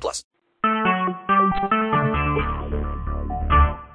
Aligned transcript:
plus. 0.00 0.24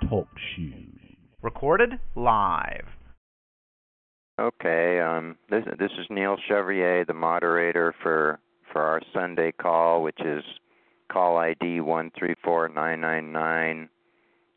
Talk 0.10 0.28
shoes. 0.56 1.00
Recorded 1.42 2.00
live. 2.16 2.88
Okay, 4.40 5.00
um, 5.00 5.36
this 5.50 5.64
this 5.80 5.92
is 6.00 6.06
Neil 6.10 6.38
Chevrier, 6.48 7.06
the 7.06 7.14
moderator 7.14 7.94
for 8.04 8.40
for 8.72 8.84
our 8.84 9.02
Sunday 9.14 9.52
call, 9.52 10.04
which 10.04 10.20
is 10.20 10.44
call 11.12 11.38
ID 11.38 11.82
one 11.82 12.12
three 12.18 12.36
four 12.44 12.70
nine 12.70 13.02
nine 13.02 13.32
nine. 13.32 13.90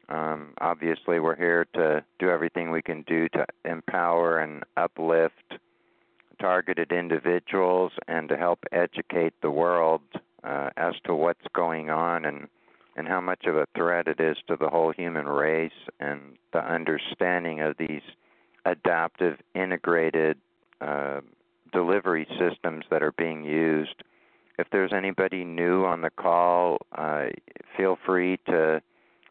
Um, 0.09 0.55
obviously, 0.61 1.21
we're 1.21 1.37
here 1.37 1.67
to 1.75 2.05
do 2.19 2.29
everything 2.29 2.71
we 2.71 2.83
can 2.83 3.03
do 3.07 3.29
to 3.31 3.47
empower 3.65 4.41
and 4.41 4.65
uplift 4.77 5.55
targeted 6.41 6.91
individuals 6.91 7.93
and 8.09 8.29
to 8.29 8.37
help 8.37 8.59
educate 8.73 9.35
the 9.43 9.51
world 9.51 10.03
uh, 10.45 10.71
as 10.77 10.95
to 11.05 11.15
what's 11.15 11.47
going 11.55 11.91
on 11.91 12.25
and 12.25 12.49
and 12.97 13.07
how 13.07 13.21
much 13.21 13.47
of 13.47 13.57
a 13.57 13.67
threat 13.77 14.09
it 14.09 14.21
is 14.21 14.37
to 14.49 14.57
the 14.57 14.69
whole 14.69 14.93
human 14.93 15.27
race 15.27 15.71
and 16.01 16.37
the 16.53 16.59
understanding 16.59 17.61
of 17.61 17.77
these 17.79 18.03
adaptive 18.67 19.39
integrated 19.55 20.37
uh, 20.81 21.21
delivery 21.73 22.27
systems 22.39 22.85
that 22.91 23.03
are 23.03 23.13
being 23.13 23.45
used. 23.45 24.03
If 24.59 24.67
there's 24.71 24.93
anybody 24.93 25.45
new 25.45 25.85
on 25.85 26.03
the 26.03 26.11
call, 26.11 26.79
uh, 26.93 27.27
feel 27.77 27.97
free 28.05 28.39
to 28.47 28.83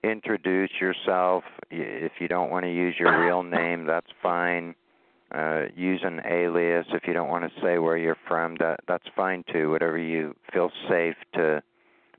introduce 0.04 0.72
yourself. 0.80 1.44
If 1.70 2.14
you 2.20 2.28
don't 2.28 2.50
want 2.50 2.66
to 2.66 2.72
use 2.74 2.96
your 2.98 3.24
real 3.24 3.44
name, 3.60 3.86
that's 3.86 4.10
fine. 4.24 4.74
Uh, 5.34 5.66
use 5.76 6.02
an 6.04 6.22
alias 6.26 6.88
if 6.92 7.04
you 7.06 7.14
don't 7.14 7.30
want 7.30 7.44
to 7.44 7.62
say 7.62 7.78
where 7.78 7.98
you're 7.98 8.18
from. 8.28 8.56
That 8.60 8.80
that's 8.88 9.06
fine 9.16 9.44
too. 9.52 9.70
Whatever 9.70 9.98
you 9.98 10.36
feel 10.52 10.72
safe 10.90 11.16
to 11.36 11.62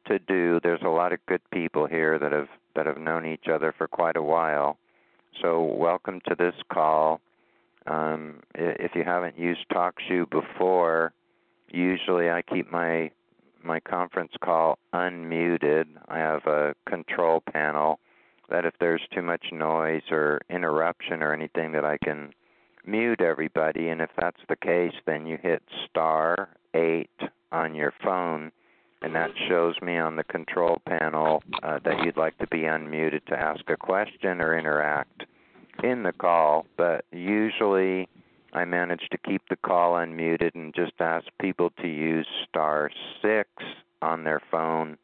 to 0.06 0.18
do. 0.18 0.60
There's 0.62 0.82
a 0.82 0.88
lot 0.88 1.12
of 1.12 1.18
good 1.26 1.40
people 1.50 1.86
here 1.86 2.18
that 2.18 2.32
have 2.32 2.48
that 2.76 2.86
have 2.86 2.98
known 2.98 3.26
each 3.26 3.48
other 3.52 3.74
for 3.76 3.88
quite 3.88 4.16
a 4.16 4.22
while. 4.22 4.78
So 5.42 5.62
welcome 5.62 6.20
to 6.28 6.34
this 6.36 6.54
call. 6.72 7.20
Um, 7.86 8.40
if 8.54 8.92
you 8.94 9.04
haven't 9.04 9.38
used 9.38 9.60
TalkShoe 9.72 10.30
before, 10.30 11.12
usually 11.68 12.30
I 12.30 12.42
keep 12.42 12.70
my 12.70 13.10
my 13.62 13.80
conference 13.80 14.32
call 14.42 14.78
unmuted. 14.94 15.86
I 16.08 16.18
have 16.18 16.46
a 16.46 16.74
control 16.88 17.42
panel 17.52 17.98
that 18.48 18.64
if 18.64 18.74
there's 18.80 19.02
too 19.14 19.22
much 19.22 19.46
noise 19.52 20.02
or 20.10 20.40
interruption 20.50 21.22
or 21.22 21.32
anything 21.32 21.72
that 21.72 21.84
I 21.84 21.98
can 21.98 22.32
mute 22.86 23.20
everybody 23.20 23.88
and 23.88 24.00
if 24.00 24.10
that's 24.18 24.40
the 24.48 24.56
case 24.56 24.94
then 25.06 25.26
you 25.26 25.38
hit 25.42 25.62
star 25.88 26.48
8 26.74 27.08
on 27.52 27.74
your 27.74 27.92
phone 28.02 28.52
and 29.02 29.14
that 29.14 29.30
shows 29.48 29.74
me 29.80 29.96
on 29.96 30.16
the 30.16 30.24
control 30.24 30.80
panel 30.86 31.42
uh, 31.62 31.78
that 31.84 32.04
you'd 32.04 32.16
like 32.16 32.36
to 32.38 32.46
be 32.48 32.60
unmuted 32.60 33.24
to 33.26 33.34
ask 33.34 33.68
a 33.68 33.76
question 33.76 34.40
or 34.40 34.58
interact 34.58 35.24
in 35.82 36.02
the 36.02 36.12
call, 36.12 36.66
but 36.76 37.04
usually 37.12 38.08
I 38.52 38.64
manage 38.64 39.08
to 39.10 39.18
keep 39.18 39.42
the 39.48 39.56
call 39.56 39.94
unmuted 39.94 40.54
and 40.54 40.74
just 40.74 40.92
ask 40.98 41.26
people 41.40 41.70
to 41.80 41.88
use 41.88 42.26
star 42.48 42.90
6 43.22 43.48
on 44.02 44.24
their 44.24 44.40
phone 44.50 44.98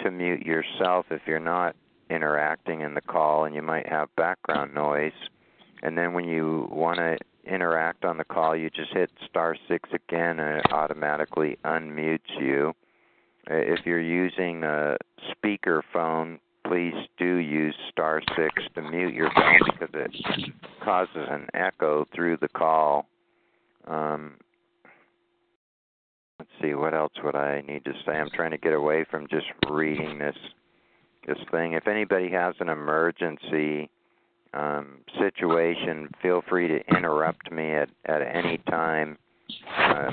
to 0.00 0.10
mute 0.10 0.44
yourself 0.44 1.06
if 1.10 1.22
you're 1.26 1.40
not 1.40 1.74
interacting 2.10 2.82
in 2.82 2.94
the 2.94 3.00
call 3.00 3.44
and 3.44 3.54
you 3.54 3.62
might 3.62 3.88
have 3.88 4.14
background 4.16 4.74
noise. 4.74 5.12
And 5.82 5.98
then 5.98 6.12
when 6.12 6.24
you 6.24 6.68
want 6.70 6.98
to 6.98 7.18
interact 7.44 8.04
on 8.04 8.18
the 8.18 8.24
call, 8.24 8.56
you 8.56 8.70
just 8.70 8.92
hit 8.92 9.10
star 9.28 9.56
6 9.68 9.88
again 9.92 10.38
and 10.38 10.58
it 10.58 10.72
automatically 10.72 11.58
unmutes 11.64 12.20
you. 12.40 12.72
Uh, 13.50 13.54
if 13.54 13.80
you're 13.84 14.00
using 14.00 14.62
a 14.62 14.96
speaker 15.32 15.82
phone, 15.92 16.38
please 16.64 16.94
do 17.18 17.36
use 17.36 17.74
star 17.90 18.22
6 18.36 18.62
to 18.74 18.82
mute 18.82 19.14
your 19.14 19.30
phone 19.34 19.58
because 19.66 19.94
it 19.94 20.52
causes 20.84 21.26
an 21.28 21.48
echo 21.52 22.06
through 22.14 22.36
the 22.36 22.48
call. 22.48 23.06
Um, 23.88 24.34
let's 26.38 26.50
see, 26.62 26.74
what 26.74 26.94
else 26.94 27.12
would 27.24 27.34
I 27.34 27.62
need 27.62 27.84
to 27.84 27.92
say? 28.06 28.12
I'm 28.12 28.30
trying 28.30 28.52
to 28.52 28.58
get 28.58 28.72
away 28.72 29.04
from 29.10 29.26
just 29.28 29.46
reading 29.68 30.18
this 30.18 30.36
this 31.26 31.38
thing. 31.52 31.74
If 31.74 31.86
anybody 31.86 32.28
has 32.30 32.56
an 32.58 32.68
emergency 32.68 33.88
um, 34.54 34.98
situation, 35.18 36.08
feel 36.20 36.42
free 36.48 36.68
to 36.68 36.80
interrupt 36.96 37.50
me 37.50 37.72
at, 37.72 37.88
at 38.06 38.22
any 38.22 38.58
time. 38.68 39.18
Uh, 39.76 40.12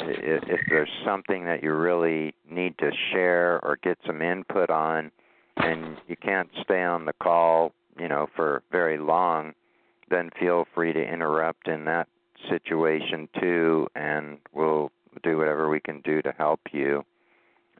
if, 0.00 0.42
if 0.46 0.60
there's 0.68 0.90
something 1.04 1.44
that 1.44 1.62
you 1.62 1.72
really 1.72 2.34
need 2.48 2.76
to 2.78 2.90
share 3.12 3.64
or 3.64 3.78
get 3.82 3.98
some 4.06 4.22
input 4.22 4.70
on, 4.70 5.10
and 5.56 5.96
you 6.06 6.16
can't 6.16 6.48
stay 6.62 6.82
on 6.82 7.04
the 7.06 7.12
call, 7.14 7.72
you 7.98 8.08
know, 8.08 8.28
for 8.36 8.62
very 8.70 8.98
long, 8.98 9.52
then 10.10 10.30
feel 10.38 10.66
free 10.74 10.92
to 10.92 11.02
interrupt 11.02 11.68
in 11.68 11.84
that 11.86 12.08
situation 12.48 13.28
too, 13.40 13.88
and 13.94 14.38
we'll 14.52 14.90
do 15.22 15.38
whatever 15.38 15.68
we 15.68 15.80
can 15.80 16.00
do 16.02 16.22
to 16.22 16.32
help 16.36 16.60
you. 16.72 17.04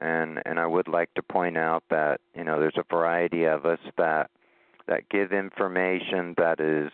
And 0.00 0.42
and 0.44 0.58
I 0.58 0.66
would 0.66 0.88
like 0.88 1.12
to 1.14 1.22
point 1.22 1.56
out 1.56 1.82
that 1.90 2.20
you 2.34 2.44
know 2.44 2.60
there's 2.60 2.76
a 2.76 2.94
variety 2.94 3.44
of 3.44 3.64
us 3.64 3.78
that 3.96 4.30
that 4.86 5.08
give 5.08 5.32
information 5.32 6.34
that 6.38 6.60
is 6.60 6.90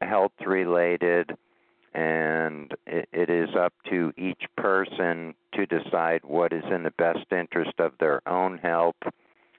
health 0.00 0.32
related 0.44 1.36
and 1.94 2.74
it, 2.86 3.08
it 3.12 3.30
is 3.30 3.48
up 3.58 3.72
to 3.90 4.12
each 4.16 4.42
person 4.56 5.34
to 5.54 5.66
decide 5.66 6.20
what 6.24 6.52
is 6.52 6.64
in 6.70 6.82
the 6.82 6.92
best 6.92 7.26
interest 7.32 7.72
of 7.78 7.92
their 7.98 8.26
own 8.28 8.58
health. 8.58 8.96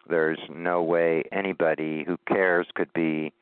There's 0.08 0.40
no 0.50 0.82
way 0.84 1.24
anybody 1.32 2.04
who 2.06 2.18
cares 2.28 2.68
could 2.76 2.92
be 2.94 3.34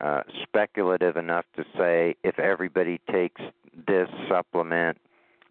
uh, 0.00 0.22
speculative 0.42 1.16
enough 1.16 1.44
to 1.56 1.64
say 1.76 2.16
if 2.24 2.38
everybody 2.38 3.00
takes 3.10 3.40
this 3.86 4.08
supplement, 4.28 4.98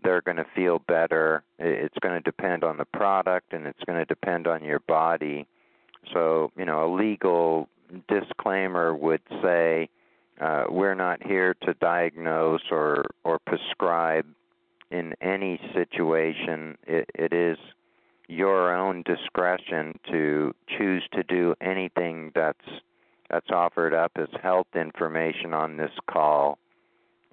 they're 0.04 0.22
going 0.22 0.38
to 0.38 0.46
feel 0.56 0.80
better. 0.80 1.44
It's 1.60 1.98
going 2.02 2.16
to 2.16 2.22
depend 2.22 2.64
on 2.64 2.78
the 2.78 2.86
product 2.86 3.54
and 3.54 3.68
it's 3.68 3.84
going 3.86 4.00
to 4.00 4.06
depend 4.06 4.48
on 4.48 4.64
your 4.64 4.80
body. 4.80 5.46
So, 6.14 6.52
you 6.58 6.66
know, 6.66 6.86
a 6.86 6.90
legal 6.94 7.70
disclaimer 8.08 8.96
would 8.96 9.22
say 9.42 9.90
uh, 10.40 10.66
we're 10.70 10.96
not 10.96 11.26
here 11.26 11.56
to 11.62 11.74
diagnose 11.76 12.62
or 12.72 13.06
or 13.24 13.40
prescribe 13.40 14.26
in 14.92 15.14
any 15.22 15.60
situation. 15.74 16.78
It, 16.88 17.10
it 17.14 17.34
is 17.34 17.58
your 18.28 18.74
own 18.76 19.04
discretion 19.04 20.00
to 20.12 20.54
choose 20.78 21.04
to 21.14 21.24
do 21.24 21.56
anything 21.62 22.32
that's 22.36 22.58
that's 23.30 23.50
offered 23.52 23.94
up 23.94 24.12
as 24.16 24.30
health 24.42 24.68
information 24.76 25.54
on 25.54 25.78
this 25.78 25.92
call. 26.10 26.58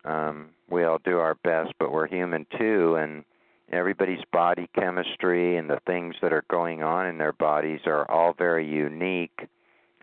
Um, 0.04 0.50
we 0.68 0.84
all 0.84 0.98
do 1.04 1.18
our 1.18 1.36
best, 1.36 1.72
but 1.78 1.92
we're 1.92 2.06
human 2.06 2.46
too, 2.58 2.96
and 2.96 3.24
everybody's 3.72 4.24
body 4.32 4.68
chemistry 4.74 5.56
and 5.56 5.70
the 5.70 5.80
things 5.86 6.14
that 6.22 6.32
are 6.32 6.44
going 6.50 6.82
on 6.82 7.06
in 7.06 7.18
their 7.18 7.32
bodies 7.32 7.80
are 7.86 8.08
all 8.10 8.34
very 8.34 8.66
unique. 8.66 9.48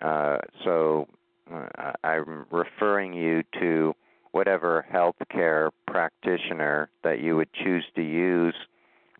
Uh, 0.03 0.37
so 0.63 1.07
uh, 1.51 1.93
I'm 2.03 2.45
referring 2.51 3.13
you 3.13 3.43
to 3.59 3.95
whatever 4.31 4.85
healthcare 4.91 5.69
practitioner 5.87 6.89
that 7.03 7.21
you 7.21 7.37
would 7.37 7.49
choose 7.53 7.85
to 7.95 8.01
use 8.01 8.55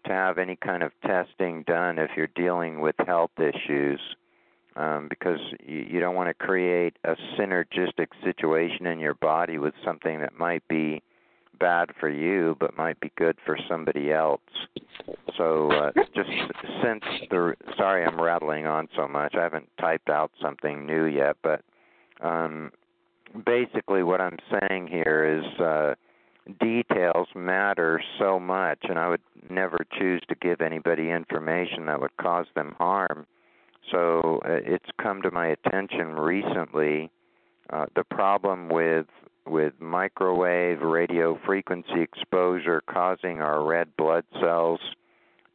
to 0.06 0.12
have 0.12 0.38
any 0.38 0.58
kind 0.58 0.84
of 0.84 0.92
testing 1.06 1.64
done 1.64 1.98
if 1.98 2.12
you're 2.18 2.28
dealing 2.36 2.82
with 2.82 2.96
health 3.06 3.32
issues. 3.38 4.00
Um, 4.76 5.08
because 5.08 5.40
you, 5.64 5.86
you 5.88 6.00
don't 6.00 6.16
want 6.16 6.30
to 6.30 6.46
create 6.46 6.98
a 7.04 7.16
synergistic 7.38 8.08
situation 8.24 8.88
in 8.88 8.98
your 9.00 9.14
body 9.14 9.60
with 9.60 9.76
something 9.86 10.20
that 10.22 10.38
might 10.38 10.68
be 10.68 11.04
bad 11.64 11.92
for 11.98 12.10
you 12.10 12.58
but 12.60 12.78
might 12.78 13.00
be 13.00 13.10
good 13.16 13.38
for 13.46 13.58
somebody 13.70 14.12
else. 14.12 14.42
So 15.38 15.72
uh, 15.72 15.92
just 16.14 16.30
since 16.84 17.04
the 17.30 17.54
sorry 17.78 18.04
I'm 18.06 18.20
rattling 18.20 18.68
on 18.68 18.90
so 18.98 19.08
much. 19.08 19.34
I 19.36 19.44
haven't 19.44 19.70
typed 19.80 20.10
out 20.10 20.32
something 20.42 20.86
new 20.86 21.06
yet, 21.06 21.38
but 21.42 21.62
um, 22.20 22.70
basically 23.46 24.04
what 24.04 24.20
I'm 24.20 24.38
saying 24.52 24.88
here 24.88 25.40
is 25.40 25.62
uh, 25.62 25.96
details 26.60 27.30
matter 27.34 28.02
so 28.20 28.42
much, 28.42 28.80
and 28.84 29.00
I 29.00 29.08
would 29.08 29.22
never 29.50 29.78
choose 29.98 30.22
to 30.28 30.36
give 30.36 30.60
anybody 30.60 31.12
information 31.12 31.86
that 31.86 32.02
would 32.02 32.18
cause 32.18 32.48
them 32.56 32.76
harm. 32.78 33.26
So 33.90 34.42
uh, 34.46 34.60
it's 34.66 34.90
come 35.02 35.22
to 35.22 35.32
my 35.32 35.48
attention 35.48 36.16
recently 36.16 37.10
uh, 37.70 37.86
the 37.96 38.04
problem 38.04 38.68
with 38.68 39.06
with 39.46 39.74
microwave 39.80 40.82
radio 40.82 41.40
frequency 41.46 42.02
exposure 42.02 42.82
causing 42.88 43.42
our 43.42 43.64
red 43.64 43.96
blood 43.98 44.24
cells 44.40 44.80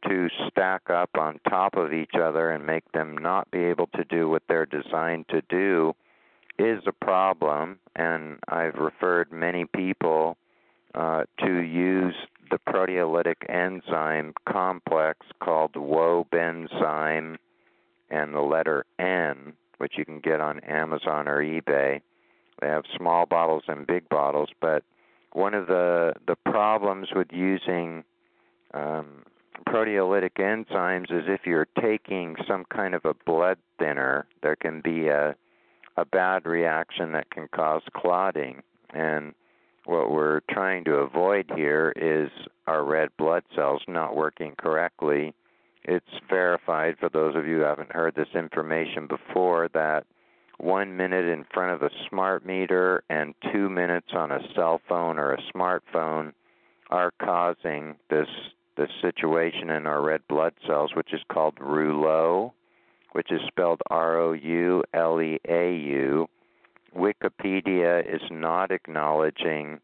to 0.07 0.29
stack 0.47 0.89
up 0.89 1.09
on 1.17 1.39
top 1.49 1.75
of 1.75 1.93
each 1.93 2.13
other 2.21 2.51
and 2.51 2.65
make 2.65 2.89
them 2.93 3.17
not 3.17 3.49
be 3.51 3.59
able 3.59 3.87
to 3.87 4.03
do 4.05 4.29
what 4.29 4.43
they're 4.47 4.65
designed 4.65 5.25
to 5.29 5.41
do 5.49 5.93
is 6.57 6.81
a 6.87 6.91
problem 6.91 7.79
and 7.95 8.37
I've 8.47 8.75
referred 8.75 9.31
many 9.31 9.65
people 9.65 10.37
uh, 10.95 11.23
to 11.39 11.61
use 11.61 12.15
the 12.49 12.59
proteolytic 12.67 13.49
enzyme 13.49 14.33
complex 14.47 15.19
called 15.41 15.73
Wobenzym 15.73 17.37
and 18.09 18.33
the 18.33 18.41
letter 18.41 18.85
N, 18.97 19.53
which 19.77 19.93
you 19.97 20.05
can 20.05 20.19
get 20.19 20.41
on 20.41 20.59
Amazon 20.61 21.27
or 21.27 21.43
eBay. 21.43 22.01
They 22.61 22.67
have 22.67 22.83
small 22.95 23.25
bottles 23.25 23.63
and 23.67 23.87
big 23.87 24.07
bottles, 24.09 24.49
but 24.61 24.83
one 25.33 25.53
of 25.53 25.67
the 25.67 26.13
the 26.27 26.35
problems 26.35 27.09
with 27.15 27.27
using 27.31 28.03
um, 28.73 29.23
proteolytic 29.67 30.35
enzymes 30.39 31.11
is 31.11 31.25
if 31.27 31.41
you're 31.45 31.67
taking 31.81 32.35
some 32.47 32.65
kind 32.65 32.95
of 32.95 33.05
a 33.05 33.13
blood 33.25 33.57
thinner, 33.77 34.25
there 34.41 34.55
can 34.55 34.81
be 34.81 35.07
a 35.07 35.35
a 35.97 36.05
bad 36.05 36.45
reaction 36.45 37.11
that 37.11 37.29
can 37.29 37.47
cause 37.53 37.81
clotting. 37.93 38.61
And 38.93 39.33
what 39.85 40.11
we're 40.11 40.41
trying 40.49 40.85
to 40.85 40.95
avoid 40.95 41.51
here 41.55 41.93
is 41.95 42.29
our 42.67 42.83
red 42.83 43.09
blood 43.17 43.43
cells 43.55 43.81
not 43.87 44.15
working 44.15 44.55
correctly. 44.57 45.33
It's 45.83 46.05
verified 46.29 46.95
for 46.99 47.09
those 47.09 47.35
of 47.35 47.47
you 47.47 47.57
who 47.57 47.63
haven't 47.63 47.91
heard 47.91 48.15
this 48.15 48.27
information 48.33 49.07
before 49.07 49.69
that 49.73 50.05
one 50.59 50.95
minute 50.97 51.25
in 51.25 51.45
front 51.53 51.73
of 51.73 51.81
a 51.81 51.93
smart 52.09 52.45
meter 52.45 53.03
and 53.09 53.33
two 53.51 53.69
minutes 53.69 54.09
on 54.13 54.31
a 54.31 54.39
cell 54.55 54.81
phone 54.87 55.17
or 55.17 55.33
a 55.33 55.41
smartphone 55.53 56.33
are 56.89 57.11
causing 57.21 57.95
this 58.09 58.27
this 58.77 58.89
situation 59.01 59.69
in 59.69 59.85
our 59.85 60.01
red 60.01 60.21
blood 60.29 60.53
cells, 60.65 60.91
which 60.95 61.13
is 61.13 61.19
called 61.29 61.53
rouleau, 61.59 62.53
which 63.11 63.29
is 63.29 63.41
spelled 63.47 63.81
R 63.89 64.17
O 64.19 64.31
U 64.33 64.83
L 64.93 65.21
E 65.21 65.39
A 65.47 65.73
U. 65.75 66.27
Wikipedia 66.95 68.01
is 68.01 68.21
not 68.31 68.71
acknowledging 68.71 69.79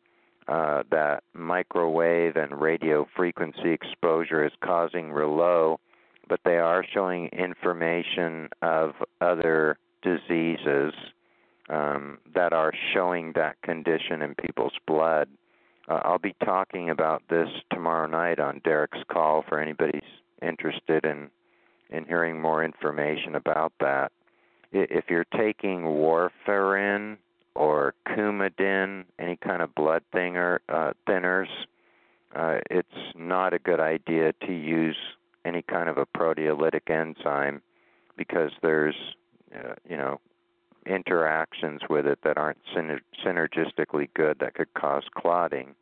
uh, 0.47 0.83
that 0.91 1.23
microwave 1.33 2.35
and 2.35 2.61
radio 2.61 3.07
frequency 3.15 3.71
exposure 3.71 4.45
is 4.45 4.51
causing 4.63 5.11
rouleau, 5.11 5.79
but 6.29 6.39
they 6.45 6.57
are 6.57 6.85
showing 6.93 7.27
information 7.27 8.49
of 8.61 8.93
other 9.21 9.77
diseases 10.05 10.93
um, 11.69 12.19
that 12.35 12.53
are 12.53 12.71
showing 12.93 13.33
that 13.35 13.59
condition 13.63 14.21
in 14.21 14.35
people's 14.35 14.77
blood. 14.87 15.27
Uh, 15.89 16.01
I'll 16.03 16.19
be 16.19 16.35
talking 16.43 16.89
about 16.89 17.23
this 17.29 17.49
tomorrow 17.73 18.07
night 18.07 18.39
on 18.39 18.61
Derek's 18.63 19.03
call 19.11 19.43
for 19.49 19.59
anybody's 19.59 20.01
interested 20.41 21.05
in 21.05 21.29
in 21.91 22.05
hearing 22.05 22.41
more 22.41 22.63
information 22.63 23.35
about 23.35 23.71
that. 23.79 24.11
If 24.71 25.05
you're 25.09 25.27
taking 25.37 25.83
warfarin 25.83 27.17
or 27.53 27.93
Coumadin, 28.07 29.05
any 29.19 29.37
kind 29.37 29.61
of 29.61 29.73
blood 29.75 30.03
thinner, 30.11 30.61
uh, 30.67 30.93
thinners, 31.07 31.47
uh, 32.35 32.57
it's 32.69 32.89
not 33.15 33.53
a 33.53 33.59
good 33.59 33.79
idea 33.79 34.33
to 34.45 34.51
use 34.51 34.97
any 35.45 35.61
kind 35.61 35.87
of 35.87 35.97
a 35.97 36.05
proteolytic 36.05 36.89
enzyme 36.89 37.61
because 38.17 38.51
there's, 38.61 38.95
uh, 39.55 39.75
you 39.87 39.97
know, 39.97 40.19
interactions 40.85 41.81
with 41.89 42.05
it 42.05 42.19
that 42.23 42.37
aren't 42.37 42.59
synergistically 42.75 44.07
good 44.13 44.37
that 44.39 44.53
could 44.53 44.73
cause 44.73 45.03
clotting. 45.15 45.75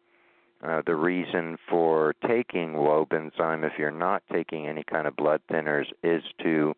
Uh, 0.64 0.82
the 0.86 0.96
reason 0.96 1.58
for 1.70 2.16
taking 2.26 2.74
Wobenzym, 2.74 3.66
if 3.66 3.74
you're 3.78 3.92
not 3.92 4.24
taking 4.32 4.68
any 4.68 4.84
kind 4.84 5.08
of 5.08 5.16
blood 5.16 5.42
thinners, 5.52 5.88
is 6.04 6.24
to 6.42 6.74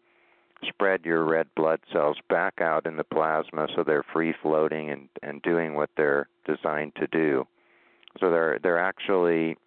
spread 0.67 1.05
your 1.05 1.23
red 1.23 1.47
blood 1.55 1.79
cells 1.93 2.17
back 2.27 2.55
out 2.59 2.87
in 2.87 2.97
the 2.97 3.03
plasma 3.03 3.67
so 3.75 3.83
they're 3.83 4.05
free 4.11 4.33
floating 4.41 4.89
and, 4.89 5.07
and 5.21 5.41
doing 5.43 5.75
what 5.75 5.91
they're 5.95 6.27
designed 6.47 6.93
to 6.95 7.05
do. 7.07 7.45
So 8.19 8.31
they're 8.31 8.59
they're 8.63 8.79
actually 8.79 9.57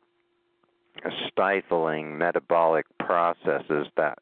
stifling 1.29 2.19
metabolic 2.19 2.87
processes 2.99 3.87
that 3.97 4.19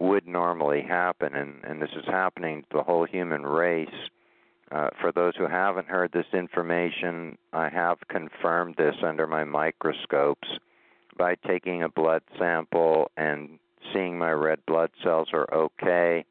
would 0.00 0.26
normally 0.26 0.82
happen, 0.82 1.34
and, 1.34 1.62
and 1.64 1.80
this 1.80 1.90
is 1.96 2.04
happening 2.06 2.62
to 2.62 2.78
the 2.78 2.82
whole 2.82 3.04
human 3.04 3.44
race. 3.44 3.88
Uh, 4.70 4.88
for 5.00 5.12
those 5.12 5.34
who 5.36 5.46
haven't 5.46 5.86
heard 5.86 6.10
this 6.12 6.26
information, 6.32 7.36
I 7.52 7.68
have 7.68 7.98
confirmed 8.08 8.76
this 8.76 8.96
under 9.02 9.26
my 9.26 9.44
microscopes 9.44 10.48
by 11.18 11.34
taking 11.46 11.82
a 11.82 11.90
blood 11.90 12.22
sample 12.38 13.10
and 13.16 13.58
seeing 13.92 14.18
my 14.18 14.30
red 14.30 14.64
blood 14.66 14.90
cells 15.02 15.28
are 15.32 15.52
okay, 15.52 16.24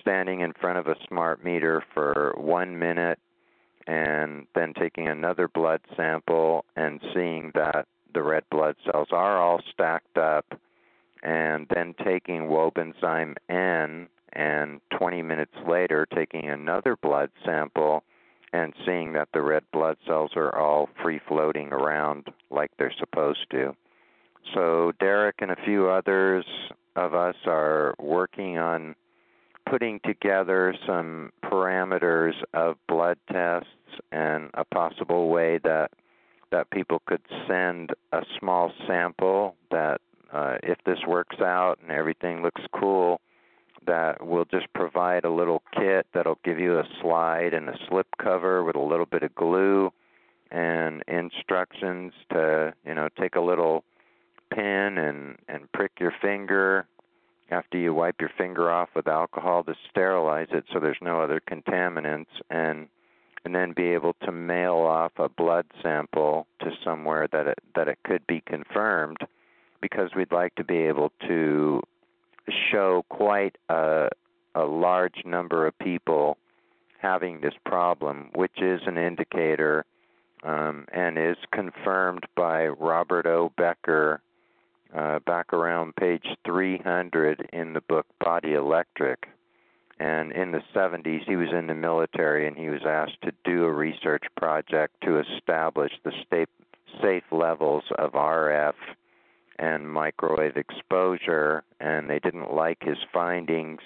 standing 0.00 0.40
in 0.40 0.54
front 0.54 0.78
of 0.78 0.86
a 0.86 0.96
smart 1.06 1.44
meter 1.44 1.84
for 1.92 2.34
one 2.38 2.78
minute, 2.78 3.18
and 3.86 4.46
then 4.54 4.72
taking 4.72 5.08
another 5.08 5.46
blood 5.46 5.80
sample 5.94 6.64
and 6.76 7.00
seeing 7.12 7.52
that 7.54 7.86
the 8.14 8.22
red 8.22 8.44
blood 8.50 8.76
cells 8.84 9.08
are 9.10 9.38
all 9.38 9.60
stacked 9.72 10.16
up 10.16 10.58
and 11.24 11.66
then 11.74 11.94
taking 12.04 12.42
Wobenzym 12.42 13.34
N 13.48 14.08
and 14.34 14.80
20 14.98 15.22
minutes 15.22 15.54
later 15.68 16.06
taking 16.14 16.48
another 16.48 16.96
blood 16.96 17.30
sample 17.44 18.04
and 18.52 18.72
seeing 18.86 19.12
that 19.14 19.28
the 19.32 19.42
red 19.42 19.64
blood 19.72 19.96
cells 20.06 20.32
are 20.36 20.56
all 20.56 20.88
free 21.02 21.20
floating 21.26 21.72
around 21.72 22.28
like 22.50 22.70
they're 22.78 22.94
supposed 22.98 23.46
to. 23.50 23.74
So 24.54 24.92
Derek 25.00 25.36
and 25.40 25.50
a 25.50 25.56
few 25.64 25.88
others 25.88 26.44
of 26.94 27.14
us 27.14 27.34
are 27.46 27.94
working 27.98 28.58
on 28.58 28.94
putting 29.68 29.98
together 30.04 30.74
some 30.86 31.32
parameters 31.42 32.34
of 32.52 32.76
blood 32.86 33.18
tests 33.32 33.68
and 34.12 34.50
a 34.54 34.64
possible 34.64 35.30
way 35.30 35.58
that 35.64 35.90
that 36.52 36.70
people 36.70 37.02
could 37.06 37.22
send 37.48 37.90
a 38.12 38.20
small 38.38 38.70
sample 38.86 39.56
that 39.72 40.00
uh, 40.34 40.56
if 40.62 40.78
this 40.84 40.98
works 41.06 41.36
out 41.40 41.78
and 41.80 41.92
everything 41.92 42.42
looks 42.42 42.62
cool, 42.78 43.20
that 43.86 44.24
we'll 44.26 44.46
just 44.46 44.72
provide 44.74 45.24
a 45.24 45.30
little 45.30 45.62
kit 45.78 46.06
that'll 46.12 46.38
give 46.44 46.58
you 46.58 46.78
a 46.78 46.84
slide 47.00 47.54
and 47.54 47.68
a 47.68 47.78
slip 47.88 48.08
cover 48.20 48.64
with 48.64 48.76
a 48.76 48.80
little 48.80 49.06
bit 49.06 49.22
of 49.22 49.34
glue 49.34 49.92
and 50.50 51.02
instructions 51.08 52.12
to 52.30 52.72
you 52.86 52.94
know 52.94 53.08
take 53.18 53.34
a 53.36 53.40
little 53.40 53.84
pin 54.52 54.98
and 54.98 55.36
and 55.48 55.70
prick 55.72 55.92
your 56.00 56.12
finger 56.22 56.86
after 57.50 57.78
you 57.78 57.92
wipe 57.92 58.20
your 58.20 58.30
finger 58.38 58.70
off 58.70 58.88
with 58.94 59.06
alcohol 59.06 59.62
to 59.64 59.74
sterilize 59.90 60.48
it 60.52 60.64
so 60.72 60.80
there's 60.80 60.98
no 61.02 61.20
other 61.20 61.40
contaminants 61.40 62.26
and 62.50 62.88
and 63.44 63.54
then 63.54 63.72
be 63.72 63.88
able 63.88 64.14
to 64.24 64.32
mail 64.32 64.76
off 64.76 65.12
a 65.18 65.28
blood 65.28 65.66
sample 65.82 66.46
to 66.60 66.70
somewhere 66.82 67.28
that 67.32 67.46
it 67.46 67.58
that 67.74 67.88
it 67.88 67.98
could 68.04 68.26
be 68.26 68.42
confirmed 68.46 69.18
because 69.84 70.08
we'd 70.16 70.32
like 70.32 70.54
to 70.54 70.64
be 70.64 70.78
able 70.78 71.12
to 71.28 71.78
show 72.72 73.04
quite 73.10 73.58
a, 73.68 74.08
a 74.54 74.64
large 74.64 75.26
number 75.26 75.66
of 75.66 75.78
people 75.78 76.38
having 76.98 77.42
this 77.42 77.52
problem, 77.66 78.30
which 78.34 78.62
is 78.62 78.80
an 78.86 78.96
indicator 78.96 79.84
um, 80.42 80.86
and 80.90 81.18
is 81.18 81.36
confirmed 81.52 82.24
by 82.34 82.66
Robert 82.68 83.26
O. 83.26 83.52
Becker 83.58 84.22
uh, 84.96 85.18
back 85.26 85.52
around 85.52 85.94
page 85.96 86.24
300 86.46 87.50
in 87.52 87.74
the 87.74 87.82
book 87.82 88.06
Body 88.24 88.54
Electric. 88.54 89.28
And 90.00 90.32
in 90.32 90.52
the 90.52 90.62
70s, 90.74 91.24
he 91.26 91.36
was 91.36 91.52
in 91.52 91.66
the 91.66 91.74
military 91.74 92.48
and 92.48 92.56
he 92.56 92.70
was 92.70 92.86
asked 92.86 93.20
to 93.22 93.32
do 93.44 93.64
a 93.64 93.70
research 93.70 94.24
project 94.34 94.94
to 95.02 95.20
establish 95.20 95.92
the 96.04 96.12
safe 97.02 97.24
levels 97.30 97.84
of 97.98 98.12
RF 98.12 98.72
and 99.58 99.88
microwave 99.88 100.56
exposure, 100.56 101.62
and 101.80 102.08
they 102.08 102.18
didn't 102.18 102.52
like 102.52 102.78
his 102.82 102.98
findings, 103.12 103.80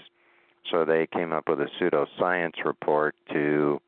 so 0.71 0.85
they 0.85 1.07
came 1.07 1.33
up 1.33 1.49
with 1.49 1.61
a 1.61 1.69
pseudoscience 1.81 2.65
report 2.65 3.15
to 3.33 3.81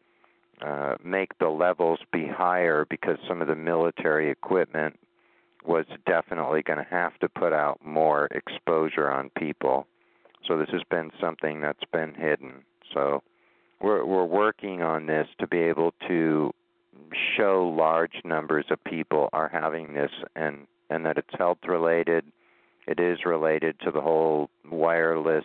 uh, 0.63 0.97
make 1.03 1.37
the 1.39 1.49
levels 1.49 1.99
be 2.13 2.27
higher 2.27 2.87
because 2.89 3.17
some 3.27 3.41
of 3.41 3.49
the 3.49 3.55
military 3.55 4.31
equipment 4.31 4.99
was 5.65 5.85
definitely 6.07 6.63
going 6.63 6.79
to 6.79 6.87
have 6.91 7.19
to 7.19 7.29
put 7.29 7.53
out 7.53 7.79
more 7.85 8.29
exposure 8.31 9.11
on 9.11 9.31
people. 9.39 9.87
So 10.47 10.59
this 10.59 10.69
has 10.73 10.83
been 10.91 11.11
something 11.21 11.61
that's 11.61 11.85
been 11.93 12.15
hidden. 12.15 12.65
So 12.95 13.23
we're 13.81 14.05
we're 14.05 14.25
working 14.25 14.83
on 14.83 15.07
this 15.07 15.29
to 15.39 15.47
be 15.47 15.59
able 15.59 15.95
to 16.09 16.53
show 17.37 17.75
large 17.77 18.21
numbers 18.25 18.67
of 18.71 18.83
people 18.85 19.29
are 19.33 19.49
having 19.49 19.95
this 19.95 20.11
and 20.35 20.67
and 20.91 21.07
that 21.07 21.17
it's 21.17 21.35
health 21.39 21.59
related. 21.67 22.25
It 22.87 23.01
is 23.01 23.25
related 23.25 23.79
to 23.81 23.91
the 23.91 24.01
whole 24.01 24.51
wireless 24.71 25.45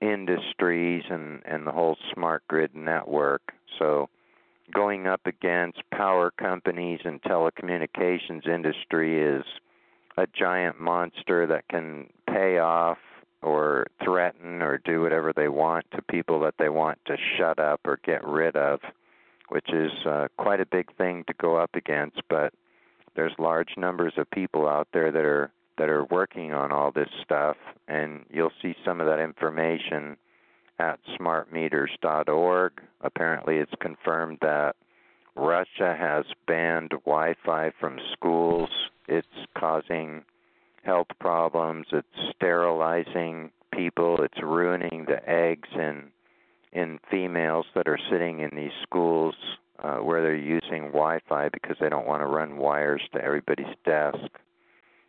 industries 0.00 1.04
and 1.10 1.42
and 1.44 1.66
the 1.66 1.72
whole 1.72 1.96
smart 2.14 2.42
grid 2.48 2.74
network. 2.74 3.52
So 3.78 4.08
going 4.72 5.06
up 5.06 5.20
against 5.26 5.82
power 5.92 6.30
companies 6.30 7.00
and 7.04 7.20
telecommunications 7.22 8.46
industry 8.46 9.22
is 9.22 9.44
a 10.16 10.26
giant 10.26 10.80
monster 10.80 11.46
that 11.46 11.68
can 11.68 12.08
pay 12.26 12.58
off 12.58 12.98
or 13.42 13.86
threaten 14.04 14.62
or 14.62 14.78
do 14.78 15.00
whatever 15.00 15.32
they 15.34 15.48
want 15.48 15.86
to 15.92 16.02
people 16.02 16.40
that 16.40 16.54
they 16.58 16.68
want 16.68 16.98
to 17.06 17.16
shut 17.36 17.58
up 17.58 17.80
or 17.84 17.98
get 18.04 18.22
rid 18.26 18.54
of, 18.54 18.80
which 19.48 19.72
is 19.72 19.90
uh, 20.06 20.28
quite 20.36 20.60
a 20.60 20.66
big 20.66 20.94
thing 20.96 21.24
to 21.26 21.34
go 21.40 21.56
up 21.56 21.70
against. 21.74 22.20
But 22.28 22.52
there's 23.16 23.32
large 23.38 23.76
numbers 23.76 24.14
of 24.16 24.30
people 24.30 24.68
out 24.68 24.88
there 24.92 25.10
that 25.10 25.24
are 25.24 25.50
that 25.78 25.88
are 25.88 26.04
working 26.04 26.52
on 26.52 26.72
all 26.72 26.92
this 26.92 27.08
stuff, 27.24 27.56
and 27.88 28.26
you'll 28.30 28.52
see 28.60 28.74
some 28.84 29.00
of 29.00 29.06
that 29.06 29.18
information 29.18 30.16
at 30.78 31.00
smartmeters.org. 31.18 32.72
Apparently, 33.00 33.56
it's 33.56 33.72
confirmed 33.80 34.38
that 34.42 34.76
Russia 35.36 35.96
has 35.98 36.26
banned 36.46 36.90
Wi 37.06 37.34
Fi 37.44 37.72
from 37.80 37.98
schools. 38.12 38.68
It's 39.08 39.26
causing 39.56 40.22
health 40.82 41.08
problems, 41.18 41.86
it's 41.92 42.06
sterilizing 42.36 43.50
people, 43.74 44.22
it's 44.22 44.42
ruining 44.42 45.06
the 45.06 45.28
eggs 45.28 45.68
in 45.74 46.10
in 46.72 47.00
females 47.10 47.66
that 47.74 47.88
are 47.88 47.98
sitting 48.10 48.40
in 48.40 48.50
these 48.54 48.70
schools 48.82 49.34
uh, 49.82 49.96
where 49.96 50.22
they're 50.22 50.34
using 50.36 50.88
Wi-Fi 50.88 51.48
because 51.48 51.76
they 51.80 51.88
don't 51.88 52.06
want 52.06 52.22
to 52.22 52.26
run 52.26 52.56
wires 52.56 53.02
to 53.12 53.22
everybody's 53.22 53.74
desk. 53.84 54.18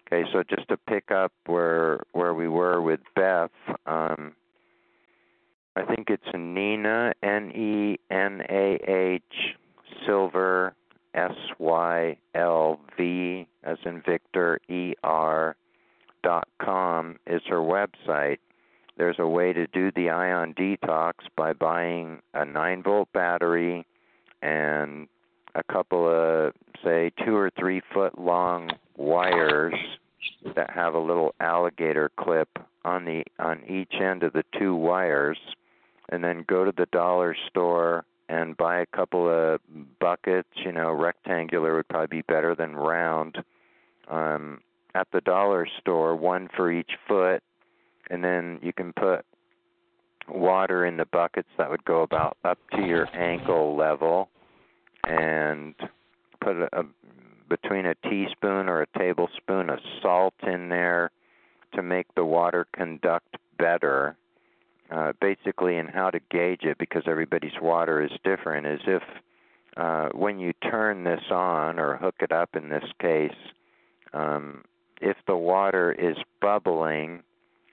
Okay, 0.08 0.30
so 0.34 0.44
just 0.44 0.68
to 0.70 0.78
pick 0.78 1.12
up 1.12 1.32
where 1.46 2.02
where 2.12 2.34
we 2.34 2.48
were 2.48 2.82
with 2.82 3.00
Beth, 3.16 3.52
um, 3.86 4.34
I 5.76 5.84
think 5.86 6.10
it's 6.10 6.24
Nina 6.34 7.14
N 7.24 7.52
E 7.52 7.98
N 8.10 8.42
A 8.50 8.80
H 8.88 9.56
Silver 10.06 10.76
S 11.14 11.36
Y 11.60 12.18
L 12.36 12.80
V 12.98 13.48
as 13.64 13.78
in 13.86 14.02
Victor 14.06 14.60
E 14.70 14.94
R 15.04 15.56
dot 16.24 16.48
com 16.62 17.18
is 17.26 17.42
her 17.48 17.58
website. 17.58 18.40
There's 18.98 19.20
a 19.20 19.28
way 19.28 19.54
to 19.54 19.66
do 19.68 19.92
the 19.96 20.10
ion 20.10 20.54
detox 20.54 21.14
by 21.36 21.54
buying 21.54 22.22
a 22.34 22.46
9 22.46 22.84
volt 22.84 23.12
battery 23.14 23.86
and 24.42 25.08
a 25.56 25.64
couple 25.64 26.08
of 26.08 26.54
say 26.84 27.12
2 27.26 27.36
or 27.36 27.52
3 27.60 27.82
foot 27.94 28.18
long 28.20 28.72
wires 28.98 29.76
that 30.56 30.70
have 30.70 30.94
a 30.94 31.00
little 31.00 31.34
alligator 31.40 32.12
clip 32.18 32.50
on 32.84 33.06
the 33.06 33.24
on 33.40 33.64
each 33.70 33.94
end 34.02 34.24
of 34.24 34.34
the 34.34 34.44
two 34.58 34.76
wires 34.76 35.38
and 36.10 36.24
then 36.24 36.44
go 36.48 36.66
to 36.66 36.74
the 36.76 36.88
dollar 36.88 37.36
store 37.50 38.06
and 38.30 38.58
buy 38.58 38.80
a 38.80 38.86
couple 38.86 39.30
of 39.30 39.60
buckets, 40.00 40.50
you 40.56 40.72
know, 40.72 40.92
rectangular 40.92 41.76
would 41.76 41.88
probably 41.88 42.20
be 42.20 42.24
better 42.24 42.56
than 42.56 42.76
round. 42.76 43.38
Um 44.10 44.62
at 44.94 45.08
the 45.14 45.22
dollar 45.22 45.68
store, 45.80 46.16
one 46.16 46.50
for 46.56 46.72
each 46.72 46.92
foot, 47.08 47.42
and 48.10 48.24
then 48.24 48.60
you 48.62 48.74
can 48.74 48.92
put 48.94 49.26
water 50.28 50.86
in 50.86 50.98
the 50.98 51.06
buckets 51.06 51.48
that 51.58 51.70
would 51.70 51.86
go 51.86 52.02
about 52.02 52.38
up 52.44 52.58
to 52.76 52.86
your 52.86 53.08
ankle 53.16 53.76
level, 53.76 54.30
and 55.08 55.76
put 56.40 56.56
a, 56.56 56.70
a 56.80 56.84
between 57.50 57.86
a 57.86 57.96
teaspoon 58.10 58.70
or 58.70 58.82
a 58.82 58.98
tablespoon 58.98 59.70
of 59.70 59.80
salt 60.02 60.34
in 60.44 60.70
there 60.70 61.12
to 61.74 61.84
make 61.84 62.08
the 62.16 62.24
water 62.24 62.66
conduct 62.76 63.36
better. 63.58 64.16
Uh, 64.90 65.14
basically, 65.22 65.78
and 65.78 65.90
how 65.90 66.10
to 66.10 66.20
gauge 66.30 66.64
it 66.64 66.78
because 66.78 67.04
everybody's 67.08 67.62
water 67.62 68.02
is 68.02 68.12
different 68.26 68.68
is 68.68 68.82
if 68.86 69.04
uh, 69.78 70.10
when 70.10 70.38
you 70.38 70.52
turn 70.70 71.06
this 71.06 71.24
on 71.32 71.80
or 71.80 71.96
hook 71.96 72.16
it 72.20 72.34
up 72.34 72.50
in 72.58 72.68
this 72.68 72.84
case, 73.00 73.32
um, 74.14 74.64
if 75.00 75.16
the 75.28 75.36
water 75.36 75.94
is 75.94 76.18
bubbling 76.42 77.24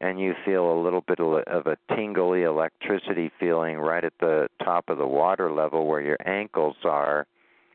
and 0.00 0.21
you 0.21 0.35
feel 0.45 0.73
a 0.73 0.81
little 0.81 1.00
bit 1.00 1.19
of 1.21 1.67
a 1.67 1.76
tingly 1.95 2.43
electricity 2.43 3.31
feeling 3.40 3.78
right 3.78 4.05
at 4.05 4.12
the 4.21 4.49
top 4.62 4.88
of 4.88 4.99
the 4.99 5.07
water 5.07 5.52
level 5.52 5.87
where 5.87 6.00
your 6.00 6.19
ankles 6.25 6.76
are, 6.85 7.26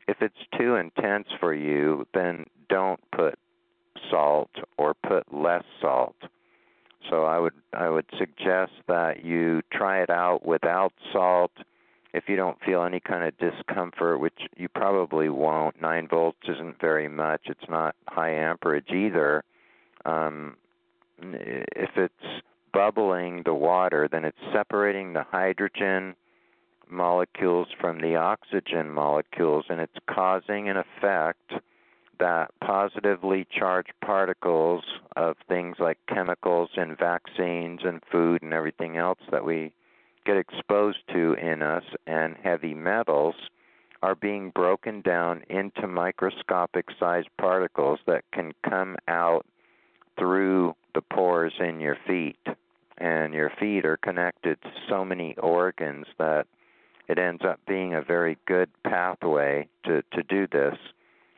if 0.08 0.16
it's 0.20 0.34
too 0.58 0.76
intense 0.76 1.28
for 1.38 1.54
you, 1.54 2.06
then 2.14 2.44
don't 2.68 3.00
put 3.14 3.38
salt 4.10 4.50
or 4.78 4.94
put 4.94 5.32
less 5.32 5.64
salt. 5.80 6.16
So 7.10 7.24
I 7.24 7.38
would 7.38 7.52
I 7.74 7.90
would 7.90 8.06
suggest 8.18 8.72
that 8.88 9.24
you 9.24 9.60
try 9.70 10.02
it 10.02 10.08
out 10.08 10.46
without 10.46 10.92
salt 11.12 11.52
if 12.14 12.24
you 12.28 12.36
don't 12.36 12.56
feel 12.64 12.84
any 12.84 13.00
kind 13.00 13.24
of 13.24 13.36
discomfort, 13.38 14.20
which 14.20 14.38
you 14.56 14.68
probably 14.68 15.28
won't, 15.28 15.82
9 15.82 16.06
volts 16.08 16.38
isn't 16.48 16.80
very 16.80 17.08
much. 17.08 17.42
It's 17.46 17.68
not 17.68 17.96
high 18.06 18.30
amperage 18.30 18.88
either. 18.90 19.42
Um, 20.04 20.56
if 21.18 21.90
it's 21.96 22.42
bubbling 22.72 23.42
the 23.44 23.54
water, 23.54 24.08
then 24.10 24.24
it's 24.24 24.38
separating 24.52 25.12
the 25.12 25.24
hydrogen 25.30 26.14
molecules 26.88 27.68
from 27.80 28.00
the 28.00 28.16
oxygen 28.16 28.90
molecules, 28.90 29.64
and 29.68 29.80
it's 29.80 29.96
causing 30.06 30.68
an 30.68 30.76
effect 30.76 31.52
that 32.18 32.50
positively 32.60 33.46
charged 33.50 33.92
particles 34.04 34.84
of 35.16 35.36
things 35.48 35.76
like 35.78 35.98
chemicals 36.08 36.70
and 36.76 36.96
vaccines 36.98 37.80
and 37.84 38.00
food 38.10 38.42
and 38.42 38.52
everything 38.52 38.96
else 38.96 39.18
that 39.30 39.44
we 39.44 39.72
get 40.24 40.36
exposed 40.36 40.98
to 41.12 41.34
in 41.34 41.62
us 41.62 41.84
and 42.06 42.36
heavy 42.42 42.74
metals 42.74 43.34
are 44.02 44.14
being 44.14 44.50
broken 44.50 45.00
down 45.00 45.42
into 45.48 45.86
microscopic 45.86 46.86
sized 46.98 47.28
particles 47.38 47.98
that 48.06 48.24
can 48.32 48.52
come 48.68 48.96
out 49.08 49.44
through 50.18 50.74
the 50.94 51.02
pores 51.02 51.52
in 51.60 51.80
your 51.80 51.98
feet. 52.06 52.38
And 52.96 53.34
your 53.34 53.50
feet 53.58 53.84
are 53.84 53.96
connected 53.96 54.60
to 54.62 54.70
so 54.88 55.04
many 55.04 55.34
organs 55.36 56.06
that 56.18 56.46
it 57.08 57.18
ends 57.18 57.42
up 57.44 57.60
being 57.66 57.94
a 57.94 58.02
very 58.02 58.38
good 58.46 58.70
pathway 58.84 59.68
to, 59.84 60.02
to 60.12 60.22
do 60.22 60.46
this. 60.46 60.76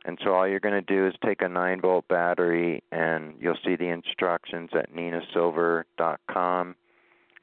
And 0.05 0.19
so 0.23 0.35
all 0.35 0.47
you're 0.47 0.61
going 0.61 0.85
to 0.85 0.95
do 0.95 1.07
is 1.07 1.15
take 1.25 1.43
a 1.43 1.49
9 1.49 1.81
volt 1.81 2.07
battery 2.07 2.83
and 2.93 3.35
you'll 3.41 3.59
see 3.65 3.75
the 3.75 3.89
instructions 3.89 4.71
at 4.75 4.95
ninasilver.com 4.95 6.77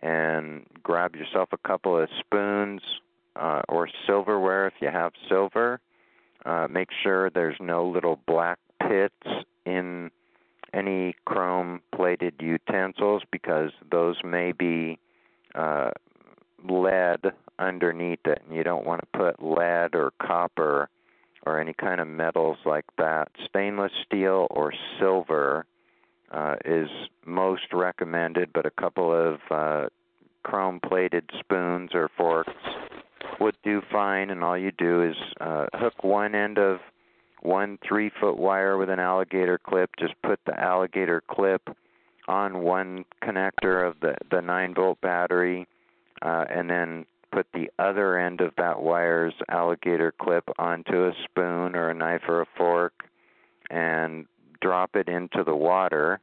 and 0.02 0.66
grab 0.82 1.16
yourself 1.16 1.50
a 1.52 1.68
couple 1.68 1.98
of 1.98 2.08
spoons 2.20 2.82
uh, 3.36 3.64
or 3.68 3.90
silverware 4.08 4.68
if 4.68 4.74
you 4.80 4.90
have 4.90 5.12
silver. 5.28 5.80
Uh, 6.46 6.68
make 6.70 6.90
sure 7.04 7.30
there's 7.30 7.58
no 7.60 7.86
little 7.88 8.20
black 8.28 8.60
pits 8.88 9.46
in 9.66 10.12
any 10.74 11.16
chrome 11.26 11.82
plated 11.96 12.36
utensils 12.40 13.24
because 13.32 13.72
those 13.92 14.18
may 14.24 14.52
be 14.52 14.98
uh, 15.56 15.92
lead 16.68 17.32
underneath 17.60 18.26
it, 18.26 18.42
and 18.46 18.56
you 18.56 18.64
don't 18.64 18.86
want 18.86 19.02
to 19.02 19.18
put 19.18 19.44
lead 19.44 19.96
or 19.96 20.12
copper 20.22 20.90
or 21.46 21.60
any 21.60 21.74
kind 21.74 22.00
of 22.00 22.08
metals 22.08 22.58
like 22.66 22.86
that. 22.98 23.30
Stainless 23.48 23.92
steel 24.06 24.48
or 24.50 24.74
silver 25.00 25.66
uh, 26.32 26.56
is 26.66 26.88
most 27.26 27.74
recommended, 27.74 28.52
but 28.54 28.66
a 28.66 28.72
couple 28.72 29.14
of 29.14 29.40
uh, 29.52 29.88
chrome 30.44 30.80
plated 30.80 31.30
spoons 31.40 31.92
or 31.94 32.10
forks 32.18 32.52
would 33.40 33.56
do 33.64 33.82
fine. 33.92 34.30
And 34.30 34.44
all 34.44 34.58
you 34.58 34.72
do 34.72 35.04
is 35.04 35.16
uh, 35.40 35.68
hook 35.74 36.04
one 36.04 36.34
end 36.34 36.58
of 36.58 36.80
one 37.44 37.78
three 37.88 38.12
foot 38.20 38.38
wire 38.38 38.78
with 38.78 38.90
an 38.90 39.00
alligator 39.00 39.58
clip. 39.58 39.92
Just 40.00 40.14
put 40.24 40.40
the 40.46 40.60
alligator 40.60 41.22
clip 41.30 41.62
on 42.28 42.62
one 42.64 43.06
connector 43.22 43.86
of 43.86 44.00
the, 44.00 44.16
the 44.32 44.42
9 44.42 44.74
volt 44.74 45.02
battery, 45.02 45.68
uh, 46.22 46.46
and 46.50 46.70
then 46.70 47.06
put 47.32 47.48
the 47.54 47.70
other 47.80 48.18
end 48.18 48.42
of 48.42 48.54
that 48.58 48.82
wire's 48.82 49.34
alligator 49.50 50.14
clip 50.22 50.44
onto 50.58 51.06
a 51.06 51.12
spoon 51.26 51.76
or 51.76 51.90
a 51.90 51.94
knife 51.94 52.22
or 52.28 52.42
a 52.42 52.48
fork 52.58 52.94
and 53.70 54.26
drop 54.62 54.96
it 54.96 55.10
into 55.10 55.44
the 55.44 55.56
water 55.56 56.20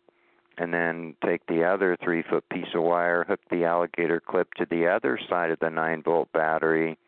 and 0.57 0.73
then 0.73 1.15
take 1.25 1.45
the 1.47 1.65
other 1.65 1.97
three 2.03 2.23
foot 2.23 2.45
piece 2.51 2.69
of 2.75 2.83
wire, 2.83 3.25
hook 3.25 3.41
the 3.51 3.65
alligator 3.65 4.21
clip 4.21 4.53
to 4.55 4.67
the 4.71 4.87
other 4.87 5.19
side 5.29 5.51
of 5.51 5.59
the 5.59 5.71
9 5.71 6.03
volt 6.03 6.31
battery, 6.33 6.99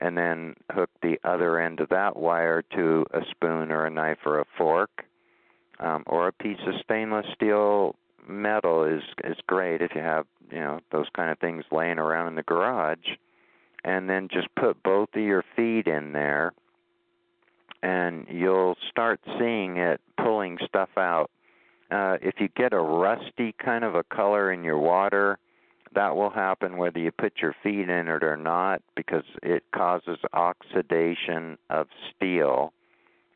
and 0.00 0.16
then 0.16 0.54
hook 0.72 0.90
the 1.02 1.18
other 1.22 1.60
end 1.60 1.78
of 1.78 1.88
that 1.90 2.16
wire 2.16 2.62
to 2.74 3.06
a 3.12 3.20
spoon 3.30 3.70
or 3.70 3.86
a 3.86 3.90
knife 3.90 4.18
or 4.26 4.40
a 4.40 4.44
fork. 4.58 5.04
Um, 5.78 6.02
or 6.06 6.28
a 6.28 6.32
piece 6.32 6.58
of 6.66 6.74
stainless 6.84 7.24
steel 7.34 7.94
metal 8.28 8.84
is 8.84 9.02
is 9.24 9.38
great 9.46 9.80
if 9.80 9.92
you 9.94 10.02
have 10.02 10.26
you 10.50 10.58
know 10.58 10.80
those 10.92 11.06
kind 11.14 11.30
of 11.30 11.38
things 11.38 11.64
laying 11.72 11.98
around 11.98 12.28
in 12.28 12.34
the 12.34 12.42
garage 12.42 13.16
and 13.84 14.10
then 14.10 14.28
just 14.30 14.48
put 14.56 14.82
both 14.82 15.08
of 15.14 15.22
your 15.22 15.44
feet 15.56 15.86
in 15.86 16.12
there 16.12 16.52
and 17.82 18.26
you'll 18.30 18.76
start 18.90 19.20
seeing 19.38 19.78
it 19.78 20.00
pulling 20.22 20.58
stuff 20.66 20.90
out. 20.98 21.30
Uh, 21.90 22.18
if 22.20 22.34
you 22.38 22.48
get 22.56 22.72
a 22.72 22.80
rusty 22.80 23.54
kind 23.62 23.84
of 23.84 23.94
a 23.94 24.04
color 24.04 24.52
in 24.52 24.62
your 24.62 24.78
water, 24.78 25.38
that 25.94 26.16
will 26.16 26.30
happen 26.30 26.76
whether 26.76 26.98
you 26.98 27.10
put 27.10 27.34
your 27.42 27.54
feet 27.62 27.88
in 27.88 28.08
it 28.08 28.22
or 28.22 28.36
not 28.36 28.82
because 28.94 29.24
it 29.42 29.64
causes 29.74 30.18
oxidation 30.32 31.58
of 31.68 31.88
steel. 32.14 32.72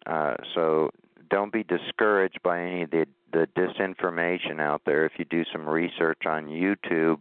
Uh, 0.07 0.35
so 0.55 0.91
don't 1.31 1.53
be 1.53 1.65
discouraged 1.65 2.41
by 2.43 2.63
any 2.63 2.83
of 2.83 2.91
the, 2.91 3.07
the 3.33 3.49
disinformation 3.57 4.61
out 4.61 4.83
there. 4.87 5.05
If 5.05 5.13
you 5.19 5.25
do 5.25 5.45
some 5.53 5.69
research 5.69 6.27
on 6.27 6.47
YouTube 6.47 7.21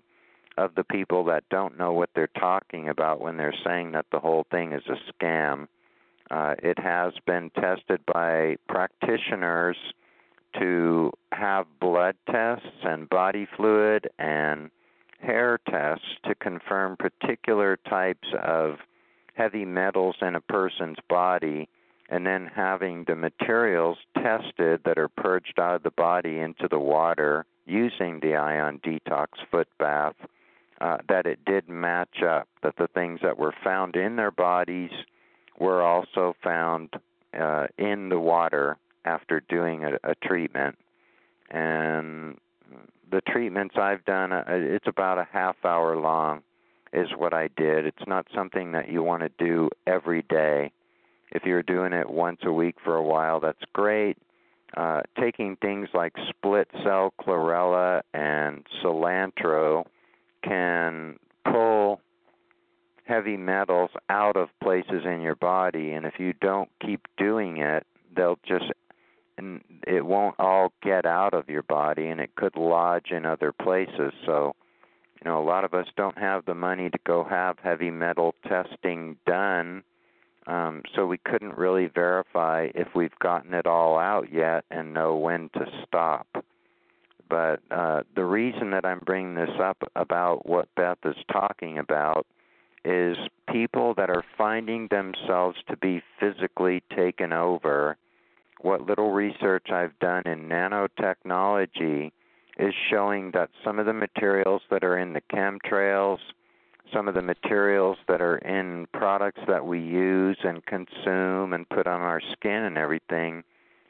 of 0.58 0.75
the 0.75 0.84
people 0.84 1.24
that 1.25 1.44
don't 1.50 1.78
know 1.78 1.94
what 1.94 2.12
they're 2.13 2.28
talking 2.28 2.90
about 2.90 3.22
when 3.22 3.38
they're 3.38 3.56
saying 3.66 3.94
that 3.94 4.06
the 4.12 4.20
whole 4.20 4.46
thing 4.52 4.72
is 4.74 4.84
a 4.88 4.98
scam, 5.12 5.68
uh, 6.30 6.56
it 6.62 6.78
has 6.78 7.13
been 7.25 7.50
tested 7.52 8.02
by 8.06 8.58
practitioners 8.68 9.78
to 10.60 11.12
have 11.32 11.66
blood 11.80 12.16
tests 12.30 12.68
and 12.84 13.10
body 13.10 13.48
fluid 13.58 14.08
and 14.20 14.70
hair 15.24 15.60
tests 15.70 16.06
to 16.25 16.36
confirm 16.36 16.98
particular 16.98 17.77
types 17.89 18.27
of 18.42 18.77
heavy 19.34 19.65
metals 19.65 20.15
in 20.22 20.36
a 20.36 20.42
person's 20.42 20.98
body 21.10 21.68
and 22.10 22.27
then 22.27 22.50
having 22.53 23.06
the 23.06 23.15
materials 23.15 23.98
tested 24.15 24.82
that 24.86 24.98
are 24.98 25.08
purged 25.08 25.60
out 25.60 25.75
of 25.75 25.84
the 25.84 25.92
body 25.92 26.39
into 26.39 26.68
the 26.70 26.80
water 26.80 27.46
using 27.65 28.20
the 28.20 28.36
ion 28.36 28.80
detox 28.84 29.27
foot 29.50 29.68
bath 29.80 30.15
uh, 30.82 30.98
that 31.08 31.25
it 31.25 31.39
did 31.46 31.70
match 31.70 32.22
up 32.22 32.48
that 32.62 32.75
the 32.77 32.88
things 32.94 33.20
that 33.24 33.38
were 33.38 33.56
found 33.63 33.96
in 33.96 34.15
their 34.15 34.32
bodies 34.32 34.92
were 35.60 35.82
also 35.82 36.36
found 36.44 36.89
uh, 37.39 37.68
in 37.77 38.10
the 38.10 38.20
water 38.20 38.77
after 39.06 39.42
doing 39.50 39.84
a, 39.84 39.94
a 40.03 40.15
treatment. 40.15 40.77
And 41.50 42.38
the 43.12 43.22
treatments 43.22 43.75
I've 43.77 44.03
done, 44.06 44.32
uh, 44.32 44.44
it's 44.48 44.88
about 44.88 45.18
a 45.18 45.27
half 45.32 45.56
hour 45.63 45.96
long, 45.98 46.42
is 46.92 47.08
what 47.18 47.34
I 47.34 47.50
did. 47.56 47.86
It's 47.86 48.08
not 48.08 48.27
something 48.36 48.72
that 48.74 48.89
you 48.89 49.03
want 49.03 49.24
to 49.24 49.30
do 49.38 49.70
every 49.88 50.24
day. 50.24 50.72
If 51.32 51.44
you're 51.44 51.63
doing 51.63 51.94
it 51.94 52.10
once 52.10 52.39
a 52.44 52.51
week 52.51 52.75
for 52.84 52.96
a 52.96 53.03
while, 53.03 53.39
that's 53.39 53.63
great. 53.74 54.18
Uh, 54.75 55.01
taking 55.20 55.56
things 55.58 55.89
like 55.94 56.13
split 56.30 56.68
cell 56.84 57.13
chlorella 57.22 58.01
and 58.13 58.65
cilantro 58.84 59.86
can 60.44 61.18
pull 61.46 62.01
heavy 63.06 63.38
metals 63.38 63.92
out 64.10 64.38
of 64.38 64.50
places 64.62 65.03
in 65.06 65.22
your 65.22 65.36
body, 65.36 65.92
and 65.92 66.06
if 66.06 66.13
you 66.20 66.34
don't 66.34 66.70
keep 66.84 67.01
doing 67.18 67.58
it, 67.58 67.86
they'll 68.15 68.39
just 68.48 68.65
and 69.38 69.62
it 69.88 70.06
won't 70.06 70.36
all 70.40 70.74
get 70.82 71.06
out 71.06 71.34
of 71.34 71.50
your 71.50 71.63
body 71.63 72.08
and 72.08 72.20
it 72.20 72.36
could 72.36 72.56
lodge 72.56 73.12
in 73.12 73.25
other 73.25 73.52
places. 73.52 74.13
So 74.25 74.56
you 75.24 75.30
know 75.30 75.42
a 75.42 75.46
lot 75.46 75.66
of 75.66 75.74
us 75.74 75.88
don't 75.96 76.18
have 76.18 76.46
the 76.46 76.56
money 76.56 76.90
to 76.90 77.00
go 77.06 77.24
have 77.24 77.58
heavy 77.60 77.92
metal 77.92 78.36
testing 78.48 79.18
done 79.25 79.84
um, 80.46 80.84
so 80.96 81.06
we 81.06 81.18
couldn't 81.18 81.58
really 81.58 81.88
verify 81.88 82.70
if 82.75 82.90
we've 82.94 83.18
gotten 83.20 83.54
it 83.54 83.66
all 83.66 83.98
out 83.98 84.32
yet 84.32 84.66
and 84.70 84.94
know 84.94 85.16
when 85.16 85.50
to 85.54 85.66
stop. 85.88 86.28
But 87.30 87.62
uh, 87.72 88.04
the 88.16 88.25
reason 88.25 88.72
that 88.72 88.86
I'm 88.86 89.00
bringing 89.00 89.36
this 89.36 89.58
up 89.62 89.78
about 89.96 90.46
what 90.46 90.68
Beth 90.75 90.98
is 91.06 91.16
talking 91.32 91.78
about 91.78 92.28
is 92.84 93.16
people 93.50 93.94
that 93.96 94.10
are 94.10 94.25
finding 94.38 94.90
themselves 94.90 95.58
to 95.70 95.78
be 95.78 96.04
physically 96.20 96.84
taken 96.94 97.32
over 97.32 97.96
what 98.63 98.88
little 98.88 99.12
research 99.12 99.67
I've 99.72 99.98
done 100.00 100.24
in 100.25 100.48
nanotechnology 100.48 102.12
is 102.58 102.74
showing 102.89 103.32
that 103.32 103.50
some 103.63 103.77
of 103.77 103.86
the 103.86 103.93
materials 103.93 104.62
that 104.72 104.84
are 104.84 104.98
in 104.98 105.13
the 105.13 105.22
chemtrails, 105.22 106.20
some 106.93 107.08
of 107.08 107.13
the 107.13 107.22
materials 107.22 107.98
that 108.08 108.22
are 108.22 108.38
in 108.38 108.88
products 108.93 109.41
that 109.48 109.65
we 109.65 109.80
use 109.80 110.38
and 110.43 110.65
consume 110.65 111.54
and 111.54 111.67
put 111.69 111.88
on 111.88 112.02
our 112.02 112.21
skin 112.32 112.63
and 112.63 112.78
everything 112.78 113.43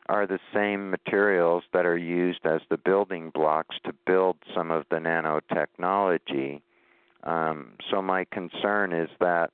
are 0.09 0.25
the 0.25 0.39
same 0.53 0.89
materials 0.89 1.63
that 1.71 1.85
are 1.85 1.97
used 1.97 2.45
as 2.45 2.61
the 2.69 2.77
building 2.77 3.29
blocks 3.29 3.75
to 3.85 3.93
build 4.07 4.37
some 4.55 4.71
of 4.71 4.85
the 4.89 4.97
nanotechnology. 4.97 6.61
Um, 7.23 7.73
so 7.91 8.01
my 8.01 8.25
concern 8.25 8.91
is 8.91 9.09
that 9.19 9.51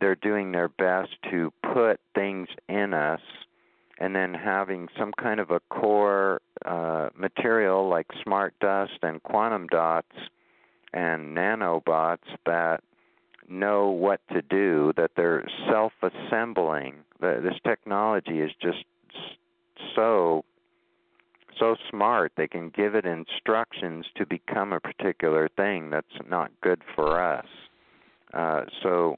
they're 0.00 0.14
doing 0.14 0.52
their 0.52 0.68
best 0.68 1.10
to 1.30 1.52
put 1.62 2.00
things 2.14 2.48
in 2.68 2.94
us 2.94 3.20
and 3.98 4.14
then 4.14 4.34
having 4.34 4.88
some 4.98 5.12
kind 5.12 5.40
of 5.40 5.50
a 5.50 5.60
core 5.70 6.40
uh, 6.64 7.10
material 7.16 7.88
like 7.88 8.06
smart 8.22 8.54
dust 8.60 8.98
and 9.02 9.22
quantum 9.22 9.66
dots 9.68 10.16
and 10.92 11.36
nanobots 11.36 12.18
that 12.46 12.82
know 13.48 13.90
what 13.90 14.20
to 14.32 14.42
do, 14.42 14.92
that 14.96 15.12
they're 15.16 15.44
self 15.70 15.92
assembling. 16.02 16.96
This 17.20 17.54
technology 17.64 18.40
is 18.40 18.50
just 18.60 18.84
so 19.94 20.44
so 21.58 21.76
smart 21.90 22.32
they 22.36 22.48
can 22.48 22.70
give 22.70 22.94
it 22.94 23.04
instructions 23.04 24.06
to 24.16 24.26
become 24.26 24.72
a 24.72 24.80
particular 24.80 25.48
thing 25.54 25.90
that's 25.90 26.06
not 26.28 26.50
good 26.62 26.82
for 26.94 27.22
us. 27.22 27.46
Uh, 28.32 28.62
so 28.82 29.16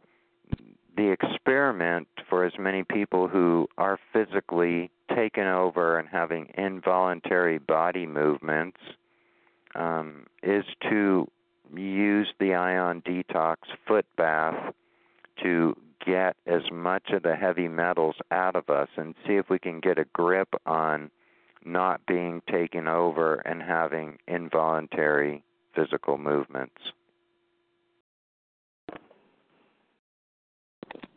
the 0.97 1.11
experiment 1.11 2.09
for 2.29 2.45
as 2.45 2.53
many 2.59 2.85
people 2.85 3.29
who 3.29 3.69
are 3.79 3.99
physically 4.13 4.91
taken 5.15 5.47
over 5.47 5.99
and 5.99 6.09
having 6.09 6.49
involuntary 6.57 7.59
body 7.59 8.07
movements 8.07 8.79
um, 9.75 10.27
is 10.43 10.65
to 10.89 11.29
use 11.75 12.29
the 12.39 12.55
ion 12.55 13.03
detox 13.03 13.57
foot 13.87 14.07
bath 14.17 14.75
to 15.43 15.77
get 16.05 16.37
as 16.47 16.63
much 16.71 17.11
of 17.11 17.23
the 17.23 17.35
heavy 17.35 17.69
metals 17.69 18.17
out 18.31 18.55
of 18.55 18.69
us 18.69 18.89
and 18.97 19.15
see 19.27 19.35
if 19.35 19.49
we 19.49 19.59
can 19.59 19.81
get 19.81 19.99
a 19.99 20.05
grip 20.13 20.49
on 20.67 21.11
not 21.65 22.05
being 22.07 22.43
taken 22.51 22.87
over 22.87 23.37
and 23.37 23.63
having 23.63 24.19
involuntary 24.29 25.43
physical 25.75 26.19
movements. 26.19 26.77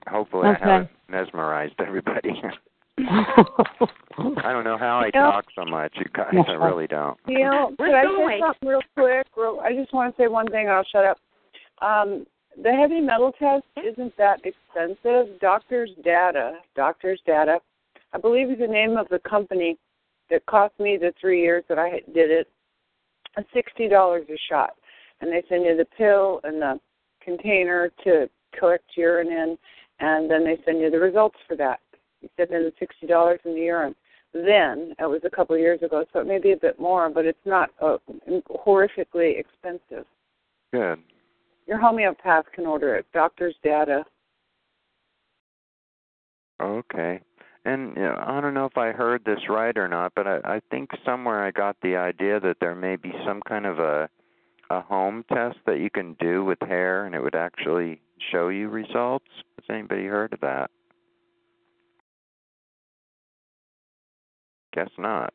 Hopefully, 0.09 0.47
okay. 0.47 0.63
I 0.63 0.67
haven't 0.67 0.89
mesmerized 1.09 1.75
everybody. 1.79 2.41
I 2.99 4.51
don't 4.51 4.63
know 4.63 4.77
how 4.77 4.99
I 4.99 5.11
talk 5.11 5.45
so 5.55 5.63
much. 5.65 5.93
You 5.97 6.05
guys, 6.13 6.33
I 6.47 6.53
really 6.53 6.87
don't. 6.87 7.17
You 7.27 7.39
know, 7.39 7.71
could 7.77 7.93
I 7.93 8.03
say 8.03 8.39
something 8.39 8.69
real 8.69 8.81
quick? 8.95 9.27
Real, 9.35 9.59
I 9.63 9.73
just 9.73 9.93
want 9.93 10.15
to 10.15 10.21
say 10.21 10.27
one 10.27 10.47
thing, 10.47 10.65
and 10.65 10.71
I'll 10.71 10.85
shut 10.91 11.05
up. 11.05 11.17
Um, 11.81 12.25
the 12.61 12.71
heavy 12.71 13.01
metal 13.01 13.31
test 13.37 13.65
isn't 13.85 14.17
that 14.17 14.39
expensive. 14.43 15.39
Doctor's 15.39 15.91
Data, 16.03 16.53
Doctor's 16.75 17.21
Data, 17.25 17.59
I 18.13 18.17
believe 18.17 18.49
is 18.49 18.59
the 18.59 18.67
name 18.67 18.97
of 18.97 19.07
the 19.09 19.19
company 19.19 19.77
that 20.29 20.45
cost 20.47 20.73
me 20.79 20.97
the 20.99 21.13
three 21.21 21.41
years 21.41 21.63
that 21.69 21.77
I 21.77 22.01
did 22.13 22.31
it. 22.31 22.47
Sixty 23.53 23.87
dollars 23.87 24.25
a 24.29 24.37
shot, 24.49 24.71
and 25.21 25.31
they 25.31 25.43
send 25.47 25.63
you 25.63 25.77
the 25.77 25.85
pill 25.95 26.39
and 26.43 26.59
the 26.59 26.79
container 27.23 27.91
to 28.03 28.27
collect 28.57 28.85
urine 28.95 29.27
in 29.27 29.57
and 29.99 30.29
then 30.29 30.43
they 30.43 30.57
send 30.65 30.79
you 30.79 30.89
the 30.89 30.99
results 30.99 31.37
for 31.47 31.55
that. 31.57 31.79
You 32.21 32.29
send 32.37 32.51
in 32.51 32.63
the 32.63 32.73
sixty 32.79 33.07
dollars 33.07 33.39
in 33.45 33.53
the 33.53 33.61
urine. 33.61 33.95
Then 34.33 34.93
it 34.99 35.09
was 35.09 35.21
a 35.25 35.29
couple 35.29 35.55
of 35.55 35.61
years 35.61 35.81
ago, 35.81 36.05
so 36.11 36.19
it 36.19 36.27
may 36.27 36.39
be 36.39 36.51
a 36.51 36.57
bit 36.57 36.79
more, 36.79 37.09
but 37.09 37.25
it's 37.25 37.37
not 37.45 37.69
uh, 37.81 37.97
horrifically 38.49 39.39
expensive. 39.39 40.05
Good. 40.73 40.99
Your 41.65 41.79
homeopath 41.79 42.45
can 42.53 42.65
order 42.65 42.95
it. 42.95 43.05
Doctor's 43.13 43.55
data. 43.63 44.03
Okay. 46.61 47.21
And 47.65 47.95
you 47.95 48.03
know, 48.03 48.15
I 48.25 48.39
don't 48.41 48.53
know 48.53 48.65
if 48.65 48.77
I 48.77 48.91
heard 48.91 49.25
this 49.25 49.49
right 49.49 49.77
or 49.77 49.87
not, 49.87 50.13
but 50.15 50.27
I, 50.27 50.39
I 50.43 50.61
think 50.71 50.91
somewhere 51.05 51.43
I 51.43 51.51
got 51.51 51.75
the 51.81 51.95
idea 51.95 52.39
that 52.39 52.57
there 52.59 52.75
may 52.75 52.95
be 52.95 53.11
some 53.25 53.41
kind 53.47 53.65
of 53.65 53.79
a 53.79 54.09
a 54.69 54.81
home 54.81 55.23
test 55.31 55.57
that 55.65 55.79
you 55.79 55.89
can 55.89 56.13
do 56.19 56.43
with 56.43 56.59
hair, 56.61 57.05
and 57.05 57.15
it 57.15 57.23
would 57.23 57.35
actually 57.35 58.01
show 58.31 58.49
you 58.49 58.69
results. 58.69 59.25
Has 59.57 59.65
anybody 59.69 60.05
heard 60.05 60.33
of 60.33 60.41
that? 60.41 60.69
Guess 64.73 64.89
not. 64.97 65.33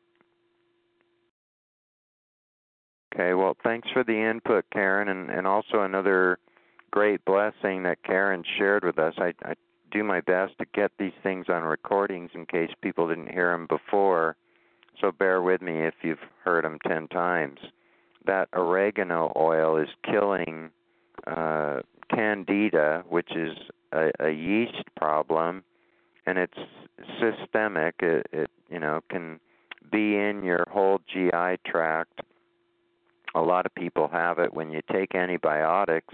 Okay, 3.13 3.33
well, 3.33 3.55
thanks 3.63 3.87
for 3.91 4.03
the 4.03 4.17
input, 4.17 4.65
Karen, 4.71 5.07
and, 5.07 5.29
and 5.29 5.45
also 5.45 5.81
another 5.81 6.39
great 6.91 7.23
blessing 7.25 7.83
that 7.83 8.03
Karen 8.03 8.43
shared 8.57 8.83
with 8.83 8.97
us. 8.97 9.13
I, 9.17 9.33
I 9.43 9.53
do 9.91 10.03
my 10.03 10.21
best 10.21 10.57
to 10.59 10.65
get 10.73 10.91
these 10.97 11.13
things 11.21 11.45
on 11.49 11.63
recordings 11.63 12.31
in 12.33 12.45
case 12.45 12.71
people 12.81 13.07
didn't 13.07 13.31
hear 13.31 13.51
them 13.51 13.67
before, 13.67 14.35
so 14.99 15.11
bear 15.11 15.41
with 15.41 15.61
me 15.61 15.81
if 15.81 15.93
you've 16.01 16.17
heard 16.43 16.63
them 16.63 16.79
10 16.87 17.07
times. 17.09 17.59
That 18.25 18.49
oregano 18.53 19.33
oil 19.35 19.77
is 19.77 19.89
killing 20.03 20.69
uh, 21.27 21.81
candida, 22.13 23.03
which 23.09 23.35
is 23.35 23.57
a, 23.91 24.11
a 24.19 24.29
yeast 24.29 24.83
problem, 24.95 25.63
and 26.25 26.37
it's 26.37 26.57
systemic. 27.19 27.95
It, 27.99 28.27
it 28.31 28.49
you 28.69 28.79
know 28.79 29.01
can 29.09 29.39
be 29.91 30.15
in 30.15 30.43
your 30.43 30.65
whole 30.69 30.99
GI 31.11 31.59
tract. 31.65 32.21
A 33.35 33.41
lot 33.41 33.65
of 33.65 33.73
people 33.75 34.07
have 34.11 34.39
it 34.39 34.53
when 34.53 34.71
you 34.71 34.81
take 34.91 35.15
antibiotics. 35.15 36.13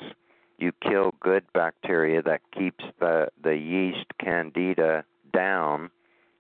You 0.58 0.72
kill 0.82 1.14
good 1.20 1.44
bacteria 1.54 2.22
that 2.24 2.42
keeps 2.58 2.84
the 3.00 3.30
the 3.42 3.56
yeast 3.56 4.06
candida 4.20 5.06
down. 5.34 5.90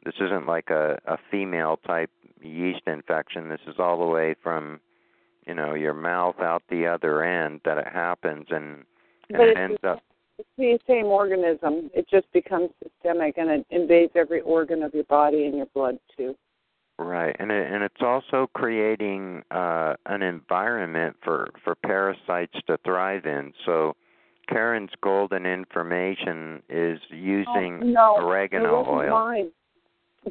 This 0.03 0.15
isn't 0.19 0.47
like 0.47 0.69
a 0.69 0.99
a 1.05 1.17
female 1.31 1.79
type 1.85 2.11
yeast 2.41 2.81
infection. 2.87 3.49
This 3.49 3.61
is 3.67 3.75
all 3.79 3.99
the 3.99 4.05
way 4.05 4.35
from 4.41 4.79
you 5.49 5.55
know 5.55 5.73
your 5.73 5.95
mouth 5.95 6.39
out 6.39 6.61
the 6.69 6.85
other 6.85 7.23
end 7.23 7.59
that 7.65 7.79
it 7.79 7.87
happens 7.91 8.45
and, 8.51 8.85
and 9.29 9.41
it 9.41 9.57
ends 9.57 9.79
up 9.83 9.99
It's 10.37 10.47
the 10.57 10.77
same 10.87 11.07
organism. 11.07 11.89
It 11.95 12.07
just 12.07 12.31
becomes 12.31 12.69
systemic 12.83 13.39
and 13.39 13.49
it 13.49 13.65
invades 13.71 14.11
every 14.15 14.41
organ 14.41 14.83
of 14.83 14.93
your 14.93 15.05
body 15.05 15.45
and 15.45 15.57
your 15.57 15.65
blood 15.73 15.97
too. 16.15 16.35
Right, 16.99 17.35
and 17.39 17.49
it, 17.49 17.71
and 17.71 17.81
it's 17.81 18.01
also 18.01 18.47
creating 18.53 19.41
uh, 19.49 19.95
an 20.05 20.21
environment 20.21 21.15
for 21.23 21.49
for 21.63 21.73
parasites 21.73 22.59
to 22.67 22.77
thrive 22.85 23.25
in. 23.25 23.53
So, 23.65 23.95
Karen's 24.49 24.91
golden 25.01 25.45
information 25.45 26.61
is 26.69 26.99
using 27.09 27.79
Oh, 27.81 27.85
no, 27.85 28.15
oregano 28.17 28.85
oil. 28.87 29.09
Mine. 29.09 29.51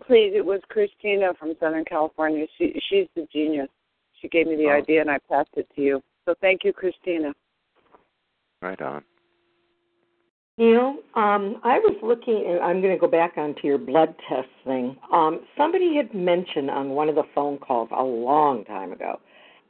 Please, 0.06 0.32
it 0.36 0.44
was 0.44 0.60
Christina 0.68 1.32
from 1.38 1.54
Southern 1.58 1.86
California. 1.86 2.46
She 2.58 2.78
she's 2.88 3.08
the 3.16 3.26
genius. 3.32 3.70
She 4.20 4.28
gave 4.28 4.46
me 4.46 4.56
the 4.56 4.66
Oh. 4.66 4.70
idea 4.72 5.00
and 5.00 5.10
I 5.10 5.18
passed 5.18 5.50
it 5.56 5.68
to 5.76 5.82
you. 5.82 6.02
So 6.24 6.34
thank 6.40 6.64
you, 6.64 6.72
Christina. 6.72 7.34
Right 8.60 8.80
on. 8.80 9.04
Neil, 10.58 10.96
um, 11.14 11.60
I 11.62 11.78
was 11.78 11.96
looking, 12.02 12.44
and 12.44 12.58
I'm 12.58 12.80
going 12.80 12.92
to 12.92 12.98
go 12.98 13.06
back 13.06 13.38
onto 13.38 13.64
your 13.64 13.78
blood 13.78 14.16
test 14.28 14.48
thing. 14.64 14.96
Um, 15.12 15.46
somebody 15.56 15.94
had 15.94 16.12
mentioned 16.12 16.68
on 16.68 16.90
one 16.90 17.08
of 17.08 17.14
the 17.14 17.22
phone 17.32 17.58
calls 17.58 17.88
a 17.92 18.02
long 18.02 18.64
time 18.64 18.92
ago, 18.92 19.20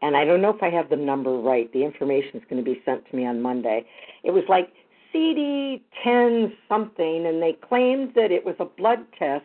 and 0.01 0.17
I 0.17 0.25
don't 0.25 0.41
know 0.41 0.49
if 0.49 0.63
I 0.63 0.71
have 0.71 0.89
the 0.89 0.97
number 0.97 1.39
right. 1.39 1.71
The 1.75 1.85
information 1.85 2.37
is 2.37 2.43
going 2.49 2.65
to 2.65 2.69
be 2.69 2.81
sent 2.87 3.07
to 3.11 3.17
me 3.17 3.27
on 3.27 3.43
Monday. 3.43 3.85
It 4.25 4.31
was 4.31 4.45
like 4.49 4.73
CD10 5.15 6.55
something, 6.71 7.27
and 7.27 7.43
they 7.43 7.53
claimed 7.69 8.15
that 8.15 8.33
it 8.33 8.43
was 8.43 8.55
a 8.59 8.65
blood 8.65 9.01
test 9.19 9.45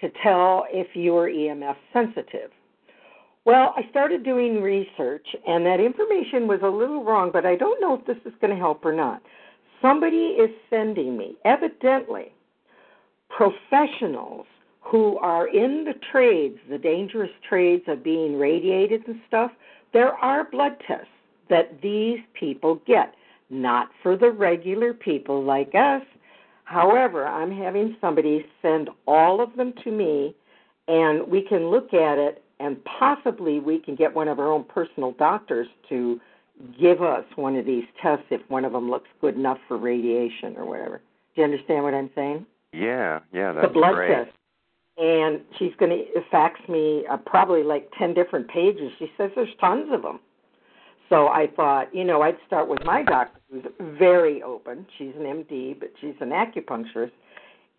to 0.00 0.10
tell 0.20 0.66
if 0.70 0.96
you 0.96 1.12
were 1.12 1.28
EMF 1.28 1.76
sensitive. 1.92 2.50
Well, 3.44 3.74
I 3.76 3.88
started 3.90 4.22
doing 4.22 4.62
research, 4.62 5.26
and 5.48 5.66
that 5.66 5.80
information 5.80 6.46
was 6.46 6.60
a 6.62 6.68
little 6.68 7.02
wrong, 7.02 7.30
but 7.32 7.44
I 7.44 7.56
don't 7.56 7.80
know 7.80 7.94
if 7.94 8.06
this 8.06 8.18
is 8.24 8.38
going 8.40 8.52
to 8.52 8.60
help 8.60 8.84
or 8.84 8.92
not. 8.92 9.20
Somebody 9.80 10.36
is 10.38 10.50
sending 10.70 11.16
me, 11.16 11.36
evidently, 11.44 12.32
professionals 13.28 14.46
who 14.80 15.18
are 15.18 15.48
in 15.48 15.84
the 15.84 15.94
trades, 16.12 16.58
the 16.70 16.78
dangerous 16.78 17.30
trades 17.48 17.82
of 17.88 18.04
being 18.04 18.38
radiated 18.38 19.02
and 19.08 19.20
stuff. 19.26 19.50
There 19.92 20.12
are 20.12 20.48
blood 20.50 20.76
tests 20.86 21.06
that 21.50 21.80
these 21.82 22.18
people 22.38 22.80
get, 22.86 23.14
not 23.50 23.88
for 24.02 24.16
the 24.16 24.30
regular 24.30 24.94
people 24.94 25.42
like 25.42 25.74
us. 25.74 26.02
However, 26.64 27.26
I'm 27.26 27.50
having 27.50 27.96
somebody 28.00 28.46
send 28.62 28.88
all 29.06 29.40
of 29.42 29.56
them 29.56 29.72
to 29.82 29.90
me, 29.90 30.36
and 30.86 31.26
we 31.26 31.42
can 31.42 31.70
look 31.70 31.92
at 31.92 32.18
it, 32.18 32.41
and 32.62 32.76
possibly 32.84 33.58
we 33.58 33.78
can 33.78 33.96
get 33.96 34.14
one 34.14 34.28
of 34.28 34.38
our 34.38 34.50
own 34.50 34.64
personal 34.64 35.12
doctors 35.12 35.66
to 35.88 36.20
give 36.80 37.02
us 37.02 37.24
one 37.34 37.56
of 37.56 37.66
these 37.66 37.84
tests 38.00 38.24
if 38.30 38.40
one 38.48 38.64
of 38.64 38.72
them 38.72 38.88
looks 38.88 39.08
good 39.20 39.34
enough 39.34 39.58
for 39.66 39.76
radiation 39.76 40.56
or 40.56 40.64
whatever. 40.64 41.00
Do 41.34 41.40
you 41.40 41.44
understand 41.44 41.82
what 41.82 41.92
I'm 41.92 42.10
saying? 42.14 42.46
Yeah, 42.72 43.18
yeah, 43.32 43.52
that's 43.52 43.66
the 43.66 43.72
blood 43.72 43.94
great. 43.94 44.14
test. 44.14 44.30
And 44.96 45.40
she's 45.58 45.72
going 45.78 45.90
to 45.90 46.20
fax 46.30 46.60
me 46.68 47.04
uh, 47.10 47.16
probably 47.16 47.64
like 47.64 47.90
10 47.98 48.14
different 48.14 48.46
pages. 48.48 48.92
She 48.98 49.10
says 49.16 49.30
there's 49.34 49.48
tons 49.60 49.88
of 49.92 50.02
them. 50.02 50.20
So 51.08 51.28
I 51.28 51.48
thought, 51.56 51.92
you 51.94 52.04
know, 52.04 52.22
I'd 52.22 52.36
start 52.46 52.68
with 52.68 52.84
my 52.84 53.02
doctor, 53.02 53.40
who's 53.50 53.64
very 53.98 54.42
open. 54.42 54.86
She's 54.98 55.12
an 55.16 55.24
MD, 55.24 55.78
but 55.78 55.92
she's 56.00 56.14
an 56.20 56.30
acupuncturist. 56.30 57.10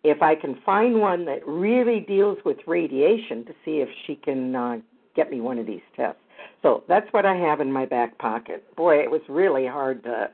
If 0.04 0.22
I 0.22 0.34
can 0.34 0.60
find 0.64 1.00
one 1.00 1.24
that 1.24 1.46
really 1.46 2.00
deals 2.00 2.38
with 2.44 2.58
radiation, 2.66 3.44
to 3.46 3.52
see 3.64 3.78
if 3.78 3.88
she 4.06 4.16
can 4.16 4.54
uh, 4.54 4.76
get 5.16 5.30
me 5.30 5.40
one 5.40 5.58
of 5.58 5.66
these 5.66 5.80
tests. 5.96 6.20
So 6.62 6.84
that's 6.88 7.10
what 7.12 7.26
I 7.26 7.34
have 7.36 7.60
in 7.60 7.72
my 7.72 7.86
back 7.86 8.18
pocket. 8.18 8.64
Boy, 8.76 8.96
it 8.96 9.10
was 9.10 9.22
really 9.28 9.66
hard 9.66 10.02
to 10.04 10.30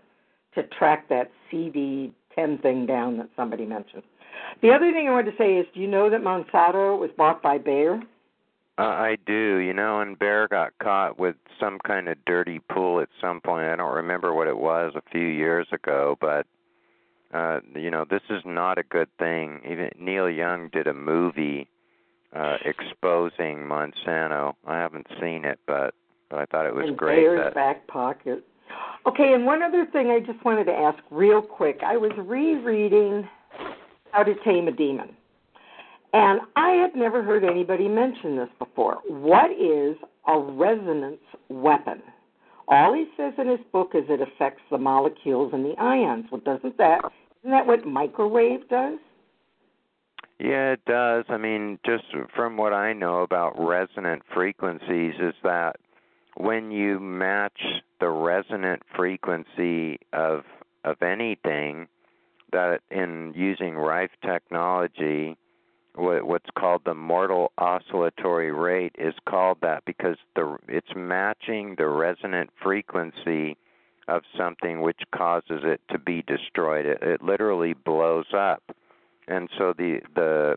to 0.57 0.65
track 0.79 1.09
that 1.09 1.31
CD 1.51 2.13
ten 2.35 2.59
thing 2.59 2.85
down 2.85 3.17
that 3.19 3.29
somebody 3.37 3.65
mentioned. 3.65 4.03
The 4.63 4.73
other 4.73 4.93
thing 4.93 5.09
I 5.09 5.13
wanted 5.13 5.31
to 5.33 5.37
say 5.39 5.57
is, 5.57 5.67
do 5.73 5.81
you 5.81 5.87
know 5.87 6.11
that 6.11 6.23
Monsanto 6.23 6.99
was 6.99 7.11
bought 7.17 7.43
by 7.43 7.59
Bayer? 7.59 8.01
Uh, 8.79 8.83
I 8.83 9.17
do, 9.27 9.57
you 9.57 9.75
know, 9.75 10.01
and 10.01 10.19
Bayer 10.19 10.49
got 10.49 10.73
caught 10.83 11.19
with 11.19 11.37
some 11.59 11.79
kind 11.87 12.09
of 12.09 12.17
dirty 12.25 12.61
pool 12.71 13.01
at 13.01 13.09
some 13.21 13.41
point. 13.41 13.67
I 13.67 13.77
don't 13.77 13.95
remember 13.95 14.33
what 14.33 14.49
it 14.49 14.57
was 14.57 14.93
a 14.97 15.03
few 15.11 15.27
years 15.27 15.67
ago, 15.71 16.17
but 16.21 16.47
uh 17.33 17.61
you 17.75 17.91
know, 17.91 18.05
this 18.09 18.23
is 18.31 18.43
not 18.45 18.79
a 18.79 18.83
good 18.83 19.09
thing. 19.19 19.61
Even 19.65 19.91
Neil 19.99 20.29
Young 20.29 20.69
did 20.69 20.87
a 20.87 20.95
movie 20.95 21.69
uh 22.35 22.57
exposing 22.65 23.59
Monsanto. 23.59 24.55
I 24.67 24.77
haven't 24.77 25.07
seen 25.21 25.45
it, 25.45 25.59
but 25.67 25.95
but 26.29 26.39
I 26.39 26.47
thought 26.47 26.67
it 26.67 26.75
was 26.75 26.89
in 26.89 26.97
great 26.97 27.17
Bayer's 27.17 27.41
that 27.41 27.55
back 27.55 27.87
pocket. 27.89 28.45
Okay, 29.07 29.33
and 29.33 29.47
one 29.47 29.63
other 29.63 29.87
thing 29.87 30.11
I 30.11 30.21
just 30.21 30.45
wanted 30.45 30.65
to 30.65 30.73
ask 30.73 30.99
real 31.11 31.43
quick. 31.43 31.81
I 31.85 31.97
was 31.97 32.13
rereading 32.17 33.29
How 34.13 34.23
to 34.23 34.35
Tame 34.45 34.69
a 34.69 34.73
Demon. 34.73 35.17
And 36.13 36.41
I 36.57 36.71
had 36.73 36.97
never 36.97 37.23
heard 37.23 37.45
anybody 37.45 37.89
mention 37.89 38.37
this 38.37 38.49
before. 38.59 38.99
What 39.09 39.51
is 39.53 39.97
a 40.27 40.39
resonance 40.39 41.21
weapon? 41.49 42.03
All 42.69 42.93
he 42.95 43.07
says 43.17 43.33
in 43.39 43.49
his 43.49 43.61
book 43.73 43.93
is 43.95 44.05
it 44.09 44.21
affects 44.21 44.63
the 44.71 44.79
molecules 44.79 45.53
and 45.53 45.65
the 45.65 45.75
ions. 45.79 46.27
Well, 46.31 46.41
doesn't 46.45 46.79
that 46.79 47.01
isn't 47.43 47.51
that 47.51 47.67
what 47.67 47.87
microwave 47.87 48.69
does? 48.69 48.99
Yeah, 50.39 50.73
it 50.73 50.85
does. 50.87 51.25
I 51.29 51.37
mean, 51.37 51.79
just 51.85 52.05
from 52.35 52.57
what 52.57 52.73
I 52.73 52.95
know 52.95 53.23
about 53.23 53.55
resonant 53.59 54.23
frequencies 54.33 55.15
is 55.21 55.35
that 55.43 55.77
when 56.37 56.71
you 56.71 56.99
match 56.99 57.61
the 58.01 58.09
resonant 58.09 58.83
frequency 58.97 59.99
of 60.13 60.45
of 60.85 61.03
anything 61.03 61.89
that 62.53 62.81
in 62.91 63.35
using 63.37 63.75
Rife 63.75 64.11
technology 64.25 65.37
what 65.95 66.25
what's 66.25 66.49
called 66.59 66.83
the 66.85 66.95
mortal 66.95 67.53
oscillatory 67.59 68.53
rate 68.53 68.95
is 68.99 69.15
called 69.29 69.59
that 69.63 69.85
because 69.85 70.17
the 70.37 70.57
it's 70.69 70.95
matching 70.95 71.75
the 71.77 71.87
resonant 71.87 72.51
frequency 72.63 73.57
of 74.11 74.23
something 74.37 74.81
which 74.81 75.01
causes 75.15 75.61
it 75.63 75.81
to 75.91 75.99
be 75.99 76.23
destroyed 76.23 76.87
it, 76.87 77.03
it 77.03 77.23
literally 77.23 77.73
blows 77.73 78.27
up 78.37 78.63
and 79.29 79.49
so 79.57 79.73
the 79.77 80.01
the 80.15 80.57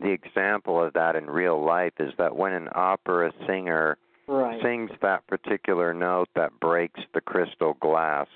the 0.00 0.10
example 0.10 0.80
of 0.82 0.92
that 0.92 1.16
in 1.16 1.26
real 1.26 1.64
life 1.64 1.94
is 1.98 2.12
that 2.18 2.36
when 2.36 2.52
an 2.52 2.68
opera 2.74 3.32
singer 3.46 3.96
Right. 4.30 4.60
sings 4.62 4.90
that 5.00 5.26
particular 5.26 5.94
note 5.94 6.28
that 6.36 6.60
breaks 6.60 7.00
the 7.14 7.20
crystal 7.22 7.78
glass 7.80 8.26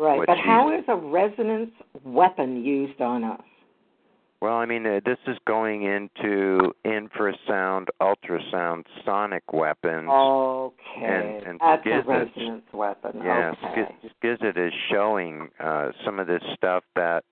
Right. 0.00 0.26
But 0.26 0.38
how 0.38 0.74
is 0.74 0.82
a 0.88 0.96
resonance 0.96 1.72
weapon 2.04 2.64
used 2.64 3.02
on 3.02 3.22
us? 3.22 3.42
Well 4.40 4.54
i 4.56 4.66
mean 4.66 4.86
uh, 4.86 5.00
this 5.04 5.18
is 5.26 5.36
going 5.46 5.82
into 5.82 6.72
infrasound 6.84 7.86
ultrasound 8.00 8.84
sonic 9.04 9.52
weapons 9.52 10.08
Okay. 10.10 11.04
And- 11.04 11.46
and 11.46 11.60
That's 11.60 11.84
a 11.86 11.88
Skizets. 11.88 12.06
resonance 12.06 12.72
weapon. 12.72 13.20
Yeah, 13.24 13.52
okay. 13.70 13.94
Skizit 14.22 14.56
is 14.56 14.72
showing 14.90 15.48
uh, 15.58 15.90
some 16.04 16.18
of 16.18 16.26
this 16.26 16.42
stuff 16.56 16.84
that 16.96 17.24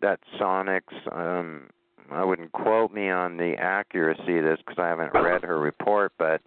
that 0.00 0.20
Sonics. 0.40 0.92
Um, 1.12 1.70
I 2.10 2.24
wouldn't 2.24 2.52
quote 2.52 2.92
me 2.92 3.08
on 3.08 3.36
the 3.36 3.54
accuracy 3.58 4.38
of 4.38 4.44
this 4.44 4.58
because 4.58 4.78
I 4.78 4.88
haven't 4.88 5.14
read 5.14 5.42
her 5.44 5.58
report, 5.58 6.12
but 6.18 6.40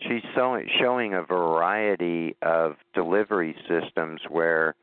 she's 0.00 0.22
showing 0.34 0.68
showing 0.80 1.14
a 1.14 1.22
variety 1.22 2.36
of 2.42 2.76
delivery 2.94 3.56
systems 3.68 4.20
where 4.28 4.74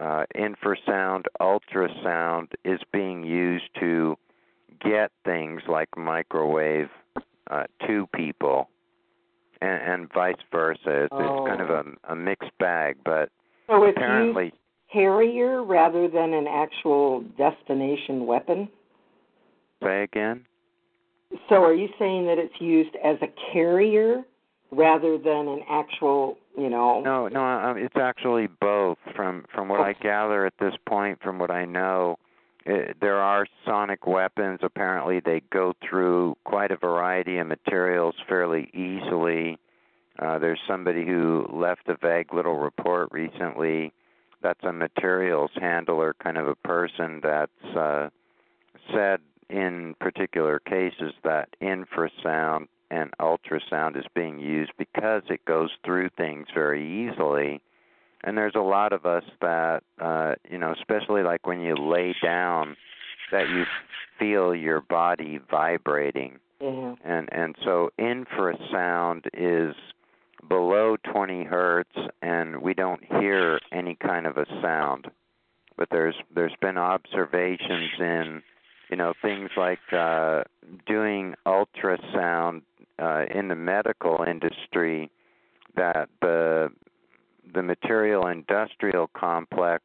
uh, 0.00 0.24
infrasound, 0.36 1.24
ultrasound 1.40 2.48
is 2.64 2.80
being 2.92 3.22
used 3.22 3.68
to 3.78 4.16
get 4.82 5.10
things 5.24 5.62
like 5.68 5.88
microwave 5.96 6.88
uh, 7.50 7.64
to 7.86 8.06
people 8.14 8.70
and, 9.60 9.82
and 9.82 10.12
vice 10.12 10.36
versa. 10.50 11.04
It's, 11.04 11.12
it's 11.12 11.48
kind 11.48 11.60
of 11.60 11.70
a, 11.70 12.12
a 12.12 12.16
mixed 12.16 12.56
bag, 12.58 12.96
but 13.04 13.28
So 13.66 13.84
apparently, 13.84 14.52
carrier 14.92 15.62
rather 15.62 16.08
than 16.08 16.32
an 16.32 16.46
actual 16.48 17.22
destination 17.36 18.26
weapon. 18.26 18.68
say 19.82 20.02
again. 20.04 20.46
So 21.48 21.56
are 21.56 21.74
you 21.74 21.88
saying 21.98 22.26
that 22.26 22.38
it's 22.38 22.60
used 22.60 22.96
as 23.04 23.16
a 23.22 23.28
carrier 23.52 24.24
rather 24.70 25.18
than 25.18 25.48
an 25.48 25.60
actual, 25.68 26.38
you 26.56 26.70
know? 26.70 27.00
No, 27.00 27.28
no, 27.28 27.42
um, 27.42 27.76
it's 27.76 27.96
actually 27.96 28.48
both. 28.60 28.98
From 29.16 29.44
from 29.54 29.68
what 29.68 29.80
I 29.80 29.92
gather 29.94 30.46
at 30.46 30.54
this 30.60 30.74
point, 30.86 31.20
from 31.22 31.38
what 31.38 31.50
I 31.50 31.64
know, 31.64 32.18
it, 32.64 32.96
there 33.00 33.18
are 33.18 33.46
sonic 33.64 34.06
weapons. 34.06 34.60
Apparently, 34.62 35.20
they 35.20 35.42
go 35.52 35.74
through 35.88 36.36
quite 36.44 36.70
a 36.70 36.76
variety 36.76 37.38
of 37.38 37.46
materials 37.46 38.14
fairly 38.28 38.70
easily. 38.72 39.58
Uh, 40.18 40.38
there's 40.38 40.60
somebody 40.68 41.06
who 41.06 41.46
left 41.52 41.88
a 41.88 41.96
vague 41.96 42.32
little 42.34 42.58
report 42.58 43.08
recently. 43.10 43.92
That's 44.42 44.62
a 44.62 44.72
materials 44.72 45.50
handler 45.54 46.14
kind 46.22 46.38
of 46.38 46.46
a 46.48 46.54
person 46.56 47.20
that's 47.22 47.76
uh, 47.76 48.08
said 48.94 49.20
in 49.48 49.94
particular 50.00 50.60
cases 50.60 51.12
that 51.24 51.48
infrasound 51.60 52.68
and 52.90 53.10
ultrasound 53.20 53.96
is 53.96 54.04
being 54.14 54.38
used 54.38 54.72
because 54.78 55.22
it 55.28 55.44
goes 55.44 55.70
through 55.84 56.10
things 56.16 56.46
very 56.52 57.08
easily. 57.08 57.60
And 58.22 58.36
there's 58.36 58.54
a 58.54 58.60
lot 58.60 58.92
of 58.92 59.06
us 59.06 59.24
that, 59.40 59.82
uh, 60.00 60.34
you 60.50 60.58
know, 60.58 60.72
especially 60.72 61.22
like 61.22 61.46
when 61.46 61.60
you 61.60 61.74
lay 61.76 62.14
down, 62.22 62.76
that 63.32 63.48
you 63.48 63.64
feel 64.18 64.54
your 64.54 64.80
body 64.80 65.40
vibrating. 65.50 66.38
Yeah. 66.60 66.94
And 67.04 67.28
and 67.32 67.56
so 67.64 67.90
infrasound 67.98 69.26
is 69.32 69.74
below 70.46 70.96
20 71.10 71.44
hertz, 71.44 71.96
and 72.20 72.60
we 72.60 72.74
don't 72.74 73.02
hear 73.04 73.60
any 73.72 73.94
kind 73.94 74.26
of 74.26 74.36
a 74.36 74.46
sound. 74.60 75.06
But 75.78 75.88
there's 75.90 76.16
there's 76.34 76.54
been 76.60 76.76
observations 76.76 77.90
in 77.98 78.42
you 78.90 78.96
know 78.96 79.14
things 79.22 79.50
like 79.56 79.78
uh, 79.92 80.42
doing 80.86 81.34
ultrasound 81.46 82.62
uh, 83.00 83.24
in 83.34 83.48
the 83.48 83.54
medical 83.54 84.24
industry 84.26 85.10
that 85.76 86.08
the 86.20 86.68
the 87.52 87.62
material 87.62 88.26
industrial 88.28 89.08
complex 89.08 89.84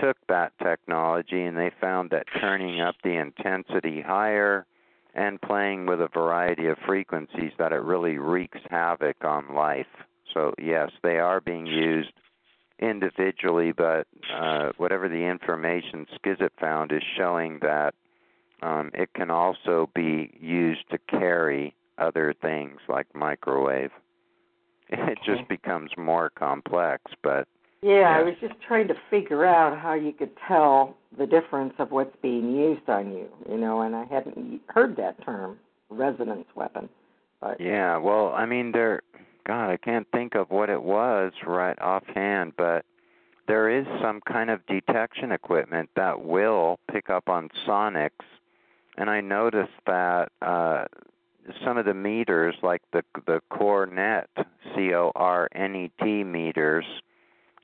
took 0.00 0.16
that 0.28 0.52
technology 0.62 1.42
and 1.42 1.56
they 1.56 1.70
found 1.80 2.10
that 2.10 2.26
turning 2.38 2.80
up 2.80 2.94
the 3.02 3.16
intensity 3.16 4.02
higher 4.02 4.66
and 5.14 5.40
playing 5.40 5.86
with 5.86 6.00
a 6.00 6.08
variety 6.12 6.66
of 6.66 6.76
frequencies 6.86 7.52
that 7.58 7.72
it 7.72 7.76
really 7.76 8.18
wreaks 8.18 8.58
havoc 8.68 9.16
on 9.24 9.54
life. 9.54 9.86
So 10.34 10.52
yes, 10.58 10.90
they 11.02 11.18
are 11.18 11.40
being 11.40 11.66
used 11.66 12.12
individually, 12.78 13.72
but 13.72 14.06
uh, 14.34 14.72
whatever 14.76 15.08
the 15.08 15.24
information 15.24 16.06
Skizet 16.18 16.50
found 16.60 16.92
is 16.92 17.02
showing 17.16 17.60
that 17.62 17.94
um, 18.62 18.90
it 18.92 19.14
can 19.14 19.30
also 19.30 19.88
be 19.94 20.30
used 20.38 20.90
to 20.90 20.98
carry 21.08 21.74
other 21.98 22.34
things 22.40 22.80
like 22.88 23.06
microwave. 23.14 23.90
It 24.88 24.98
Okay. 24.98 25.14
just 25.24 25.48
becomes 25.48 25.90
more 25.96 26.30
complex, 26.30 27.12
but 27.22 27.48
Yeah, 27.82 28.16
I 28.16 28.22
was 28.22 28.34
just 28.40 28.54
trying 28.60 28.88
to 28.88 28.94
figure 29.10 29.44
out 29.44 29.78
how 29.78 29.94
you 29.94 30.12
could 30.12 30.36
tell 30.48 30.96
the 31.16 31.26
difference 31.26 31.74
of 31.78 31.92
what's 31.92 32.16
being 32.22 32.56
used 32.56 32.88
on 32.88 33.12
you, 33.12 33.28
you 33.48 33.58
know, 33.58 33.82
and 33.82 33.94
I 33.94 34.04
hadn't 34.04 34.62
heard 34.68 34.96
that 34.96 35.22
term, 35.24 35.58
resonance 35.90 36.46
weapon. 36.54 36.88
But 37.40 37.60
yeah, 37.60 37.96
well, 37.98 38.32
I 38.34 38.46
mean, 38.46 38.72
there, 38.72 39.02
God, 39.46 39.70
I 39.70 39.76
can't 39.76 40.06
think 40.12 40.34
of 40.34 40.50
what 40.50 40.70
it 40.70 40.82
was 40.82 41.32
right 41.46 41.78
offhand, 41.78 42.54
but 42.56 42.84
there 43.46 43.68
is 43.68 43.86
some 44.00 44.20
kind 44.22 44.50
of 44.50 44.66
detection 44.66 45.30
equipment 45.30 45.90
that 45.96 46.22
will 46.22 46.78
pick 46.90 47.10
up 47.10 47.28
on 47.28 47.50
sonics, 47.66 48.24
and 48.96 49.10
I 49.10 49.20
noticed 49.20 49.78
that 49.86 50.32
uh, 50.42 50.86
some 51.64 51.78
of 51.78 51.84
the 51.84 51.94
meters, 51.94 52.54
like 52.62 52.82
the 52.92 53.02
the 53.26 53.40
Cornet, 53.50 54.28
C 54.74 54.94
O 54.94 55.12
R 55.14 55.48
N 55.54 55.74
E 55.76 55.90
T 56.02 56.24
meters, 56.24 56.84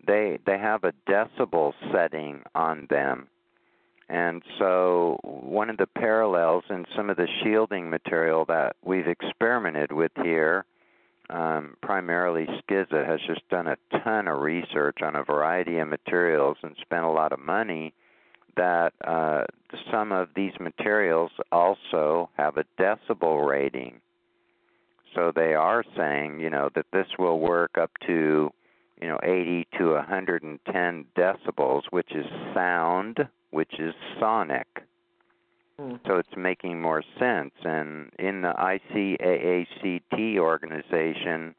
they 0.07 0.39
they 0.47 0.59
have 0.59 0.85
a 0.85 0.93
decibel 1.09 1.73
setting 1.93 2.43
on 2.55 2.87
them. 2.91 3.29
And 4.09 4.43
so 4.59 5.19
one 5.23 5.71
of 5.71 5.79
the 5.79 5.87
parallels 5.87 6.65
in 6.69 6.85
some 6.95 7.09
of 7.09 7.17
the 7.17 7.29
shielding 7.43 7.89
material 7.89 8.45
that 8.47 8.77
we've 8.85 9.07
experimented 9.07 9.91
with 9.91 10.13
here, 10.23 10.67
um, 11.31 11.77
primarily 11.81 12.47
Skizet 12.47 13.07
has 13.07 13.21
just 13.27 13.49
done 13.49 13.69
a 13.69 13.77
ton 14.05 14.29
of 14.29 14.41
research 14.41 14.99
on 15.03 15.17
a 15.17 15.25
variety 15.25 15.79
of 15.79 15.89
materials 15.89 16.59
and 16.63 16.77
spent 16.83 17.05
a 17.05 17.11
lot 17.11 17.33
of 17.33 17.39
money 17.41 17.95
that 18.57 18.93
uh, 19.05 19.45
some 19.91 20.13
of 20.13 20.29
these 20.35 20.53
materials 20.61 21.31
also 21.51 22.31
have 22.37 22.57
a 22.57 22.65
decibel 22.79 23.47
rating. 23.49 24.01
So 25.15 25.33
they 25.35 25.55
are 25.55 25.85
saying, 25.97 26.41
you 26.41 26.51
know, 26.51 26.71
that 26.75 26.87
this 26.93 27.07
will 27.19 27.39
work 27.39 27.77
up 27.79 27.91
to, 28.07 28.51
you 29.01 29.09
know, 29.09 29.19
80 29.23 29.67
to 29.79 29.93
110 29.93 31.05
decibels, 31.17 31.83
which 31.91 32.13
is 32.15 32.27
sound, 32.55 33.29
which 33.51 33.75
is 33.79 33.95
sonic. 34.19 34.67
hmm, 35.79 35.97
So 36.07 36.17
it's 36.17 36.37
making 36.37 36.81
more 36.81 37.03
sense. 37.19 37.53
And 37.65 38.11
in 38.19 38.43
the 38.43 38.55
ICAACT 38.55 40.39
organization, 40.39 41.55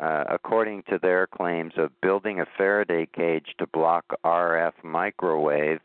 uh, 0.00 0.24
according 0.28 0.82
to 0.90 0.98
their 0.98 1.26
claims 1.26 1.72
of 1.76 1.90
building 2.00 2.40
a 2.40 2.46
Faraday 2.56 3.06
cage 3.14 3.54
to 3.58 3.66
block 3.66 4.04
RF 4.24 4.72
microwave 4.82 5.80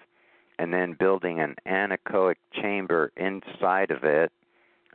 and 0.61 0.71
then 0.71 0.93
building 0.93 1.39
an 1.39 1.55
anechoic 1.65 2.35
chamber 2.53 3.11
inside 3.17 3.89
of 3.89 4.03
it, 4.03 4.31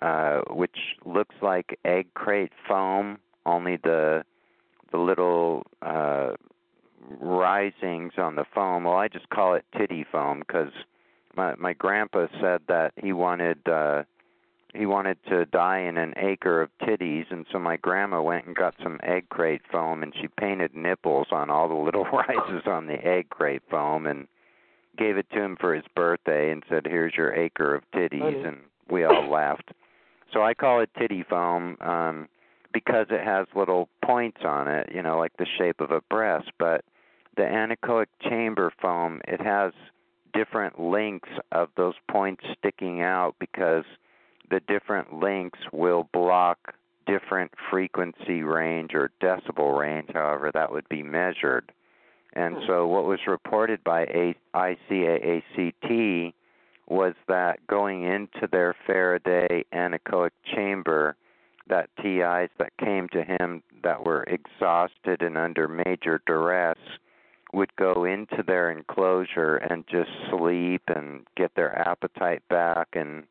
uh, 0.01 0.43
which 0.49 0.77
looks 1.05 1.35
like 1.43 1.77
egg 1.85 2.07
crate 2.15 2.53
foam, 2.69 3.19
only 3.45 3.77
the 3.77 4.25
the 4.93 4.99
little 4.99 5.65
uh, 5.83 6.35
risings 7.21 8.13
on 8.17 8.37
the 8.37 8.45
foam. 8.55 8.85
Well, 8.85 8.97
I 8.97 9.09
just 9.09 9.29
call 9.29 9.55
it 9.55 9.65
titty 9.77 10.07
foam 10.11 10.39
because 10.39 10.71
my 11.37 11.57
my 11.57 11.73
grandpa 11.73 12.29
said 12.41 12.61
that 12.69 12.93
he 13.03 13.13
wanted 13.13 13.59
uh 13.69 14.05
he 14.73 14.87
wanted 14.87 15.19
to 15.29 15.47
die 15.47 15.81
in 15.81 15.97
an 15.97 16.15
acre 16.17 16.63
of 16.63 16.71
titties 16.81 17.25
and 17.31 17.45
so 17.51 17.59
my 17.59 17.77
grandma 17.77 18.23
went 18.23 18.47
and 18.47 18.55
got 18.55 18.75
some 18.81 19.01
egg 19.03 19.29
crate 19.31 19.63
foam 19.73 20.05
and 20.05 20.15
she 20.21 20.29
painted 20.29 20.77
nipples 20.77 21.27
on 21.33 21.51
all 21.51 21.69
the 21.69 21.75
little 21.75 22.05
rises 22.13 22.63
on 22.67 22.87
the 22.87 23.05
egg 23.05 23.31
crate 23.31 23.63
foam 23.69 24.07
and 24.07 24.29
gave 24.97 25.17
it 25.17 25.27
to 25.31 25.43
him 25.43 25.57
for 25.59 25.75
his 25.75 25.85
birthday 25.95 26.51
and 26.51 26.63
said 26.69 26.87
here's 26.87 27.15
your 27.17 27.35
acre 27.35 27.75
of 27.75 27.83
titties 27.95 28.21
Funny. 28.21 28.43
and 28.43 28.57
we 28.91 29.05
all 29.05 29.29
laughed 29.31 29.71
so 30.33 30.43
i 30.43 30.55
call 30.55 30.81
it 30.81 30.91
titty 30.99 31.25
foam 31.29 31.77
um 31.81 32.29
because 32.73 33.07
it 33.11 33.25
has 33.25 33.47
little 33.55 33.89
points 34.05 34.41
on 34.45 34.69
it 34.69 34.91
you 34.95 35.03
know 35.03 35.19
like 35.19 35.33
the 35.39 35.47
shape 35.59 35.81
of 35.81 35.91
a 35.91 36.01
breast 36.11 36.51
but 36.59 36.85
the 37.37 37.43
anechoic 37.43 38.07
chamber 38.23 38.73
foam 38.81 39.21
it 39.27 39.41
has 39.41 39.73
different 40.35 40.81
lengths 40.81 41.31
of 41.53 41.69
those 41.77 41.95
points 42.11 42.45
sticking 42.59 43.01
out 43.01 43.35
because 43.39 43.85
the 44.51 44.61
different 44.69 45.21
lengths 45.21 45.61
will 45.73 46.09
block 46.13 46.75
different 47.07 47.53
frequency 47.71 48.43
range 48.43 48.91
or 48.95 49.11
decibel 49.23 49.79
range, 49.79 50.11
however 50.13 50.51
that 50.53 50.73
would 50.73 50.89
be 50.89 51.03
measured. 51.03 51.73
And 52.37 52.59
Hmm. 52.59 52.67
so, 52.67 52.87
what 52.87 53.07
was 53.07 53.27
reported 53.27 53.83
by 53.83 54.03
A- 54.05 54.37
ICAACT 54.55 56.35
was 56.87 57.15
that 57.27 57.67
going 57.67 58.03
into 58.03 58.47
their 58.47 58.75
Faraday 58.87 59.65
anechoic 59.73 60.33
chamber, 60.45 61.17
that 61.67 61.89
TIs 61.97 62.51
that 62.59 62.77
came 62.77 63.09
to 63.09 63.25
him 63.25 63.63
that 63.83 64.05
were 64.05 64.23
exhausted 64.25 65.23
and 65.23 65.37
under 65.39 65.67
major 65.67 66.21
duress 66.27 66.79
would 67.53 67.75
go 67.77 68.05
into 68.05 68.43
their 68.43 68.71
enclosure 68.71 69.57
and 69.57 69.87
just 69.89 70.11
sleep 70.31 70.83
and 70.89 71.27
get 71.37 71.55
their 71.55 71.77
appetite 71.89 72.43
back 72.49 72.89
and 72.93 73.25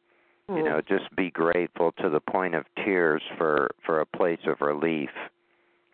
you 0.56 0.64
know 0.64 0.82
just 0.82 1.14
be 1.16 1.30
grateful 1.30 1.92
to 1.94 2.10
the 2.10 2.20
point 2.20 2.56
of 2.56 2.66
tears 2.84 3.22
for 3.38 3.70
for 3.86 4.00
a 4.00 4.06
place 4.06 4.40
of 4.48 4.62
relief 4.62 5.10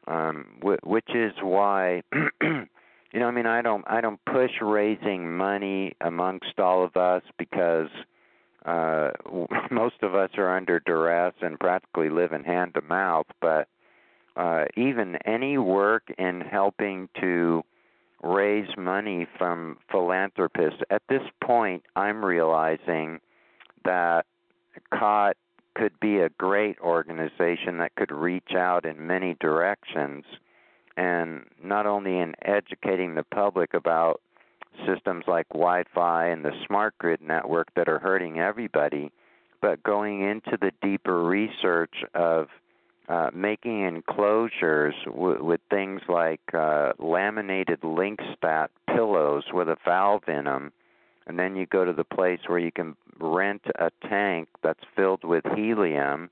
um 0.08 0.45
which 0.84 1.10
is 1.15 1.34
why 1.41 2.02
you 3.12 3.19
know 3.19 3.28
i 3.28 3.32
mean 3.32 3.45
i 3.45 3.62
don't 3.62 3.84
i 3.88 4.02
don't 4.02 4.19
push 4.26 4.52
raising 4.62 5.36
money 5.36 5.93
amongst 6.02 6.60
all 6.60 6.84
of 6.84 6.95
us 6.95 7.24
because 7.38 7.89
uh 8.65 9.12
most 9.71 9.95
of 10.02 10.15
us 10.15 10.30
are 10.38 10.56
under 10.56 10.80
duress 10.80 11.34
and 11.41 11.60
practically 11.60 12.10
live 12.10 12.32
in 12.32 12.43
hand 12.43 12.74
to 12.74 12.82
mouth 12.82 13.28
but 13.41 13.67
uh 14.36 14.65
even 14.78 15.15
any 15.26 15.58
work 15.58 16.04
in 16.17 16.41
helping 16.41 17.10
to 17.19 17.63
raise 18.24 18.69
money 18.78 19.28
from 19.38 19.78
philanthropists 19.91 20.82
at 20.89 21.02
this 21.10 21.24
point 21.43 21.84
i'm 21.95 22.24
realizing 22.24 23.19
that 23.84 24.26
COT 24.93 25.36
could 25.76 26.00
be 26.00 26.19
a 26.19 26.30
great 26.30 26.78
organization 26.80 27.78
that 27.80 27.95
could 27.95 28.12
reach 28.12 28.54
out 28.56 28.86
in 28.86 29.08
many 29.08 29.36
directions 29.39 30.24
and 30.97 31.45
not 31.63 31.86
only 31.86 32.19
in 32.19 32.34
educating 32.43 33.15
the 33.15 33.23
public 33.23 33.73
about 33.73 34.21
systems 34.86 35.25
like 35.27 35.47
Wi-Fi 35.49 36.27
and 36.27 36.45
the 36.45 36.51
smart 36.65 36.97
grid 36.97 37.21
network 37.21 37.67
that 37.75 37.89
are 37.89 37.99
hurting 37.99 38.39
everybody, 38.39 39.12
but 39.62 39.84
going 39.84 40.21
into 40.21 40.58
the 40.60 40.71
deeper 40.82 41.23
research 41.23 42.04
of 42.13 42.47
uh, 43.10 43.30
making 43.34 43.82
enclosures 43.82 44.95
w- 45.06 45.43
with 45.43 45.60
things 45.69 46.01
like 46.08 46.41
uh, 46.54 46.93
laminated 46.99 47.82
Linqstat 47.82 48.69
pillows 48.88 49.43
with 49.54 49.67
a 49.67 49.77
valve 49.86 50.23
in 50.27 50.45
them 50.45 50.71
and 51.27 51.38
then 51.38 51.56
you 51.56 51.65
go 51.65 51.86
to 51.86 51.93
the 51.93 52.04
place 52.04 52.39
where 52.47 52.60
you 52.60 52.71
can 52.71 52.95
rent 53.19 53.62
a 53.75 53.91
tank 54.08 54.47
that's 54.63 54.84
filled 54.95 55.23
with 55.23 55.43
helium 55.56 56.30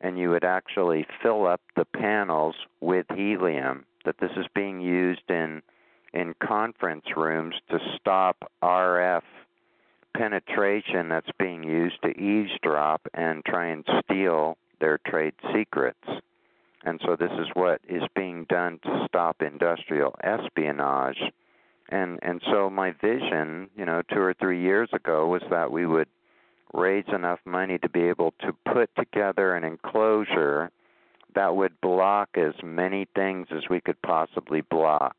and 0.00 0.18
you 0.18 0.30
would 0.30 0.44
actually 0.44 1.06
fill 1.22 1.46
up 1.46 1.60
the 1.76 1.84
panels 1.84 2.56
with 2.80 3.06
helium 3.14 3.84
that 4.04 4.18
this 4.18 4.30
is 4.36 4.46
being 4.54 4.80
used 4.80 5.28
in 5.28 5.62
in 6.12 6.34
conference 6.42 7.06
rooms 7.16 7.54
to 7.70 7.78
stop 7.98 8.52
RF 8.62 9.22
penetration 10.14 11.08
that's 11.08 11.30
being 11.38 11.64
used 11.64 11.96
to 12.02 12.10
eavesdrop 12.10 13.00
and 13.14 13.42
try 13.44 13.68
and 13.68 13.86
steal 14.04 14.58
their 14.78 14.98
trade 15.06 15.32
secrets. 15.54 16.04
And 16.84 17.00
so 17.06 17.16
this 17.16 17.30
is 17.38 17.46
what 17.54 17.80
is 17.88 18.02
being 18.14 18.44
done 18.48 18.78
to 18.84 19.06
stop 19.08 19.40
industrial 19.40 20.14
espionage. 20.22 21.20
And 21.88 22.18
and 22.22 22.42
so 22.50 22.68
my 22.68 22.90
vision, 22.92 23.70
you 23.76 23.84
know, 23.84 24.02
2 24.12 24.20
or 24.20 24.34
3 24.34 24.60
years 24.60 24.88
ago 24.92 25.28
was 25.28 25.42
that 25.50 25.70
we 25.70 25.86
would 25.86 26.08
raise 26.74 27.04
enough 27.08 27.40
money 27.44 27.78
to 27.78 27.88
be 27.88 28.02
able 28.02 28.32
to 28.40 28.52
put 28.72 28.90
together 28.96 29.54
an 29.54 29.64
enclosure 29.64 30.70
that 31.34 31.56
would 31.56 31.80
block 31.80 32.30
as 32.36 32.54
many 32.62 33.06
things 33.14 33.48
as 33.50 33.62
we 33.70 33.80
could 33.80 34.00
possibly 34.02 34.60
block. 34.60 35.16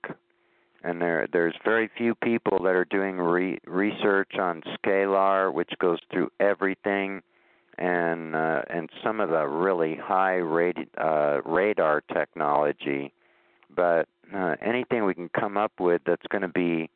And 0.83 1.01
there 1.01 1.27
there's 1.31 1.55
very 1.63 1.89
few 1.97 2.13
people 2.13 2.59
that 2.63 2.75
are 2.75 2.85
doing 2.85 3.17
re- 3.17 3.59
research 3.65 4.33
on 4.37 4.61
scalar, 4.77 5.53
which 5.53 5.71
goes 5.79 5.99
through 6.11 6.29
everything, 6.39 7.21
and 7.77 8.35
uh, 8.35 8.63
and 8.69 8.89
some 9.01 9.21
of 9.21 9.29
the 9.29 9.47
really 9.47 9.95
high 9.95 10.37
rad- 10.37 10.89
uh, 10.97 11.41
radar 11.45 12.01
technology. 12.13 13.13
But 13.73 14.09
uh, 14.35 14.55
anything 14.61 15.05
we 15.05 15.13
can 15.13 15.29
come 15.29 15.57
up 15.57 15.71
with 15.79 16.01
that's 16.05 16.27
going 16.29 16.41
to 16.41 16.49
be 16.49 16.89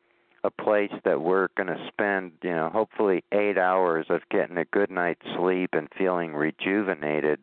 a 0.44 0.50
place 0.50 0.92
that 1.04 1.20
we're 1.20 1.48
going 1.56 1.66
to 1.66 1.88
spend, 1.88 2.32
you 2.42 2.50
know, 2.50 2.70
hopefully 2.70 3.24
eight 3.32 3.58
hours 3.58 4.06
of 4.08 4.20
getting 4.30 4.56
a 4.56 4.64
good 4.66 4.90
night's 4.90 5.26
sleep 5.36 5.70
and 5.72 5.88
feeling 5.96 6.34
rejuvenated 6.34 7.40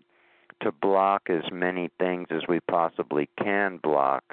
to 0.62 0.72
block 0.72 1.30
as 1.30 1.44
many 1.52 1.90
things 2.00 2.28
as 2.32 2.42
we 2.48 2.60
possibly 2.62 3.30
can 3.42 3.78
block. 3.78 4.24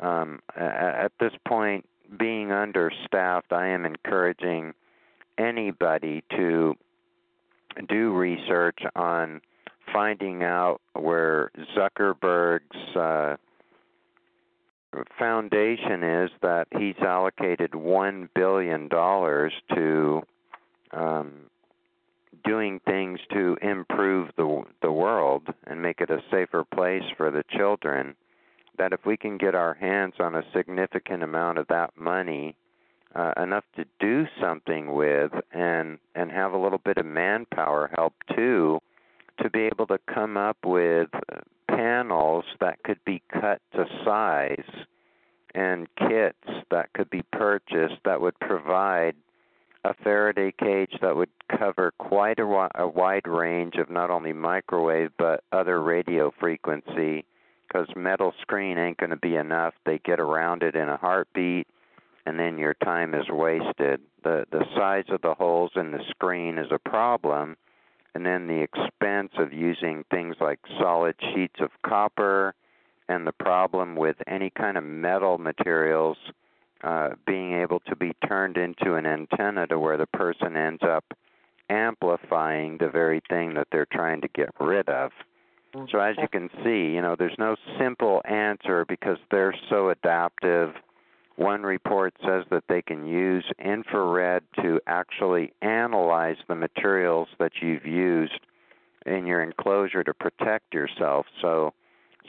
Um, 0.00 0.40
at 0.56 1.12
this 1.18 1.32
point, 1.46 1.86
being 2.18 2.52
understaffed, 2.52 3.52
I 3.52 3.68
am 3.68 3.84
encouraging 3.84 4.74
anybody 5.36 6.22
to 6.30 6.74
do 7.88 8.12
research 8.12 8.78
on 8.96 9.40
finding 9.92 10.42
out 10.42 10.80
where 10.94 11.50
Zuckerberg's 11.76 12.96
uh, 12.96 13.36
foundation 15.18 16.02
is 16.02 16.30
that 16.42 16.66
he's 16.78 16.96
allocated 17.00 17.74
one 17.74 18.28
billion 18.34 18.88
dollars 18.88 19.52
to 19.74 20.22
um, 20.92 21.32
doing 22.48 22.80
things 22.86 23.20
to 23.32 23.56
improve 23.60 24.30
the 24.36 24.64
the 24.80 24.90
world 24.90 25.42
and 25.66 25.82
make 25.82 26.00
it 26.00 26.10
a 26.10 26.22
safer 26.30 26.64
place 26.64 27.02
for 27.16 27.30
the 27.30 27.44
children. 27.56 28.16
That 28.78 28.92
if 28.92 29.04
we 29.04 29.16
can 29.16 29.38
get 29.38 29.54
our 29.54 29.74
hands 29.74 30.14
on 30.20 30.34
a 30.34 30.44
significant 30.54 31.22
amount 31.22 31.58
of 31.58 31.66
that 31.68 31.90
money, 31.96 32.56
uh, 33.14 33.32
enough 33.36 33.64
to 33.76 33.84
do 34.00 34.26
something 34.40 34.92
with, 34.92 35.32
and 35.52 35.98
and 36.14 36.30
have 36.30 36.52
a 36.52 36.58
little 36.58 36.78
bit 36.78 36.96
of 36.96 37.06
manpower 37.06 37.90
help 37.94 38.14
too, 38.34 38.80
to 39.42 39.50
be 39.50 39.62
able 39.62 39.86
to 39.88 39.98
come 40.12 40.36
up 40.36 40.58
with 40.64 41.08
panels 41.68 42.44
that 42.60 42.82
could 42.82 43.04
be 43.04 43.22
cut 43.30 43.60
to 43.74 43.84
size 44.04 44.86
and 45.54 45.88
kits 45.96 46.64
that 46.70 46.92
could 46.92 47.10
be 47.10 47.22
purchased 47.32 47.96
that 48.04 48.20
would 48.20 48.38
provide 48.40 49.14
a 49.84 49.94
Faraday 50.02 50.52
cage 50.58 50.92
that 51.00 51.16
would 51.16 51.30
cover 51.56 51.92
quite 51.98 52.38
a, 52.38 52.68
a 52.74 52.86
wide 52.86 53.26
range 53.26 53.76
of 53.76 53.90
not 53.90 54.10
only 54.10 54.32
microwave 54.32 55.10
but 55.18 55.44
other 55.52 55.82
radio 55.82 56.32
frequency 56.38 57.24
because 57.66 57.88
metal 57.94 58.32
screen 58.40 58.78
ain't 58.78 58.98
going 58.98 59.10
to 59.10 59.16
be 59.16 59.36
enough. 59.36 59.74
They 59.84 60.00
get 60.04 60.20
around 60.20 60.62
it 60.62 60.74
in 60.74 60.88
a 60.88 60.96
heartbeat 60.96 61.66
and 62.26 62.38
then 62.38 62.58
your 62.58 62.74
time 62.74 63.14
is 63.14 63.28
wasted. 63.28 64.00
The 64.24 64.46
the 64.50 64.64
size 64.76 65.06
of 65.10 65.22
the 65.22 65.34
holes 65.34 65.72
in 65.76 65.92
the 65.92 66.02
screen 66.10 66.58
is 66.58 66.70
a 66.70 66.78
problem 66.78 67.56
and 68.14 68.26
then 68.26 68.46
the 68.46 68.62
expense 68.62 69.32
of 69.38 69.52
using 69.52 70.04
things 70.10 70.36
like 70.40 70.58
solid 70.80 71.14
sheets 71.32 71.60
of 71.60 71.70
copper 71.86 72.54
and 73.08 73.26
the 73.26 73.32
problem 73.32 73.96
with 73.96 74.16
any 74.26 74.50
kind 74.50 74.76
of 74.76 74.84
metal 74.84 75.38
materials 75.38 76.16
uh, 76.82 77.10
being 77.26 77.54
able 77.54 77.80
to 77.80 77.96
be 77.96 78.12
turned 78.26 78.56
into 78.56 78.94
an 78.94 79.06
antenna 79.06 79.66
to 79.66 79.78
where 79.78 79.96
the 79.96 80.06
person 80.06 80.56
ends 80.56 80.82
up 80.82 81.04
amplifying 81.70 82.78
the 82.78 82.88
very 82.88 83.20
thing 83.28 83.54
that 83.54 83.68
they're 83.70 83.86
trying 83.92 84.20
to 84.20 84.28
get 84.28 84.48
rid 84.60 84.88
of. 84.88 85.10
So 85.90 86.00
as 86.00 86.16
you 86.18 86.28
can 86.28 86.48
see, 86.64 86.94
you 86.94 87.02
know, 87.02 87.14
there's 87.18 87.36
no 87.38 87.56
simple 87.78 88.22
answer 88.24 88.84
because 88.86 89.18
they're 89.30 89.54
so 89.68 89.90
adaptive. 89.90 90.70
One 91.36 91.62
report 91.62 92.14
says 92.24 92.44
that 92.50 92.64
they 92.68 92.80
can 92.80 93.06
use 93.06 93.44
infrared 93.62 94.44
to 94.62 94.80
actually 94.86 95.52
analyze 95.60 96.36
the 96.48 96.54
materials 96.54 97.28
that 97.38 97.52
you've 97.60 97.86
used 97.86 98.40
in 99.04 99.26
your 99.26 99.42
enclosure 99.42 100.02
to 100.04 100.14
protect 100.14 100.72
yourself. 100.72 101.26
So 101.42 101.74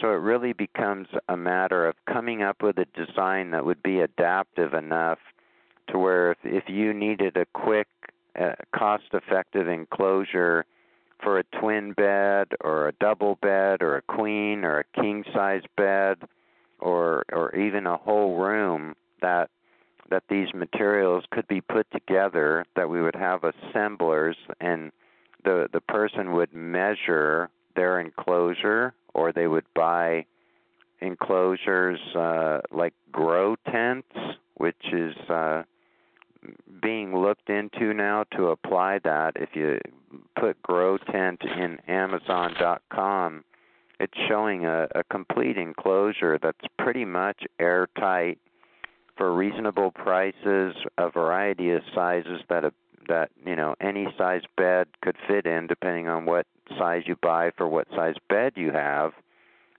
so 0.02 0.12
it 0.12 0.22
really 0.22 0.54
becomes 0.54 1.08
a 1.28 1.38
matter 1.38 1.88
of 1.88 1.96
coming 2.12 2.42
up 2.42 2.62
with 2.62 2.78
a 2.78 2.86
design 2.96 3.52
that 3.52 3.66
would 3.66 3.84
be 3.84 4.00
adaptive 4.00 4.74
enough 4.74 5.20
to 5.92 5.98
where 5.98 6.32
if, 6.32 6.38
if 6.44 6.64
you 6.68 6.94
needed 6.94 7.36
a 7.38 7.46
quick, 7.54 7.88
uh, 8.40 8.54
cost 8.74 9.06
effective 9.14 9.68
enclosure 9.68 10.66
for 11.22 11.40
a 11.40 11.44
twin 11.60 11.94
bed 11.94 12.48
or 12.62 12.88
a 12.88 12.94
double 12.94 13.36
bed 13.42 13.82
or 13.82 13.98
a 13.98 14.02
queen 14.04 14.64
or 14.64 14.80
a 14.80 15.02
king 15.02 15.24
size 15.34 15.64
bed 15.76 16.18
or 16.80 17.24
or 17.34 17.54
even 17.56 17.86
a 17.86 17.98
whole 17.98 18.38
room 18.38 18.96
that 19.22 19.50
that 20.10 20.24
these 20.30 20.48
materials 20.54 21.26
could 21.32 21.48
be 21.48 21.62
put 21.62 21.90
together 21.92 22.66
that 22.76 22.90
we 22.90 23.02
would 23.02 23.16
have 23.16 23.44
assemblers 23.44 24.38
and 24.62 24.92
the 25.44 25.68
the 25.74 25.82
person 25.82 26.32
would 26.32 26.54
measure 26.54 27.50
their 27.76 28.00
enclosure 28.00 28.94
or 29.14 29.32
they 29.32 29.48
would 29.48 29.66
buy 29.76 30.26
enclosures 31.02 32.00
uh, 32.16 32.60
like 32.72 32.94
grow 33.12 33.56
tents, 33.72 34.08
which 34.56 34.84
is 34.92 35.16
uh, 35.30 35.64
being 36.82 37.16
looked 37.16 37.50
into 37.50 37.94
now 37.94 38.26
to 38.36 38.48
apply 38.48 39.00
that. 39.04 39.34
If 39.36 39.50
you 39.54 39.80
put 40.40 40.62
grow 40.62 40.98
tent 40.98 41.42
in 41.44 41.78
Amazon.com, 41.88 43.44
it's 44.00 44.18
showing 44.28 44.66
a, 44.66 44.88
a 44.96 45.04
complete 45.12 45.58
enclosure 45.58 46.40
that's 46.42 46.66
pretty 46.78 47.06
much 47.06 47.44
airtight 47.60 48.40
for 49.18 49.34
reasonable 49.34 49.92
prices, 49.92 50.74
a 50.98 51.10
variety 51.10 51.72
of 51.72 51.82
sizes 51.94 52.42
that 52.50 52.64
a, 52.64 52.72
that 53.10 53.30
you 53.46 53.56
know 53.56 53.76
any 53.82 54.08
size 54.18 54.44
bed 54.56 54.88
could 55.02 55.18
fit 55.28 55.46
in, 55.46 55.68
depending 55.68 56.08
on 56.08 56.26
what 56.26 56.48
size 56.78 57.04
you 57.06 57.16
buy 57.22 57.52
for 57.58 57.68
what 57.68 57.88
size 57.96 58.16
bed 58.30 58.54
you 58.56 58.72
have 58.72 59.14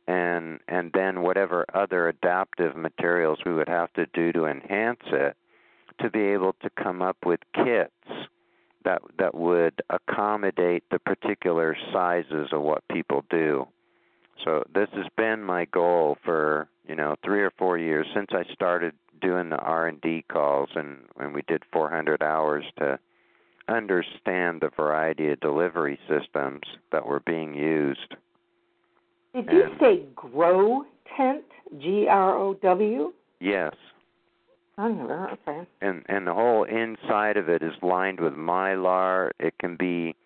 and 0.07 0.59
and 0.66 0.90
then 0.92 1.22
whatever 1.22 1.64
other 1.72 2.09
adaptive 2.09 2.76
materials 2.76 3.38
we 3.44 3.53
would 3.53 3.68
have 3.68 3.92
to 3.92 4.07
do 4.12 4.33
to 4.33 4.46
enhance 4.46 5.03
it 5.07 5.37
to 6.00 6.11
be 6.11 6.20
able 6.20 6.55
to 6.62 6.70
come 6.70 7.03
up 7.03 7.16
with 7.24 7.40
kits 7.55 7.92
that 8.85 9.03
that 9.18 9.35
would 9.35 9.83
accommodate 9.90 10.85
the 10.90 10.98
particular 10.98 11.76
sizes 11.92 12.48
of 12.53 12.62
what 12.62 12.83
people 12.90 13.24
do. 13.31 13.66
So 14.44 14.64
this 14.74 14.88
has 14.94 15.07
been 15.18 15.44
my 15.44 15.66
goal 15.66 16.16
for, 16.24 16.68
you 16.88 16.96
know, 16.96 17.14
3 17.22 17.42
or 17.42 17.50
4 17.59 17.76
years 17.76 18.07
since 18.14 18.31
I 18.33 18.44
started 18.55 18.94
doing 19.20 19.50
the 19.50 19.59
R&D 19.59 20.24
calls 20.33 20.70
and 20.74 21.00
when 21.14 21.35
we 21.35 21.42
did 21.46 21.62
400 21.72 22.22
hours 22.22 22.64
to 22.79 22.98
understand 23.68 24.61
the 24.61 24.70
variety 24.77 25.31
of 25.31 25.40
delivery 25.40 25.99
systems 26.09 26.62
that 26.92 27.07
were 27.07 27.20
being 27.20 27.55
used. 27.55 28.14
Did 29.35 29.46
you 29.50 29.69
say 29.79 30.02
grow 30.15 30.85
tent? 31.17 31.44
G 31.79 32.06
R 32.08 32.37
O 32.37 32.54
W? 32.54 33.13
Yes. 33.40 33.75
okay. 35.33 35.67
And 35.81 36.04
and 36.08 36.27
the 36.27 36.35
whole 36.35 36.65
inside 36.65 37.37
of 37.37 37.48
it 37.48 37.63
is 37.63 37.73
lined 37.83 38.19
with 38.19 38.33
mylar. 38.33 39.31
It 39.38 39.54
can 39.61 39.77
be 39.77 40.17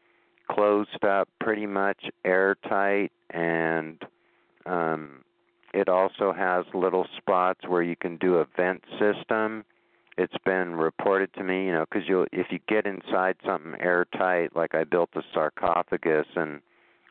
closed 0.50 1.04
up 1.04 1.28
pretty 1.40 1.66
much 1.66 2.04
airtight 2.24 3.12
and 3.30 4.02
um 4.66 5.24
it 5.72 5.88
also 5.88 6.32
has 6.32 6.64
little 6.74 7.06
spots 7.16 7.60
where 7.66 7.82
you 7.82 7.96
can 7.96 8.16
do 8.18 8.36
a 8.36 8.46
vent 8.56 8.84
system 8.98 9.64
it's 10.16 10.36
been 10.44 10.74
reported 10.76 11.32
to 11.34 11.44
me, 11.44 11.66
you 11.66 11.72
know, 11.72 11.84
because 11.90 12.08
you 12.08 12.26
if 12.32 12.46
you 12.50 12.60
get 12.68 12.86
inside 12.86 13.36
something 13.44 13.74
airtight, 13.80 14.54
like 14.54 14.74
I 14.74 14.84
built 14.84 15.10
a 15.14 15.22
sarcophagus, 15.32 16.26
and 16.36 16.60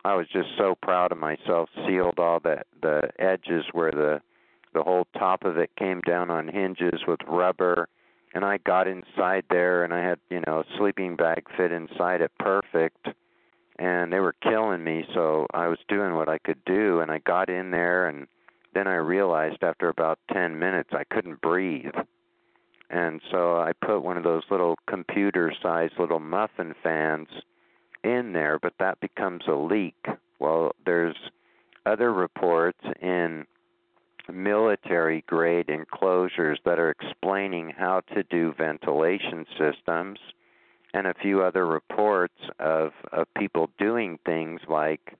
I 0.05 0.15
was 0.15 0.27
just 0.31 0.49
so 0.57 0.75
proud 0.81 1.11
of 1.11 1.17
myself, 1.17 1.69
sealed 1.87 2.19
all 2.19 2.39
the 2.39 2.61
the 2.81 3.09
edges 3.19 3.65
where 3.71 3.91
the 3.91 4.21
the 4.73 4.83
whole 4.83 5.07
top 5.17 5.43
of 5.43 5.57
it 5.57 5.69
came 5.77 6.01
down 6.01 6.29
on 6.29 6.47
hinges 6.47 7.01
with 7.07 7.19
rubber, 7.27 7.87
and 8.33 8.43
I 8.43 8.57
got 8.57 8.87
inside 8.87 9.45
there 9.49 9.83
and 9.83 9.93
I 9.93 10.03
had, 10.03 10.19
you 10.29 10.41
know, 10.47 10.61
a 10.61 10.77
sleeping 10.77 11.15
bag 11.15 11.45
fit 11.55 11.71
inside 11.71 12.21
it 12.21 12.31
perfect. 12.39 13.07
And 13.79 14.11
they 14.13 14.19
were 14.19 14.35
killing 14.41 14.83
me 14.83 15.05
so 15.13 15.47
I 15.53 15.67
was 15.67 15.79
doing 15.87 16.15
what 16.15 16.29
I 16.29 16.37
could 16.39 16.63
do. 16.65 16.99
And 16.99 17.11
I 17.11 17.19
got 17.19 17.49
in 17.49 17.71
there 17.71 18.07
and 18.07 18.27
then 18.73 18.87
I 18.87 18.95
realized 18.95 19.63
after 19.63 19.89
about 19.89 20.19
10 20.31 20.57
minutes 20.57 20.89
I 20.93 21.03
couldn't 21.03 21.41
breathe. 21.41 21.93
And 22.93 23.21
so 23.31 23.55
I 23.57 23.71
put 23.73 24.01
one 24.01 24.17
of 24.17 24.23
those 24.23 24.43
little 24.51 24.75
computer 24.87 25.51
sized 25.63 25.93
little 25.97 26.19
muffin 26.19 26.75
fans 26.83 27.27
in 28.03 28.33
there, 28.33 28.59
but 28.61 28.73
that 28.77 28.99
becomes 28.99 29.41
a 29.47 29.55
leak. 29.55 29.95
Well, 30.39 30.75
there's 30.85 31.15
other 31.87 32.13
reports 32.13 32.77
in 33.01 33.47
military 34.31 35.23
grade 35.25 35.69
enclosures 35.69 36.59
that 36.65 36.77
are 36.77 36.91
explaining 36.91 37.73
how 37.75 38.01
to 38.13 38.21
do 38.23 38.53
ventilation 38.55 39.47
systems 39.57 40.19
and 40.93 41.07
a 41.07 41.15
few 41.15 41.41
other 41.41 41.65
reports 41.65 42.37
of 42.59 42.91
of 43.11 43.25
people 43.35 43.69
doing 43.79 44.19
things 44.23 44.61
like 44.69 45.17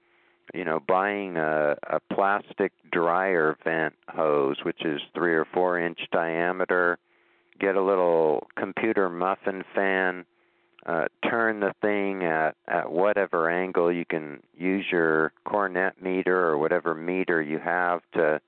you 0.54 0.64
know 0.64 0.80
buying 0.80 1.36
a 1.36 1.76
a 1.90 2.00
plastic 2.14 2.72
dryer 2.90 3.58
vent 3.62 3.94
hose 4.08 4.56
which 4.62 4.84
is 4.86 5.00
3 5.14 5.34
or 5.34 5.44
4 5.52 5.80
inch 5.80 6.00
diameter 6.10 6.98
get 7.58 7.76
a 7.76 7.82
little 7.82 8.46
computer 8.56 9.08
muffin 9.08 9.64
fan 9.74 10.24
uh, 10.86 11.06
turn 11.28 11.60
the 11.60 11.72
thing 11.80 12.24
at 12.24 12.56
at 12.68 12.90
whatever 12.90 13.48
angle 13.48 13.90
you 13.90 14.04
can 14.04 14.42
use 14.56 14.84
your 14.90 15.32
cornet 15.44 15.94
meter 16.02 16.46
or 16.46 16.58
whatever 16.58 16.94
meter 16.94 17.40
you 17.40 17.58
have 17.58 18.00
to 18.12 18.40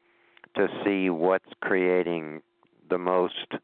to 0.55 0.69
see 0.85 1.09
what's 1.11 1.53
creating 1.63 2.43
the 2.91 2.99
most 2.99 3.55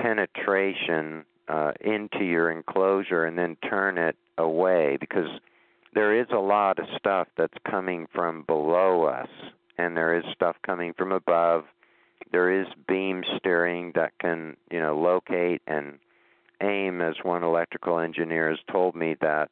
penetration 0.00 1.24
uh, 1.48 1.72
into 1.80 2.24
your 2.24 2.50
enclosure 2.50 3.24
and 3.24 3.38
then 3.38 3.56
turn 3.68 3.98
it 3.98 4.16
away 4.38 4.96
because 4.98 5.28
there 5.94 6.18
is 6.18 6.26
a 6.32 6.38
lot 6.38 6.78
of 6.78 6.86
stuff 6.98 7.28
that's 7.36 7.56
coming 7.68 8.06
from 8.12 8.42
below 8.42 9.04
us 9.04 9.28
and 9.78 9.96
there 9.96 10.16
is 10.16 10.24
stuff 10.34 10.56
coming 10.66 10.92
from 10.96 11.12
above 11.12 11.64
there 12.32 12.60
is 12.60 12.66
beam 12.88 13.22
steering 13.38 13.92
that 13.94 14.12
can 14.18 14.56
you 14.70 14.80
know 14.80 14.98
locate 14.98 15.62
and 15.66 15.98
aim 16.62 17.00
as 17.00 17.14
one 17.22 17.42
electrical 17.42 17.98
engineer 17.98 18.50
has 18.50 18.58
told 18.70 18.94
me 18.94 19.16
that 19.20 19.50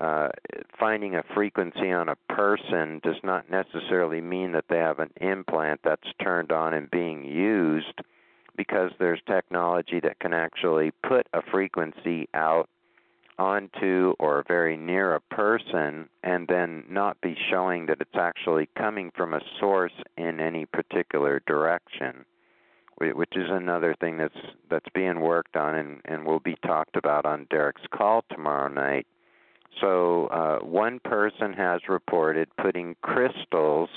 uh, 0.00 0.28
finding 0.78 1.14
a 1.14 1.22
frequency 1.34 1.92
on 1.92 2.08
a 2.08 2.16
person 2.28 3.00
does 3.04 3.20
not 3.22 3.48
necessarily 3.50 4.20
mean 4.20 4.52
that 4.52 4.64
they 4.68 4.78
have 4.78 4.98
an 4.98 5.10
implant 5.20 5.80
that's 5.84 6.08
turned 6.20 6.50
on 6.50 6.74
and 6.74 6.90
being 6.90 7.24
used 7.24 8.00
because 8.56 8.90
there's 8.98 9.20
technology 9.26 10.00
that 10.00 10.18
can 10.18 10.32
actually 10.32 10.90
put 11.06 11.26
a 11.32 11.40
frequency 11.50 12.28
out 12.34 12.68
onto 13.38 14.14
or 14.18 14.44
very 14.46 14.76
near 14.76 15.14
a 15.14 15.20
person 15.20 16.08
and 16.22 16.46
then 16.48 16.84
not 16.88 17.20
be 17.20 17.36
showing 17.50 17.86
that 17.86 18.00
it's 18.00 18.10
actually 18.14 18.68
coming 18.76 19.10
from 19.16 19.34
a 19.34 19.40
source 19.58 19.92
in 20.16 20.40
any 20.40 20.66
particular 20.66 21.42
direction 21.46 22.24
which 22.98 23.32
is 23.34 23.48
another 23.50 23.96
thing 24.00 24.16
that's 24.16 24.38
that's 24.70 24.88
being 24.94 25.20
worked 25.20 25.56
on 25.56 25.74
and 25.74 26.00
and 26.04 26.24
will 26.24 26.38
be 26.38 26.56
talked 26.64 26.94
about 26.94 27.24
on 27.26 27.46
Derek's 27.50 27.82
call 27.90 28.24
tomorrow 28.30 28.68
night 28.68 29.06
so 29.80 30.26
uh, 30.26 30.58
one 30.64 31.00
person 31.00 31.52
has 31.54 31.80
reported 31.88 32.48
putting 32.60 32.96
crystals 33.02 33.88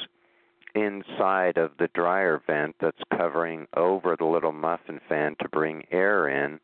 inside 0.74 1.58
of 1.58 1.72
the 1.80 1.90
dryer 1.94 2.42
vent 2.46 2.76
that's 2.80 3.02
covering 3.16 3.68
over 3.76 4.16
the 4.18 4.26
little 4.26 4.52
muffin 4.52 5.00
fan 5.08 5.36
to 5.42 5.50
bring 5.50 5.84
air 5.92 6.28
in. 6.28 6.60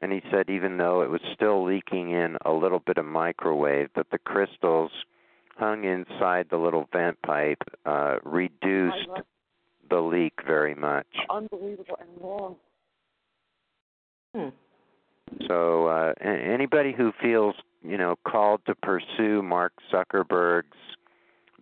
And 0.00 0.12
he 0.12 0.22
said 0.30 0.48
even 0.48 0.78
though 0.78 1.02
it 1.02 1.10
was 1.10 1.20
still 1.34 1.64
leaking 1.64 2.10
in 2.10 2.36
a 2.44 2.52
little 2.52 2.80
bit 2.80 2.96
of 2.96 3.04
microwave, 3.04 3.90
that 3.96 4.10
the 4.10 4.18
crystals 4.18 4.90
hung 5.56 5.84
inside 5.84 6.46
the 6.50 6.56
little 6.56 6.88
vent 6.92 7.20
pipe 7.22 7.62
uh, 7.84 8.16
reduced 8.24 9.08
the 9.90 10.00
leak 10.00 10.32
very 10.46 10.74
much. 10.74 11.06
Unbelievable 11.28 11.98
and 12.00 12.08
wrong. 12.20 12.56
Hmm. 14.34 14.48
So 15.46 15.86
uh, 15.86 16.12
anybody 16.20 16.92
who 16.96 17.12
feels 17.20 17.54
you 17.82 17.98
know 17.98 18.16
called 18.26 18.60
to 18.66 18.74
pursue 18.74 19.42
Mark 19.42 19.72
Zuckerberg's 19.92 20.76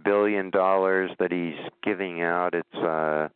billion 0.05 0.51
dollars 0.51 1.11
that 1.19 1.33
he's 1.33 1.59
giving 1.83 2.23
out. 2.23 2.55
It's 2.55 2.75
uh 2.75 3.29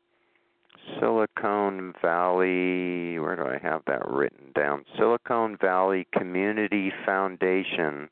Silicon 0.98 1.92
Valley, 2.02 3.18
where 3.18 3.36
do 3.36 3.42
I 3.42 3.58
have 3.62 3.82
that 3.86 4.08
written 4.08 4.52
down? 4.54 4.84
Silicon 4.96 5.56
Valley 5.60 6.06
Community 6.12 6.92
Foundation 7.04 8.08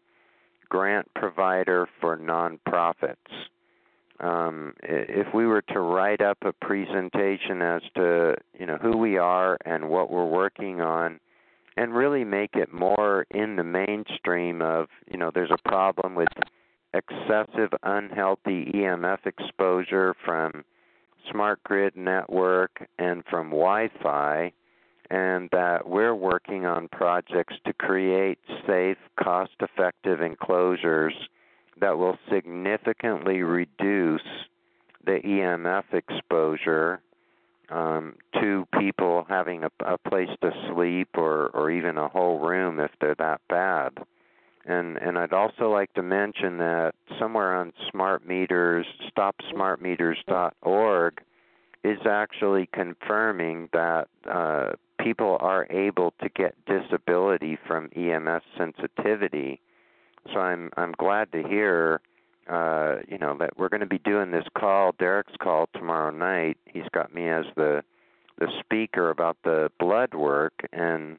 grant 0.68 1.09
provider 1.14 1.89
for 2.01 2.16
nonprofits. 2.16 3.16
Um, 4.21 4.75
if 4.83 5.33
we 5.35 5.47
were 5.47 5.62
to 5.73 5.81
write 5.81 6.21
up 6.21 6.39
a 6.43 6.53
presentation 6.53 7.62
as 7.62 7.83
to 7.97 8.37
you 8.59 8.66
know 8.66 8.77
who 8.77 8.97
we 8.97 9.16
are 9.16 9.57
and 9.64 9.89
what 9.89 10.11
we're 10.11 10.27
working 10.27 10.81
on, 10.81 11.21
and 11.77 11.95
really 11.95 12.25
make 12.25 12.55
it 12.55 12.73
more 12.73 13.27
in 13.31 13.57
the 13.57 13.64
mainstream 13.64 14.61
of 14.61 14.89
you 15.11 15.18
know 15.18 15.31
there's 15.35 15.51
a 15.51 15.68
problem 15.68 16.14
with 16.14 16.29
excessive 16.93 17.71
unhealthy 17.83 18.71
EMF 18.75 19.25
exposure 19.25 20.14
from 20.25 20.64
smart 21.31 21.62
grid 21.64 21.97
network 21.97 22.87
and 22.99 23.25
from 23.29 23.51
Wi-Fi 23.51 24.53
and 25.11 25.49
that 25.51 25.89
we're 25.89 26.14
working 26.14 26.66
on 26.66 26.89
projects 26.89 27.55
to 27.66 27.73
create 27.73 28.39
safe, 28.66 28.99
cost-effective 29.23 30.21
enclosures 30.21 31.14
that 31.81 31.99
will 31.99 32.16
significantly 32.33 33.43
reduce 33.43 34.23
the 35.05 35.18
EMF 35.25 35.85
exposure 35.93 37.01
um, 37.71 38.14
to 38.41 38.66
people 38.79 39.25
having 39.29 39.64
a, 39.64 39.71
a 39.85 39.99
place 39.99 40.29
to 40.43 40.51
sleep 40.73 41.09
or, 41.14 41.49
or 41.49 41.71
even 41.71 41.97
a 41.97 42.09
whole 42.09 42.39
room 42.39 42.79
if 42.79 42.91
they're 43.01 43.14
that 43.16 43.41
bad. 43.49 43.93
And 44.67 44.99
and 44.99 45.17
I'd 45.19 45.33
also 45.33 45.71
like 45.71 45.95
to 45.95 46.03
mention 46.03 46.59
that 46.59 46.95
somewhere 47.19 47.57
on 47.57 47.73
smart 47.91 48.27
meters, 48.27 48.87
stopsmartmeters.org, 49.17 51.23
is 51.83 51.99
actually 52.07 52.69
confirming 52.73 53.71
that 53.73 54.09
uh, 54.31 54.73
people 55.03 55.39
are 55.41 55.67
able 55.71 56.13
to 56.23 56.29
get 56.29 56.55
disability 56.67 57.59
from 57.67 57.89
EMS 57.97 58.43
sensitivity. 58.57 59.61
So 60.33 60.41
I'm 60.41 60.71
I'm 60.77 60.93
glad 60.93 61.33
to 61.33 61.43
hear 61.43 62.01
uh, 62.49 62.97
you 63.09 63.19
know 63.19 63.37
that 63.39 63.57
we're 63.57 63.71
going 63.71 63.81
to 63.81 63.87
be 63.87 63.99
doing 63.99 64.31
this 64.31 64.47
call, 64.57 64.95
Derek's 64.99 65.37
call 65.41 65.69
tomorrow 65.73 66.11
night. 66.11 66.59
He's 66.67 66.89
got 66.93 67.15
me 67.15 67.29
as 67.29 67.47
the 67.57 67.83
the 68.39 68.49
speaker 68.59 69.11
about 69.11 69.37
the 69.45 69.71
blood 69.79 70.15
work, 70.15 70.55
and 70.73 71.19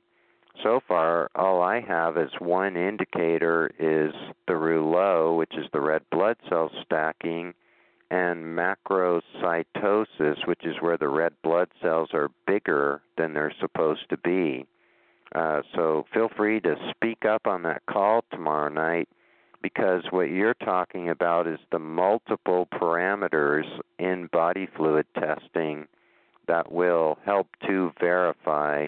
so 0.63 0.81
far 0.87 1.29
all 1.35 1.61
I 1.61 1.81
have 1.81 2.17
is 2.17 2.31
one 2.39 2.75
indicator 2.75 3.71
is 3.79 4.13
the 4.47 4.55
rouleau, 4.55 5.35
which 5.35 5.53
is 5.57 5.65
the 5.73 5.81
red 5.81 6.03
blood 6.11 6.37
cell 6.49 6.69
stacking, 6.83 7.53
and 8.09 8.57
macrocytosis, 8.57 10.45
which 10.45 10.65
is 10.65 10.75
where 10.81 10.97
the 10.97 11.07
red 11.07 11.33
blood 11.43 11.69
cells 11.81 12.09
are 12.13 12.29
bigger 12.45 13.01
than 13.17 13.33
they're 13.33 13.53
supposed 13.59 14.09
to 14.09 14.17
be. 14.17 14.65
Uh, 15.33 15.61
so 15.73 16.05
feel 16.13 16.29
free 16.35 16.59
to 16.59 16.75
speak 16.89 17.23
up 17.23 17.47
on 17.47 17.63
that 17.63 17.81
call 17.89 18.25
tomorrow 18.31 18.69
night 18.69 19.07
because 19.61 20.03
what 20.09 20.29
you're 20.29 20.53
talking 20.55 21.09
about 21.09 21.47
is 21.47 21.59
the 21.71 21.79
multiple 21.79 22.67
parameters 22.73 23.65
in 23.99 24.27
body 24.33 24.67
fluid 24.75 25.05
testing 25.17 25.87
that 26.47 26.71
will 26.71 27.17
help 27.23 27.47
to 27.65 27.93
verify 27.99 28.87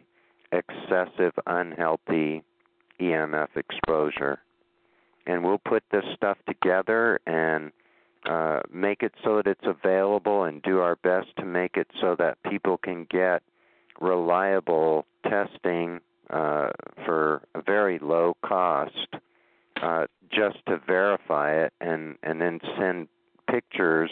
excessive 0.54 1.34
unhealthy 1.48 2.44
EMF 3.00 3.50
exposure. 3.56 4.40
And 5.26 5.44
we'll 5.44 5.58
put 5.58 5.84
this 5.92 6.04
stuff 6.16 6.38
together 6.48 7.20
and 7.26 7.72
uh, 8.30 8.62
make 8.72 9.04
it 9.04 9.14
so 9.24 9.38
that 9.38 9.48
it's 9.48 9.66
available 9.66 10.44
and 10.44 10.62
do 10.62 10.80
our 10.80 10.96
best 10.98 11.28
to 11.38 11.46
make 11.46 11.76
it 11.76 11.88
so 12.00 12.16
that 12.20 12.38
people 12.50 12.78
can 12.78 13.06
get 13.10 13.42
reliable 14.00 15.06
testing 15.24 16.00
uh, 16.30 16.70
for 17.06 17.42
a 17.56 17.62
very 17.62 18.00
low 18.00 18.36
cost 18.46 19.08
uh, 19.82 20.06
just 20.32 20.58
to 20.68 20.80
verify 20.88 21.54
it 21.54 21.74
and 21.82 22.18
and 22.24 22.42
then 22.42 22.60
send 22.78 23.08
pictures 23.50 24.10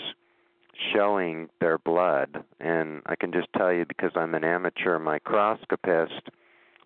showing 0.94 1.50
their 1.60 1.78
blood. 1.78 2.44
And 2.60 3.02
I 3.06 3.16
can 3.16 3.32
just 3.32 3.48
tell 3.58 3.72
you 3.72 3.86
because 3.86 4.12
I'm 4.16 4.36
an 4.36 4.44
amateur 4.44 5.00
microscopist 5.00 6.30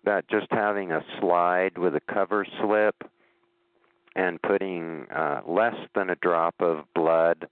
that 0.04 0.28
just 0.28 0.46
having 0.50 0.92
a 0.92 1.04
slide 1.20 1.78
with 1.78 1.94
a 1.94 2.00
cover 2.00 2.46
slip 2.60 2.94
and 4.14 4.40
putting 4.40 5.06
uh, 5.10 5.42
less 5.46 5.76
than 5.94 6.10
a 6.10 6.16
drop 6.16 6.54
of 6.60 6.84
blood 6.94 7.48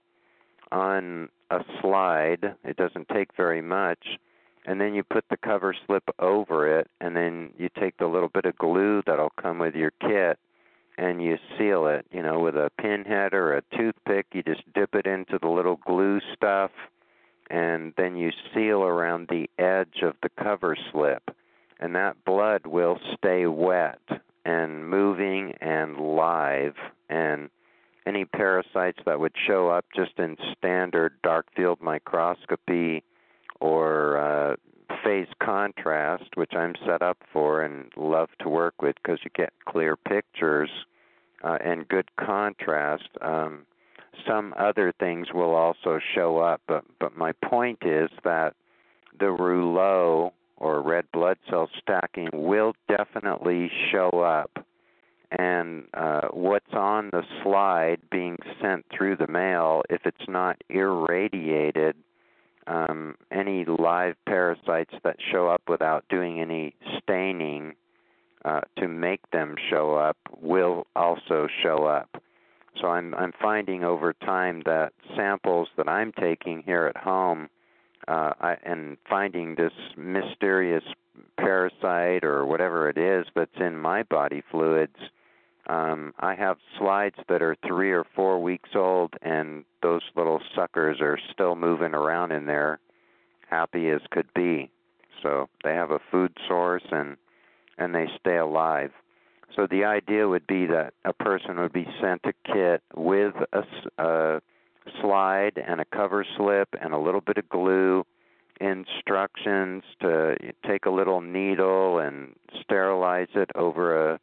on 0.71 1.29
a 1.51 1.59
slide, 1.81 2.55
it 2.63 2.75
doesn't 2.75 3.07
take 3.09 3.29
very 3.37 3.61
much, 3.61 4.17
and 4.65 4.81
then 4.81 4.95
you 4.95 5.03
put 5.03 5.25
the 5.29 5.37
cover 5.37 5.75
slip 5.85 6.03
over 6.19 6.79
it, 6.79 6.87
and 6.99 7.15
then 7.15 7.53
you 7.57 7.69
take 7.79 7.97
the 7.97 8.07
little 8.07 8.29
bit 8.29 8.45
of 8.45 8.57
glue 8.57 9.03
that'll 9.05 9.31
come 9.41 9.59
with 9.59 9.75
your 9.75 9.91
kit, 10.01 10.39
and 10.97 11.21
you 11.21 11.37
seal 11.57 11.87
it. 11.87 12.05
You 12.11 12.21
know, 12.21 12.39
with 12.39 12.55
a 12.55 12.71
pinhead 12.79 13.33
or 13.33 13.55
a 13.55 13.77
toothpick, 13.77 14.27
you 14.33 14.43
just 14.43 14.63
dip 14.73 14.95
it 14.95 15.05
into 15.05 15.39
the 15.41 15.49
little 15.49 15.77
glue 15.85 16.19
stuff, 16.33 16.71
and 17.49 17.93
then 17.97 18.15
you 18.15 18.31
seal 18.53 18.83
around 18.83 19.27
the 19.27 19.49
edge 19.57 20.01
of 20.01 20.15
the 20.21 20.29
cover 20.41 20.75
slip, 20.91 21.35
and 21.79 21.95
that 21.95 22.23
blood 22.25 22.65
will 22.65 22.99
stay 23.17 23.45
wet 23.45 23.99
and 24.45 24.89
moving 24.89 25.53
and 25.61 25.97
live 25.97 26.75
and 27.09 27.49
any 28.05 28.25
parasites 28.25 28.99
that 29.05 29.19
would 29.19 29.33
show 29.47 29.69
up 29.69 29.85
just 29.95 30.11
in 30.19 30.37
standard 30.55 31.13
dark 31.23 31.47
field 31.55 31.79
microscopy 31.81 33.03
or 33.59 34.17
uh, 34.17 34.55
phase 35.03 35.27
contrast, 35.41 36.35
which 36.35 36.53
I'm 36.55 36.75
set 36.85 37.01
up 37.01 37.17
for 37.31 37.61
and 37.61 37.91
love 37.95 38.29
to 38.39 38.49
work 38.49 38.81
with 38.81 38.95
because 38.95 39.19
you 39.23 39.31
get 39.35 39.53
clear 39.65 39.95
pictures 39.95 40.69
uh, 41.43 41.57
and 41.63 41.87
good 41.87 42.09
contrast. 42.17 43.09
Um, 43.21 43.65
some 44.27 44.53
other 44.57 44.93
things 44.99 45.27
will 45.33 45.53
also 45.53 45.99
show 46.15 46.37
up, 46.37 46.61
but 46.67 46.85
but 46.99 47.17
my 47.17 47.33
point 47.33 47.79
is 47.83 48.09
that 48.23 48.55
the 49.19 49.31
rouleau 49.31 50.33
or 50.57 50.81
red 50.81 51.05
blood 51.11 51.37
cell 51.49 51.69
stacking 51.81 52.29
will 52.33 52.73
definitely 52.87 53.69
show 53.91 54.09
up. 54.09 54.65
And 55.31 55.85
uh, 55.93 56.29
what's 56.31 56.73
on 56.73 57.09
the 57.11 57.23
slide 57.43 57.99
being 58.09 58.37
sent 58.61 58.85
through 58.95 59.17
the 59.17 59.27
mail, 59.27 59.81
if 59.89 60.05
it's 60.05 60.29
not 60.29 60.61
irradiated, 60.69 61.95
um, 62.67 63.15
any 63.31 63.65
live 63.65 64.15
parasites 64.25 64.93
that 65.03 65.17
show 65.31 65.47
up 65.47 65.61
without 65.67 66.05
doing 66.09 66.41
any 66.41 66.75
staining 67.01 67.73
uh, 68.43 68.61
to 68.77 68.87
make 68.87 69.21
them 69.31 69.55
show 69.69 69.95
up 69.95 70.17
will 70.41 70.85
also 70.95 71.47
show 71.63 71.85
up. 71.85 72.21
So 72.81 72.87
I'm 72.87 73.13
I'm 73.15 73.31
finding 73.41 73.83
over 73.83 74.13
time 74.13 74.61
that 74.65 74.93
samples 75.15 75.69
that 75.77 75.87
I'm 75.87 76.11
taking 76.11 76.61
here 76.63 76.85
at 76.93 76.97
home 76.97 77.49
uh, 78.07 78.33
I, 78.39 78.57
and 78.63 78.97
finding 79.09 79.55
this 79.55 79.71
mysterious 79.97 80.83
parasite 81.37 82.23
or 82.23 82.45
whatever 82.45 82.89
it 82.89 82.97
is 82.97 83.25
that's 83.35 83.59
in 83.59 83.77
my 83.77 84.03
body 84.03 84.43
fluids. 84.51 84.97
Um, 85.67 86.13
I 86.19 86.35
have 86.35 86.57
slides 86.77 87.15
that 87.27 87.41
are 87.41 87.55
three 87.65 87.91
or 87.91 88.05
four 88.15 88.41
weeks 88.41 88.69
old, 88.75 89.13
and 89.21 89.65
those 89.81 90.01
little 90.15 90.39
suckers 90.55 90.97
are 91.01 91.17
still 91.33 91.55
moving 91.55 91.93
around 91.93 92.31
in 92.31 92.45
there, 92.45 92.79
happy 93.49 93.89
as 93.89 94.01
could 94.11 94.31
be. 94.35 94.69
So 95.23 95.49
they 95.63 95.73
have 95.73 95.91
a 95.91 95.99
food 96.11 96.37
source 96.47 96.85
and 96.91 97.17
and 97.77 97.93
they 97.93 98.07
stay 98.19 98.37
alive. 98.37 98.91
So 99.55 99.67
the 99.69 99.85
idea 99.85 100.27
would 100.27 100.47
be 100.47 100.65
that 100.67 100.93
a 101.03 101.13
person 101.13 101.59
would 101.59 101.73
be 101.73 101.87
sent 102.01 102.21
a 102.25 102.33
kit 102.45 102.81
with 102.95 103.33
a, 103.51 103.63
a 104.01 104.41
slide 105.01 105.61
and 105.65 105.81
a 105.81 105.85
cover 105.85 106.25
slip 106.37 106.69
and 106.81 106.93
a 106.93 106.97
little 106.97 107.21
bit 107.21 107.37
of 107.37 107.49
glue, 107.49 108.05
instructions 108.61 109.83
to 110.01 110.35
take 110.65 110.85
a 110.85 110.89
little 110.89 111.21
needle 111.21 111.99
and 111.99 112.35
sterilize 112.61 113.27
it 113.35 113.49
over 113.55 114.13
a 114.13 114.19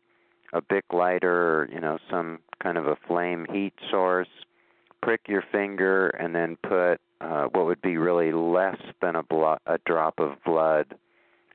a 0.53 0.61
Bic 0.61 0.85
lighter 0.93 1.61
or 1.61 1.69
you 1.73 1.81
know 1.81 1.99
some 2.11 2.41
kind 2.63 2.79
of 2.79 2.87
a 2.87 2.97
flame 3.07 3.47
heat 3.53 3.75
source. 3.91 4.29
Prick 5.03 5.23
your 5.27 5.43
finger 5.51 6.09
and 6.09 6.35
then 6.35 6.57
put 6.63 7.01
uh, 7.21 7.45
what 7.53 7.67
would 7.67 7.83
be 7.83 7.97
really 7.97 8.33
less 8.33 8.79
than 9.01 9.17
a, 9.17 9.23
blo- 9.23 9.59
a 9.67 9.79
drop 9.85 10.19
of 10.19 10.43
blood, 10.45 10.95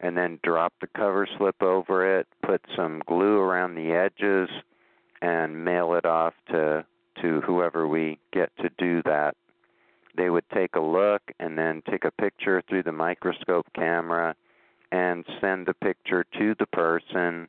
and 0.02 0.18
then 0.18 0.40
drop 0.44 0.74
the 0.82 0.88
cover 0.88 1.28
slip 1.38 1.62
over 1.62 2.20
it. 2.20 2.28
Put 2.46 2.62
some 2.76 3.02
glue 3.08 3.40
around 3.40 3.76
the 3.76 3.92
edges, 3.94 4.50
and 5.22 5.64
mail 5.64 5.94
it 5.96 6.06
off 6.06 6.34
to 6.50 6.86
to 7.22 7.42
whoever 7.42 7.88
we 7.88 8.20
get 8.32 8.52
to 8.58 8.70
do 8.78 9.02
that. 9.04 9.36
They 10.16 10.30
would 10.30 10.50
take 10.54 10.76
a 10.76 10.82
look 10.82 11.22
and 11.40 11.58
then 11.58 11.84
take 11.90 12.06
a 12.06 12.12
picture 12.12 12.64
through 12.68 12.84
the 12.84 12.92
microscope 12.92 13.68
camera 13.76 14.36
and 14.92 15.26
send 15.42 15.68
the 15.68 15.74
picture 15.74 16.26
to 16.38 16.56
the 16.58 16.66
person. 16.68 17.48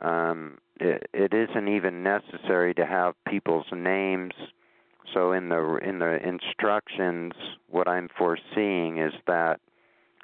Um, 0.00 0.58
it, 0.78 1.08
it 1.12 1.34
isn't 1.34 1.68
even 1.68 2.02
necessary 2.02 2.74
to 2.74 2.86
have 2.86 3.14
people's 3.28 3.66
names. 3.72 4.32
So 5.12 5.32
in 5.32 5.48
the 5.48 5.78
in 5.82 5.98
the 5.98 6.18
instructions, 6.26 7.32
what 7.68 7.88
I'm 7.88 8.08
foreseeing 8.16 8.98
is 8.98 9.12
that 9.26 9.60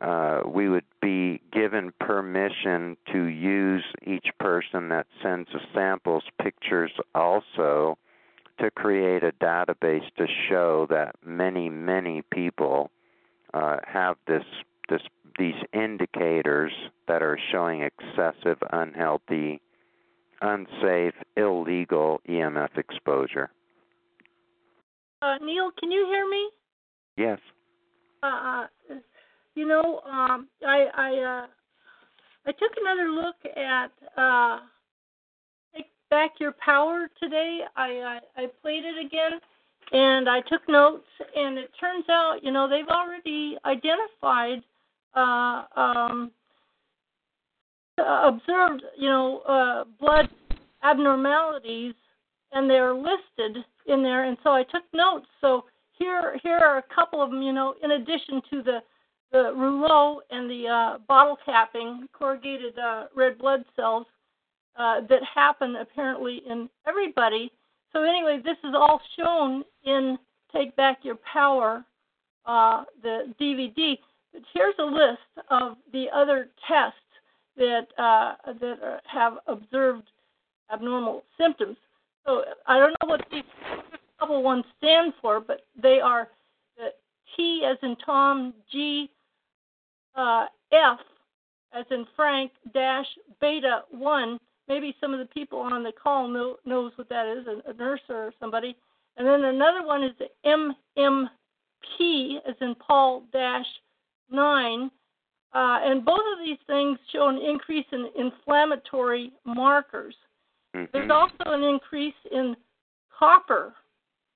uh, 0.01 0.43
we 0.47 0.69
would 0.69 0.85
be 1.01 1.41
given 1.53 1.93
permission 2.01 2.97
to 3.13 3.25
use 3.25 3.85
each 4.07 4.29
person 4.39 4.89
that 4.91 5.07
sends 5.23 5.49
the 5.53 5.61
samples 5.75 6.25
pictures 6.41 6.93
also 7.15 7.97
to 8.59 8.71
create 8.71 9.23
a 9.23 9.33
database 9.33 10.05
to 10.17 10.27
show 10.49 10.87
that 10.91 11.15
many 11.25 11.69
many 11.69 12.23
people 12.31 12.91
uh, 13.55 13.79
have 13.87 14.17
this 14.27 14.45
this 14.89 15.03
these 15.39 15.55
indicators 15.73 16.73
that 17.09 17.23
are 17.23 17.39
showing 17.51 17.83
excessive 17.83 18.59
unhealthy 18.73 19.61
unsafe 20.43 21.15
illegal 21.37 22.21
EMF 22.29 22.77
exposure 22.77 23.51
uh, 25.23 25.37
Neil 25.43 25.71
can 25.79 25.91
you 25.91 26.07
hear 26.07 26.29
me 26.29 26.51
yes 27.17 27.39
uh, 28.23 28.27
uh 28.27 28.67
you 29.55 29.67
know 29.67 30.01
um 30.01 30.49
I 30.67 30.87
I 30.95 31.11
uh 31.19 31.47
I 32.47 32.53
took 32.53 32.73
another 32.81 33.11
look 33.11 33.37
at 33.57 33.91
uh 34.17 34.61
back 36.11 36.33
your 36.39 36.53
power 36.65 37.09
today. 37.21 37.61
I, 37.77 38.21
I 38.37 38.43
I 38.43 38.47
played 38.63 38.85
it 38.85 39.05
again, 39.05 39.41
and 39.93 40.29
I 40.29 40.41
took 40.43 40.69
notes. 40.69 41.07
And 41.37 41.59
it 41.59 41.71
turns 41.79 42.05
out, 42.09 42.39
you 42.43 42.53
know, 42.53 42.69
they've 42.69 42.89
already 42.89 43.57
identified, 43.65 44.63
uh, 45.15 45.65
um, 45.77 46.31
observed, 47.99 48.83
you 48.99 49.09
know, 49.09 49.41
uh, 49.41 49.85
blood 50.01 50.29
abnormalities, 50.83 51.95
and 52.53 52.69
they're 52.69 52.95
listed 52.95 53.65
in 53.87 54.03
there. 54.03 54.25
And 54.25 54.37
so 54.43 54.51
I 54.51 54.63
took 54.63 54.85
notes. 54.93 55.27
So 55.41 55.65
here 55.93 56.39
here 56.43 56.59
are 56.59 56.79
a 56.79 56.95
couple 56.95 57.23
of 57.23 57.31
them. 57.31 57.43
You 57.43 57.53
know, 57.53 57.75
in 57.83 57.93
addition 57.93 58.43
to 58.51 58.63
the 58.63 58.79
the 59.33 59.53
rouleau 59.55 60.21
and 60.31 60.49
the 60.49 60.69
uh, 60.69 60.99
bottle 61.09 61.37
capping, 61.45 62.07
corrugated 62.13 62.79
uh, 62.79 63.05
red 63.15 63.39
blood 63.39 63.65
cells 63.75 64.07
uh, 64.79 65.01
that 65.09 65.21
happen 65.23 65.77
apparently 65.77 66.43
in 66.49 66.69
everybody. 66.87 67.51
So 67.93 68.03
anyway, 68.03 68.41
this 68.45 68.59
is 68.63 68.75
all 68.75 69.01
shown 69.19 69.65
in 69.85 70.19
Take 70.53 70.77
Back 70.77 70.99
Your 71.03 71.17
Power, 71.17 71.85
uh, 72.45 72.85
the 73.03 73.35
DVD. 73.41 73.99
But 74.33 74.43
here's 74.53 74.75
a 74.79 74.85
list 74.85 75.47
of 75.51 75.77
the 75.93 76.07
other 76.15 76.49
tests 76.69 76.99
that 77.57 77.87
uh, 77.99 78.35
that 78.61 79.01
have 79.11 79.35
observed 79.47 80.05
abnormal 80.73 81.25
symptoms. 81.39 81.77
So 82.27 82.43
I 82.67 82.79
don't 82.79 82.95
know 83.03 83.09
what 83.09 83.25
these 83.31 83.45
couple 84.19 84.43
ones 84.43 84.65
stand 84.79 85.13
for, 85.21 85.41
but 85.41 85.61
they 85.81 86.01
are 86.01 86.29
the 86.77 86.89
T 87.37 87.63
as 87.71 87.79
in 87.83 87.97
Tom, 88.05 88.55
G, 88.71 89.11
uh, 90.17 90.47
F 90.73 90.99
as 91.73 91.85
in 91.91 92.07
Frank, 92.17 92.53
dash 92.73 93.07
beta 93.41 93.83
one, 93.91 94.39
maybe 94.69 94.95
some 95.01 95.13
of 95.13 95.19
the 95.19 95.27
people 95.27 95.59
on 95.59 95.83
the 95.83 95.93
call 95.93 96.27
know 96.29 96.57
knows 96.65 96.93
what 96.97 97.09
that 97.09 97.27
is, 97.27 97.47
a, 97.47 97.71
a 97.71 97.75
nurse 97.75 98.01
or 98.09 98.33
somebody. 98.41 98.77
And 99.17 99.27
then 99.27 99.45
another 99.45 99.87
one 99.87 100.03
is 100.03 100.13
the 100.19 100.29
MMP, 100.45 102.39
as 102.49 102.55
in 102.61 102.75
Paul 102.75 103.25
dash 103.33 103.67
nine. 104.31 104.91
Uh, 105.55 105.79
and 105.83 106.05
both 106.05 106.21
of 106.33 106.45
these 106.45 106.59
things 106.67 106.99
show 107.13 107.29
an 107.29 107.39
increase 107.39 107.87
in 107.93 108.09
inflammatory 108.19 109.33
markers. 109.45 110.15
Mm-hmm. 110.75 110.87
There's 110.93 111.11
also 111.11 111.37
an 111.47 111.63
increase 111.63 112.15
in 112.31 112.57
copper 113.17 113.73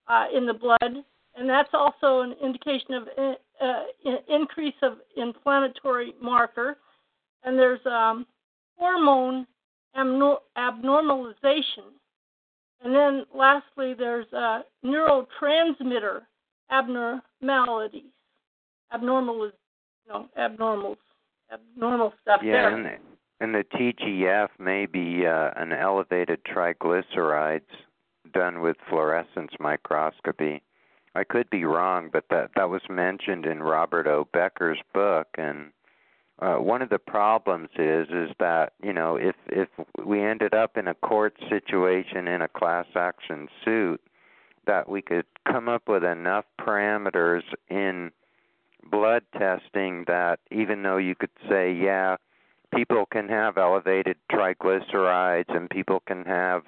uh, 0.09 0.27
in 0.35 0.47
the 0.47 0.55
blood, 0.55 1.05
and 1.37 1.49
that's 1.49 1.71
also 1.75 2.21
an 2.21 2.35
indication 2.43 2.95
of 2.95 3.09
uh, 3.19 3.35
uh 3.63 3.83
increase 4.29 4.75
of 4.83 4.95
inflammatory 5.17 6.15
marker. 6.21 6.79
And 7.45 7.59
there's 7.59 7.85
um, 7.87 8.27
hormone 8.77 9.47
abnormalization. 9.97 10.39
And 12.83 12.95
then 12.95 13.25
lastly, 13.35 13.95
there's 13.97 14.33
uh, 14.33 14.61
neurotransmitter 14.85 16.21
abnormalities, 16.71 18.13
abnormal, 18.93 19.51
you 20.07 20.13
know, 20.13 20.29
abnormal, 20.37 20.97
abnormal 21.53 22.13
stuff 22.23 22.41
yeah, 22.43 22.53
there. 22.53 22.75
And 22.75 22.85
the, 22.85 22.97
and 23.41 23.55
the 23.55 23.65
TGF 23.75 24.49
may 24.59 24.87
be 24.87 25.27
uh, 25.27 25.51
an 25.57 25.73
elevated 25.73 26.41
triglycerides 26.45 27.63
done 28.33 28.61
with 28.61 28.77
fluorescence 28.89 29.53
microscopy. 29.59 30.63
I 31.15 31.25
could 31.25 31.51
be 31.51 31.65
wrong, 31.65 32.11
but 32.13 32.25
that 32.31 32.51
that 32.55 32.71
was 32.71 32.83
mentioned 32.89 33.47
in 33.47 33.63
Robert 33.63 34.07
O. 34.07 34.29
Becker's 34.33 34.79
book, 34.95 35.27
and 35.37 35.73
uh, 36.41 36.57
one 36.57 36.83
of 36.83 36.89
the 36.89 36.99
problems 36.99 37.69
is 37.77 38.09
is 38.11 38.31
that 38.39 38.75
you 38.83 38.93
know 38.93 39.17
if 39.17 39.35
if 39.49 39.69
we 40.05 40.23
ended 40.23 40.55
up 40.55 40.77
in 40.77 40.87
a 40.87 40.95
court 40.95 41.35
situation 41.49 42.29
in 42.29 42.43
a 42.43 42.49
class 42.49 42.87
action 42.95 43.49
suit 43.65 44.01
that 44.67 44.89
we 44.89 45.03
could 45.03 45.27
come 45.51 45.69
up 45.69 45.89
with 45.89 46.05
enough 46.05 46.45
parameters 46.61 47.43
in 47.69 48.13
blood 48.91 49.23
testing 49.37 50.05
that 50.07 50.41
even 50.51 50.83
though 50.83 50.97
you 50.97 51.15
could 51.15 51.31
say 51.49 51.73
yeah 51.73 52.17
people 52.75 53.07
can 53.07 53.29
have 53.29 53.59
elevated 53.59 54.17
triglycerides 54.31 55.55
and 55.55 55.69
people 55.71 56.03
can 56.07 56.25
have 56.25 56.63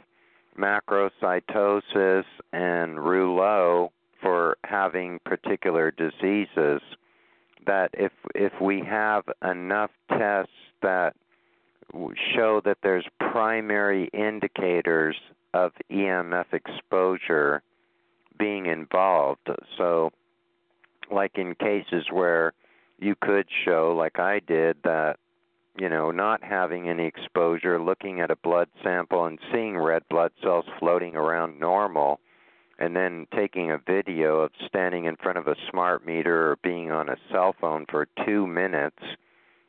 macrocytosis 0.58 2.24
and 2.52 3.02
rouleau 3.02 3.90
for 4.20 4.56
having 4.64 5.18
particular 5.24 5.90
diseases 5.90 6.80
that 7.66 7.90
if 7.94 8.12
if 8.34 8.52
we 8.60 8.80
have 8.80 9.24
enough 9.42 9.90
tests 10.08 10.52
that 10.82 11.14
show 12.34 12.60
that 12.64 12.78
there's 12.82 13.04
primary 13.18 14.08
indicators 14.12 15.16
of 15.54 15.72
EMF 15.90 16.46
exposure 16.52 17.62
being 18.38 18.66
involved. 18.66 19.48
So 19.76 20.10
like 21.12 21.36
in 21.36 21.54
cases 21.54 22.06
where 22.10 22.52
you 22.98 23.14
could 23.20 23.46
show 23.64 23.94
like 23.96 24.18
I 24.18 24.40
did 24.40 24.76
that 24.84 25.16
you 25.78 25.88
know 25.88 26.10
not 26.10 26.42
having 26.42 26.88
any 26.88 27.06
exposure 27.06 27.80
looking 27.80 28.20
at 28.20 28.30
a 28.30 28.36
blood 28.36 28.68
sample 28.82 29.24
and 29.26 29.38
seeing 29.52 29.78
red 29.78 30.02
blood 30.10 30.32
cells 30.42 30.66
floating 30.78 31.16
around 31.16 31.58
normal 31.58 32.20
and 32.78 32.96
then 32.96 33.26
taking 33.34 33.70
a 33.70 33.78
video 33.78 34.40
of 34.40 34.50
standing 34.66 35.04
in 35.04 35.16
front 35.16 35.38
of 35.38 35.46
a 35.46 35.54
smart 35.70 36.04
meter 36.04 36.50
or 36.50 36.56
being 36.64 36.90
on 36.90 37.08
a 37.08 37.16
cell 37.30 37.54
phone 37.60 37.86
for 37.88 38.08
two 38.26 38.44
minutes, 38.46 38.98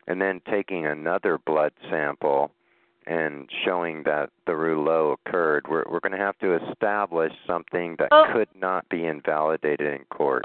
and 0.08 0.20
then 0.20 0.42
taking 0.50 0.88
another 0.88 1.38
blood 1.38 1.74
sample 1.92 2.50
and 3.06 3.50
showing 3.66 4.02
that 4.04 4.30
the 4.48 4.56
rouleau 4.56 5.12
occurred, 5.12 5.66
we're 5.70 5.84
we're 5.90 6.00
going 6.00 6.14
to 6.14 6.18
have 6.18 6.38
to 6.40 6.56
establish 6.70 7.34
something 7.46 7.98
that 8.00 8.08
Oh. 8.12 8.26
could 8.34 8.48
not 8.56 8.88
be 8.90 9.06
invalidated 9.06 9.94
in 9.94 10.06
court. 10.06 10.44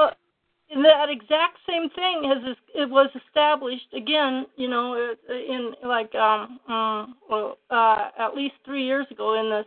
That 0.74 1.08
exact 1.08 1.58
same 1.68 1.88
thing 1.90 2.24
has 2.24 2.56
it 2.74 2.90
was 2.90 3.08
established 3.26 3.92
again, 3.94 4.46
you 4.56 4.68
know, 4.68 5.14
in 5.28 5.72
like 5.82 6.14
um, 6.14 6.60
um 6.68 7.16
well, 7.28 7.58
uh, 7.70 8.10
at 8.18 8.34
least 8.34 8.54
three 8.64 8.84
years 8.84 9.06
ago 9.10 9.40
in 9.40 9.50
this 9.50 9.66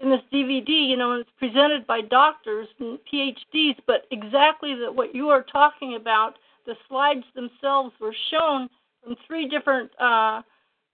in 0.00 0.10
this 0.10 0.20
DVD, 0.32 0.68
you 0.68 0.96
know, 0.96 1.12
and 1.12 1.20
it's 1.22 1.30
presented 1.38 1.86
by 1.86 2.00
doctors 2.00 2.68
and 2.78 2.98
PhDs, 3.12 3.76
but 3.86 4.06
exactly 4.10 4.74
that 4.74 4.94
what 4.94 5.14
you 5.14 5.28
are 5.28 5.42
talking 5.42 5.96
about, 5.96 6.34
the 6.66 6.74
slides 6.88 7.24
themselves 7.34 7.92
were 8.00 8.14
shown 8.30 8.68
from 9.02 9.16
three 9.26 9.48
different 9.48 9.90
uh, 10.00 10.42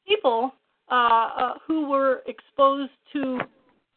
people 0.06 0.54
uh, 0.90 0.94
uh, 0.94 1.54
who 1.66 1.88
were 1.88 2.22
exposed 2.26 2.92
to, 3.12 3.40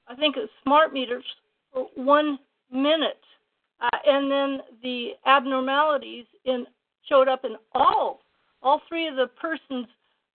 I 0.08 0.16
think, 0.16 0.36
smart 0.64 0.94
meters 0.94 1.24
for 1.72 1.88
one 1.96 2.40
minute, 2.72 3.22
uh, 3.82 3.98
and 4.06 4.32
then 4.32 4.60
the 4.84 5.12
abnormalities 5.26 6.26
in 6.46 6.66
showed 7.08 7.28
up 7.28 7.46
in 7.46 7.56
all 7.74 8.22
all 8.62 8.82
three 8.88 9.08
of 9.08 9.16
the 9.16 9.28
person's 9.28 9.88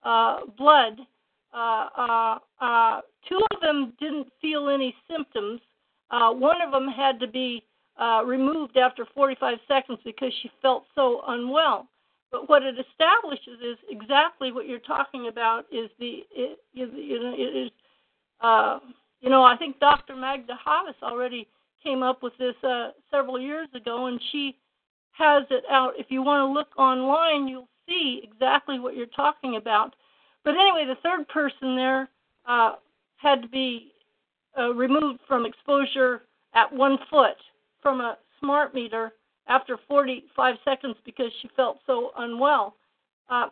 uh, 0.05 0.41
blood 0.57 0.99
uh, 1.53 1.89
uh, 1.97 2.39
uh, 2.61 3.01
two 3.29 3.41
of 3.51 3.61
them 3.61 3.93
didn't 3.99 4.29
feel 4.41 4.69
any 4.69 4.95
symptoms. 5.11 5.61
One 6.11 6.63
of 6.63 6.73
them 6.73 6.89
had 6.89 7.19
to 7.21 7.27
be 7.27 7.65
removed 8.25 8.77
after 8.77 9.07
45 9.15 9.59
seconds 9.67 9.99
because 10.05 10.33
she 10.43 10.51
felt 10.63 10.85
so 10.95 11.23
unwell. 11.27 11.89
But 12.31 12.49
what 12.49 12.63
it 12.63 12.77
establishes 12.79 13.61
is 13.61 13.77
exactly 13.89 14.53
what 14.53 14.69
you're 14.69 14.79
talking 14.79 15.27
about. 15.27 15.65
Is 15.73 15.91
the 15.99 16.21
it, 16.31 16.61
you 16.73 16.87
know, 16.87 17.35
it 17.37 17.67
is 17.67 17.71
uh, 18.41 18.79
you 19.21 19.29
know 19.29 19.43
I 19.43 19.57
think 19.57 19.81
Dr. 19.81 20.15
Magda 20.15 20.57
Havas 20.65 20.95
already 21.03 21.49
came 21.83 22.03
up 22.03 22.23
with 22.23 22.33
this 22.39 22.55
uh, 22.63 22.91
several 23.11 23.41
years 23.41 23.69
ago, 23.75 24.07
and 24.07 24.21
she 24.33 24.57
has 25.13 25.45
it 25.51 25.65
out. 25.71 25.93
If 25.99 26.07
you 26.11 26.23
want 26.23 26.49
to 26.49 26.53
look 26.53 26.69
online, 26.79 27.49
you'll 27.49 27.69
see 27.89 28.23
exactly 28.23 28.79
what 28.79 28.97
you're 28.97 29.07
talking 29.07 29.57
about. 29.57 29.95
But 30.45 30.55
anyway, 30.55 30.87
the 30.87 31.01
third 31.03 31.29
person 31.29 31.77
there 31.77 32.09
uh, 32.47 32.75
had 33.17 33.43
to 33.43 33.49
be 33.49 33.93
uh, 34.59 34.75
removed 34.75 35.21
from 35.29 35.47
exposure 35.47 36.23
at 36.55 36.73
one 36.73 36.99
foot 37.11 37.37
from 37.83 38.01
a 38.01 38.19
smart 38.41 38.75
meter 38.75 39.13
after 39.47 39.79
45 39.89 40.57
seconds 40.65 40.97
because 41.05 41.31
she 41.43 41.51
felt 41.57 41.79
so 41.87 42.11
unwell. 42.17 42.77
Uh, 43.29 43.49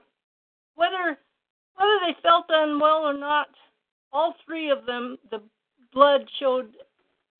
whether 0.74 1.18
whether 1.76 1.98
they 2.06 2.16
felt 2.22 2.46
unwell 2.48 3.04
or 3.04 3.16
not, 3.16 3.48
all 4.12 4.34
three 4.44 4.70
of 4.70 4.84
them, 4.84 5.16
the 5.30 5.40
blood 5.92 6.22
showed 6.40 6.70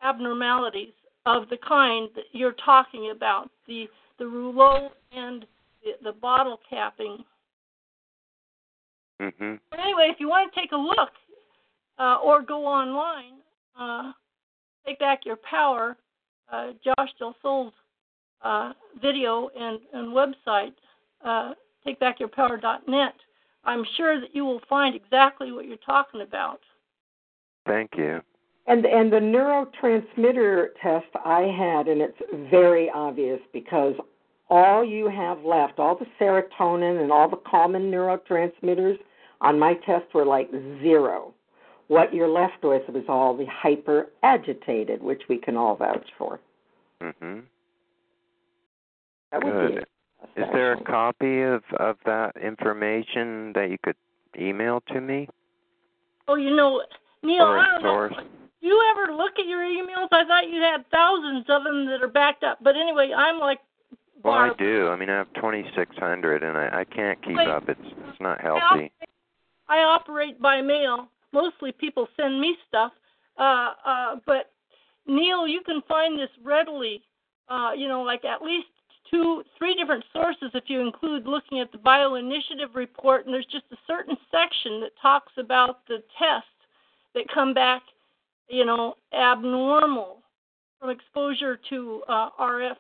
abnormalities 0.03 0.92
of 1.26 1.49
the 1.49 1.59
kind 1.59 2.09
that 2.14 2.24
you're 2.32 2.57
talking 2.64 3.11
about 3.14 3.51
the 3.66 3.86
the 4.18 4.26
rouleau 4.26 4.90
and 5.12 5.44
the, 5.84 5.92
the 6.03 6.12
bottle 6.12 6.59
capping 6.68 7.24
Mm-hmm. 9.20 9.55
but 9.70 9.80
anyway, 9.80 10.11
if 10.12 10.20
you 10.20 10.28
want 10.28 10.53
to 10.53 10.61
take 10.61 10.70
a 10.72 10.76
look 10.76 11.11
uh, 11.99 12.18
or 12.22 12.40
go 12.40 12.64
online, 12.64 13.40
uh, 13.78 14.12
take 14.86 15.01
back 15.01 15.26
your 15.26 15.36
power. 15.36 15.96
Uh, 16.51 16.68
Josh 16.84 17.11
Del 17.18 17.34
Sol's 17.42 17.72
uh, 18.42 18.72
video 19.03 19.51
and, 19.59 19.80
and 19.92 20.09
website, 20.09 20.72
uh, 21.24 21.53
takebackyourpower.net. 21.86 23.14
I'm 23.64 23.84
sure 23.96 24.20
that 24.20 24.34
you 24.34 24.44
will 24.44 24.62
find 24.68 24.94
exactly 24.94 25.53
what 25.53 25.66
you're 25.66 25.76
talking 25.78 26.22
about. 26.22 26.61
Thank 27.66 27.90
you. 27.99 28.22
And 28.69 28.85
and 28.85 29.11
the 29.11 29.16
neurotransmitter 29.16 30.69
test 30.83 31.07
I 31.25 31.41
had, 31.41 31.89
and 31.89 32.03
it's 32.03 32.51
very 32.51 32.91
obvious 32.91 33.41
because 33.53 33.95
all 34.51 34.85
you 34.85 35.09
have 35.09 35.43
left, 35.43 35.79
all 35.79 35.97
the 35.97 36.07
serotonin 36.21 37.03
and 37.03 37.11
all 37.11 37.31
the 37.31 37.41
common 37.51 37.91
neurotransmitters 37.91 38.99
on 39.41 39.59
my 39.59 39.75
test 39.87 40.12
were 40.12 40.27
like 40.27 40.51
zero. 40.83 41.33
What 41.87 42.12
you're 42.12 42.29
left 42.29 42.62
with 42.62 42.87
was 42.91 43.05
all 43.09 43.35
the 43.35 43.47
hyper 43.47 44.11
agitated, 44.23 45.03
which 45.03 45.23
we 45.31 45.39
can 45.39 45.57
all 45.57 45.75
vouch 45.75 46.09
for. 46.19 46.39
Mhm. 47.01 47.45
That 49.33 49.45
would 49.45 49.69
be 49.69 49.75
Good. 49.77 49.87
a 50.37 50.41
Is 50.43 50.53
there 50.53 50.73
a 50.73 50.85
copy 50.85 51.41
of 51.41 51.64
of 51.75 51.97
that 52.05 52.37
information 52.37 53.55
that 53.55 53.71
you 53.71 53.79
could 53.83 53.97
email 54.39 54.83
to 54.83 55.01
me 55.01 55.27
Oh, 56.27 56.35
you 56.35 56.55
know, 56.55 56.83
Neil, 57.23 57.45
or 57.45 57.59
I 57.59 57.77
a 57.77 57.81
don't 57.81 58.11
know. 58.11 58.29
You 58.61 58.80
ever 58.90 59.14
look 59.14 59.32
at 59.38 59.46
your 59.46 59.61
emails? 59.61 60.09
I 60.12 60.24
thought 60.24 60.48
you 60.50 60.61
had 60.61 60.84
thousands 60.90 61.46
of 61.48 61.64
them 61.64 61.86
that 61.86 62.02
are 62.02 62.09
backed 62.09 62.44
up. 62.44 62.59
But 62.62 62.76
anyway, 62.76 63.12
I'm 63.16 63.38
like, 63.38 63.61
Well, 64.22 64.34
I 64.34 64.50
do. 64.59 64.88
I 64.88 64.96
mean, 64.96 65.11
I 65.11 65.16
have 65.18 65.32
2,600, 65.34 66.42
and 66.42 66.56
I 66.56 66.80
I 66.80 66.84
can't 66.84 67.22
keep 67.22 67.36
Wait. 67.36 67.48
up. 67.48 67.68
It's 67.68 67.80
it's 68.09 68.20
not 68.20 68.40
I 68.40 68.42
healthy. 68.42 68.62
operate, 68.64 68.92
I 69.68 69.78
operate 69.78 70.40
by 70.42 70.61
mail. 70.61 71.09
Mostly 71.32 71.72
people 71.72 72.09
send 72.16 72.40
me 72.40 72.56
stuff. 72.68 72.92
Uh, 73.38 73.70
uh, 73.86 74.16
but 74.26 74.50
Neil, 75.06 75.46
you 75.46 75.61
can 75.62 75.82
find 75.88 76.18
this 76.18 76.30
readily. 76.42 77.02
Uh, 77.48 77.72
you 77.76 77.88
know, 77.88 78.02
like 78.02 78.24
at 78.24 78.42
least 78.42 78.66
two, 79.11 79.42
three 79.56 79.74
different 79.74 80.04
sources 80.12 80.50
if 80.54 80.64
you 80.66 80.80
include 80.80 81.26
looking 81.26 81.61
at 81.61 81.72
the 81.72 81.78
Bio 81.78 82.14
Initiative 82.16 82.70
report. 82.74 83.24
And 83.24 83.32
there's 83.34 83.46
just 83.46 83.64
a 83.72 83.76
certain 83.86 84.16
section 84.30 84.80
that 84.80 84.90
talks 85.00 85.32
about 85.38 85.86
the 85.86 86.02
tests 86.18 86.48
that 87.14 87.24
come 87.32 87.54
back, 87.54 87.82
you 88.49 88.64
know, 88.64 88.94
abnormal 89.12 90.18
from 90.80 90.90
exposure 90.90 91.59
to 91.68 92.03
uh, 92.09 92.30
RF 92.40 92.76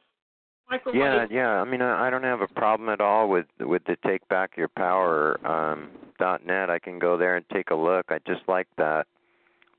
microwave. 0.70 1.00
Yeah, 1.00 1.26
yeah. 1.30 1.60
I 1.60 1.64
mean, 1.64 1.82
I, 1.82 2.06
I 2.06 2.10
don't 2.10 2.22
have 2.22 2.40
a 2.40 2.48
problem 2.48 2.88
at 2.88 3.00
all 3.00 3.28
with 3.28 3.46
with 3.60 3.82
the 3.84 3.96
Take 4.06 4.26
Back 4.28 4.56
Your 4.56 4.68
Power 4.68 5.38
um, 5.46 5.90
dot 6.18 6.46
net. 6.46 6.70
I 6.70 6.78
can 6.78 6.98
go 6.98 7.16
there 7.16 7.36
and 7.36 7.44
take 7.52 7.70
a 7.70 7.74
look. 7.74 8.06
I 8.08 8.18
just 8.26 8.42
like 8.48 8.68
that 8.76 9.06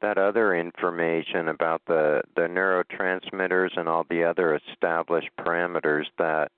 that 0.02 0.18
other 0.18 0.56
information 0.56 1.50
about 1.50 1.82
the 1.88 2.22
the 2.36 2.42
neurotransmitters 2.44 3.78
and 3.78 3.88
all 3.88 4.06
the 4.10 4.24
other 4.24 4.60
established 4.72 5.30
parameters 5.40 6.06
that 6.18 6.52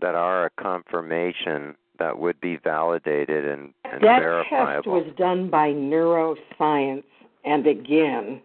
that 0.00 0.14
are 0.14 0.46
a 0.46 0.50
confirmation 0.62 1.74
that 1.98 2.16
would 2.16 2.40
be 2.40 2.56
validated 2.56 3.44
and, 3.44 3.74
and 3.84 4.00
that 4.02 4.20
verifiable. 4.20 4.82
test 4.82 4.86
was 4.86 5.14
done 5.16 5.50
by 5.50 5.70
neuroscience, 5.70 7.02
and 7.44 7.66
again, 7.66 8.40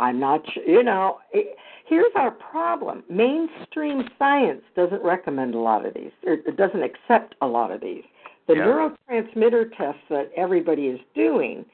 I'm 0.00 0.18
not 0.18 0.42
sure. 0.52 0.64
You 0.64 0.82
know, 0.82 1.18
it, 1.32 1.56
here's 1.86 2.12
our 2.16 2.30
problem: 2.32 3.04
mainstream 3.08 4.08
science 4.18 4.62
doesn't 4.74 5.02
recommend 5.04 5.54
a 5.54 5.58
lot 5.58 5.86
of 5.86 5.94
these, 5.94 6.10
or 6.24 6.32
it 6.34 6.56
doesn't 6.56 6.82
accept 6.82 7.36
a 7.42 7.46
lot 7.46 7.70
of 7.70 7.80
these. 7.80 8.02
The 8.48 8.56
Yeah. 8.56 8.64
neurotransmitter 8.66 9.76
tests 9.76 10.02
that 10.08 10.32
everybody 10.36 10.88
is 10.88 10.98
doing 11.14 11.64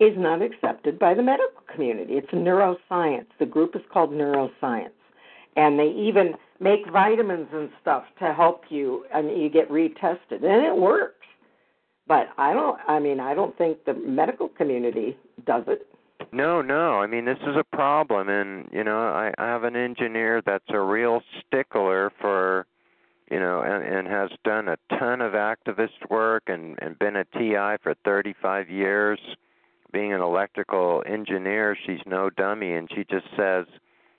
is 0.00 0.16
not 0.16 0.42
accepted 0.42 0.98
by 0.98 1.14
the 1.14 1.22
medical 1.22 1.62
community. 1.72 2.14
It's 2.14 2.30
neuroscience. 2.32 3.26
The 3.38 3.46
group 3.46 3.76
is 3.76 3.82
called 3.92 4.10
neuroscience, 4.10 4.90
and 5.56 5.78
they 5.78 5.88
even 5.88 6.34
make 6.60 6.86
vitamins 6.90 7.48
and 7.52 7.70
stuff 7.80 8.04
to 8.18 8.32
help 8.32 8.64
you, 8.70 9.04
and 9.14 9.40
you 9.40 9.48
get 9.48 9.70
retested, 9.70 10.42
and 10.42 10.64
it 10.64 10.76
works. 10.76 11.26
But 12.08 12.28
I 12.38 12.52
don't. 12.52 12.78
I 12.88 12.98
mean, 13.00 13.20
I 13.20 13.34
don't 13.34 13.56
think 13.58 13.84
the 13.84 13.94
medical 13.94 14.48
community 14.48 15.16
does 15.44 15.64
it. 15.66 15.86
No, 16.32 16.60
no. 16.62 17.00
I 17.00 17.06
mean, 17.06 17.24
this 17.24 17.38
is 17.42 17.56
a 17.56 17.64
problem, 17.76 18.28
and 18.28 18.68
you 18.72 18.84
know, 18.84 18.98
I, 19.08 19.32
I 19.38 19.46
have 19.46 19.64
an 19.64 19.76
engineer 19.76 20.42
that's 20.44 20.64
a 20.68 20.80
real 20.80 21.22
stickler 21.40 22.12
for, 22.20 22.66
you 23.30 23.38
know, 23.38 23.60
and, 23.60 23.82
and 23.84 24.08
has 24.08 24.30
done 24.44 24.68
a 24.68 24.76
ton 24.98 25.20
of 25.20 25.32
activist 25.32 26.10
work 26.10 26.44
and 26.46 26.78
and 26.82 26.98
been 26.98 27.16
a 27.16 27.24
TI 27.24 27.76
for 27.82 27.94
35 28.04 28.70
years. 28.70 29.18
Being 29.92 30.12
an 30.12 30.20
electrical 30.20 31.02
engineer, 31.06 31.76
she's 31.86 32.00
no 32.06 32.28
dummy, 32.28 32.72
and 32.72 32.88
she 32.94 33.04
just 33.04 33.26
says 33.36 33.66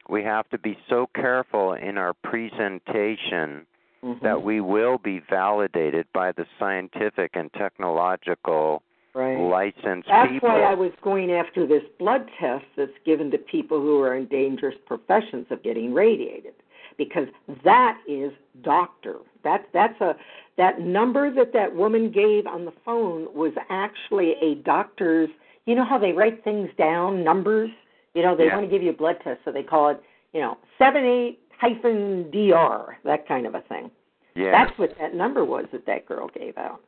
we 0.09 0.23
have 0.23 0.49
to 0.49 0.57
be 0.57 0.77
so 0.89 1.07
careful 1.13 1.73
in 1.73 1.97
our 1.97 2.13
presentation 2.13 3.67
Mm-hmm. 4.03 4.23
that 4.23 4.43
we 4.43 4.61
will 4.61 4.99
be 4.99 5.19
validated 5.27 6.05
by 6.13 6.31
the 6.31 6.45
scientific 6.59 7.31
and 7.33 7.51
technological 7.53 8.83
right. 9.17 9.37
licensed 9.37 10.07
That's 10.07 10.31
people. 10.31 10.49
why 10.49 10.61
I 10.61 10.73
was 10.73 10.91
going 11.01 11.31
after 11.31 11.65
this 11.67 11.83
blood 11.99 12.27
test 12.39 12.65
that's 12.75 12.91
given 13.05 13.31
to 13.31 13.37
people 13.37 13.79
who 13.81 13.99
are 14.01 14.15
in 14.15 14.25
dangerous 14.27 14.75
professions 14.85 15.45
of 15.49 15.63
getting 15.63 15.93
radiated, 15.93 16.53
because 16.97 17.27
that 17.63 17.97
is 18.07 18.31
doctor. 18.63 19.15
That 19.43 19.65
that's 19.73 19.99
a 20.01 20.15
that 20.57 20.79
number 20.81 21.33
that 21.33 21.53
that 21.53 21.75
woman 21.75 22.11
gave 22.11 22.47
on 22.47 22.65
the 22.65 22.73
phone 22.85 23.27
was 23.33 23.53
actually 23.69 24.31
a 24.41 24.55
doctor's. 24.55 25.29
You 25.65 25.75
know 25.75 25.85
how 25.85 25.97
they 25.97 26.13
write 26.13 26.43
things 26.43 26.69
down, 26.77 27.23
numbers. 27.23 27.69
You 28.13 28.23
know 28.23 28.35
they 28.35 28.45
Yeah. 28.45 28.55
want 28.55 28.65
to 28.65 28.71
give 28.71 28.81
you 28.83 28.89
a 28.91 28.93
blood 28.93 29.17
test, 29.23 29.41
so 29.45 29.51
they 29.51 29.63
call 29.63 29.89
it 29.89 30.01
you 30.33 30.41
know 30.41 30.57
seven 30.77 31.03
eight 31.05 31.39
hyphen 31.59 32.29
dr 32.31 32.97
that 33.03 33.27
kind 33.27 33.45
of 33.47 33.55
a 33.55 33.61
thing. 33.61 33.89
yeah. 34.35 34.51
That's 34.51 34.77
what 34.77 34.95
that 34.99 35.13
number 35.15 35.43
was 35.43 35.65
that 35.71 35.85
that 35.87 36.05
girl 36.05 36.27
gave 36.29 36.57
out. 36.57 36.81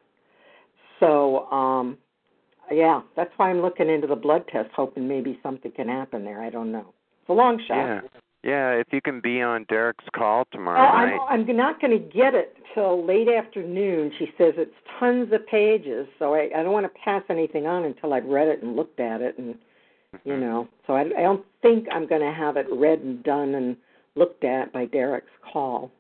So, 1.00 1.50
um 1.52 1.98
yeah, 2.72 3.02
that's 3.16 3.32
why 3.38 3.50
I'm 3.50 3.62
looking 3.62 3.90
into 3.90 4.08
the 4.08 4.16
blood 4.16 4.46
test, 4.52 4.70
hoping 4.76 5.08
maybe 5.08 5.40
something 5.42 5.72
can 5.72 5.88
happen 5.88 6.26
there. 6.26 6.42
I 6.42 6.50
don't 6.50 6.72
know. 6.72 6.94
It's 7.22 7.30
a 7.30 7.34
long 7.34 7.60
shot. 7.68 7.78
Yeah. 7.78 8.02
Yeah, 8.42 8.72
if 8.72 8.88
you 8.94 9.02
can 9.02 9.20
be 9.20 9.42
on 9.42 9.66
Derek's 9.68 10.06
call 10.16 10.46
tomorrow 10.54 10.80
Oh, 10.80 11.06
night. 11.06 11.20
I'm, 11.30 11.50
I'm 11.50 11.58
not 11.58 11.82
going 11.82 11.92
to 11.92 12.00
get 12.00 12.34
it 12.34 12.56
till 12.74 13.06
late 13.06 13.28
afternoon. 13.28 14.14
She 14.18 14.28
says 14.38 14.54
it's 14.56 14.72
tons 14.98 15.34
of 15.34 15.46
pages, 15.46 16.08
so 16.18 16.36
I, 16.36 16.50
I 16.56 16.64
don't 16.64 16.72
want 16.72 16.86
to 16.86 17.00
pass 17.04 17.22
anything 17.30 17.68
on 17.68 17.84
until 17.84 18.14
I've 18.14 18.24
read 18.26 18.48
it 18.48 18.64
and 18.64 18.78
looked 18.78 19.02
at 19.02 19.22
it, 19.22 19.38
and 19.38 19.56
you 20.24 20.36
Mhm. 20.36 20.40
know. 20.40 20.68
So 20.88 20.94
I, 20.94 21.02
I 21.02 21.22
don't 21.22 21.46
think 21.62 21.88
I'm 21.92 22.08
going 22.08 22.22
to 22.22 22.32
have 22.32 22.56
it 22.56 22.68
read 22.72 23.00
and 23.00 23.22
done 23.24 23.56
and 23.56 23.76
looked 24.16 24.46
at 24.46 24.72
by 24.72 24.86
Derek's 24.86 25.28
call. 25.52 25.92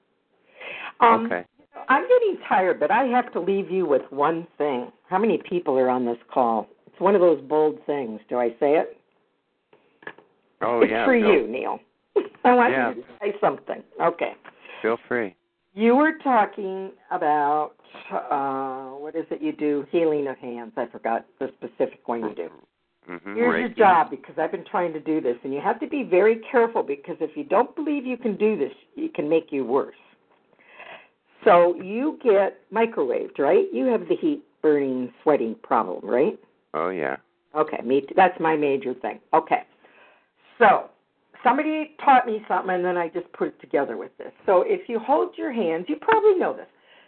Um, 1.01 1.25
okay. 1.25 1.45
I'm 1.87 2.03
getting 2.07 2.37
tired, 2.47 2.79
but 2.79 2.91
I 2.91 3.05
have 3.05 3.31
to 3.33 3.39
leave 3.39 3.69
you 3.71 3.85
with 3.85 4.03
one 4.09 4.47
thing. 4.57 4.91
How 5.09 5.17
many 5.17 5.37
people 5.49 5.77
are 5.77 5.89
on 5.89 6.05
this 6.05 6.17
call? 6.31 6.67
It's 6.87 6.99
one 6.99 7.15
of 7.15 7.21
those 7.21 7.41
bold 7.41 7.79
things. 7.85 8.19
Do 8.29 8.39
I 8.39 8.49
say 8.59 8.75
it? 8.77 8.97
Oh 10.61 10.81
it's 10.81 10.91
yeah. 10.91 11.05
for 11.05 11.17
no, 11.17 11.31
you, 11.31 11.47
Neil. 11.47 11.79
I 12.43 12.53
want 12.53 12.73
Yeah. 12.73 12.89
you 12.89 12.95
to 12.95 13.07
say 13.21 13.33
something. 13.39 13.81
Okay. 14.01 14.33
Feel 14.81 14.97
free. 15.07 15.35
You 15.73 15.95
were 15.95 16.13
talking 16.23 16.91
about 17.11 17.73
uh 18.11 18.97
what 18.99 19.15
is 19.15 19.25
it 19.31 19.41
you 19.41 19.51
do? 19.53 19.85
Healing 19.91 20.27
of 20.27 20.37
hands. 20.37 20.73
I 20.75 20.87
forgot 20.87 21.25
the 21.39 21.51
specific 21.57 22.07
one 22.07 22.21
you 22.21 22.35
do. 22.35 22.49
Mm-hmm, 23.09 23.35
Here's 23.35 23.59
your 23.59 23.69
Reiki. 23.69 23.77
job 23.77 24.09
because 24.11 24.35
I've 24.37 24.51
been 24.51 24.65
trying 24.65 24.93
to 24.93 24.99
do 24.99 25.21
this 25.21 25.35
and 25.43 25.53
you 25.53 25.61
have 25.61 25.79
to 25.79 25.87
be 25.87 26.03
very 26.03 26.41
careful 26.51 26.83
because 26.83 27.15
if 27.21 27.35
you 27.35 27.43
don't 27.43 27.73
believe 27.75 28.05
you 28.05 28.17
can 28.17 28.35
do 28.35 28.57
this, 28.57 28.73
it 28.97 29.13
can 29.15 29.27
make 29.29 29.47
you 29.51 29.65
worse. 29.65 29.95
So 31.43 31.75
you 31.81 32.19
get 32.23 32.59
microwaved, 32.71 33.39
right? 33.39 33.65
You 33.71 33.85
have 33.85 34.07
the 34.07 34.15
heat 34.15 34.43
burning, 34.61 35.11
sweating 35.23 35.55
problem, 35.63 36.05
right? 36.05 36.37
Oh 36.73 36.89
yeah. 36.89 37.17
Okay, 37.55 37.81
me 37.83 38.01
too. 38.01 38.13
That's 38.15 38.39
my 38.39 38.55
major 38.55 38.93
thing. 38.93 39.19
Okay. 39.33 39.63
So, 40.59 40.89
somebody 41.43 41.95
taught 42.03 42.27
me 42.27 42.43
something 42.47 42.75
and 42.75 42.85
then 42.85 42.97
I 42.97 43.07
just 43.07 43.31
put 43.33 43.47
it 43.49 43.61
together 43.61 43.97
with 43.97 44.15
this. 44.17 44.31
So, 44.45 44.63
if 44.67 44.87
you 44.87 44.99
hold 44.99 45.37
your 45.37 45.51
hands, 45.51 45.85
you 45.87 45.95
probably 45.95 46.35
know 46.35 46.53
this. 46.55 46.67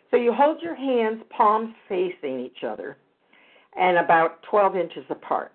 So, 0.09 0.17
you 0.17 0.33
hold 0.33 0.61
your 0.61 0.75
hands 0.75 1.21
palms 1.29 1.73
facing 1.87 2.39
each 2.39 2.63
other 2.63 2.97
and 3.77 3.97
about 3.97 4.41
12 4.49 4.75
inches 4.75 5.05
apart. 5.09 5.51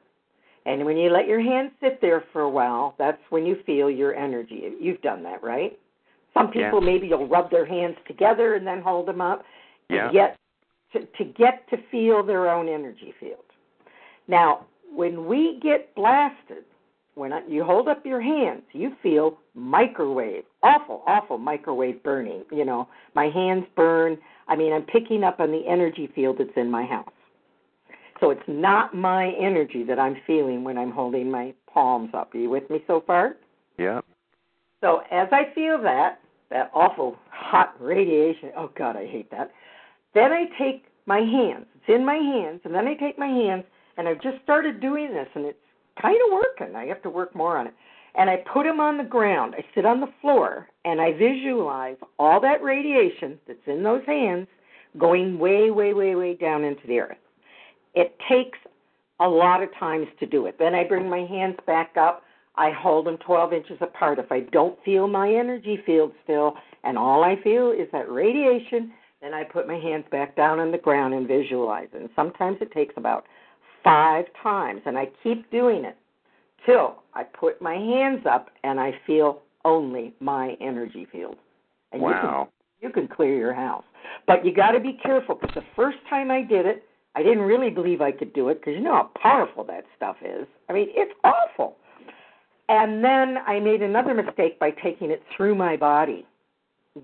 And 0.66 0.84
when 0.84 0.96
you 0.96 1.10
let 1.10 1.28
your 1.28 1.40
hands 1.40 1.70
sit 1.80 2.00
there 2.00 2.24
for 2.32 2.42
a 2.42 2.50
while, 2.50 2.94
that's 2.98 3.20
when 3.30 3.46
you 3.46 3.56
feel 3.64 3.90
your 3.90 4.14
energy. 4.14 4.72
You've 4.80 5.00
done 5.00 5.22
that, 5.22 5.42
right? 5.42 5.78
Some 6.36 6.50
people 6.50 6.80
Yeah. 6.80 6.86
maybe 6.86 7.06
you'll 7.06 7.26
rub 7.26 7.50
their 7.50 7.64
hands 7.64 7.96
together 8.06 8.54
and 8.54 8.66
then 8.66 8.82
hold 8.82 9.06
them 9.06 9.20
up 9.20 9.44
Yeah. 9.88 10.08
to 10.08 10.12
get 10.12 10.36
to, 10.92 11.04
to 11.04 11.24
get 11.24 11.68
to 11.70 11.76
feel 11.90 12.22
their 12.22 12.48
own 12.48 12.68
energy 12.68 13.12
field. 13.18 13.44
Now, 14.28 14.66
when 14.94 15.26
we 15.26 15.58
get 15.60 15.94
blasted, 15.94 16.64
when 17.14 17.32
I, 17.32 17.44
you 17.46 17.64
hold 17.64 17.88
up 17.88 18.04
your 18.06 18.20
hands, 18.20 18.62
you 18.72 18.94
feel 19.02 19.38
microwave, 19.54 20.44
awful, 20.62 21.02
awful 21.06 21.38
microwave 21.38 22.02
burning. 22.02 22.44
You 22.52 22.64
know, 22.64 22.88
my 23.14 23.28
hands 23.28 23.66
burn. 23.74 24.18
I 24.48 24.56
mean, 24.56 24.72
I'm 24.72 24.82
picking 24.82 25.24
up 25.24 25.40
on 25.40 25.50
the 25.50 25.66
energy 25.66 26.06
field 26.14 26.36
that's 26.38 26.56
in 26.56 26.70
my 26.70 26.84
house. 26.84 27.08
So 28.20 28.30
it's 28.30 28.48
not 28.48 28.94
my 28.94 29.32
energy 29.32 29.82
that 29.84 29.98
I'm 29.98 30.16
feeling 30.26 30.64
when 30.64 30.78
I'm 30.78 30.90
holding 30.90 31.30
my 31.30 31.52
palms 31.72 32.10
up. 32.14 32.34
Are 32.34 32.38
you 32.38 32.48
with 32.48 32.68
me 32.70 32.82
so 32.86 33.02
far? 33.06 33.36
Yeah. 33.76 34.00
So 34.80 35.02
as 35.10 35.28
I 35.32 35.52
feel 35.54 35.80
that, 35.82 36.20
that 36.50 36.70
awful 36.74 37.16
hot 37.30 37.74
radiation, 37.80 38.50
oh 38.56 38.70
God, 38.76 38.96
I 38.96 39.06
hate 39.06 39.30
that. 39.30 39.50
Then 40.14 40.32
I 40.32 40.46
take 40.58 40.84
my 41.06 41.18
hands, 41.18 41.66
it's 41.74 41.88
in 41.88 42.04
my 42.04 42.16
hands, 42.16 42.60
and 42.64 42.74
then 42.74 42.86
I 42.86 42.94
take 42.94 43.18
my 43.18 43.26
hands, 43.26 43.64
and 43.96 44.08
I've 44.08 44.20
just 44.20 44.42
started 44.42 44.80
doing 44.80 45.12
this, 45.12 45.28
and 45.34 45.44
it's 45.44 45.58
kind 46.00 46.18
of 46.26 46.32
working. 46.32 46.76
I 46.76 46.86
have 46.86 47.02
to 47.02 47.10
work 47.10 47.34
more 47.34 47.56
on 47.56 47.66
it. 47.68 47.74
And 48.18 48.30
I 48.30 48.36
put 48.52 48.64
them 48.64 48.80
on 48.80 48.96
the 48.96 49.04
ground. 49.04 49.54
I 49.58 49.64
sit 49.74 49.84
on 49.84 50.00
the 50.00 50.08
floor, 50.20 50.68
and 50.84 51.00
I 51.00 51.12
visualize 51.12 51.96
all 52.18 52.40
that 52.40 52.62
radiation 52.62 53.38
that's 53.46 53.58
in 53.66 53.82
those 53.82 54.02
hands 54.06 54.46
going 54.98 55.38
way, 55.38 55.70
way, 55.70 55.92
way, 55.92 56.14
way 56.14 56.34
down 56.34 56.64
into 56.64 56.86
the 56.86 57.00
earth. 57.00 57.18
It 57.94 58.16
takes 58.28 58.58
a 59.20 59.28
lot 59.28 59.62
of 59.62 59.68
times 59.78 60.06
to 60.20 60.26
do 60.26 60.46
it. 60.46 60.56
Then 60.58 60.74
I 60.74 60.84
bring 60.84 61.08
my 61.08 61.26
hands 61.26 61.56
back 61.66 61.96
up. 61.98 62.22
I 62.56 62.70
hold 62.70 63.06
them 63.06 63.18
12 63.18 63.52
inches 63.52 63.78
apart. 63.80 64.18
If 64.18 64.32
I 64.32 64.40
don't 64.40 64.78
feel 64.84 65.08
my 65.08 65.32
energy 65.32 65.80
field 65.84 66.12
still, 66.24 66.54
and 66.84 66.96
all 66.96 67.22
I 67.22 67.40
feel 67.42 67.70
is 67.70 67.88
that 67.92 68.10
radiation, 68.10 68.92
then 69.20 69.34
I 69.34 69.44
put 69.44 69.66
my 69.66 69.76
hands 69.76 70.04
back 70.10 70.36
down 70.36 70.58
on 70.60 70.70
the 70.70 70.78
ground 70.78 71.14
and 71.14 71.26
visualize 71.26 71.88
it. 71.92 72.00
And 72.00 72.10
sometimes 72.16 72.58
it 72.60 72.72
takes 72.72 72.94
about 72.96 73.26
five 73.84 74.24
times, 74.42 74.82
and 74.86 74.96
I 74.96 75.10
keep 75.22 75.50
doing 75.50 75.84
it 75.84 75.96
till 76.64 77.02
I 77.14 77.22
put 77.22 77.62
my 77.62 77.74
hands 77.74 78.26
up 78.30 78.50
and 78.64 78.80
I 78.80 78.92
feel 79.06 79.42
only 79.64 80.14
my 80.20 80.56
energy 80.60 81.06
field. 81.10 81.36
And 81.92 82.02
you 82.02 82.08
can 82.08 82.30
Wow. 82.30 82.48
you 82.80 82.90
can 82.90 83.08
clear 83.08 83.36
your 83.36 83.54
house. 83.54 83.84
But 84.26 84.44
you 84.44 84.52
got 84.52 84.72
to 84.72 84.80
be 84.80 84.92
careful 84.92 85.34
because 85.36 85.54
the 85.54 85.64
first 85.74 85.98
time 86.08 86.30
I 86.30 86.42
did 86.42 86.66
it, 86.66 86.84
I 87.14 87.22
didn't 87.22 87.42
really 87.42 87.70
believe 87.70 88.00
I 88.00 88.12
could 88.12 88.32
do 88.32 88.48
it 88.50 88.60
because 88.60 88.74
you 88.74 88.80
know 88.80 88.94
how 88.94 89.10
powerful 89.20 89.64
that 89.64 89.84
stuff 89.96 90.16
is. 90.22 90.46
I 90.68 90.72
mean, 90.72 90.88
it's 90.90 91.12
awful. 91.24 91.76
And 92.68 93.02
then 93.02 93.38
I 93.46 93.60
made 93.60 93.82
another 93.82 94.14
mistake 94.14 94.58
by 94.58 94.70
taking 94.70 95.10
it 95.10 95.22
through 95.36 95.54
my 95.54 95.76
body. 95.76 96.26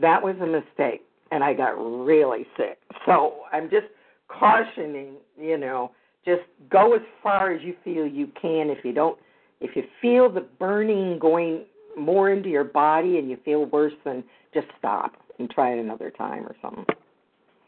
That 0.01 0.23
was 0.23 0.35
a 0.41 0.47
mistake, 0.47 1.03
and 1.31 1.45
I 1.45 1.55
got 1.55 1.73
really 1.73 2.47
sick. 2.57 2.79
So 3.07 3.43
I'm 3.53 3.71
just 3.71 3.87
cautioning, 4.29 5.15
you 5.39 5.59
know, 5.59 5.93
just 6.25 6.43
go 6.71 6.95
as 6.95 7.03
far 7.23 7.53
as 7.53 7.63
you 7.63 7.75
feel 7.85 8.07
you 8.07 8.29
can. 8.41 8.71
If 8.71 8.85
you 8.85 8.93
don't, 8.93 9.19
if 9.61 9.77
you 9.77 9.85
feel 10.01 10.31
the 10.31 10.41
burning 10.41 11.19
going 11.19 11.65
more 11.97 12.31
into 12.31 12.49
your 12.49 12.65
body 12.65 13.19
and 13.19 13.31
you 13.31 13.37
feel 13.45 13.67
worse, 13.67 13.93
then 14.05 14.25
just 14.55 14.67
stop 14.79 15.13
and 15.39 15.51
try 15.51 15.73
it 15.73 15.79
another 15.79 16.11
time 16.11 16.45
or 16.45 16.57
something. 16.63 16.87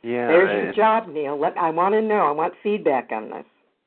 Yeah. 0.03 0.29
There's 0.29 0.65
your 0.65 0.75
job, 0.75 1.09
Neil. 1.09 1.39
Let 1.39 1.57
I 1.57 1.71
want 1.71 1.95
to 1.95 2.03
know. 2.03 2.27
I 2.27 2.31
want 2.31 2.55
feedback 2.63 3.11
on 3.13 3.31
this. 3.31 3.45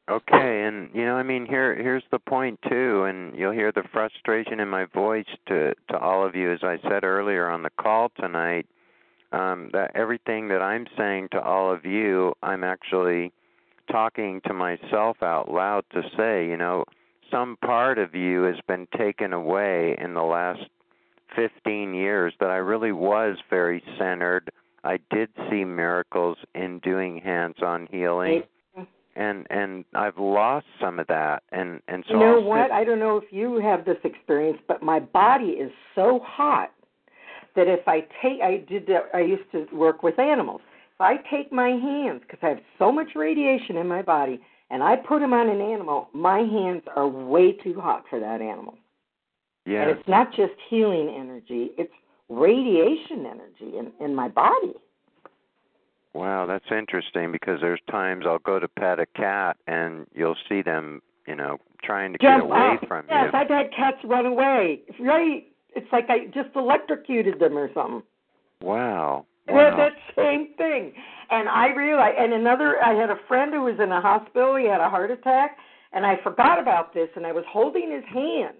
Okay, 0.09 0.63
and 0.63 0.89
you 0.93 1.05
know, 1.05 1.15
I 1.15 1.23
mean, 1.23 1.45
here 1.45 1.75
here's 1.75 2.03
the 2.11 2.19
point 2.19 2.59
too, 2.69 3.03
and 3.03 3.37
you'll 3.37 3.51
hear 3.51 3.73
the 3.73 3.83
frustration 3.91 4.61
in 4.61 4.69
my 4.69 4.85
voice 4.85 5.25
to 5.47 5.73
to 5.89 5.97
all 5.99 6.25
of 6.25 6.33
you, 6.33 6.51
as 6.51 6.59
I 6.63 6.77
said 6.89 7.03
earlier 7.03 7.49
on 7.49 7.61
the 7.61 7.69
call 7.79 8.09
tonight. 8.17 8.65
Um, 9.33 9.69
that 9.73 9.91
everything 9.93 10.47
that 10.47 10.61
I'm 10.61 10.87
saying 10.97 11.27
to 11.33 11.41
all 11.41 11.73
of 11.73 11.85
you, 11.85 12.33
I'm 12.41 12.63
actually 12.63 13.33
talking 13.91 14.39
to 14.47 14.53
myself 14.53 15.17
out 15.21 15.51
loud 15.51 15.83
to 15.91 16.01
say, 16.15 16.47
you 16.47 16.55
know, 16.55 16.85
some 17.29 17.57
part 17.57 17.97
of 17.97 18.15
you 18.15 18.43
has 18.43 18.55
been 18.69 18.87
taken 18.97 19.33
away 19.33 19.97
in 19.99 20.13
the 20.13 20.23
last 20.23 20.61
15 21.35 21.93
years 21.93 22.33
that 22.39 22.49
I 22.49 22.55
really 22.55 22.93
was 22.93 23.35
very 23.49 23.83
centered. 23.99 24.49
I 24.85 24.99
did 25.11 25.27
see 25.49 25.65
miracles 25.65 26.37
in 26.55 26.79
doing 26.79 27.19
hands-on 27.19 27.89
healing 27.91 28.43
and 29.17 29.47
and 29.49 29.83
I've 29.93 30.17
lost 30.17 30.65
some 30.79 30.99
of 30.99 31.07
that 31.07 31.43
and 31.51 31.81
and 31.87 32.03
so 32.07 32.13
you 32.13 32.19
know 32.19 32.39
what? 32.39 32.71
I 32.71 32.83
don't 32.83 32.99
know 32.99 33.17
if 33.17 33.31
you 33.31 33.59
have 33.59 33.83
this 33.83 33.97
experience, 34.03 34.59
but 34.67 34.81
my 34.81 34.99
body 34.99 35.51
is 35.51 35.71
so 35.95 36.19
hot 36.23 36.71
that 37.57 37.67
if 37.67 37.85
I 37.87 38.01
take, 38.21 38.39
I 38.41 38.63
did, 38.69 38.87
I 39.13 39.21
used 39.21 39.51
to 39.51 39.67
work 39.75 40.03
with 40.03 40.19
animals. 40.19 40.61
If 40.95 41.01
I 41.01 41.17
take 41.29 41.51
my 41.51 41.69
hands, 41.69 42.21
because 42.21 42.39
I 42.41 42.49
have 42.49 42.59
so 42.77 42.91
much 42.91 43.09
radiation 43.15 43.77
in 43.77 43.87
my 43.87 44.01
body, 44.01 44.39
and 44.69 44.83
I 44.83 44.95
put 44.95 45.19
them 45.19 45.33
on 45.33 45.49
an 45.49 45.59
animal, 45.59 46.09
my 46.13 46.39
hands 46.39 46.83
are 46.95 47.07
way 47.07 47.53
too 47.53 47.79
hot 47.79 48.05
for 48.09 48.19
that 48.19 48.41
animal. 48.41 48.77
Yeah. 49.65 49.81
And 49.81 49.91
it's 49.91 50.07
not 50.07 50.29
just 50.33 50.53
healing 50.69 51.13
energy, 51.17 51.71
it's 51.77 51.91
radiation 52.29 53.25
energy 53.25 53.77
in, 53.77 53.91
in 53.99 54.15
my 54.15 54.27
body. 54.27 54.73
Wow, 56.17 56.47
that's 56.47 56.65
interesting 56.71 57.31
because 57.31 57.61
there's 57.61 57.79
times 57.91 58.25
I'll 58.27 58.39
go 58.39 58.59
to 58.59 58.67
pet 58.67 58.99
a 58.99 59.05
cat 59.05 59.55
and 59.67 60.07
you'll 60.15 60.35
see 60.49 60.63
them, 60.63 61.03
you 61.27 61.35
know, 61.35 61.59
trying 61.83 62.11
to 62.13 62.17
Jump 62.17 62.43
get 62.43 62.49
away 62.49 62.77
up. 62.81 62.87
from 62.87 63.05
yes, 63.07 63.15
you. 63.17 63.25
Yes, 63.25 63.33
I've 63.35 63.49
had 63.49 63.71
cats 63.71 63.97
run 64.03 64.25
away. 64.25 64.81
It's 64.87 64.99
right. 64.99 65.45
It's 65.75 65.85
like 65.91 66.09
I 66.09 66.25
just 66.33 66.55
electrocuted 66.55 67.39
them 67.39 67.55
or 67.55 67.69
something. 67.71 68.01
Wow. 68.63 69.27
Wow. 69.47 69.69
had 69.69 69.77
that 69.77 69.93
same 70.15 70.55
thing. 70.57 70.93
And 71.29 71.47
I 71.47 71.67
realized, 71.75 72.17
and 72.17 72.33
another, 72.33 72.83
I 72.83 72.95
had 72.95 73.11
a 73.11 73.19
friend 73.27 73.53
who 73.53 73.61
was 73.61 73.75
in 73.79 73.91
a 73.91 74.01
hospital. 74.01 74.55
He 74.55 74.65
had 74.65 74.81
a 74.81 74.89
heart 74.89 75.11
attack, 75.11 75.57
and 75.93 76.03
I 76.03 76.15
forgot 76.23 76.59
about 76.59 76.95
this, 76.95 77.09
and 77.15 77.27
I 77.27 77.31
was 77.31 77.43
holding 77.47 77.91
his 77.91 78.03
hand 78.11 78.55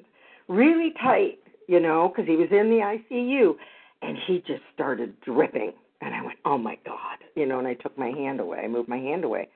really 0.48 0.94
tight, 1.02 1.40
you 1.68 1.80
know, 1.80 2.10
because 2.10 2.30
he 2.30 2.36
was 2.36 2.50
in 2.52 2.70
the 2.70 2.82
ICU, 2.86 3.56
and 4.04 4.16
he 4.28 4.44
just 4.46 4.62
started 4.76 5.20
dripping. 5.22 5.74
And 6.02 6.14
I 6.14 6.22
went, 6.24 6.38
oh 6.46 6.58
my 6.58 6.78
God, 6.86 7.18
you 7.36 7.46
know, 7.46 7.60
and 7.60 7.68
I 7.68 7.74
took 7.74 7.98
my 7.98 8.10
hand 8.10 8.40
away. 8.40 8.60
I 8.64 8.68
moved 8.68 8.90
my 8.90 8.98
hand 8.98 9.24
away. 9.24 9.50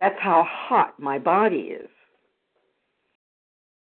That's 0.00 0.18
how 0.18 0.46
hot 0.48 0.98
my 0.98 1.18
body 1.18 1.74
is. 1.74 1.88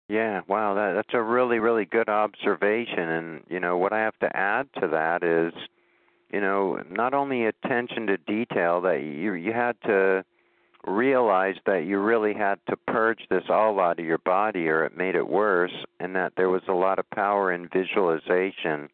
Yeah, 0.09 0.41
wow, 0.47 0.73
that 0.73 0.93
that's 0.93 1.13
a 1.13 1.21
really 1.21 1.59
really 1.59 1.83
good 1.83 2.07
observation 2.07 3.09
and 3.09 3.43
you 3.49 3.59
know 3.59 3.77
what 3.77 3.91
I 3.91 3.99
have 3.99 4.17
to 4.19 4.37
add 4.37 4.69
to 4.79 4.87
that 4.87 5.21
is 5.21 5.53
you 6.31 6.39
know 6.39 6.81
not 6.89 7.13
only 7.13 7.45
attention 7.45 8.07
to 8.07 8.17
detail 8.17 8.79
that 8.81 9.01
you 9.01 9.33
you 9.33 9.51
had 9.51 9.75
to 9.83 10.23
realize 10.85 11.55
that 11.65 11.85
you 11.85 11.99
really 11.99 12.33
had 12.33 12.59
to 12.69 12.77
purge 12.87 13.19
this 13.29 13.43
all 13.49 13.79
out 13.81 13.99
of 13.99 14.05
your 14.05 14.19
body 14.19 14.69
or 14.69 14.85
it 14.85 14.95
made 14.95 15.15
it 15.15 15.27
worse 15.27 15.73
and 15.99 16.15
that 16.15 16.33
there 16.37 16.49
was 16.49 16.61
a 16.69 16.73
lot 16.73 16.99
of 16.99 17.09
power 17.09 17.51
in 17.51 17.67
visualization 17.67 18.87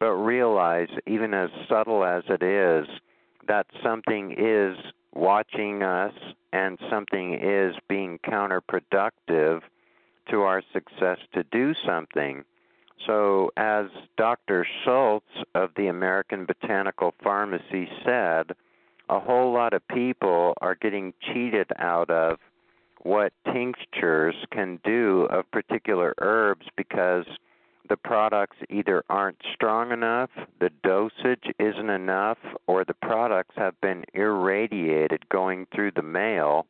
but 0.00 0.12
realize 0.14 0.88
even 1.06 1.34
as 1.34 1.50
subtle 1.68 2.04
as 2.04 2.24
it 2.28 2.42
is 2.42 2.88
that 3.46 3.66
something 3.84 4.34
is 4.36 4.76
watching 5.14 5.82
us 5.82 6.14
and 6.52 6.78
something 6.90 7.34
is 7.34 7.74
being 7.88 8.18
counterproductive 8.26 9.60
to 10.30 10.40
our 10.42 10.62
success 10.72 11.18
to 11.34 11.44
do 11.52 11.74
something. 11.86 12.44
So, 13.06 13.50
as 13.56 13.86
Dr. 14.16 14.66
Schulze 14.84 15.22
of 15.54 15.70
the 15.76 15.86
American 15.86 16.44
Botanical 16.44 17.14
Pharmacy 17.22 17.88
said, 18.04 18.52
a 19.08 19.18
whole 19.18 19.52
lot 19.52 19.72
of 19.72 19.86
people 19.88 20.54
are 20.60 20.74
getting 20.74 21.14
cheated 21.20 21.68
out 21.78 22.10
of 22.10 22.38
what 23.02 23.32
tinctures 23.52 24.34
can 24.52 24.78
do 24.84 25.26
of 25.30 25.50
particular 25.50 26.14
herbs 26.18 26.66
because 26.76 27.24
the 27.88 27.96
products 27.96 28.56
either 28.68 29.04
aren't 29.08 29.40
strong 29.54 29.90
enough, 29.92 30.30
the 30.60 30.70
dosage 30.82 31.50
isn't 31.58 31.90
enough, 31.90 32.38
or 32.66 32.84
the 32.84 32.94
products 32.94 33.54
have 33.56 33.80
been 33.80 34.04
irradiated 34.14 35.28
going 35.28 35.66
through 35.66 35.92
the 35.92 36.02
mail 36.02 36.66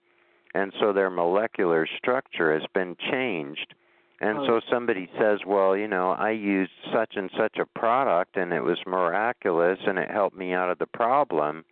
and 0.55 0.73
so 0.81 0.93
their 0.93 1.11
molecular 1.11 1.87
structure 1.87 2.53
has 2.53 2.67
been 2.75 2.97
changed. 3.11 3.75
And 4.21 4.39
Oh. 4.39 4.47
so 4.47 4.61
somebody 4.69 5.09
says, 5.17 5.45
"Well, 5.47 5.77
you 5.77 5.89
know, 5.89 6.11
I 6.11 6.31
used 6.31 6.73
such 6.93 7.17
and 7.17 7.31
such 7.31 7.59
a 7.59 7.67
product 7.67 8.37
and 8.37 8.53
it 8.53 8.63
was 8.63 8.85
miraculous 8.87 9.79
and 9.87 9.99
it 9.99 10.11
helped 10.11 10.37
me 10.37 10.53
out 10.53 10.71
of 10.71 10.79
the 10.79 10.87
problem." 10.87 11.65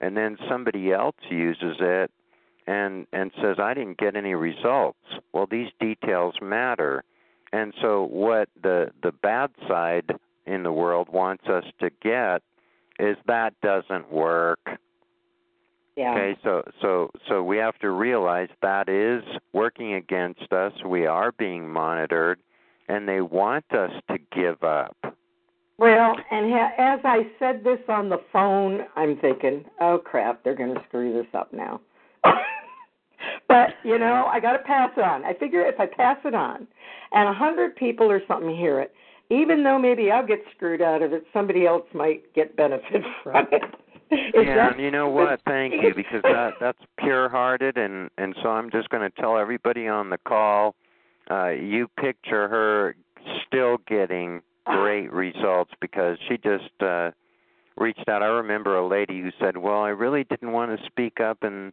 And 0.00 0.16
then 0.16 0.36
somebody 0.48 0.92
else 0.92 1.16
uses 1.28 1.80
it 1.80 2.10
and 2.66 3.06
and 3.12 3.32
says, 3.40 3.60
"I 3.60 3.74
didn't 3.74 3.98
get 3.98 4.16
any 4.16 4.34
results." 4.34 4.98
Well, 5.32 5.46
these 5.46 5.70
details 5.78 6.40
matter. 6.40 7.04
And 7.52 7.74
so 7.80 8.04
what 8.04 8.48
the 8.62 8.90
the 9.02 9.12
bad 9.12 9.50
side 9.68 10.10
in 10.46 10.62
the 10.62 10.72
world 10.72 11.08
wants 11.08 11.44
us 11.46 11.64
to 11.80 11.90
get 12.02 12.42
is 12.98 13.16
that 13.26 13.54
doesn't 13.60 14.10
work. 14.10 14.60
Yeah. 15.96 16.12
Okay, 16.12 16.38
so 16.42 16.62
so 16.80 17.10
so 17.28 17.42
we 17.42 17.58
have 17.58 17.78
to 17.80 17.90
realize 17.90 18.48
that 18.62 18.88
is 18.88 19.22
working 19.52 19.94
against 19.94 20.52
us. 20.52 20.72
We 20.84 21.06
are 21.06 21.32
being 21.32 21.68
monitored, 21.68 22.40
and 22.88 23.06
they 23.06 23.20
want 23.20 23.70
us 23.72 23.92
to 24.08 24.18
give 24.34 24.62
up. 24.62 24.96
Well, 25.76 26.16
and 26.30 26.50
ha- 26.50 26.72
as 26.78 27.00
I 27.04 27.26
said 27.38 27.64
this 27.64 27.80
on 27.88 28.08
the 28.08 28.20
phone, 28.32 28.86
I'm 28.96 29.18
thinking, 29.18 29.64
oh 29.80 29.98
crap, 29.98 30.42
they're 30.44 30.54
going 30.54 30.74
to 30.74 30.82
screw 30.88 31.12
this 31.12 31.26
up 31.34 31.52
now. 31.52 31.80
But 33.52 33.88
you 33.88 33.98
know, 33.98 34.26
I 34.26 34.40
got 34.40 34.52
to 34.52 34.58
pass 34.60 34.90
it 34.96 35.02
on. 35.02 35.24
I 35.24 35.34
figure 35.34 35.64
if 35.64 35.78
I 35.78 35.86
pass 35.86 36.16
it 36.24 36.34
on, 36.34 36.66
and 37.12 37.28
a 37.28 37.32
hundred 37.32 37.76
people 37.76 38.10
or 38.10 38.20
something 38.26 38.54
hear 38.54 38.80
it, 38.80 38.92
even 39.30 39.62
though 39.62 39.78
maybe 39.78 40.10
I'll 40.10 40.26
get 40.26 40.40
screwed 40.54 40.82
out 40.82 41.02
of 41.02 41.12
it, 41.12 41.24
somebody 41.32 41.66
else 41.66 41.86
might 41.94 42.32
get 42.34 42.56
benefit 42.56 43.02
from 43.22 43.46
it. 43.52 43.62
Is 44.12 44.44
yeah, 44.46 44.72
and 44.72 44.80
you 44.80 44.90
know 44.90 45.08
what? 45.08 45.40
Thank 45.46 45.74
you 45.82 45.94
because 45.96 46.22
that 46.22 46.54
that's 46.60 46.78
pure-hearted, 46.98 47.76
and 47.76 48.10
and 48.18 48.34
so 48.42 48.50
I'm 48.50 48.70
just 48.70 48.88
going 48.90 49.08
to 49.08 49.20
tell 49.20 49.38
everybody 49.38 49.88
on 49.88 50.10
the 50.10 50.18
call. 50.18 50.74
Uh, 51.30 51.50
you 51.50 51.88
picture 51.98 52.48
her 52.48 52.96
still 53.46 53.78
getting 53.86 54.42
great 54.66 55.10
results 55.12 55.70
because 55.80 56.18
she 56.28 56.36
just 56.36 56.70
uh, 56.80 57.10
reached 57.76 58.06
out. 58.08 58.22
I 58.22 58.26
remember 58.26 58.76
a 58.76 58.86
lady 58.86 59.20
who 59.22 59.30
said, 59.40 59.56
"Well, 59.56 59.80
I 59.80 59.90
really 59.90 60.24
didn't 60.24 60.52
want 60.52 60.78
to 60.78 60.86
speak 60.86 61.20
up 61.20 61.38
and 61.42 61.72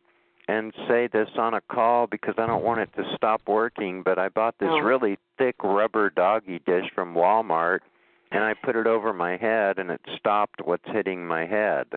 and 0.50 0.74
say 0.88 1.08
this 1.08 1.30
on 1.38 1.54
a 1.54 1.62
call 1.62 2.08
because 2.08 2.34
I 2.39 2.47
don't 2.47 2.64
want 2.64 2.80
it 2.80 2.89
to 2.95 3.04
stop 3.16 3.41
working, 3.47 4.02
but 4.02 4.18
I 4.18 4.30
bought 4.30 4.56
this 4.58 4.70
Oh. 4.72 4.80
really 4.80 5.20
thick 5.38 5.56
rubber 5.64 6.10
doggy 6.10 6.60
dish 6.66 6.89
from 6.95 7.14
Walmart 7.14 7.80
and 8.32 8.43
I 8.43 8.56
put 8.56 8.76
it 8.76 8.88
over 8.88 9.14
my 9.14 9.38
head 9.38 9.78
and 9.78 9.91
it 9.91 10.02
stopped 10.18 10.62
what's 10.66 10.88
hitting 10.88 11.28
my 11.28 11.45
head." 11.45 11.88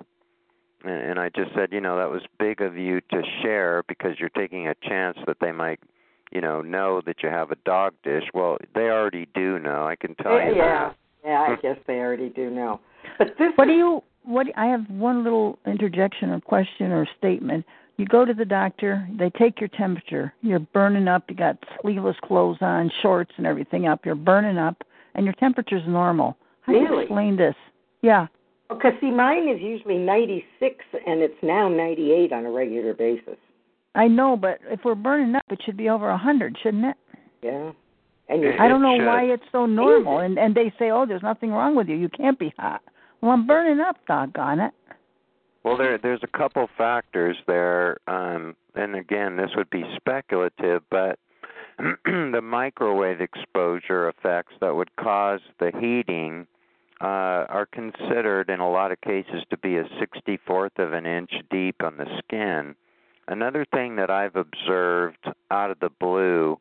And 0.84 1.00
and 1.08 1.18
I 1.18 1.30
just 1.30 1.54
said, 1.54 1.72
you 1.72 1.80
know, 1.80 1.96
that 1.96 2.10
was 2.10 2.22
big 2.38 2.60
of 2.60 2.76
you 2.76 3.00
to 3.00 3.22
share 3.40 3.84
because 3.88 4.20
you're 4.20 4.28
taking 4.42 4.68
a 4.68 4.74
chance 4.74 5.16
that 5.26 5.38
they 5.40 5.52
might, 5.52 5.80
you 6.30 6.40
know, 6.42 6.60
know 6.60 7.00
that 7.06 7.22
you 7.22 7.30
have 7.30 7.50
a 7.52 7.56
dog 7.64 7.94
dish. 8.02 8.24
Well, 8.34 8.58
they 8.74 8.90
already 8.90 9.28
do 9.34 9.58
know. 9.60 9.86
I 9.86 9.96
can 9.96 10.14
tell 10.16 10.34
you 10.34 10.56
yeah, 10.56 10.88
that. 10.88 10.96
yeah, 11.24 11.46
I 11.48 11.56
guess 11.56 11.78
they 11.86 12.00
already 12.00 12.28
do 12.28 12.50
know. 12.50 12.80
But 13.18 13.28
this 13.38 13.52
What 13.56 13.66
do 13.66 13.72
you 13.74 14.02
what 14.24 14.46
I 14.56 14.66
have 14.66 14.88
one 14.90 15.24
little 15.24 15.58
interjection 15.66 16.30
or 16.30 16.40
question 16.40 16.92
or 16.92 17.06
statement. 17.18 17.64
You 17.96 18.06
go 18.06 18.24
to 18.24 18.34
the 18.34 18.44
doctor, 18.44 19.06
they 19.18 19.30
take 19.30 19.60
your 19.60 19.68
temperature. 19.68 20.32
You're 20.40 20.58
burning 20.60 21.08
up, 21.08 21.24
you 21.28 21.36
got 21.36 21.58
sleeveless 21.80 22.16
clothes 22.24 22.58
on, 22.60 22.90
shorts 23.02 23.32
and 23.36 23.46
everything 23.46 23.86
up. 23.86 24.04
You're 24.04 24.14
burning 24.14 24.58
up 24.58 24.82
and 25.14 25.24
your 25.24 25.34
temperature's 25.34 25.82
normal. 25.86 26.36
How 26.62 26.72
do 26.72 26.78
you 26.78 26.98
explain 27.00 27.36
this? 27.36 27.54
Yeah. 28.00 28.26
Because 28.68 28.92
see, 29.00 29.10
mine 29.10 29.48
is 29.48 29.60
usually 29.60 29.98
96, 29.98 30.84
and 31.06 31.20
it's 31.20 31.34
now 31.42 31.68
98 31.68 32.32
on 32.32 32.46
a 32.46 32.50
regular 32.50 32.94
basis. 32.94 33.36
I 33.94 34.08
know, 34.08 34.36
but 34.36 34.58
if 34.64 34.80
we're 34.84 34.94
burning 34.94 35.34
up 35.34 35.44
it 35.50 35.60
should 35.64 35.76
be 35.76 35.88
over 35.88 36.08
a 36.08 36.16
hundred, 36.16 36.56
shouldn't 36.62 36.86
it? 36.86 36.96
Yeah, 37.42 37.72
and 38.28 38.42
you 38.42 38.52
I 38.58 38.68
don't 38.68 38.80
know 38.80 38.96
should. 38.96 39.06
why 39.06 39.24
it's 39.24 39.42
so 39.52 39.66
normal 39.66 40.20
and 40.20 40.38
and 40.38 40.54
they 40.54 40.72
say, 40.78 40.90
Oh, 40.90 41.04
there's 41.06 41.22
nothing 41.22 41.50
wrong 41.50 41.74
with 41.74 41.88
you, 41.88 41.96
you 41.96 42.08
can't 42.08 42.38
be 42.38 42.54
hot. 42.58 42.80
Well 43.20 43.32
I'm 43.32 43.46
burning 43.46 43.80
up, 43.80 43.96
doggone 44.06 44.60
it. 44.60 44.72
Well, 45.64 45.76
there 45.76 45.96
there's 45.98 46.22
a 46.22 46.38
couple 46.38 46.68
factors 46.76 47.36
there, 47.46 47.98
um, 48.08 48.56
and 48.74 48.96
again, 48.96 49.36
this 49.36 49.50
would 49.56 49.70
be 49.70 49.84
speculative, 49.96 50.82
but 50.90 51.18
the 52.04 52.40
microwave 52.42 53.20
exposure 53.20 54.08
effects 54.08 54.54
that 54.60 54.74
would 54.74 54.94
cause 54.96 55.40
the 55.60 55.70
heating 55.80 56.46
uh, 57.00 57.46
are 57.48 57.66
considered 57.66 58.50
in 58.50 58.60
a 58.60 58.70
lot 58.70 58.92
of 58.92 59.00
cases 59.00 59.42
to 59.50 59.56
be 59.56 59.76
a 59.76 59.84
64th 59.84 60.78
of 60.78 60.92
an 60.92 61.06
inch 61.06 61.32
deep 61.50 61.76
on 61.82 61.96
the 61.96 62.06
skin. 62.18 62.74
Another 63.28 63.64
thing 63.72 63.96
that 63.96 64.10
I've 64.10 64.36
observed 64.36 65.26
out 65.50 65.70
of 65.70 65.78
the 65.80 65.90
blue 66.00 66.58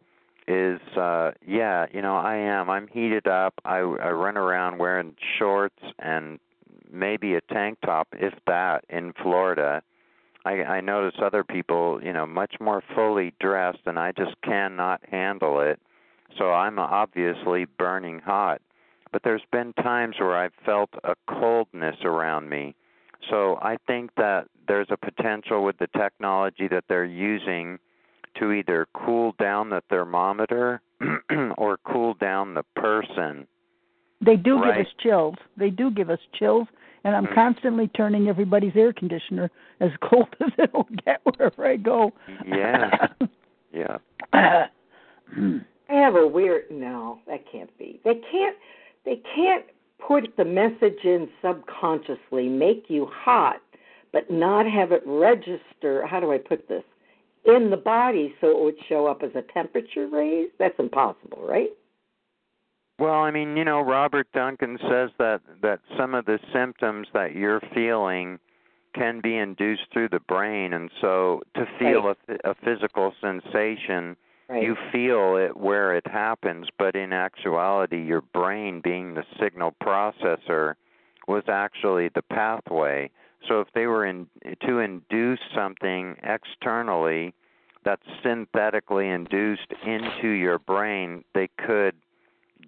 is 0.48 0.82
uh 0.98 1.32
yeah, 1.48 1.86
you 1.94 2.02
know, 2.02 2.18
I 2.18 2.36
am. 2.36 2.70
I'm 2.70 2.88
heated 2.88 3.28
up. 3.28 3.54
I 3.64 3.78
I 3.78 4.10
run 4.10 4.38
around 4.38 4.80
wearing 4.80 5.16
shorts 5.38 5.80
and 6.00 6.40
maybe 6.92 7.36
a 7.36 7.42
tank 7.42 7.80
top 7.86 8.08
if 8.14 8.34
that 8.48 8.84
in 8.90 9.14
Florida. 9.22 9.82
I 10.46 10.64
I 10.64 10.82
notice 10.82 11.20
other 11.22 11.44
people, 11.44 12.00
you 12.04 12.14
know, 12.14 12.26
much 12.26 12.56
more 12.60 12.84
fully 12.96 13.34
dressed 13.40 13.82
and 13.86 14.00
I 14.00 14.12
just 14.12 14.36
cannot 14.44 15.02
handle 15.10 15.62
it. 15.62 15.80
So 16.38 16.52
I'm 16.52 16.80
obviously 16.80 17.66
burning 17.66 18.20
hot. 18.20 18.62
But 19.12 19.24
there's 19.24 19.44
been 19.52 19.74
times 19.74 20.16
where 20.20 20.38
I've 20.38 20.54
felt 20.66 20.90
a 21.04 21.16
coldness 21.28 21.98
around 22.06 22.50
me. 22.50 22.76
So 23.30 23.60
I 23.62 23.78
think 23.86 24.12
that 24.16 24.48
there's 24.68 24.88
a 24.90 24.98
potential 24.98 25.64
with 25.64 25.78
the 25.78 25.88
technology 25.88 26.68
that 26.70 26.86
they're 26.88 27.04
using 27.04 27.78
to 28.40 28.52
either 28.52 28.88
cool 28.94 29.36
down 29.38 29.70
the 29.70 29.82
thermometer 29.90 30.82
or 31.58 31.78
cool 31.84 32.14
down 32.14 32.54
the 32.54 32.64
person. 32.76 33.48
They 34.22 34.36
do 34.36 34.58
Right. 34.62 34.78
give 34.78 34.86
us 34.86 34.94
chills. 35.00 35.36
They 35.58 35.70
do 35.70 35.90
give 35.92 36.10
us 36.10 36.20
chills, 36.34 36.68
and 37.04 37.16
I'm 37.16 37.26
Mhm. 37.28 37.34
constantly 37.34 37.88
turning 37.90 38.30
everybody's 38.30 38.76
air 38.76 38.94
conditioner 38.94 39.50
as 39.80 39.92
cold 40.02 40.36
as 40.40 40.52
it'll 40.58 40.88
get 41.06 41.22
wherever 41.24 41.66
I 41.66 41.78
go. 41.78 42.14
Yeah. 42.46 43.08
Yeah. 43.74 43.98
I 44.34 44.70
have 45.90 46.16
a 46.16 46.28
weird 46.28 46.70
no, 46.70 47.20
that 47.26 47.46
can't 47.50 47.76
be. 47.78 48.00
They 48.04 48.16
can't 48.16 48.58
they 49.06 49.22
can't 49.34 49.64
put 49.98 50.36
the 50.36 50.44
message 50.46 51.00
in 51.06 51.30
subconsciously, 51.42 52.50
make 52.50 52.90
you 52.90 53.06
hot, 53.06 53.62
but 54.12 54.30
not 54.30 54.66
have 54.68 54.92
it 54.92 55.04
register 55.06 56.06
how 56.06 56.20
do 56.20 56.32
I 56.34 56.38
put 56.38 56.68
this? 56.68 56.84
In 57.46 57.70
the 57.70 57.78
body 57.78 58.36
so 58.42 58.50
it 58.50 58.60
would 58.62 58.76
show 58.90 59.08
up 59.08 59.24
as 59.24 59.32
a 59.36 59.42
temperature 59.54 60.08
raise? 60.08 60.50
That's 60.60 60.78
impossible, 60.78 61.40
right? 61.48 61.70
Well, 63.02 63.16
I 63.16 63.32
mean, 63.32 63.58
you 63.58 63.66
know, 63.66 63.82
Robert 63.82 64.28
Duncan 64.32 64.78
says 64.88 65.10
that 65.18 65.42
that 65.64 65.80
some 65.98 66.14
of 66.14 66.26
the 66.26 66.38
symptoms 66.54 67.08
that 67.16 67.34
you're 67.34 67.60
feeling 67.74 68.38
can 68.94 69.22
be 69.22 69.38
induced 69.38 69.88
through 69.92 70.10
the 70.10 70.20
brain, 70.20 70.74
and 70.74 70.92
so 71.02 71.42
to 71.56 71.66
feel 71.80 72.14
a, 72.14 72.52
a 72.52 72.54
physical 72.64 73.12
sensation, 73.20 74.16
Right. 74.48 74.64
you 74.64 74.76
feel 74.92 75.38
it 75.38 75.56
where 75.56 75.96
it 75.96 76.06
happens, 76.06 76.68
but 76.78 76.96
in 76.96 77.14
actuality, 77.14 78.04
your 78.04 78.20
brain, 78.22 78.82
being 78.82 79.14
the 79.14 79.24
signal 79.40 79.74
processor, 79.82 80.76
was 81.26 81.44
actually 81.48 82.10
the 82.10 82.22
pathway. 82.22 83.10
So 83.48 83.62
if 83.62 83.70
they 83.74 83.88
were 83.88 84.06
in, 84.06 84.28
to 84.68 84.80
induce 84.80 85.40
something 85.56 86.18
externally 86.22 87.34
that's 87.86 88.06
synthetically 88.22 89.10
induced 89.10 89.74
into 89.86 90.28
your 90.28 90.60
brain, 90.60 91.24
they 91.34 91.48
could 91.66 91.96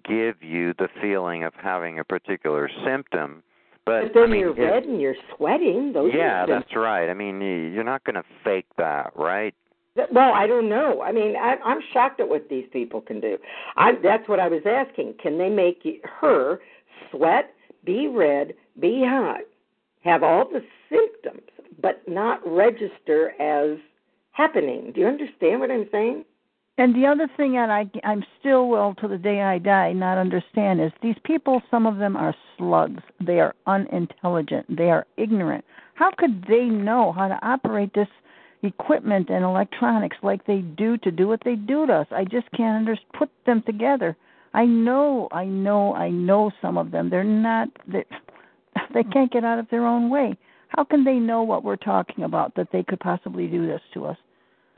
give 0.02 0.42
you 0.42 0.74
the 0.74 0.88
feeling 1.00 1.44
of 1.44 1.54
having 1.54 1.98
a 1.98 2.04
particular 2.04 2.70
symptom. 2.84 3.42
But, 3.86 4.02
But 4.02 4.14
then 4.14 4.22
I 4.24 4.26
mean, 4.28 4.40
you're 4.40 4.56
it- 4.58 4.70
red 4.70 4.84
and 4.84 5.00
you're 5.00 5.16
sweating. 5.36 5.92
Those 5.92 6.12
yeah, 6.14 6.46
that's 6.46 6.74
right. 6.74 7.08
I 7.10 7.14
mean, 7.14 7.40
you're 7.40 7.84
not 7.84 8.04
going 8.04 8.14
to 8.14 8.24
fake 8.42 8.66
that, 8.78 9.12
right? 9.14 9.54
Well, 10.10 10.32
I 10.34 10.46
don't 10.46 10.68
know. 10.68 11.02
I 11.02 11.12
mean, 11.12 11.36
I, 11.36 11.56
I'm 11.64 11.80
shocked 11.92 12.18
at 12.18 12.28
what 12.28 12.48
these 12.48 12.66
people 12.72 13.00
can 13.00 13.20
do. 13.20 13.38
I, 13.76 13.92
that's 14.02 14.28
what 14.28 14.40
I 14.40 14.48
was 14.48 14.62
asking. 14.66 15.14
Can 15.22 15.38
they 15.38 15.48
make 15.48 15.86
her 16.20 16.58
sweat, 17.10 17.54
be 17.84 18.08
red, 18.08 18.54
be 18.80 19.04
hot, 19.06 19.42
have 20.02 20.22
all 20.24 20.48
the 20.48 20.64
symptoms, 20.88 21.48
but 21.80 22.02
not 22.08 22.40
register 22.44 23.40
as 23.40 23.78
happening? 24.32 24.90
Do 24.92 25.00
you 25.00 25.06
understand 25.06 25.60
what 25.60 25.70
I'm 25.70 25.88
saying? 25.92 26.24
And 26.76 26.94
the 26.94 27.06
other 27.06 27.28
thing 27.36 27.52
that 27.52 27.70
I 27.70 27.88
I'm 28.02 28.24
still 28.40 28.68
will 28.68 28.94
to 28.96 29.06
the 29.06 29.18
day 29.18 29.42
I 29.42 29.58
die 29.58 29.92
not 29.92 30.18
understand 30.18 30.80
is 30.80 30.90
these 31.02 31.16
people. 31.24 31.62
Some 31.70 31.86
of 31.86 31.98
them 31.98 32.16
are 32.16 32.34
slugs. 32.58 33.02
They 33.24 33.38
are 33.38 33.54
unintelligent. 33.66 34.76
They 34.76 34.90
are 34.90 35.06
ignorant. 35.16 35.64
How 35.94 36.10
could 36.18 36.44
they 36.48 36.64
know 36.64 37.12
how 37.12 37.28
to 37.28 37.38
operate 37.46 37.94
this 37.94 38.08
equipment 38.62 39.28
and 39.30 39.44
electronics 39.44 40.16
like 40.22 40.44
they 40.46 40.58
do 40.58 40.98
to 40.98 41.12
do 41.12 41.28
what 41.28 41.42
they 41.44 41.54
do 41.54 41.86
to 41.86 41.92
us? 41.92 42.06
I 42.10 42.24
just 42.24 42.50
can't 42.56 42.76
under, 42.76 42.98
put 43.16 43.30
them 43.46 43.62
together. 43.64 44.16
I 44.52 44.66
know, 44.66 45.28
I 45.30 45.44
know, 45.44 45.94
I 45.94 46.10
know 46.10 46.50
some 46.60 46.76
of 46.76 46.90
them. 46.90 47.08
They're 47.08 47.22
not. 47.22 47.68
They 47.86 48.04
they 48.94 49.04
can't 49.04 49.32
get 49.32 49.44
out 49.44 49.60
of 49.60 49.68
their 49.70 49.86
own 49.86 50.10
way. 50.10 50.36
How 50.68 50.82
can 50.82 51.04
they 51.04 51.20
know 51.20 51.44
what 51.44 51.62
we're 51.62 51.76
talking 51.76 52.24
about 52.24 52.56
that 52.56 52.72
they 52.72 52.82
could 52.82 52.98
possibly 52.98 53.46
do 53.46 53.64
this 53.64 53.80
to 53.94 54.06
us? 54.06 54.16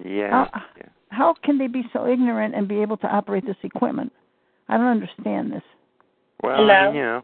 Yeah. 0.05 0.49
How- 0.53 0.63
yeah. 0.77 0.89
How 1.17 1.35
can 1.43 1.59
they 1.59 1.67
be 1.67 1.83
so 1.93 2.07
ignorant 2.07 2.55
and 2.55 2.69
be 2.69 2.83
able 2.83 2.97
to 2.99 3.07
operate 3.07 3.47
this 3.47 3.57
equipment? 3.63 4.13
I 4.69 4.77
don't 4.77 4.87
understand 4.87 5.53
this. 5.53 5.63
Well, 6.43 6.71
I 6.71 6.87
mean, 6.87 6.97
you 6.97 7.03
know, 7.03 7.23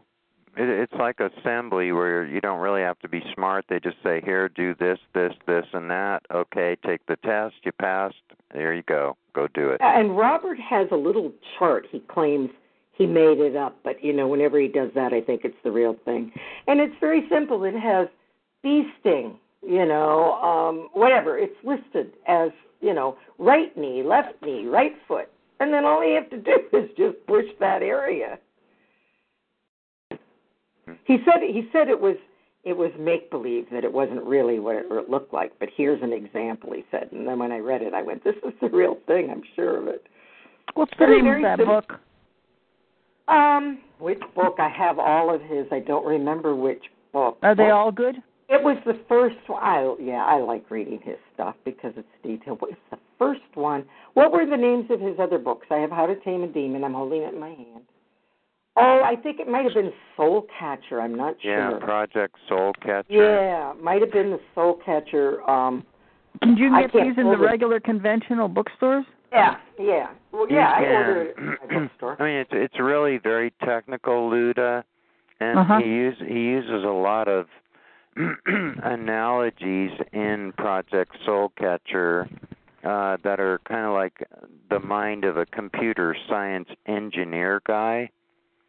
it, 0.57 0.69
it's 0.69 0.93
like 0.93 1.19
assembly 1.19 1.91
where 1.91 2.25
you 2.25 2.41
don't 2.41 2.59
really 2.59 2.81
have 2.81 2.97
to 2.99 3.09
be 3.09 3.21
smart. 3.35 3.65
They 3.69 3.79
just 3.79 3.97
say, 4.03 4.21
"Here, 4.23 4.49
do 4.49 4.73
this, 4.79 4.97
this, 5.13 5.33
this, 5.45 5.65
and 5.73 5.89
that." 5.91 6.23
Okay, 6.33 6.75
take 6.85 7.05
the 7.05 7.17
test. 7.17 7.55
You 7.63 7.71
passed. 7.73 8.15
There 8.53 8.73
you 8.73 8.83
go. 8.83 9.15
Go 9.33 9.47
do 9.53 9.69
it. 9.69 9.81
And 9.81 10.17
Robert 10.17 10.59
has 10.59 10.87
a 10.91 10.95
little 10.95 11.31
chart. 11.57 11.85
He 11.91 11.99
claims 11.99 12.49
he 12.93 13.05
made 13.05 13.39
it 13.39 13.55
up, 13.55 13.77
but 13.83 14.03
you 14.03 14.13
know, 14.13 14.27
whenever 14.27 14.59
he 14.59 14.67
does 14.67 14.89
that, 14.95 15.13
I 15.13 15.21
think 15.21 15.41
it's 15.43 15.57
the 15.63 15.71
real 15.71 15.95
thing. 16.05 16.31
And 16.67 16.79
it's 16.79 16.95
very 16.99 17.27
simple. 17.29 17.63
It 17.63 17.75
has 17.75 18.07
bee 18.63 18.83
sting, 18.99 19.37
you 19.61 19.85
know, 19.85 20.33
um, 20.41 20.89
whatever. 20.93 21.37
It's 21.37 21.55
listed 21.63 22.13
as 22.27 22.49
you 22.83 22.93
know, 22.93 23.17
right 23.39 23.75
knee, 23.77 24.03
left 24.03 24.33
knee, 24.43 24.65
right 24.65 24.93
foot, 25.07 25.29
and 25.59 25.73
then 25.73 25.85
all 25.85 26.05
you 26.05 26.15
have 26.15 26.29
to 26.29 26.37
do 26.37 26.59
is 26.73 26.89
just 26.97 27.15
push 27.25 27.45
that 27.59 27.81
area. 27.81 28.37
He 31.05 31.17
said 31.25 31.41
he 31.41 31.69
said 31.71 31.87
it 31.87 31.99
was 31.99 32.17
it 32.63 32.75
was 32.75 32.91
make 32.99 33.31
believe 33.31 33.67
that 33.71 33.83
it 33.83 33.91
wasn't 33.91 34.23
really 34.23 34.59
what 34.59 34.75
it 34.75 35.09
looked 35.09 35.33
like, 35.33 35.51
but 35.59 35.69
here's 35.75 36.01
an 36.01 36.13
example. 36.13 36.73
He 36.73 36.83
said, 36.91 37.09
and 37.11 37.27
then 37.27 37.39
when 37.39 37.51
I 37.51 37.59
read 37.59 37.81
it, 37.81 37.93
I 37.93 38.01
went, 38.01 38.23
"This 38.23 38.35
is 38.45 38.53
the 38.61 38.69
real 38.69 38.97
thing. 39.07 39.29
I'm 39.31 39.43
sure 39.55 39.77
of 39.77 39.87
it." 39.87 40.05
What's 40.73 40.93
the 40.99 41.07
name 41.07 41.19
of 41.19 41.23
very 41.23 41.43
that 41.43 41.59
simple. 41.59 41.81
book? 41.81 41.99
Um, 43.27 43.79
which 43.99 44.21
book? 44.35 44.55
I 44.59 44.69
have 44.69 44.99
all 44.99 45.33
of 45.33 45.41
his. 45.41 45.65
I 45.71 45.79
don't 45.79 46.05
remember 46.05 46.55
which 46.55 46.83
book. 47.13 47.37
Are 47.43 47.55
they 47.55 47.69
all 47.69 47.91
good? 47.91 48.15
It 48.49 48.61
was 48.63 48.77
the 48.85 48.99
first 49.07 49.37
one. 49.47 49.63
I, 49.63 49.95
yeah, 49.99 50.25
I 50.25 50.39
like 50.41 50.69
reading 50.69 50.99
his 51.03 51.15
stuff 51.33 51.55
because 51.65 51.93
it's 51.95 52.07
detailed. 52.23 52.61
What 52.61 52.71
was 52.71 52.79
the 52.91 52.97
first 53.17 53.41
one? 53.55 53.85
What 54.15 54.31
were 54.31 54.45
the 54.45 54.57
names 54.57 54.85
of 54.91 54.99
his 54.99 55.15
other 55.19 55.37
books? 55.39 55.67
I 55.71 55.75
have 55.77 55.89
How 55.91 56.05
to 56.05 56.15
Tame 56.21 56.43
a 56.43 56.47
Demon. 56.47 56.83
I'm 56.83 56.93
holding 56.93 57.21
it 57.21 57.33
in 57.33 57.39
my 57.39 57.49
hand. 57.49 57.81
Oh, 58.75 59.01
I 59.05 59.15
think 59.15 59.39
it 59.39 59.47
might 59.47 59.63
have 59.65 59.73
been 59.75 59.93
Soul 60.17 60.47
Catcher. 60.59 60.99
I'm 60.99 61.15
not 61.15 61.35
Yeah, 61.43 61.69
sure. 61.69 61.79
Yeah, 61.79 61.85
Project 61.85 62.35
Soul 62.49 62.73
Catcher. 62.81 63.05
Yeah, 63.09 63.73
might 63.81 64.01
have 64.01 64.11
been 64.11 64.31
the 64.31 64.39
Soul 64.55 64.79
Catcher. 64.83 65.47
Um, 65.49 65.85
Can 66.41 66.57
you 66.57 66.71
get 66.81 66.91
these 66.91 67.13
in 67.17 67.25
the 67.27 67.33
it. 67.33 67.39
regular 67.39 67.79
conventional 67.79 68.47
bookstores? 68.47 69.05
yeah, 69.31 69.55
yeah. 69.79 70.09
Well, 70.31 70.49
You 70.49 70.57
yeah, 70.57 70.71
I 70.75 70.81
can. 70.81 70.91
ordered 70.91 71.27
it 71.27 71.35
at 71.37 71.69
my 71.71 71.79
bookstore. 71.87 72.17
I 72.21 72.23
mean, 72.25 72.35
it's 72.37 72.49
it's 72.51 72.79
really 72.79 73.19
very 73.19 73.51
technical, 73.63 74.29
Luda, 74.29 74.83
and 75.39 75.59
Uh-huh. 75.59 75.79
he 75.79 75.85
uses 75.89 76.21
he 76.27 76.39
uses 76.41 76.83
a 76.83 76.87
lot 76.87 77.27
of 77.27 77.45
analogies 78.83 79.91
in 80.11 80.53
Project 80.57 81.15
Soul 81.25 81.51
Catcher 81.57 82.29
uh, 82.83 83.17
that 83.23 83.39
are 83.39 83.59
kind 83.67 83.85
of 83.85 83.93
like 83.93 84.27
the 84.69 84.79
mind 84.79 85.23
of 85.23 85.37
a 85.37 85.45
computer 85.45 86.15
science 86.27 86.69
engineer 86.85 87.61
guy. 87.65 88.09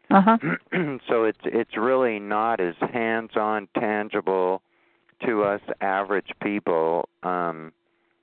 Uh 0.09 0.21
huh. 0.21 0.37
so 1.09 1.23
it's 1.23 1.39
it's 1.43 1.77
really 1.77 2.19
not 2.19 2.59
as 2.59 2.75
hands-on, 2.93 3.67
tangible 3.77 4.61
to 5.25 5.43
us 5.43 5.61
average 5.81 6.29
people. 6.41 7.09
Um, 7.23 7.71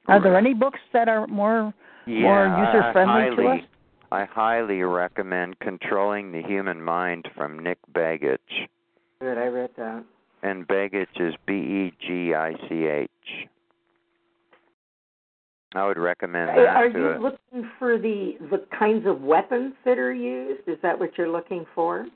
Are 0.06 0.20
there 0.22 0.36
any 0.36 0.54
books 0.54 0.80
that 0.92 1.08
are 1.08 1.26
more 1.26 1.74
yeah, 2.06 2.20
more 2.20 2.46
user-friendly 2.46 3.14
I 3.14 3.28
to 3.30 3.36
highly, 3.36 3.60
us? 3.60 3.66
I 4.12 4.24
highly 4.24 4.82
recommend 4.82 5.58
Controlling 5.58 6.32
the 6.32 6.42
Human 6.42 6.82
Mind 6.82 7.28
from 7.36 7.58
Nick 7.58 7.78
Begich. 7.92 8.38
Good, 9.20 9.38
I 9.38 9.46
read 9.46 9.70
that. 9.76 10.04
And 10.42 10.66
Begich 10.66 11.20
is 11.20 11.34
B 11.46 11.52
E 11.54 11.92
G 12.04 12.34
I 12.34 12.54
C 12.68 12.86
H. 12.86 13.10
I 15.74 15.86
would 15.86 15.96
recommend 15.98 16.50
that 16.50 16.58
Are 16.58 16.88
to 16.90 16.98
you 16.98 17.08
it. 17.10 17.20
looking 17.20 17.70
for 17.78 17.96
the 17.98 18.34
the 18.50 18.64
kinds 18.76 19.06
of 19.06 19.22
weapons 19.22 19.74
that 19.84 19.98
are 19.98 20.12
used? 20.12 20.68
Is 20.68 20.78
that 20.82 20.98
what 20.98 21.16
you're 21.16 21.30
looking 21.30 21.64
for? 21.74 22.06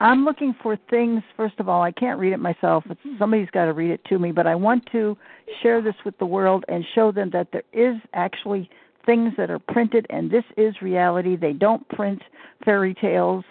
I'm 0.00 0.24
looking 0.24 0.54
for 0.62 0.76
things. 0.90 1.22
First 1.36 1.60
of 1.60 1.68
all, 1.68 1.82
I 1.82 1.92
can't 1.92 2.18
read 2.18 2.32
it 2.32 2.38
myself. 2.40 2.84
Somebody's 3.18 3.50
got 3.52 3.66
to 3.66 3.72
read 3.72 3.90
it 3.90 4.04
to 4.06 4.18
me. 4.18 4.32
But 4.32 4.46
I 4.46 4.54
want 4.54 4.84
to 4.92 5.16
share 5.62 5.80
this 5.80 5.94
with 6.04 6.18
the 6.18 6.26
world 6.26 6.64
and 6.68 6.84
show 6.94 7.12
them 7.12 7.30
that 7.32 7.48
there 7.52 7.62
is 7.72 7.96
actually 8.12 8.68
things 9.06 9.32
that 9.36 9.50
are 9.50 9.60
printed, 9.60 10.06
and 10.10 10.30
this 10.30 10.44
is 10.56 10.74
reality. 10.82 11.36
They 11.36 11.52
don't 11.52 11.86
print 11.90 12.22
fairy 12.64 12.94
tales 12.94 13.44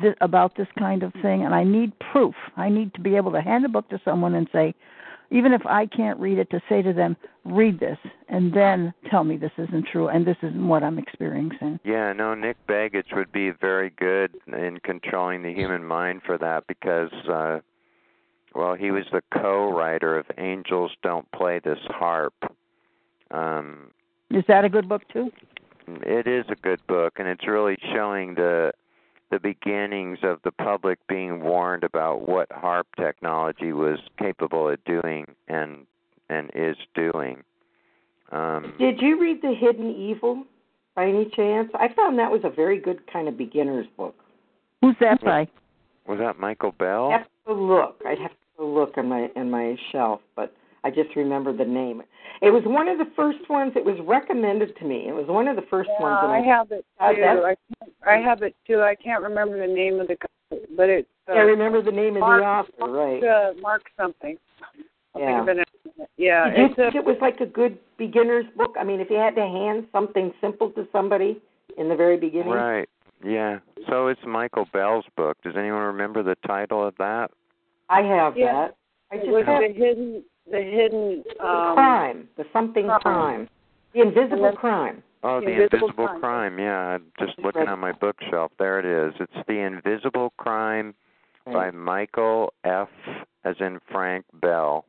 th- 0.00 0.16
about 0.20 0.56
this 0.56 0.68
kind 0.78 1.02
of 1.02 1.12
thing, 1.22 1.44
and 1.44 1.54
I 1.54 1.64
need 1.64 1.92
proof. 2.12 2.34
I 2.56 2.68
need 2.68 2.94
to 2.94 3.00
be 3.00 3.16
able 3.16 3.32
to 3.32 3.40
hand 3.40 3.64
a 3.64 3.68
book 3.68 3.88
to 3.90 4.00
someone 4.04 4.34
and 4.34 4.48
say, 4.52 4.74
even 5.30 5.52
if 5.52 5.64
I 5.64 5.86
can't 5.86 6.18
read 6.18 6.38
it, 6.38 6.50
to 6.50 6.60
say 6.68 6.82
to 6.82 6.92
them, 6.92 7.16
read 7.44 7.78
this, 7.78 7.98
and 8.28 8.52
then 8.52 8.92
tell 9.10 9.22
me 9.24 9.36
this 9.36 9.52
isn't 9.58 9.86
true 9.86 10.08
and 10.08 10.26
this 10.26 10.36
isn't 10.42 10.66
what 10.66 10.82
I'm 10.82 10.98
experiencing. 10.98 11.78
Yeah, 11.84 12.12
no, 12.12 12.34
Nick 12.34 12.56
Begich 12.66 13.14
would 13.14 13.30
be 13.30 13.50
very 13.50 13.90
good 13.90 14.34
in 14.48 14.78
controlling 14.82 15.42
the 15.42 15.52
human 15.52 15.84
mind 15.84 16.22
for 16.26 16.36
that 16.38 16.66
because, 16.66 17.12
uh, 17.30 17.60
well, 18.54 18.74
he 18.74 18.90
was 18.90 19.04
the 19.12 19.22
co-writer 19.32 20.18
of 20.18 20.26
"Angels 20.36 20.90
Don't 21.02 21.30
Play 21.30 21.60
This 21.62 21.78
HAARP." 21.88 22.32
Um, 23.30 23.92
Is 24.30 24.44
that 24.48 24.64
a 24.64 24.68
good 24.68 24.88
book 24.88 25.02
too? 25.12 25.30
it 26.02 26.26
is 26.26 26.44
a 26.48 26.56
good 26.56 26.84
book, 26.86 27.14
and 27.18 27.28
it's 27.28 27.46
really 27.46 27.76
showing 27.94 28.34
the 28.34 28.72
the 29.30 29.38
beginnings 29.38 30.18
of 30.22 30.38
the 30.44 30.50
public 30.50 30.98
being 31.08 31.40
warned 31.40 31.84
about 31.84 32.28
what 32.28 32.48
HAARP 32.50 32.84
technology 32.98 33.72
was 33.72 33.98
capable 34.18 34.68
of 34.68 34.82
doing 34.84 35.26
and 35.48 35.86
and 36.28 36.50
is 36.54 36.76
doing. 36.94 37.42
Um, 38.30 38.74
Did 38.78 39.00
you 39.00 39.20
read 39.20 39.42
The 39.42 39.54
Hidden 39.58 39.90
Evil 39.90 40.44
by 40.94 41.08
any 41.08 41.28
chance? 41.34 41.68
I 41.74 41.88
found 41.94 42.18
that 42.20 42.30
was 42.30 42.42
a 42.44 42.50
very 42.50 42.78
good 42.78 43.00
kind 43.12 43.26
of 43.26 43.36
beginner's 43.36 43.86
book. 43.96 44.14
Who's 44.80 44.94
that 45.00 45.20
by? 45.22 45.48
Was 46.06 46.18
that 46.20 46.38
Michael 46.38 46.72
Bell? 46.72 47.10
I 47.10 47.18
have 47.18 47.26
to 47.46 47.54
look. 47.54 48.00
I'd 48.06 48.18
have 48.18 48.30
to 48.58 48.64
look 48.64 48.96
in 48.96 49.08
my 49.08 49.28
in 49.36 49.50
my 49.50 49.76
shelf, 49.92 50.20
but 50.36 50.54
I 50.84 50.90
just 50.90 51.14
remember 51.16 51.52
the 51.56 51.64
name. 51.64 52.02
It 52.42 52.50
was 52.50 52.62
one 52.64 52.88
of 52.88 52.98
the 52.98 53.08
first 53.14 53.48
ones. 53.50 53.72
It 53.76 53.84
was 53.84 53.96
recommended 54.06 54.76
to 54.78 54.84
me. 54.84 55.08
It 55.08 55.14
was 55.14 55.26
one 55.26 55.46
of 55.46 55.56
the 55.56 55.62
first 55.70 55.90
Yeah, 55.98 56.02
ones. 56.02 56.18
and 56.22 56.32
I 56.32 56.40
have 56.40 56.72
it 56.72 56.84
Uh, 56.98 57.12
too. 57.12 57.20
that's- 57.20 57.44
I, 57.44 57.54
can't, 57.84 57.92
I 58.06 58.16
have 58.18 58.42
it 58.42 58.56
too. 58.66 58.80
I 58.82 58.94
can't 58.94 59.22
remember 59.22 59.58
the 59.58 59.72
name 59.72 60.00
of 60.00 60.08
the 60.08 60.16
guy, 60.16 60.58
but 60.76 60.88
it's 60.88 61.08
uh, 61.28 61.32
I 61.32 61.40
remember 61.42 61.82
the 61.82 61.92
name 61.92 62.16
of 62.16 62.22
the 62.22 62.44
author, 62.44 62.90
right? 62.90 63.22
uh, 63.22 63.52
Mark 63.60 63.82
something. 63.96 64.38
I'll 65.14 65.20
Yeah. 65.20 65.26
think 65.26 65.40
of 65.42 65.48
it 65.48 65.50
in 65.50 65.58
a 65.58 65.96
minute. 65.98 66.10
Yeah, 66.16 66.50
Did 66.50 66.58
you 66.58 66.64
it's 66.66 66.74
think 66.76 66.94
a, 66.94 66.98
it 66.98 67.04
was 67.04 67.16
like 67.20 67.40
a 67.40 67.46
good 67.46 67.78
beginner's 67.98 68.46
book? 68.56 68.74
I 68.78 68.84
mean, 68.84 69.00
if 69.00 69.10
you 69.10 69.16
had 69.16 69.34
to 69.36 69.42
hand 69.46 69.86
something 69.92 70.32
simple 70.40 70.70
to 70.70 70.88
somebody 70.92 71.40
in 71.76 71.88
the 71.88 71.96
very 71.96 72.16
beginning. 72.16 72.48
Right. 72.48 72.88
Yeah. 73.24 73.58
So 73.88 74.06
it's 74.08 74.20
Michael 74.26 74.66
Bell's 74.72 75.04
book. 75.16 75.36
Does 75.42 75.54
anyone 75.56 75.82
remember 75.82 76.22
the 76.22 76.36
title 76.46 76.84
of 76.86 76.94
that? 76.98 77.30
I 77.90 78.00
have 78.02 78.36
Yeah. 78.36 78.52
that. 78.52 78.74
I 79.12 79.16
it 79.16 79.20
just 79.20 79.30
was 79.32 79.44
have 79.46 79.60
the 79.62 79.72
hidden, 79.72 80.24
the 80.50 80.58
hidden 80.58 81.24
the 81.38 81.44
um, 81.44 81.74
crime, 81.74 82.28
the 82.36 82.44
something 82.52 82.86
crime. 82.86 83.00
crime, 83.00 83.48
the 83.94 84.00
invisible 84.02 84.42
then- 84.42 84.56
crime. 84.56 85.02
Oh, 85.22 85.38
The 85.40 85.46
The 85.46 85.52
Invisible 85.52 85.76
Invisible 85.88 86.06
Crime. 86.06 86.20
Crime. 86.20 86.58
Yeah, 86.58 86.78
I'm 86.78 87.04
just 87.18 87.36
Just 87.36 87.44
looking 87.44 87.68
on 87.68 87.78
my 87.78 87.92
bookshelf. 87.92 88.52
There 88.58 88.78
it 88.78 88.86
is. 88.86 89.12
It's 89.20 89.46
The 89.46 89.58
Invisible 89.58 90.32
Crime 90.38 90.94
by 91.44 91.70
Michael 91.70 92.54
F. 92.64 92.88
as 93.44 93.54
in 93.60 93.80
Frank 93.92 94.24
Bell. 94.40 94.86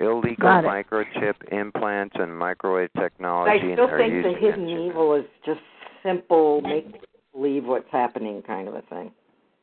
Illegal 0.00 0.48
microchip 0.62 1.34
implants 1.50 2.14
and 2.18 2.36
microwave 2.36 2.90
But 2.94 3.00
technology 3.04 3.50
I 3.50 3.54
and 3.54 3.72
still 3.74 3.86
their 3.86 3.98
think 3.98 4.12
use 4.12 4.24
the 4.24 4.28
in 4.30 4.34
hidden 4.34 4.60
engineering. 4.64 4.86
evil 4.90 5.14
is 5.14 5.24
just 5.46 5.60
simple, 6.02 6.60
make 6.60 7.00
believe 7.32 7.64
what's 7.64 7.90
happening 7.90 8.42
kind 8.42 8.68
of 8.68 8.74
a 8.74 8.82
thing. 8.82 9.12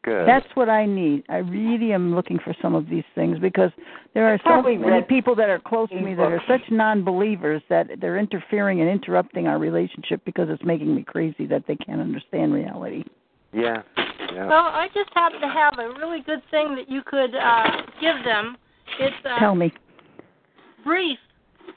Good. 0.04 0.28
That's 0.28 0.48
what 0.56 0.68
I 0.68 0.88
need. 0.88 1.24
I 1.30 1.38
really 1.38 1.94
am 1.94 2.16
looking 2.16 2.40
for 2.44 2.56
some 2.60 2.74
of 2.74 2.90
these 2.90 3.04
things 3.14 3.38
because 3.38 3.70
there 4.16 4.26
are 4.26 4.34
I've 4.34 4.42
so 4.44 4.62
many 4.64 5.02
people 5.04 5.36
that 5.36 5.50
are 5.50 5.60
close 5.60 5.90
to 5.90 6.02
me 6.02 6.16
that 6.16 6.32
are 6.32 6.42
such 6.48 6.62
non-believers 6.72 7.62
that 7.70 7.88
they're 8.00 8.18
interfering 8.18 8.82
and 8.82 8.90
interrupting 8.90 9.46
our 9.46 9.60
relationship 9.60 10.22
because 10.26 10.48
it's 10.50 10.64
making 10.64 10.96
me 10.96 11.04
crazy 11.04 11.46
that 11.48 11.66
they 11.68 11.76
can't 11.76 12.02
understand 12.02 12.52
reality. 12.52 13.04
Yeah. 13.54 13.84
Yeah. 14.34 14.48
Well, 14.48 14.66
I 14.66 14.88
just 14.94 15.10
happen 15.14 15.40
to 15.42 15.48
have 15.48 15.78
a 15.78 15.90
really 16.00 16.22
good 16.22 16.42
thing 16.50 16.76
that 16.76 16.90
you 16.90 17.02
could 17.06 17.36
uh, 17.36 17.64
give 18.00 18.16
them. 18.24 18.58
It's 19.00 19.16
uh, 19.26 19.40
Tell 19.40 19.56
me. 19.56 19.72
brief, 20.84 21.20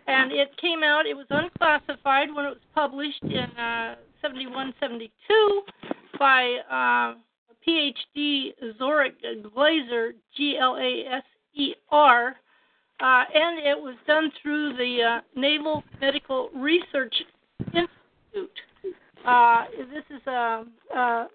and 0.07 0.33
it 0.33 0.57
came 0.61 0.83
out. 0.83 1.05
It 1.05 1.17
was 1.17 1.27
unclassified 1.31 2.29
when 2.35 2.47
it 2.47 2.51
was 2.51 2.59
published 2.75 3.23
in 3.23 3.51
uh, 3.59 3.97
71, 4.23 4.73
72 4.81 5.63
by 6.19 6.59
uh, 6.71 7.19
PhD 7.67 8.53
Zorach 8.81 9.13
Glaser, 9.55 10.13
G 10.37 10.59
L 10.61 10.77
A 10.77 11.17
S 11.17 11.23
E 11.55 11.75
R, 11.91 12.37
uh, 13.01 13.25
and 13.35 13.59
it 13.59 13.79
was 13.79 13.97
done 14.07 14.31
through 14.43 14.77
the 14.77 15.03
uh, 15.03 15.21
Naval 15.39 15.83
Medical 16.01 16.51
Research 16.55 17.15
Institute. 17.67 18.51
Uh, 19.27 19.65
this 19.93 20.05
is 20.11 20.27
a, 20.27 20.65
a 20.95 21.27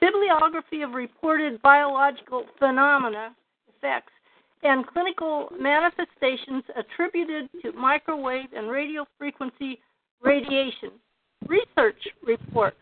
bibliography 0.00 0.82
of 0.82 0.92
reported 0.92 1.60
biological 1.62 2.44
phenomena, 2.58 3.34
effects, 3.76 4.12
and 4.62 4.86
clinical 4.86 5.48
manifestations 5.60 6.64
attributed 6.76 7.48
to 7.62 7.72
microwave 7.72 8.48
and 8.56 8.68
radio 8.68 9.06
frequency 9.18 9.78
radiation. 10.22 10.90
Research 11.46 12.00
report. 12.26 12.74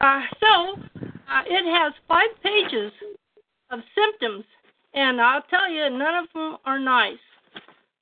Uh, 0.00 0.20
so, 0.40 1.07
uh, 1.30 1.42
it 1.46 1.64
has 1.64 1.92
five 2.06 2.30
pages 2.42 2.92
of 3.70 3.80
symptoms, 3.94 4.44
and 4.94 5.20
I'll 5.20 5.42
tell 5.42 5.70
you, 5.70 5.90
none 5.90 6.14
of 6.14 6.26
them 6.34 6.56
are 6.64 6.78
nice. 6.78 7.18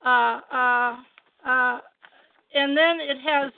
Uh, 0.05 0.39
uh, 0.51 0.95
uh, 1.45 1.79
and 2.53 2.77
then 2.77 2.99
it 2.99 3.17
has 3.25 3.51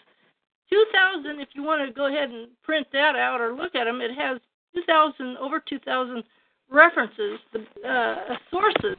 2,000, 0.70 1.39
if 1.39 1.49
you 1.53 1.63
want 1.63 1.88
to 1.88 1.93
go 1.93 2.07
ahead 2.07 2.30
and 2.30 2.47
print 2.63 2.88
that 2.93 3.15
out 3.15 3.41
or 3.41 3.53
look 3.53 3.76
at 3.76 3.86
them, 3.86 4.01
it 4.01 4.11
has 4.17 4.39
2,000, 4.76 5.38
over 5.38 5.61
2,000 5.67 6.24
references, 6.72 7.39
the 7.53 7.88
uh, 7.88 8.36
sources. 8.51 8.97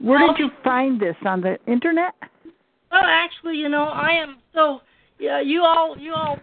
Where 0.00 0.18
did 0.26 0.38
you 0.38 0.50
find 0.62 1.00
this 1.00 1.16
on 1.24 1.40
the 1.40 1.58
internet? 1.66 2.14
Well, 2.90 3.02
actually, 3.04 3.56
you 3.56 3.68
know, 3.68 3.84
I 3.84 4.12
am 4.12 4.38
so. 4.54 4.80
Yeah, 5.18 5.40
you 5.40 5.62
all, 5.62 5.98
you 5.98 6.14
all 6.14 6.38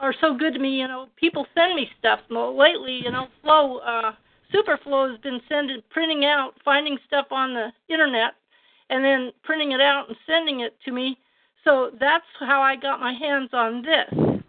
are 0.00 0.14
so 0.20 0.34
good 0.36 0.54
to 0.54 0.58
me. 0.58 0.80
You 0.80 0.88
know, 0.88 1.06
people 1.16 1.46
send 1.54 1.74
me 1.74 1.88
stuff. 1.98 2.20
Well, 2.30 2.56
lately, 2.56 3.00
you 3.04 3.10
know, 3.10 3.28
Flow, 3.42 3.78
uh, 3.78 4.12
Superflow 4.52 5.10
has 5.10 5.20
been 5.20 5.40
sending, 5.48 5.82
printing 5.90 6.24
out, 6.24 6.52
finding 6.64 6.98
stuff 7.06 7.26
on 7.30 7.54
the 7.54 7.68
internet, 7.88 8.34
and 8.88 9.04
then 9.04 9.30
printing 9.44 9.72
it 9.72 9.80
out 9.80 10.08
and 10.08 10.16
sending 10.26 10.60
it 10.60 10.76
to 10.84 10.92
me. 10.92 11.18
So 11.64 11.90
that's 12.00 12.24
how 12.40 12.62
I 12.62 12.74
got 12.76 13.00
my 13.00 13.12
hands 13.12 13.50
on 13.52 13.82
this. 13.82 14.42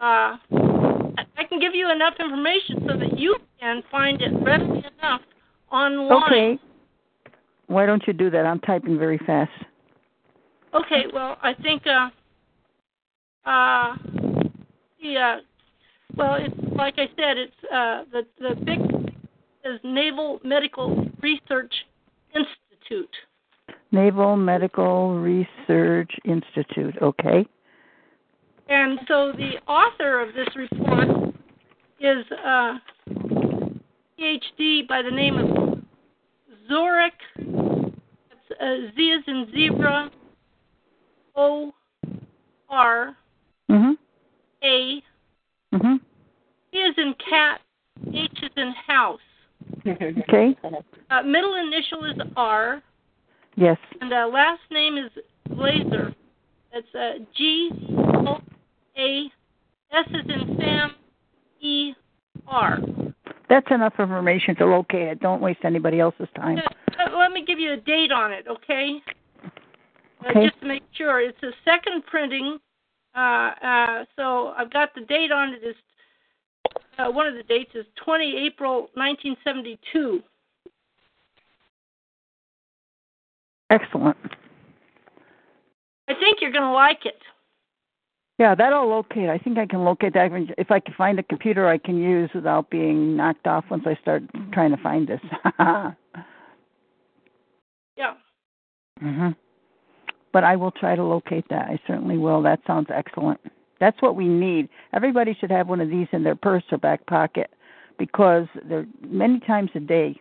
Uh, 0.00 0.36
I 1.38 1.44
can 1.48 1.58
give 1.58 1.74
you 1.74 1.90
enough 1.90 2.14
information 2.20 2.84
so 2.86 2.98
that 2.98 3.18
you 3.18 3.36
can 3.58 3.82
find 3.90 4.20
it 4.20 4.30
readily 4.42 4.84
enough 4.98 5.22
online. 5.72 6.22
Okay. 6.24 6.58
Why 7.68 7.86
don't 7.86 8.02
you 8.06 8.12
do 8.12 8.30
that? 8.30 8.46
I'm 8.46 8.60
typing 8.60 8.98
very 8.98 9.18
fast. 9.18 9.50
Okay, 10.74 11.04
well, 11.12 11.38
I 11.42 11.54
think 11.54 11.82
uh 11.86 12.10
uh 13.48 13.94
the 15.02 15.16
uh 15.16 15.36
well, 16.16 16.36
it's 16.38 16.54
like 16.74 16.94
I 16.98 17.08
said, 17.16 17.36
it's 17.36 17.52
uh 17.72 18.04
the 18.12 18.26
the 18.38 18.54
big 18.64 18.80
is 19.64 19.80
Naval 19.82 20.40
Medical 20.44 21.06
Research 21.20 21.74
Institute. 22.34 23.14
Naval 23.90 24.36
Medical 24.36 25.18
Research 25.18 26.10
Institute. 26.24 26.94
Okay. 27.02 27.46
And 28.68 28.98
so 29.08 29.32
the 29.32 29.54
author 29.68 30.20
of 30.20 30.34
this 30.34 30.48
report 30.56 31.34
is 32.00 32.24
uh 32.44 32.78
PhD 34.18 34.86
by 34.88 35.02
the 35.02 35.10
name 35.10 35.36
of 35.38 35.78
Zorach 36.70 37.10
that's, 37.36 38.60
uh, 38.60 38.96
Z 38.96 39.02
is 39.02 39.24
in 39.26 39.46
zebra 39.52 40.10
O 41.36 41.72
R. 42.68 43.16
A 44.62 45.02
Mhm. 45.72 46.00
C 46.72 46.78
is 46.78 46.96
in 46.98 47.14
cat, 47.14 47.60
H 48.12 48.42
is 48.42 48.50
in 48.56 48.72
house. 48.72 49.20
Okay. 49.86 50.56
Uh, 51.10 51.22
middle 51.22 51.54
initial 51.54 52.04
is 52.04 52.18
R, 52.36 52.82
Yes. 53.56 53.78
and 54.00 54.12
uh, 54.12 54.26
last 54.28 54.62
name 54.70 54.96
is 54.98 55.10
Glaser. 55.54 56.14
That's 56.72 56.94
uh, 56.94 57.18
G 57.34 57.70
O 58.26 58.40
A 58.96 59.30
S 59.92 60.06
is 60.08 60.28
in 60.28 60.56
Sam 60.58 60.94
E 61.60 61.94
R. 62.48 62.78
That's 63.48 63.70
enough 63.70 63.98
information 63.98 64.56
to 64.56 64.66
locate 64.66 65.08
it. 65.08 65.20
Don't 65.20 65.40
waste 65.40 65.60
anybody 65.64 66.00
else's 66.00 66.28
time. 66.34 66.58
Uh, 66.98 67.16
let 67.16 67.32
me 67.32 67.44
give 67.44 67.58
you 67.60 67.72
a 67.72 67.76
date 67.76 68.10
on 68.12 68.32
it, 68.32 68.46
okay? 68.48 69.00
Uh, 69.44 70.28
Okay. 70.30 70.46
just 70.48 70.60
to 70.60 70.66
make 70.66 70.82
sure. 70.92 71.20
It's 71.20 71.40
a 71.42 71.52
second 71.64 72.04
printing. 72.06 72.58
Uh, 73.16 73.50
uh, 73.62 74.04
so 74.14 74.48
I've 74.48 74.70
got 74.70 74.94
the 74.94 75.00
date 75.00 75.32
on 75.32 75.54
it 75.54 75.66
is 75.66 75.76
uh, 76.98 77.10
one 77.10 77.26
of 77.26 77.34
the 77.34 77.42
dates 77.42 77.70
is 77.74 77.86
20 78.04 78.36
April 78.46 78.90
1972. 78.94 80.22
Excellent. 83.70 84.16
I 86.08 86.14
think 86.14 86.38
you're 86.40 86.52
going 86.52 86.62
to 86.62 86.72
like 86.72 87.04
it. 87.04 87.20
Yeah, 88.38 88.54
that'll 88.54 88.88
locate. 88.88 89.30
I 89.30 89.38
think 89.38 89.56
I 89.56 89.66
can 89.66 89.82
locate 89.84 90.12
that 90.12 90.30
if 90.58 90.70
I 90.70 90.78
can 90.78 90.94
find 90.94 91.18
a 91.18 91.22
computer 91.22 91.66
I 91.66 91.78
can 91.78 91.96
use 91.96 92.28
without 92.34 92.68
being 92.68 93.16
knocked 93.16 93.46
off 93.46 93.64
once 93.70 93.84
I 93.86 93.98
start 94.02 94.22
trying 94.52 94.70
to 94.76 94.82
find 94.82 95.08
this. 95.08 95.20
Yeah. 97.98 98.12
mhm. 99.02 99.34
But 100.36 100.44
I 100.44 100.54
will 100.54 100.70
try 100.70 100.94
to 100.94 101.02
locate 101.02 101.48
that. 101.48 101.70
I 101.70 101.80
certainly 101.86 102.18
will. 102.18 102.42
That 102.42 102.60
sounds 102.66 102.88
excellent. 102.94 103.40
That's 103.80 104.02
what 104.02 104.16
we 104.16 104.28
need. 104.28 104.68
Everybody 104.92 105.34
should 105.40 105.50
have 105.50 105.66
one 105.66 105.80
of 105.80 105.88
these 105.88 106.08
in 106.12 106.24
their 106.24 106.34
purse 106.34 106.62
or 106.70 106.76
back 106.76 107.06
pocket 107.06 107.48
because 107.98 108.46
there 108.68 108.84
many 109.00 109.40
times 109.40 109.70
a 109.74 109.80
day 109.80 110.20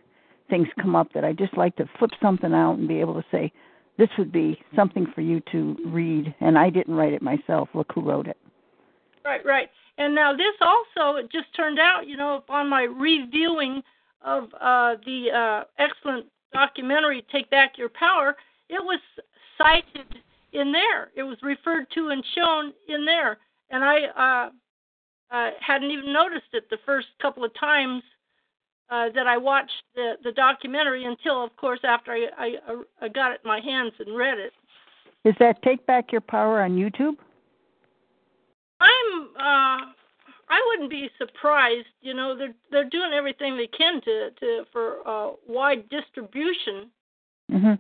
things 0.50 0.70
come 0.82 0.96
up 0.96 1.12
that 1.16 1.26
I 1.26 1.34
just 1.34 1.58
like 1.58 1.76
to 1.76 1.90
flip 2.00 2.12
something 2.22 2.54
out 2.54 2.76
and 2.78 2.88
be 2.88 3.02
able 3.02 3.16
to 3.16 3.26
say, 3.30 3.52
This 3.98 4.08
would 4.18 4.32
be 4.32 4.58
something 4.74 5.06
for 5.14 5.20
you 5.20 5.42
to 5.52 5.76
read 5.86 6.34
and 6.40 6.58
I 6.58 6.70
didn't 6.70 6.96
write 6.96 7.12
it 7.12 7.22
myself. 7.22 7.68
Look 7.74 7.92
who 7.94 8.00
wrote 8.00 8.28
it. 8.28 8.38
Right, 9.26 9.46
right. 9.46 9.70
And 9.98 10.16
now 10.16 10.32
this 10.32 10.56
also 10.62 11.18
it 11.18 11.30
just 11.30 11.54
turned 11.58 11.78
out, 11.78 12.08
you 12.08 12.16
know, 12.16 12.38
upon 12.38 12.70
my 12.70 12.84
reviewing 12.84 13.84
of 14.22 14.46
uh, 14.62 14.96
the 15.06 15.26
uh, 15.36 15.64
excellent 15.78 16.28
documentary 16.54 17.26
"Take 17.34 17.50
Back 17.50 17.78
Your 17.78 17.90
Power," 17.90 18.38
it 18.70 18.82
was 18.82 19.02
cited 19.58 20.22
in 20.54 20.72
there. 20.72 21.12
It 21.16 21.24
was 21.24 21.38
referred 21.42 21.88
to 21.96 22.10
and 22.10 22.24
shown 22.36 22.74
in 22.88 23.06
there, 23.06 23.38
and 23.70 23.84
I 23.84 23.98
uh, 24.16 25.36
uh, 25.36 25.52
hadn't 25.60 25.92
even 25.92 26.14
noticed 26.14 26.54
it 26.54 26.70
the 26.70 26.78
first 26.86 27.08
couple 27.22 27.44
of 27.44 27.52
times 27.60 28.04
uh, 28.90 29.10
that 29.16 29.28
I 29.28 29.38
watched 29.38 29.84
the 29.96 30.14
the 30.24 30.32
documentary 30.32 31.06
until, 31.06 31.44
of 31.44 31.56
course, 31.58 31.80
after 31.84 32.12
I 32.12 32.28
I, 32.38 32.82
I 33.02 33.08
got 33.10 33.32
it 33.32 33.42
in 33.44 33.48
my 33.48 33.60
hands 33.60 33.94
and 34.00 34.16
read 34.16 34.38
it. 34.38 34.54
Is 35.24 35.34
that 35.40 35.62
Take 35.64 35.86
Back 35.88 36.12
Your 36.12 36.22
Power 36.22 36.62
on 36.62 36.76
YouTube? 36.76 37.18
I'm 38.80 39.24
uh 39.36 39.92
I 40.48 40.62
wouldn't 40.68 40.92
be 40.92 41.10
surprised, 41.18 41.88
you 42.02 42.14
know, 42.14 42.38
they're 42.38 42.54
they're 42.72 42.90
doing 42.90 43.12
everything 43.14 43.58
they 43.58 43.68
can 43.68 44.02
to 44.02 44.30
to 44.40 44.64
for 44.72 45.08
uh 45.08 45.32
wide 45.48 45.90
distribution. 45.90 46.92
Mhm. 47.52 47.80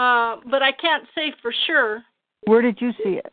Uh 0.00 0.36
but 0.50 0.62
I 0.62 0.72
can't 0.72 1.04
say 1.14 1.32
for 1.42 1.52
sure. 1.66 2.02
Where 2.46 2.62
did 2.62 2.78
you 2.80 2.92
see 3.04 3.14
it? 3.24 3.32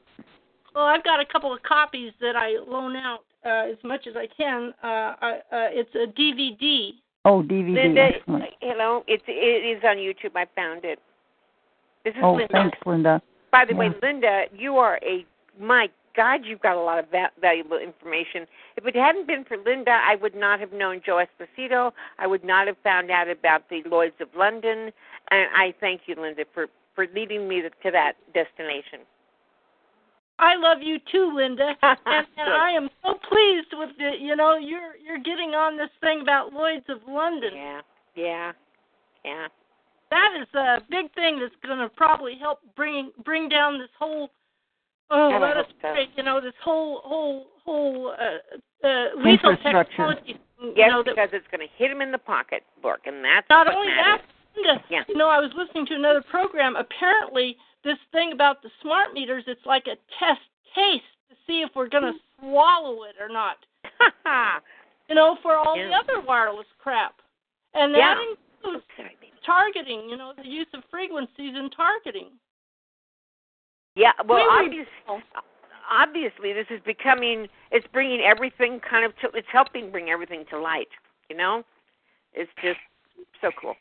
Well, 0.76 0.86
I've 0.86 1.04
got 1.04 1.20
a 1.20 1.26
couple 1.26 1.54
of 1.54 1.62
copies 1.64 2.12
that 2.20 2.36
I 2.36 2.50
loan 2.68 2.96
out 2.96 3.22
uh 3.46 3.72
as 3.72 3.78
much 3.84 4.08
as 4.08 4.16
I 4.16 4.28
can. 4.36 4.74
Uh 4.84 5.14
I, 5.28 5.32
uh 5.52 5.70
it's 5.80 5.94
a 5.96 6.08
DVD. 6.20 6.92
Oh, 7.26 7.42
DVD. 7.42 7.76
Linda, 7.84 8.10
hello. 8.62 9.04
It's 9.08 9.24
it 9.28 9.78
is 9.78 9.84
on 9.84 9.98
YouTube. 9.98 10.36
I 10.36 10.46
found 10.56 10.86
it. 10.86 11.00
This 12.04 12.14
is 12.14 12.22
Oh, 12.24 12.34
Linda. 12.34 12.54
thanks, 12.54 12.78
Linda. 12.86 13.22
By 13.52 13.64
the 13.66 13.76
way, 13.76 13.90
Linda, 14.02 14.44
you 14.56 14.78
are 14.78 15.00
a 15.04 15.26
my 15.60 15.88
God. 16.18 16.42
You've 16.44 16.60
got 16.60 16.76
a 16.76 16.82
lot 16.82 17.00
of 17.00 17.10
va- 17.10 17.32
valuable 17.40 17.78
information. 17.78 18.46
If 18.76 18.86
it 18.86 18.96
hadn't 18.96 19.28
been 19.28 19.46
for 19.46 19.56
Linda, 19.56 19.92
I 19.92 20.16
would 20.16 20.36
not 20.36 20.60
have 20.60 20.74
known 20.74 21.02
Joe 21.06 21.24
Esposito. 21.24 21.94
I 22.20 22.28
would 22.28 22.44
not 22.44 22.68
have 22.68 22.76
found 22.84 23.10
out 23.10 23.30
about 23.30 23.70
the 23.70 23.84
Lloyd's 23.90 24.20
of 24.20 24.28
London. 24.36 24.92
And 25.32 25.48
I 25.56 25.74
thank 25.80 26.02
you, 26.08 26.16
Linda, 26.20 26.44
for 26.54 26.68
for 26.96 27.06
leading 27.14 27.48
me 27.48 27.62
to, 27.62 27.70
to 27.70 27.92
that 27.92 28.14
destination. 28.34 29.06
I 30.40 30.56
love 30.56 30.80
you 30.82 30.98
too, 31.12 31.34
Linda, 31.36 31.74
and, 31.82 32.28
and 32.38 32.50
I 32.54 32.72
am 32.72 32.90
so 33.04 33.16
pleased 33.28 33.70
with 33.74 33.90
the. 33.98 34.12
You 34.20 34.36
know, 34.36 34.58
you're 34.58 34.96
you're 35.04 35.20
getting 35.20 35.56
on 35.56 35.78
this 35.78 35.90
thing 36.02 36.22
about 36.22 36.54
Lloyd's 36.54 36.86
of 36.90 37.00
London. 37.08 37.52
Yeah, 37.56 37.82
yeah, 38.16 38.52
yeah. 39.26 39.48
That 40.10 40.30
is 40.40 40.48
a 40.54 40.82
big 40.90 41.14
thing 41.14 41.40
that's 41.40 41.56
going 41.66 41.80
to 41.80 41.90
probably 41.90 42.36
help 42.40 42.60
bring 42.76 43.12
bring 43.26 43.50
down 43.50 43.80
this 43.80 43.90
whole. 43.98 44.30
Oh, 45.10 45.30
God, 45.32 45.44
I 45.44 45.48
let 45.48 45.58
us 45.58 45.66
pray, 45.80 46.08
you 46.16 46.24
know 46.24 46.42
this 46.42 46.54
whole 46.64 47.02
whole 47.04 47.48
whole 47.64 48.12
uh, 48.20 48.88
uh, 48.88 49.06
lethal 49.16 49.52
Infrastructure. 49.52 49.84
technology. 49.90 50.40
You 50.62 50.74
Yes, 50.76 50.90
know, 50.92 51.04
that 51.04 51.16
because 51.16 51.30
it's 51.34 51.46
going 51.52 51.62
to 51.62 51.72
hit 51.78 51.92
him 51.92 52.02
in 52.02 52.12
the 52.12 52.18
pocketbook, 52.18 53.02
and 53.06 53.24
that's 53.24 53.48
Not 53.50 53.68
what 53.68 53.76
only 53.76 53.94
matters. 53.94 54.26
that, 54.66 54.82
Yeah. 54.90 55.04
you 55.08 55.16
know, 55.16 55.30
I 55.30 55.38
was 55.40 55.52
listening 55.56 55.86
to 55.88 55.94
another 55.94 56.22
program. 56.32 56.76
Apparently, 56.76 57.56
this 57.84 57.98
thing 58.12 58.32
about 58.34 58.64
the 58.64 58.70
smart 58.82 59.14
meters, 59.14 59.44
it's 59.46 59.66
like 59.66 59.86
a 59.86 59.96
test 60.18 60.42
case 60.74 61.06
to 61.30 61.36
see 61.46 61.62
if 61.62 61.70
we're 61.76 61.88
going 61.90 62.04
to 62.12 62.20
swallow 62.40 63.04
it 63.04 63.16
or 63.22 63.30
not. 63.30 63.58
You 65.10 65.16
know, 65.16 65.38
for 65.42 65.56
all 65.56 65.78
the 65.78 65.94
other 65.96 66.20
wireless 66.28 66.68
crap. 66.80 67.16
And 67.74 67.94
Yeah. 67.96 68.16
that 68.16 68.18
includes 68.62 68.84
targeting, 69.46 70.10
you 70.10 70.18
know, 70.18 70.34
the 70.36 70.46
use 70.48 70.68
of 70.74 70.84
frequencies 70.92 71.56
in 71.56 71.70
targeting. 71.70 72.32
Yeah, 73.98 74.12
well, 74.26 74.38
We 74.38 74.44
were- 74.44 74.52
obvious, 74.52 74.88
obviously, 75.90 76.54
this 76.54 76.68
is 76.70 76.80
becoming. 76.82 77.50
It's 77.72 77.88
bringing 77.88 78.22
everything 78.22 78.80
kind 78.80 79.04
of 79.04 79.18
to. 79.18 79.30
It's 79.32 79.48
helping 79.50 79.90
bring 79.90 80.12
everything 80.12 80.46
to 80.52 80.60
light. 80.60 80.90
You 81.30 81.36
know, 81.36 81.66
it's 82.34 82.52
just 82.62 82.80
so 83.42 83.50
cool. 83.60 83.76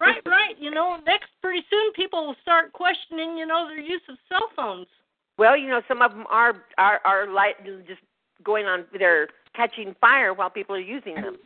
Right, 0.00 0.20
right. 0.26 0.58
You 0.58 0.70
know, 0.70 0.96
next 1.06 1.28
pretty 1.42 1.64
soon 1.70 1.92
people 1.92 2.26
will 2.26 2.36
start 2.42 2.72
questioning, 2.72 3.36
you 3.36 3.46
know, 3.46 3.68
their 3.68 3.78
use 3.78 4.02
of 4.08 4.16
cell 4.28 4.48
phones. 4.56 4.88
Well, 5.36 5.56
you 5.56 5.68
know, 5.68 5.82
some 5.86 6.02
of 6.02 6.10
them 6.10 6.26
are 6.28 6.64
are 6.76 7.00
are 7.04 7.26
light 7.28 7.64
just 7.86 8.00
going 8.42 8.66
on. 8.66 8.84
They're 8.98 9.28
catching 9.54 9.94
fire 10.00 10.34
while 10.34 10.50
people 10.50 10.74
are 10.74 10.80
using 10.80 11.14
them. 11.14 11.38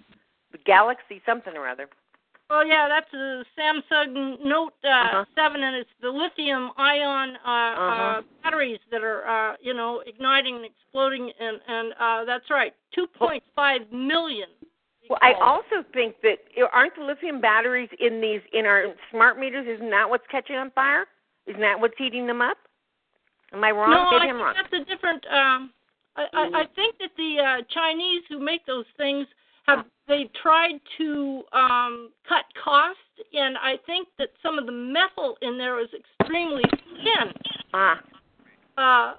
The 0.52 0.58
Galaxy 0.58 1.20
something 1.26 1.54
or 1.54 1.68
other. 1.68 1.88
Oh 2.50 2.62
yeah, 2.62 2.88
that's 2.88 3.12
a 3.14 3.44
Samsung 3.58 4.44
Note 4.44 4.74
uh, 4.84 4.88
Uh-huh. 4.88 5.24
Seven, 5.34 5.62
and 5.62 5.76
it's 5.76 5.90
the 6.00 6.10
lithium-ion 6.10 7.36
uh, 7.36 7.48
Uh-huh. 7.48 8.02
uh, 8.02 8.22
batteries 8.42 8.80
that 8.90 9.02
are, 9.02 9.26
uh, 9.26 9.56
you 9.60 9.72
know, 9.72 10.00
igniting 10.06 10.56
and 10.56 10.64
exploding, 10.64 11.32
and 11.40 11.60
and 11.66 11.94
uh, 11.98 12.24
that's 12.24 12.50
right, 12.50 12.74
2.5 12.96 13.90
million. 13.92 14.48
Well, 15.08 15.18
I 15.22 15.34
also 15.34 15.84
think 15.92 16.16
that 16.22 16.38
aren't 16.72 16.94
the 16.96 17.04
lithium 17.04 17.40
batteries 17.40 17.90
in 17.98 18.20
these 18.20 18.40
in 18.52 18.64
our 18.66 18.94
smart 19.10 19.38
meters? 19.38 19.66
Isn't 19.66 19.90
that 19.90 20.08
what's 20.08 20.26
catching 20.30 20.56
on 20.56 20.70
fire? 20.70 21.06
Isn't 21.46 21.60
that 21.60 21.78
what's 21.78 21.96
heating 21.98 22.26
them 22.26 22.40
up? 22.40 22.56
Am 23.52 23.62
I 23.62 23.70
wrong? 23.70 23.90
No, 23.90 24.10
Maybe 24.10 24.22
I 24.22 24.26
think 24.32 24.40
wrong. 24.40 24.54
that's 24.56 24.82
a 24.82 24.84
different. 24.84 25.26
Um, 25.26 25.72
I, 26.16 26.26
I, 26.32 26.42
I 26.60 26.64
think 26.74 26.96
that 26.98 27.10
the 27.16 27.36
uh, 27.40 27.62
Chinese 27.68 28.22
who 28.28 28.38
make 28.38 28.64
those 28.66 28.86
things 28.96 29.26
have 29.66 29.84
they 30.06 30.30
tried 30.42 30.80
to 30.98 31.42
um, 31.52 32.10
cut 32.28 32.44
costs, 32.62 33.00
and 33.32 33.56
I 33.58 33.76
think 33.86 34.08
that 34.18 34.28
some 34.42 34.58
of 34.58 34.66
the 34.66 34.72
metal 34.72 35.36
in 35.42 35.56
there 35.56 35.74
was 35.74 35.88
extremely 36.20 36.64
thin. 37.02 37.32
Ah, 37.72 38.00
Uh, 38.76 39.14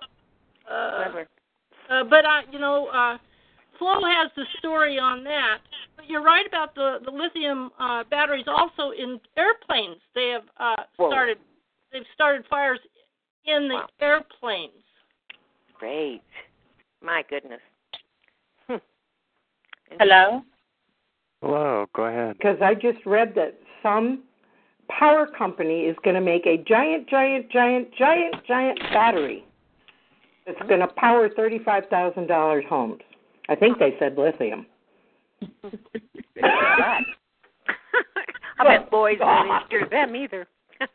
uh, 0.71 0.95
clever. 1.03 1.27
uh, 1.89 2.03
but 2.03 2.25
I, 2.25 2.43
you 2.51 2.59
know, 2.59 2.87
uh, 2.87 3.17
Flo 3.77 4.01
has 4.05 4.31
the 4.35 4.45
story 4.59 4.99
on 4.99 5.23
that. 5.23 5.59
But 5.95 6.09
you're 6.09 6.23
right 6.23 6.45
about 6.45 6.75
the 6.75 6.99
the 7.03 7.11
lithium 7.11 7.71
uh, 7.79 8.03
batteries. 8.09 8.45
Also 8.47 8.91
in 8.91 9.19
airplanes, 9.37 10.01
they 10.13 10.29
have 10.29 10.43
uh, 10.57 10.83
Whoa. 10.97 11.09
started. 11.09 11.37
They've 11.91 12.03
started 12.13 12.45
fires 12.49 12.79
in 13.45 13.67
the 13.69 13.75
Wow. 13.75 13.87
airplanes. 14.01 14.83
Great. 15.79 16.21
My 17.01 17.23
goodness. 17.29 17.61
Hmm. 18.67 18.75
Hello? 19.99 20.43
Hello, 21.45 21.85
go 21.93 22.05
ahead. 22.05 22.37
Because 22.39 22.57
I 22.59 22.73
just 22.73 23.05
read 23.05 23.35
that 23.35 23.53
some 23.83 24.23
power 24.89 25.27
company 25.27 25.81
is 25.81 25.95
going 26.03 26.15
to 26.15 26.21
make 26.21 26.47
a 26.47 26.57
giant, 26.67 27.07
giant, 27.07 27.51
giant, 27.51 27.89
giant, 27.95 28.35
giant 28.47 28.79
battery 28.91 29.45
that's 30.47 30.57
going 30.67 30.79
to 30.79 30.87
power 30.87 31.29
thirty-five 31.29 31.83
thousand 31.91 32.25
dollars 32.25 32.65
homes. 32.67 33.01
I 33.47 33.53
think 33.53 33.77
they 33.77 33.93
said 33.99 34.17
lithium. 34.17 34.65
I 36.43 37.03
bet 38.63 38.89
boys 38.89 39.17
won't 39.19 39.69
hear 39.69 39.87
them 39.87 40.15
either. 40.15 40.47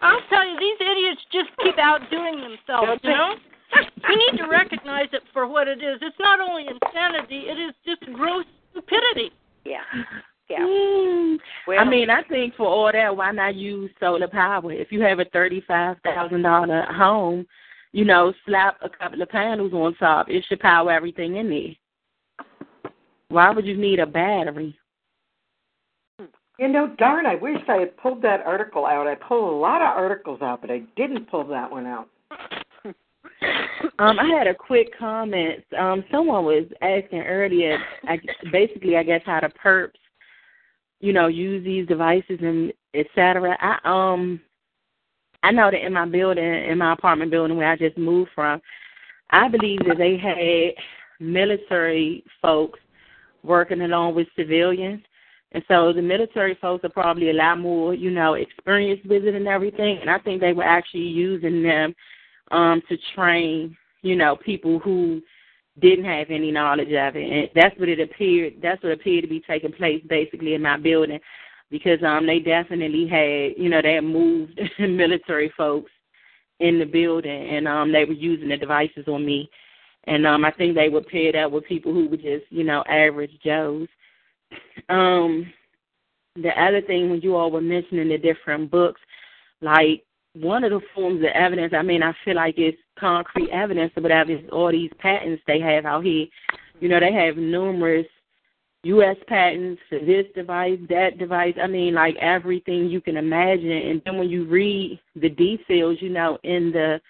I'll 0.00 0.22
tell 0.30 0.48
you, 0.48 0.58
these 0.58 0.78
idiots 0.80 1.20
just 1.30 1.50
keep 1.62 1.76
outdoing 1.78 2.40
themselves. 2.40 3.02
You 3.04 3.10
know, 3.10 3.34
we 4.08 4.16
need 4.16 4.38
to 4.38 4.48
recognize 4.48 5.08
it 5.12 5.24
for 5.34 5.46
what 5.46 5.68
it 5.68 5.82
is. 5.82 5.98
It's 6.00 6.16
not 6.18 6.40
only 6.40 6.68
insanity; 6.68 7.48
it 7.50 7.58
is 7.58 7.74
just 7.84 8.00
gross 8.14 8.46
stupidity. 8.72 9.34
yeah. 9.64 9.82
Yeah. 10.50 10.58
Mm. 10.58 11.38
Well, 11.66 11.78
I 11.78 11.84
mean, 11.88 12.10
I 12.10 12.22
think 12.24 12.56
for 12.56 12.66
all 12.66 12.90
that, 12.92 13.16
why 13.16 13.32
not 13.32 13.54
use 13.54 13.90
solar 13.98 14.28
power? 14.28 14.70
If 14.70 14.92
you 14.92 15.00
have 15.00 15.18
a 15.18 15.24
thirty-five 15.32 15.96
thousand 16.04 16.42
dollar 16.42 16.82
home, 16.90 17.46
you 17.92 18.04
know, 18.04 18.34
slap 18.44 18.76
a 18.82 18.88
couple 18.90 19.22
of 19.22 19.30
panels 19.30 19.72
on 19.72 19.94
top. 19.94 20.28
It 20.28 20.44
should 20.48 20.60
power 20.60 20.90
everything 20.90 21.36
in 21.36 21.48
there. 21.48 22.92
Why 23.28 23.50
would 23.50 23.64
you 23.64 23.78
need 23.78 23.98
a 23.98 24.04
battery? 24.04 24.76
You 26.58 26.68
know, 26.68 26.94
darn, 26.98 27.24
I 27.24 27.36
wish 27.36 27.56
I 27.68 27.76
had 27.76 27.96
pulled 27.96 28.20
that 28.22 28.42
article 28.44 28.84
out. 28.84 29.06
I 29.06 29.14
pulled 29.14 29.54
a 29.54 29.56
lot 29.56 29.80
of 29.80 29.88
articles 29.88 30.42
out, 30.42 30.60
but 30.60 30.70
I 30.70 30.82
didn't 30.96 31.30
pull 31.30 31.46
that 31.48 31.70
one 31.70 31.86
out. 31.86 32.08
Um, 34.02 34.18
I 34.18 34.26
had 34.36 34.48
a 34.48 34.54
quick 34.54 34.98
comment. 34.98 35.62
Um, 35.78 36.04
someone 36.10 36.44
was 36.44 36.64
asking 36.80 37.20
earlier, 37.20 37.78
I, 38.08 38.18
basically, 38.50 38.96
I 38.96 39.04
guess 39.04 39.20
how 39.24 39.38
the 39.40 39.48
perps, 39.64 39.92
you 40.98 41.12
know, 41.12 41.28
use 41.28 41.64
these 41.64 41.86
devices 41.86 42.40
and 42.40 42.72
et 42.94 43.06
cetera. 43.14 43.56
I 43.60 43.78
um, 43.84 44.40
I 45.44 45.52
know 45.52 45.70
that 45.70 45.86
in 45.86 45.92
my 45.92 46.04
building, 46.04 46.44
in 46.44 46.78
my 46.78 46.94
apartment 46.94 47.30
building 47.30 47.56
where 47.56 47.70
I 47.70 47.76
just 47.76 47.96
moved 47.96 48.30
from, 48.34 48.60
I 49.30 49.48
believe 49.48 49.78
that 49.86 49.98
they 49.98 50.16
had 50.16 51.24
military 51.24 52.24
folks 52.40 52.80
working 53.44 53.82
along 53.82 54.16
with 54.16 54.26
civilians. 54.36 55.02
And 55.52 55.62
so 55.68 55.92
the 55.92 56.02
military 56.02 56.56
folks 56.60 56.84
are 56.84 56.88
probably 56.88 57.30
a 57.30 57.34
lot 57.34 57.60
more, 57.60 57.94
you 57.94 58.10
know, 58.10 58.34
experienced 58.34 59.06
with 59.06 59.24
it 59.24 59.34
and 59.36 59.46
everything. 59.46 59.98
And 60.00 60.10
I 60.10 60.18
think 60.18 60.40
they 60.40 60.54
were 60.54 60.64
actually 60.64 61.02
using 61.02 61.62
them 61.62 61.94
um 62.50 62.82
to 62.88 62.96
train, 63.14 63.76
you 64.02 64.16
know, 64.16 64.36
people 64.36 64.78
who 64.78 65.22
didn't 65.80 66.04
have 66.04 66.30
any 66.30 66.50
knowledge 66.50 66.92
of 66.92 67.16
it. 67.16 67.30
And 67.30 67.48
that's 67.54 67.78
what 67.78 67.88
it 67.88 68.00
appeared 68.00 68.54
that's 68.62 68.82
what 68.82 68.92
appeared 68.92 69.24
to 69.24 69.28
be 69.28 69.40
taking 69.40 69.72
place 69.72 70.02
basically 70.08 70.54
in 70.54 70.62
my 70.62 70.76
building. 70.76 71.20
Because 71.70 72.02
um 72.06 72.26
they 72.26 72.40
definitely 72.40 73.08
had 73.08 73.62
you 73.62 73.70
know, 73.70 73.80
they 73.80 73.94
had 73.94 74.04
moved 74.04 74.60
military 74.78 75.52
folks 75.56 75.90
in 76.60 76.78
the 76.78 76.84
building 76.84 77.48
and 77.50 77.66
um 77.66 77.92
they 77.92 78.04
were 78.04 78.12
using 78.12 78.48
the 78.48 78.56
devices 78.56 79.08
on 79.08 79.24
me. 79.24 79.48
And 80.04 80.26
um 80.26 80.44
I 80.44 80.50
think 80.50 80.74
they 80.74 80.90
were 80.90 81.02
paired 81.02 81.36
up 81.36 81.52
with 81.52 81.64
people 81.64 81.92
who 81.94 82.08
were 82.08 82.16
just, 82.16 82.44
you 82.50 82.64
know, 82.64 82.84
average 82.88 83.32
Joes. 83.42 83.88
Um 84.90 85.50
the 86.36 86.50
other 86.62 86.80
thing 86.82 87.10
when 87.10 87.20
you 87.20 87.36
all 87.36 87.50
were 87.50 87.60
mentioning 87.60 88.08
the 88.08 88.18
different 88.18 88.70
books, 88.70 89.00
like 89.60 90.04
one 90.34 90.64
of 90.64 90.70
the 90.70 90.80
forms 90.94 91.20
of 91.20 91.30
evidence, 91.34 91.72
I 91.76 91.82
mean, 91.82 92.02
I 92.02 92.14
feel 92.24 92.36
like 92.36 92.54
it's 92.56 92.78
concrete 92.98 93.50
evidence 93.50 93.92
whatever, 93.96 94.32
is 94.32 94.40
all 94.50 94.70
these 94.70 94.90
patents 94.98 95.42
they 95.46 95.60
have 95.60 95.84
out 95.84 96.04
here. 96.04 96.26
You 96.80 96.88
know, 96.88 97.00
they 97.00 97.12
have 97.12 97.36
numerous 97.36 98.06
U.S. 98.84 99.16
patents 99.28 99.80
for 99.88 100.00
this 100.00 100.26
device, 100.34 100.78
that 100.88 101.18
device. 101.18 101.54
I 101.62 101.66
mean, 101.66 101.94
like 101.94 102.16
everything 102.16 102.88
you 102.88 103.00
can 103.00 103.16
imagine. 103.16 103.70
And 103.70 104.02
then 104.04 104.18
when 104.18 104.28
you 104.28 104.46
read 104.46 104.98
the 105.14 105.28
details, 105.28 105.98
you 106.00 106.08
know, 106.08 106.38
in 106.42 106.72
the 106.72 107.00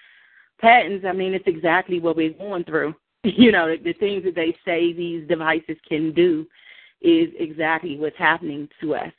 patents, 0.61 1.07
I 1.09 1.13
mean, 1.13 1.33
it's 1.33 1.47
exactly 1.47 2.01
what 2.01 2.17
we're 2.17 2.35
going 2.35 2.65
through. 2.65 2.95
You 3.25 3.53
know, 3.53 3.69
the, 3.69 3.77
the 3.81 3.93
things 4.01 4.25
that 4.25 4.35
they 4.35 4.53
say 4.65 4.93
these 4.93 5.29
devices 5.29 5.77
can 5.89 6.13
do 6.13 6.45
is 7.03 7.29
exactly 7.39 7.97
what's 7.97 8.19
happening 8.19 8.69
to 8.81 8.97
us. 8.97 9.13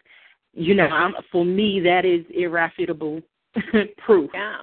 You 0.52 0.76
know, 0.76 0.88
I'm, 0.88 1.14
for 1.32 1.46
me, 1.46 1.80
that 1.86 2.04
is 2.04 2.26
irrefutable 2.36 3.22
proof. 3.98 4.30
Yeah. 4.34 4.60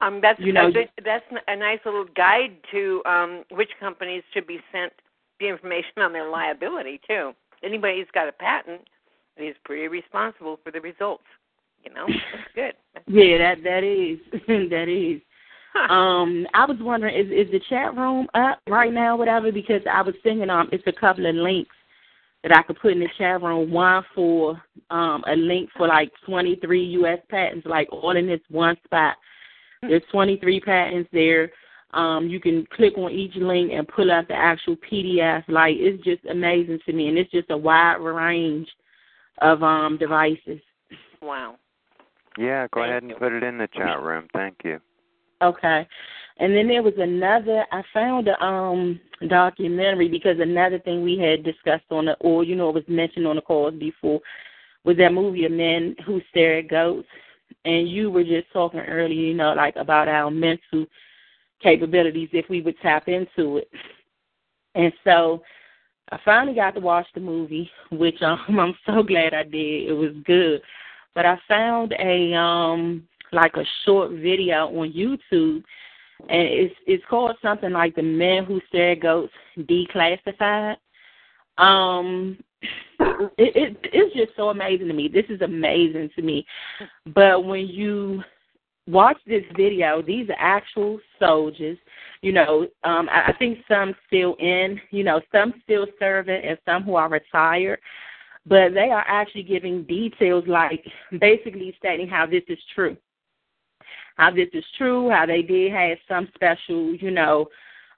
Um, 0.00 0.20
that's 0.20 0.40
You 0.40 0.52
know, 0.52 0.70
that's, 0.72 0.90
that's 1.04 1.24
a 1.46 1.56
nice 1.56 1.78
little 1.84 2.06
guide 2.16 2.56
to 2.72 3.02
um, 3.06 3.44
which 3.52 3.70
companies 3.78 4.22
should 4.34 4.46
be 4.46 4.58
sent 4.72 4.92
the 5.38 5.48
information 5.48 6.02
on 6.02 6.12
their 6.12 6.28
liability 6.28 7.00
too. 7.06 7.32
Anybody 7.62 7.98
who's 7.98 8.08
got 8.12 8.28
a 8.28 8.32
patent 8.32 8.80
is 9.36 9.54
pretty 9.64 9.88
responsible 9.88 10.58
for 10.64 10.72
the 10.72 10.80
results. 10.80 11.24
You 11.84 11.94
know, 11.94 12.06
that's 12.06 12.48
good. 12.54 12.74
Yeah, 13.08 13.38
that 13.38 13.64
that 13.64 13.84
is 13.84 14.18
that 14.70 14.88
is. 14.88 15.20
Um, 15.88 16.46
I 16.54 16.66
was 16.66 16.76
wondering, 16.80 17.16
is 17.16 17.46
is 17.46 17.50
the 17.50 17.60
chat 17.68 17.96
room 17.96 18.28
up 18.34 18.58
right 18.68 18.92
now, 18.92 19.16
whatever? 19.16 19.50
Because 19.50 19.80
I 19.90 20.02
was 20.02 20.14
thinking, 20.22 20.50
um, 20.50 20.68
it's 20.70 20.86
a 20.86 20.92
couple 20.92 21.26
of 21.26 21.34
links 21.34 21.74
that 22.42 22.56
I 22.56 22.62
could 22.62 22.80
put 22.80 22.92
in 22.92 23.00
the 23.00 23.08
chat 23.18 23.42
room. 23.42 23.70
One 23.70 24.04
for 24.14 24.62
um 24.90 25.24
a 25.26 25.36
link 25.36 25.70
for 25.76 25.86
like 25.86 26.10
23 26.26 26.84
U.S. 26.84 27.18
patents, 27.28 27.66
like 27.66 27.88
all 27.92 28.16
in 28.16 28.26
this 28.26 28.40
one 28.48 28.76
spot. 28.84 29.16
There's 29.82 30.02
23 30.12 30.60
patents 30.60 31.10
there. 31.12 31.50
Um, 31.92 32.28
you 32.28 32.40
can 32.40 32.66
click 32.74 32.96
on 32.96 33.10
each 33.10 33.34
link 33.34 33.72
and 33.72 33.86
pull 33.86 34.10
out 34.10 34.28
the 34.28 34.34
actual 34.34 34.76
PDF. 34.76 35.42
Like 35.48 35.74
it's 35.76 36.02
just 36.04 36.24
amazing 36.26 36.78
to 36.86 36.92
me, 36.92 37.08
and 37.08 37.18
it's 37.18 37.30
just 37.30 37.50
a 37.50 37.56
wide 37.56 37.96
range 37.96 38.68
of 39.40 39.62
um 39.62 39.98
devices. 39.98 40.60
Wow. 41.20 41.56
Yeah, 42.38 42.66
go 42.72 42.80
Thank 42.80 42.90
ahead 42.90 43.02
and 43.02 43.10
you. 43.10 43.16
put 43.16 43.32
it 43.32 43.42
in 43.42 43.58
the 43.58 43.68
chat 43.68 44.00
room. 44.00 44.26
Thank 44.32 44.56
you. 44.64 44.80
Okay. 45.42 45.86
And 46.38 46.54
then 46.56 46.68
there 46.68 46.82
was 46.82 46.94
another 46.98 47.64
I 47.72 47.82
found 47.92 48.28
a 48.28 48.42
um 48.42 49.00
documentary 49.28 50.08
because 50.08 50.38
another 50.40 50.78
thing 50.78 51.02
we 51.02 51.18
had 51.18 51.44
discussed 51.44 51.84
on 51.90 52.06
the 52.06 52.14
or 52.20 52.44
you 52.44 52.56
know 52.56 52.70
it 52.70 52.74
was 52.74 52.84
mentioned 52.88 53.26
on 53.26 53.36
the 53.36 53.42
calls 53.42 53.74
before 53.74 54.20
was 54.84 54.96
that 54.96 55.12
movie 55.12 55.44
of 55.44 55.52
men 55.52 55.94
who 56.04 56.20
stare 56.30 56.58
at 56.58 56.68
goats. 56.68 57.08
And 57.64 57.88
you 57.88 58.10
were 58.10 58.24
just 58.24 58.50
talking 58.52 58.80
earlier, 58.80 59.20
you 59.20 59.34
know, 59.34 59.52
like 59.52 59.76
about 59.76 60.08
our 60.08 60.30
mental 60.30 60.86
capabilities 61.62 62.30
if 62.32 62.48
we 62.48 62.60
would 62.62 62.78
tap 62.80 63.08
into 63.08 63.58
it. 63.58 63.70
And 64.74 64.92
so 65.04 65.42
I 66.10 66.18
finally 66.24 66.54
got 66.54 66.74
to 66.74 66.80
watch 66.80 67.06
the 67.14 67.20
movie, 67.20 67.70
which 67.90 68.20
um, 68.22 68.40
I'm 68.58 68.74
so 68.86 69.02
glad 69.02 69.34
I 69.34 69.44
did. 69.44 69.88
It 69.88 69.92
was 69.92 70.12
good. 70.24 70.62
But 71.14 71.26
I 71.26 71.38
found 71.46 71.94
a 71.98 72.34
um 72.34 73.06
like 73.32 73.54
a 73.56 73.64
short 73.84 74.10
video 74.10 74.66
on 74.68 74.92
YouTube 74.92 75.62
and 76.28 76.48
it's 76.48 76.74
it's 76.86 77.04
called 77.08 77.36
something 77.42 77.72
like 77.72 77.94
the 77.94 78.02
men 78.02 78.44
who 78.44 78.60
stare 78.68 78.92
at 78.92 79.00
goats 79.00 79.32
declassified. 79.58 80.76
Um 81.58 82.38
it, 83.38 83.56
it 83.56 83.76
it's 83.84 84.14
just 84.14 84.36
so 84.36 84.50
amazing 84.50 84.88
to 84.88 84.94
me. 84.94 85.08
This 85.08 85.26
is 85.28 85.40
amazing 85.40 86.10
to 86.16 86.22
me. 86.22 86.46
But 87.14 87.44
when 87.44 87.66
you 87.66 88.22
watch 88.86 89.18
this 89.26 89.44
video, 89.56 90.02
these 90.02 90.28
are 90.30 90.36
actual 90.38 91.00
soldiers. 91.18 91.78
You 92.20 92.32
know, 92.32 92.68
um 92.84 93.08
I, 93.10 93.28
I 93.28 93.32
think 93.38 93.58
some 93.68 93.94
still 94.06 94.36
in, 94.38 94.80
you 94.90 95.04
know, 95.04 95.20
some 95.32 95.54
still 95.64 95.86
serving 95.98 96.42
and 96.44 96.58
some 96.64 96.84
who 96.84 96.94
are 96.94 97.08
retired. 97.08 97.80
But 98.46 98.74
they 98.74 98.90
are 98.90 99.04
actually 99.06 99.44
giving 99.44 99.84
details 99.84 100.44
like 100.48 100.84
basically 101.20 101.74
stating 101.78 102.08
how 102.08 102.26
this 102.26 102.42
is 102.48 102.58
true 102.74 102.96
how 104.16 104.30
this 104.30 104.48
is 104.52 104.64
true, 104.76 105.10
how 105.10 105.26
they 105.26 105.42
did 105.42 105.72
have 105.72 105.98
some 106.08 106.28
special, 106.34 106.94
you 106.94 107.10
know, 107.10 107.48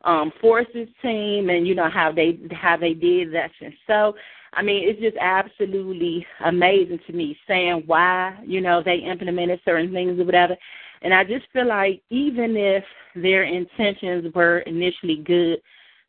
um 0.04 0.32
forces 0.40 0.88
team 1.00 1.48
and 1.48 1.66
you 1.66 1.74
know 1.74 1.88
how 1.88 2.12
they 2.12 2.38
how 2.52 2.76
they 2.76 2.92
did 2.92 3.32
that 3.32 3.50
and 3.62 3.72
so 3.86 4.14
I 4.52 4.62
mean 4.62 4.86
it's 4.86 5.00
just 5.00 5.16
absolutely 5.18 6.26
amazing 6.44 7.00
to 7.06 7.12
me 7.12 7.36
saying 7.48 7.84
why, 7.86 8.38
you 8.44 8.60
know, 8.60 8.82
they 8.84 8.96
implemented 8.96 9.60
certain 9.64 9.92
things 9.92 10.20
or 10.20 10.24
whatever. 10.24 10.56
And 11.02 11.12
I 11.12 11.24
just 11.24 11.46
feel 11.52 11.66
like 11.66 12.02
even 12.10 12.56
if 12.56 12.84
their 13.14 13.44
intentions 13.44 14.32
were 14.34 14.60
initially 14.60 15.16
good, 15.16 15.60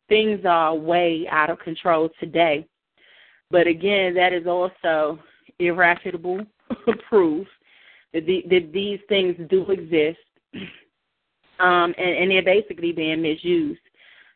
things 0.08 0.40
are 0.46 0.74
way 0.74 1.26
out 1.30 1.50
of 1.50 1.58
control 1.58 2.08
today. 2.18 2.66
But 3.50 3.66
again, 3.66 4.14
that 4.14 4.32
is 4.32 4.46
also 4.46 5.18
irrefutable 5.58 6.40
proof 7.08 7.46
that, 8.20 8.42
the, 8.48 8.70
these 8.72 9.00
things 9.08 9.36
do 9.48 9.70
exist, 9.70 10.18
um, 11.60 11.94
and, 11.98 12.16
and 12.18 12.30
they're 12.30 12.42
basically 12.42 12.92
being 12.92 13.22
misused. 13.22 13.80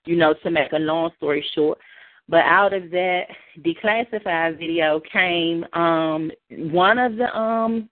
You 0.07 0.17
know, 0.17 0.35
to 0.43 0.51
make 0.51 0.73
a 0.73 0.79
long 0.79 1.11
story 1.19 1.45
short. 1.55 1.79
But 2.27 2.45
out 2.45 2.73
of 2.73 2.91
that 2.91 3.25
declassified 3.59 4.59
video 4.59 5.01
came 5.13 5.65
um, 5.75 6.31
one 6.49 6.97
of 6.97 7.17
the 7.17 7.37
um, 7.37 7.91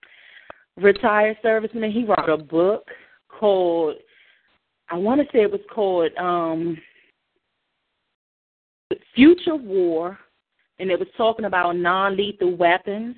retired 0.76 1.36
servicemen. 1.42 1.90
He 1.90 2.04
wrote 2.04 2.30
a 2.30 2.38
book 2.38 2.86
called, 3.28 3.96
I 4.90 4.96
want 4.96 5.20
to 5.20 5.26
say 5.32 5.42
it 5.42 5.50
was 5.50 5.60
called 5.74 6.12
um, 6.16 6.78
Future 9.14 9.56
War, 9.56 10.16
and 10.78 10.90
it 10.90 10.98
was 10.98 11.08
talking 11.16 11.46
about 11.46 11.76
non-lethal 11.76 12.56
weapons. 12.56 13.16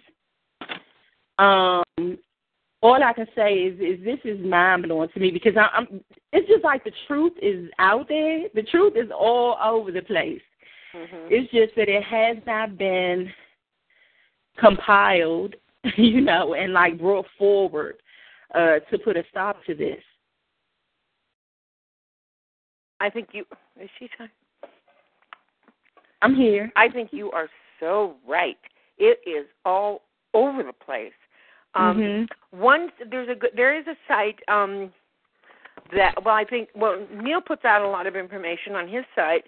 Um, 1.38 1.84
all 2.82 3.02
I 3.02 3.12
can 3.12 3.26
say 3.36 3.54
is, 3.54 3.78
is 3.78 4.04
this 4.04 4.18
is 4.24 4.44
mind 4.44 4.84
blowing 4.84 5.08
to 5.12 5.20
me 5.20 5.30
because 5.30 5.52
I, 5.56 5.68
I'm. 5.76 6.00
It's 6.32 6.48
just 6.48 6.64
like 6.64 6.84
the 6.84 6.92
truth 7.06 7.32
is 7.42 7.68
out 7.78 8.08
there. 8.08 8.44
The 8.54 8.62
truth 8.62 8.94
is 8.96 9.10
all 9.16 9.56
over 9.62 9.92
the 9.92 10.02
place. 10.02 10.40
Mm-hmm. 10.94 11.28
It's 11.30 11.50
just 11.52 11.76
that 11.76 11.88
it 11.88 12.02
has 12.02 12.38
not 12.46 12.78
been 12.78 13.30
compiled, 14.58 15.56
you 15.96 16.20
know, 16.20 16.54
and 16.54 16.72
like 16.72 16.98
brought 16.98 17.26
forward 17.38 17.96
uh, 18.54 18.78
to 18.90 18.98
put 19.04 19.16
a 19.16 19.24
stop 19.30 19.62
to 19.66 19.74
this. 19.74 20.02
I 22.98 23.10
think 23.10 23.28
you 23.32 23.44
is 23.80 23.88
she 23.98 24.08
talking? 24.08 24.28
I'm 26.22 26.34
here. 26.34 26.70
I 26.76 26.88
think 26.88 27.10
you 27.12 27.30
are 27.30 27.48
so 27.78 28.16
right. 28.26 28.58
It 28.98 29.20
is 29.26 29.46
all 29.64 30.02
over 30.34 30.62
the 30.62 30.72
place. 30.72 31.12
Um, 31.74 31.98
Mhm. 31.98 32.28
One, 32.50 32.92
there's 33.10 33.28
a 33.28 33.34
good, 33.34 33.50
there 33.54 33.74
is 33.74 33.86
a 33.86 33.96
site 34.08 34.40
um, 34.48 34.92
that 35.92 36.22
well, 36.24 36.34
I 36.34 36.44
think 36.44 36.68
well 36.74 37.06
Neil 37.12 37.40
puts 37.40 37.64
out 37.64 37.82
a 37.82 37.88
lot 37.88 38.06
of 38.06 38.16
information 38.16 38.74
on 38.74 38.88
his 38.88 39.04
site, 39.14 39.44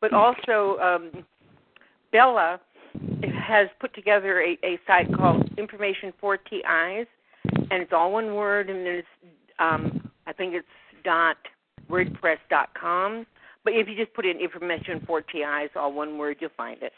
but 0.00 0.12
also 0.12 0.78
um, 0.78 1.24
Bella 2.12 2.60
has 3.34 3.68
put 3.80 3.94
together 3.94 4.40
a, 4.40 4.58
a 4.64 4.78
site 4.86 5.12
called 5.14 5.48
Information 5.58 6.12
for 6.20 6.36
TIs, 6.36 7.06
and 7.70 7.82
it's 7.82 7.92
all 7.92 8.12
one 8.12 8.34
word, 8.34 8.70
and 8.70 8.84
there's 8.84 9.04
um, 9.58 10.10
I 10.26 10.32
think 10.32 10.54
it's 10.54 10.66
dot 11.04 11.36
wordpress 11.90 12.38
dot 12.48 12.70
com. 12.74 13.26
But 13.64 13.74
if 13.74 13.88
you 13.88 13.96
just 13.96 14.14
put 14.14 14.24
in 14.24 14.38
information 14.38 15.02
for 15.06 15.20
TIs, 15.20 15.70
all 15.76 15.92
one 15.92 16.16
word, 16.16 16.38
you'll 16.40 16.50
find 16.56 16.82
it. 16.82 16.92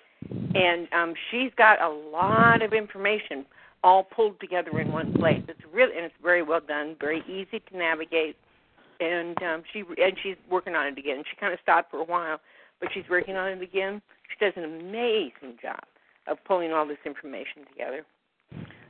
And 0.54 0.86
um, 0.92 1.14
she's 1.30 1.50
got 1.56 1.80
a 1.80 1.88
lot 1.88 2.62
of 2.62 2.72
information 2.72 3.46
all 3.82 4.04
pulled 4.04 4.38
together 4.40 4.78
in 4.80 4.92
one 4.92 5.12
place. 5.14 5.42
It's 5.48 5.60
really 5.72 5.96
and 5.96 6.04
it's 6.04 6.14
very 6.22 6.42
well 6.42 6.60
done, 6.60 6.96
very 7.00 7.22
easy 7.28 7.60
to 7.60 7.76
navigate. 7.76 8.36
And 9.00 9.40
um, 9.42 9.62
she 9.72 9.80
and 9.80 10.12
she's 10.22 10.36
working 10.50 10.74
on 10.74 10.86
it 10.86 10.98
again. 10.98 11.22
She 11.30 11.36
kind 11.36 11.52
of 11.52 11.58
stopped 11.62 11.90
for 11.90 11.98
a 12.00 12.04
while, 12.04 12.40
but 12.80 12.90
she's 12.92 13.08
working 13.08 13.36
on 13.36 13.48
it 13.48 13.62
again. 13.62 14.02
She 14.28 14.44
does 14.44 14.52
an 14.56 14.64
amazing 14.64 15.58
job 15.60 15.80
of 16.26 16.36
pulling 16.44 16.72
all 16.72 16.86
this 16.86 16.98
information 17.06 17.64
together. 17.68 18.04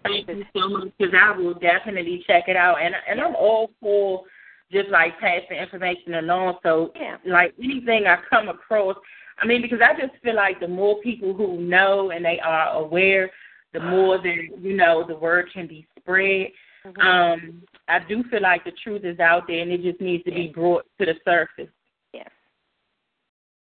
Thank 0.03 0.29
you 0.29 0.45
so 0.57 0.69
much 0.69 0.89
because 0.99 1.15
I 1.15 1.31
will 1.37 1.55
definitely 1.55 2.25
check 2.27 2.45
it 2.49 2.57
out, 2.57 2.81
and 2.81 2.95
and 3.09 3.21
I'm 3.21 3.37
all 3.37 3.71
for 3.81 4.25
just 4.73 4.89
like 4.89 5.19
passing 5.21 5.59
information 5.59 6.15
along. 6.15 6.59
So 6.63 6.93
Yeah. 6.97 7.17
like 7.27 7.55
anything 7.63 8.07
I 8.07 8.19
come 8.29 8.49
across, 8.49 8.97
I 9.39 9.47
mean, 9.47 9.63
because 9.63 9.81
I 9.81 9.99
just 10.01 10.21
feel 10.23 10.35
like 10.35 10.61
the 10.61 10.69
more 10.69 11.01
people 11.01 11.35
who 11.35 11.61
know 11.61 12.11
and 12.11 12.25
they 12.25 12.41
are 12.41 12.73
aware, 12.75 13.31
the 13.73 13.81
more 13.81 14.19
that 14.19 14.37
you 14.61 14.77
know 14.77 15.05
the 15.07 15.17
word 15.17 15.47
can 15.53 15.67
be 15.67 15.87
spread. 15.99 16.49
Mm-hmm. 16.87 17.01
Um, 17.01 17.63
I 17.89 17.99
do 18.09 18.25
feel 18.31 18.43
like 18.43 18.65
the 18.65 18.73
truth 18.83 19.05
is 19.05 19.21
out 19.21 19.47
there, 19.47 19.61
and 19.61 19.71
it 19.71 19.83
just 19.83 20.01
needs 20.01 20.25
to 20.25 20.31
be 20.31 20.49
brought 20.49 20.87
to 20.99 21.07
the 21.07 21.15
surface. 21.25 21.73
Yes. 22.13 22.31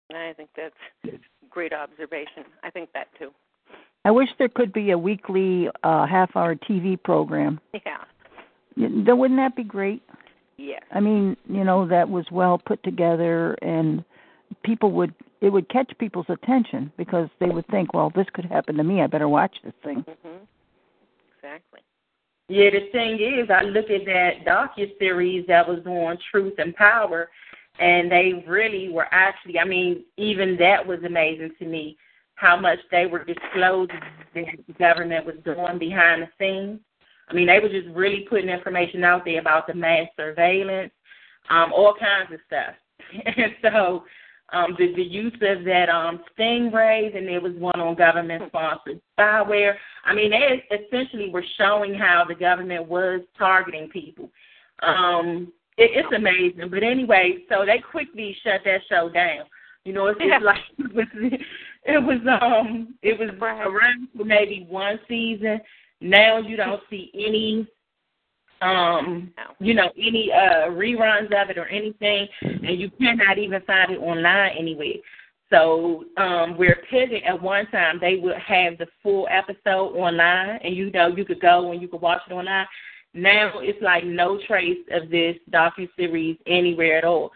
And 0.09 0.19
I 0.19 0.33
think 0.33 0.51
that's 0.57 0.75
a 1.07 1.19
great 1.51 1.73
observation. 1.73 2.45
I 2.63 2.71
think 2.71 2.91
that 2.95 3.09
too. 3.19 3.31
I 4.05 4.11
wish 4.11 4.29
there 4.39 4.49
could 4.49 4.73
be 4.73 4.91
a 4.91 4.99
weekly 4.99 5.69
uh, 5.85 6.07
half-hour 6.07 6.57
TV 6.57 7.01
program. 7.01 7.61
Yeah. 7.73 7.99
Y- 8.77 8.89
th- 8.89 9.07
Wouldn't 9.07 9.39
that 9.39 9.55
be 9.55 9.63
great? 9.63 10.03
Yeah. 10.57 10.81
I 10.91 11.01
mean, 11.01 11.37
you 11.49 11.65
know, 11.65 11.87
that 11.89 12.09
was 12.09 12.25
well 12.31 12.59
put 12.59 12.83
together 12.83 13.55
and 13.63 14.05
people 14.65 14.93
would 14.93 15.15
it 15.41 15.51
would 15.51 15.69
catch 15.69 15.91
people's 15.99 16.27
attention 16.29 16.93
because 16.97 17.29
they 17.41 17.49
would 17.49 17.67
think, 17.67 17.93
well, 17.95 18.13
this 18.15 18.27
could 18.33 18.45
happen 18.45 18.77
to 18.77 18.85
me. 18.85 19.03
I 19.03 19.09
better 19.09 19.29
watch 19.29 19.57
this 19.65 19.75
thing. 19.83 20.05
Mhm. 20.05 20.47
Exactly. 21.37 21.81
Yeah, 22.49 22.71
the 22.71 22.89
thing 22.93 23.19
is, 23.19 23.51
I 23.51 23.63
look 23.63 23.91
at 23.91 24.05
that 24.05 24.45
docu 24.45 24.97
series 24.99 25.47
that 25.49 25.67
was 25.67 25.85
on 25.87 26.19
Truth 26.31 26.55
and 26.59 26.75
Power, 26.77 27.31
and 27.79 28.11
they 28.11 28.45
really 28.47 28.89
were 28.91 29.09
actually. 29.11 29.59
I 29.59 29.65
mean, 29.65 30.05
even 30.17 30.57
that 30.59 30.87
was 30.87 31.03
amazing 31.05 31.53
to 31.59 31.65
me, 31.65 31.97
how 32.37 32.57
much 32.57 32.79
they 32.91 33.07
were 33.07 33.25
disclosing 33.25 34.01
the 34.35 34.45
government 34.79 35.27
was 35.27 35.37
doing 35.45 35.79
behind 35.79 36.23
the 36.23 36.29
scenes. 36.39 36.81
I 37.29 37.35
mean, 37.35 37.47
they 37.47 37.61
were 37.61 37.69
just 37.69 37.89
really 37.95 38.27
putting 38.29 38.49
information 38.49 39.05
out 39.05 39.25
there 39.25 39.41
about 39.41 39.67
the 39.67 39.75
mass 39.75 40.09
surveillance, 40.17 40.93
um, 41.51 41.73
all 41.73 41.95
kinds 41.95 42.33
of 42.33 42.41
stuff. 42.47 42.75
and 43.37 43.53
so, 43.63 44.05
um, 44.53 44.75
the, 44.79 44.93
the 44.95 45.03
use 45.03 45.35
of 45.43 45.65
that 45.65 45.89
um, 45.89 46.21
stingrays, 46.39 47.17
and 47.17 47.27
there 47.27 47.41
was 47.41 47.55
one 47.55 47.81
on 47.81 47.95
government-sponsored 47.95 49.01
spyware. 49.19 49.75
I 50.05 50.15
mean, 50.15 50.31
they 50.31 50.63
essentially 50.77 51.31
were 51.31 51.45
showing 51.57 51.95
how 51.95 52.25
the 52.29 52.35
government 52.35 52.87
was 52.87 53.23
targeting 53.39 53.89
people. 53.89 54.29
Um, 54.83 55.53
it, 55.79 55.91
it's 55.95 56.15
amazing. 56.15 56.71
But 56.71 56.83
anyway, 56.83 57.39
so 57.49 57.65
they 57.67 57.79
quickly 57.79 58.37
shut 58.45 58.61
that 58.65 58.81
show 58.89 59.09
down. 59.09 59.47
You 59.85 59.93
know, 59.93 60.07
it's 60.07 60.19
just 60.19 60.29
Yeah. 60.29 60.39
like 60.39 60.61
it 60.79 60.95
was, 60.95 61.07
it 61.85 62.03
was 62.03 62.41
um 62.41 62.95
it 63.03 63.19
was 63.19 63.31
around 63.41 64.09
for 64.17 64.25
maybe 64.25 64.67
one 64.69 65.01
season. 65.09 65.61
Now 66.01 66.39
you 66.39 66.57
don't 66.57 66.81
see 66.91 67.11
any 67.15 67.67
um 68.63 69.33
No. 69.37 69.43
you 69.59 69.75
know 69.75 69.91
any 69.99 70.31
uh 70.33 70.71
reruns 70.71 71.27
of 71.27 71.51
it 71.51 71.59
or 71.59 71.67
anything 71.67 72.29
and 72.43 72.81
you 72.81 72.91
cannot 72.99 73.39
even 73.39 73.61
find 73.63 73.93
it 73.93 73.99
online 73.99 74.53
anywhere 74.59 74.95
so 75.53 76.05
um 76.17 76.57
where 76.57 76.83
pivot 76.91 77.23
at 77.25 77.41
one 77.41 77.67
time. 77.67 77.99
They 78.01 78.17
would 78.17 78.37
have 78.39 78.79
the 78.79 78.87
full 79.03 79.29
episode 79.31 79.95
online 79.95 80.59
and 80.65 80.75
you 80.75 80.91
know 80.91 81.09
you 81.09 81.25
could 81.27 81.41
go 81.41 81.71
and 81.73 81.83
you 81.83 81.89
could 81.89 82.01
watch 82.01 82.23
it 82.29 82.33
online. 82.33 82.67
Now 83.13 83.53
it's 83.57 83.81
like 83.83 84.05
no 84.05 84.39
trace 84.47 84.79
of 84.91 85.11
this 85.11 85.37
docu 85.53 85.89
series 85.97 86.39
anywhere 86.47 86.97
at 86.97 87.05
all. 87.05 87.31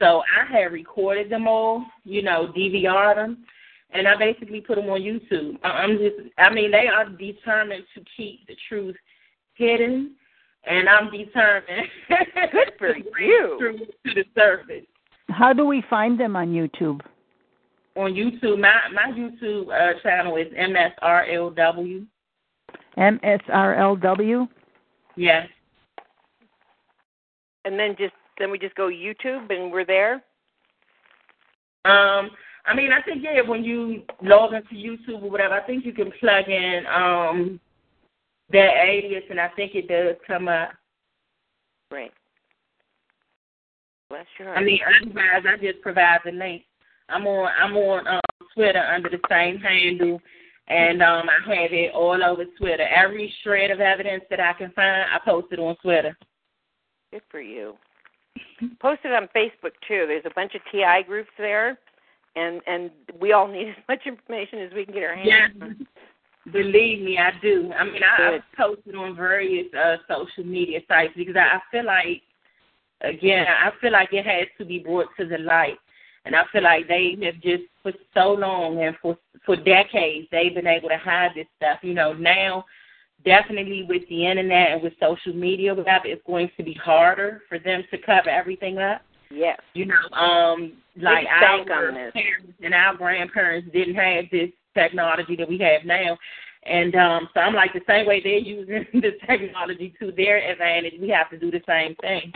So 0.00 0.22
i 0.36 0.52
had 0.52 0.72
recorded 0.72 1.30
them 1.30 1.46
all 1.46 1.84
you 2.04 2.22
know 2.22 2.52
dvr'd 2.56 3.16
them 3.16 3.44
and 3.92 4.08
i 4.08 4.16
basically 4.16 4.60
put 4.60 4.76
them 4.76 4.88
on 4.88 5.00
youtube. 5.00 5.56
I'm 5.62 5.96
just 5.98 6.16
i 6.38 6.52
mean 6.52 6.72
they 6.72 6.88
are 6.88 7.08
determined 7.08 7.84
to 7.94 8.02
keep 8.16 8.46
the 8.48 8.56
truth 8.68 8.96
hidden 9.54 10.16
and 10.64 10.88
I'm 10.88 11.10
determined. 11.10 11.86
Good 12.08 12.72
for 12.78 12.94
to 12.94 13.02
bring 13.10 13.28
you. 13.28 13.56
Truth 13.58 13.80
to 14.06 14.14
the 14.14 14.24
surface 14.34 14.86
How 15.28 15.52
do 15.52 15.64
we 15.64 15.82
find 15.88 16.18
them 16.18 16.36
on 16.36 16.48
YouTube? 16.48 17.00
on 17.96 18.12
YouTube. 18.14 18.58
My 18.60 18.80
my 18.92 19.12
YouTube 19.12 19.68
uh, 19.68 19.98
channel 20.02 20.36
is 20.36 20.46
MSRLW. 20.52 22.06
MSRLW. 22.96 24.48
Yes. 25.16 25.48
And 27.64 27.78
then 27.78 27.96
just 27.98 28.14
then 28.38 28.50
we 28.50 28.58
just 28.58 28.74
go 28.74 28.88
YouTube 28.88 29.50
and 29.50 29.72
we're 29.72 29.84
there. 29.84 30.22
Um. 31.84 32.30
I 32.66 32.74
mean, 32.74 32.90
I 32.92 33.00
think 33.02 33.22
yeah. 33.22 33.40
When 33.46 33.64
you 33.64 34.02
log 34.22 34.52
into 34.52 34.74
YouTube 34.74 35.22
or 35.22 35.30
whatever, 35.30 35.54
I 35.54 35.62
think 35.66 35.84
you 35.84 35.92
can 35.92 36.12
plug 36.20 36.48
in 36.48 36.84
um 36.86 37.60
that 38.52 38.70
alias, 38.84 39.24
and 39.30 39.40
I 39.40 39.48
think 39.56 39.74
it 39.74 39.88
does 39.88 40.16
come 40.26 40.48
up. 40.48 40.70
Right. 41.90 42.12
Bless 44.08 44.26
your 44.38 44.48
heart. 44.48 44.58
I 44.58 44.64
mean, 44.64 44.80
otherwise, 45.02 45.44
I 45.46 45.56
just 45.56 45.80
provide 45.82 46.20
the 46.24 46.32
link. 46.32 46.64
I'm 47.08 47.26
on 47.26 47.50
I'm 47.60 47.76
on 47.76 48.06
um, 48.06 48.20
Twitter 48.54 48.78
under 48.78 49.08
the 49.08 49.20
same 49.28 49.58
handle, 49.58 50.20
and 50.68 51.02
um, 51.02 51.28
I 51.28 51.54
have 51.60 51.72
it 51.72 51.92
all 51.94 52.22
over 52.22 52.44
Twitter. 52.58 52.86
Every 52.86 53.32
shred 53.42 53.70
of 53.70 53.80
evidence 53.80 54.24
that 54.30 54.40
I 54.40 54.52
can 54.52 54.70
find, 54.72 55.04
I 55.12 55.18
post 55.24 55.48
it 55.52 55.58
on 55.58 55.76
Twitter. 55.82 56.16
Good 57.12 57.22
for 57.30 57.40
you. 57.40 57.74
Post 58.80 59.00
it 59.04 59.12
on 59.12 59.28
Facebook 59.34 59.72
too. 59.86 60.04
There's 60.06 60.24
a 60.24 60.34
bunch 60.34 60.54
of 60.54 60.60
TI 60.70 61.02
groups 61.06 61.30
there, 61.38 61.78
and 62.36 62.60
and 62.66 62.90
we 63.20 63.32
all 63.32 63.48
need 63.48 63.68
as 63.68 63.84
much 63.88 64.00
information 64.06 64.60
as 64.60 64.72
we 64.72 64.84
can 64.84 64.94
get 64.94 65.02
our 65.02 65.16
hands 65.16 65.28
Yes, 65.28 65.50
on. 65.60 65.86
Believe 66.52 67.02
me, 67.02 67.18
I 67.18 67.30
do. 67.40 67.72
I 67.72 67.84
mean, 67.84 68.02
I, 68.02 68.36
I've 68.36 68.56
posted 68.56 68.94
on 68.94 69.16
various 69.16 69.66
uh, 69.74 69.96
social 70.08 70.44
media 70.44 70.80
sites 70.88 71.12
because 71.16 71.36
I, 71.36 71.56
I 71.56 71.60
feel 71.70 71.86
like, 71.86 72.22
again, 73.00 73.46
I 73.48 73.70
feel 73.80 73.92
like 73.92 74.12
it 74.12 74.26
has 74.26 74.46
to 74.58 74.64
be 74.64 74.78
brought 74.78 75.08
to 75.18 75.26
the 75.26 75.38
light. 75.38 75.78
And 76.24 76.36
I 76.36 76.44
feel 76.52 76.62
like 76.62 76.86
they 76.86 77.16
have 77.22 77.40
just 77.40 77.64
for 77.82 77.92
so 78.14 78.32
long 78.32 78.82
and 78.82 78.94
for 79.00 79.16
for 79.46 79.56
decades 79.56 80.28
they've 80.30 80.54
been 80.54 80.66
able 80.66 80.90
to 80.90 80.98
hide 80.98 81.30
this 81.34 81.46
stuff. 81.56 81.78
You 81.82 81.94
know, 81.94 82.12
now 82.12 82.66
definitely 83.24 83.86
with 83.88 84.02
the 84.08 84.26
internet 84.26 84.72
and 84.72 84.82
with 84.82 84.92
social 85.00 85.32
media, 85.32 85.74
whatever, 85.74 86.06
it's 86.06 86.22
going 86.26 86.50
to 86.56 86.62
be 86.62 86.74
harder 86.74 87.42
for 87.48 87.58
them 87.58 87.84
to 87.90 87.98
cover 87.98 88.28
everything 88.28 88.78
up. 88.78 89.02
Yes. 89.30 89.58
You 89.74 89.86
know, 89.86 90.16
um, 90.16 90.72
like 90.96 91.26
our 91.26 91.64
parents 91.64 92.16
and 92.62 92.74
our 92.74 92.96
grandparents 92.96 93.68
didn't 93.72 93.94
have 93.94 94.24
this 94.30 94.50
technology 94.74 95.36
that 95.36 95.48
we 95.48 95.58
have 95.58 95.84
now. 95.84 96.16
And 96.64 96.94
um, 96.94 97.28
so 97.32 97.40
I'm 97.40 97.54
like 97.54 97.72
the 97.72 97.80
same 97.86 98.06
way 98.06 98.20
they're 98.22 98.38
using 98.38 98.86
the 99.00 99.12
technology 99.26 99.94
to 100.00 100.12
their 100.12 100.38
advantage, 100.50 100.94
we 101.00 101.08
have 101.08 101.30
to 101.30 101.38
do 101.38 101.50
the 101.50 101.62
same 101.66 101.94
thing. 101.96 102.32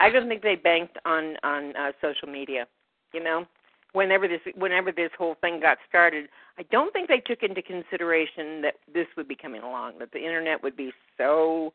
I 0.00 0.08
don't 0.08 0.28
think 0.28 0.42
they 0.42 0.56
banked 0.56 0.96
on 1.04 1.36
on 1.42 1.76
uh, 1.76 1.92
social 2.00 2.26
media. 2.26 2.66
You 3.12 3.22
know, 3.22 3.46
whenever 3.92 4.26
this 4.26 4.40
whenever 4.56 4.92
this 4.92 5.10
whole 5.18 5.36
thing 5.40 5.60
got 5.60 5.78
started, 5.88 6.28
I 6.58 6.62
don't 6.70 6.92
think 6.92 7.08
they 7.08 7.20
took 7.20 7.42
into 7.42 7.60
consideration 7.60 8.62
that 8.62 8.76
this 8.92 9.06
would 9.16 9.28
be 9.28 9.36
coming 9.36 9.62
along. 9.62 9.98
That 9.98 10.12
the 10.12 10.18
internet 10.18 10.62
would 10.62 10.76
be 10.76 10.92
so 11.18 11.74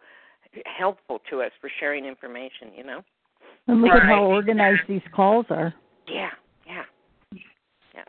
helpful 0.66 1.22
to 1.30 1.42
us 1.42 1.52
for 1.62 1.70
sharing 1.80 2.06
information. 2.06 2.72
You 2.76 2.84
know. 2.84 3.04
And 3.68 3.82
look 3.82 3.92
at 3.92 4.04
how 4.04 4.24
organized 4.26 4.82
these 4.88 5.02
calls 5.14 5.46
are. 5.50 5.74
Yeah, 6.08 6.30
yeah, 6.66 6.84
yeah. 7.94 8.04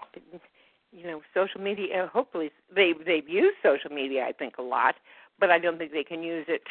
You 0.93 1.07
know, 1.07 1.21
social 1.35 1.61
media. 1.61 2.05
Uh, 2.05 2.09
hopefully, 2.09 2.51
they 2.75 2.93
they've 3.05 3.29
used 3.29 3.57
social 3.63 3.91
media. 3.91 4.25
I 4.27 4.33
think 4.33 4.55
a 4.59 4.63
lot, 4.63 4.95
but 5.39 5.51
I 5.51 5.59
don't 5.59 5.79
think 5.79 5.93
they 5.93 6.05
can 6.05 6.23
use 6.23 6.47
it. 6.49 6.63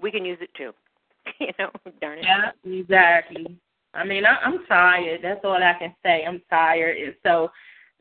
We 0.00 0.10
can 0.10 0.24
use 0.24 0.38
it 0.40 0.50
too. 0.56 0.72
you 1.40 1.52
know, 1.58 1.70
darn 2.00 2.18
it. 2.18 2.24
Yeah, 2.24 2.50
exactly. 2.64 3.58
I 3.94 4.04
mean, 4.04 4.24
I, 4.24 4.36
I'm 4.44 4.64
tired. 4.66 5.20
That's 5.22 5.40
all 5.44 5.62
I 5.62 5.74
can 5.78 5.94
say. 6.04 6.24
I'm 6.26 6.42
tired, 6.50 6.96
and 6.98 7.14
so 7.24 7.50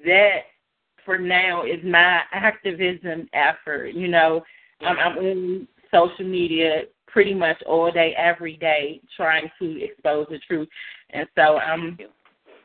that 0.05 0.39
for 1.05 1.17
now 1.17 1.63
is 1.63 1.83
my 1.83 2.21
activism 2.31 3.27
effort. 3.33 3.93
You 3.93 4.09
know, 4.09 4.43
I'm, 4.81 4.97
I'm 4.97 5.17
on 5.17 5.67
social 5.91 6.25
media 6.25 6.83
pretty 7.07 7.33
much 7.33 7.57
all 7.65 7.91
day, 7.91 8.13
every 8.17 8.57
day, 8.57 9.01
trying 9.15 9.49
to 9.59 9.83
expose 9.83 10.27
the 10.29 10.39
truth, 10.39 10.67
and 11.11 11.27
so 11.35 11.57
I'm 11.57 11.97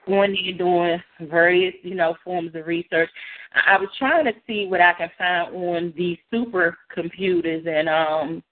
going 0.07 0.37
in 0.37 0.57
doing 0.57 1.03
various, 1.21 1.75
you 1.83 1.95
know, 1.95 2.15
forms 2.25 2.55
of 2.55 2.67
research. 2.67 3.11
I, 3.55 3.75
I 3.75 3.79
was 3.79 3.89
trying 3.99 4.25
to 4.25 4.33
see 4.47 4.67
what 4.67 4.81
I 4.81 4.93
can 4.95 5.11
find 5.17 5.55
on 5.55 5.95
these 5.97 6.19
supercomputers 6.33 7.67
and 7.67 7.89
um 7.89 8.43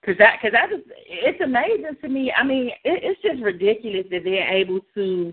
because 0.00 0.18
that 0.18 0.38
because 0.40 0.52
that 0.52 0.72
is 0.72 0.84
it's 1.06 1.40
amazing 1.40 1.96
to 2.02 2.08
me. 2.08 2.32
I 2.32 2.44
mean, 2.44 2.68
it, 2.84 3.00
it's 3.02 3.22
just 3.22 3.42
ridiculous 3.42 4.06
that 4.10 4.20
they're 4.24 4.52
able 4.52 4.80
to 4.94 5.32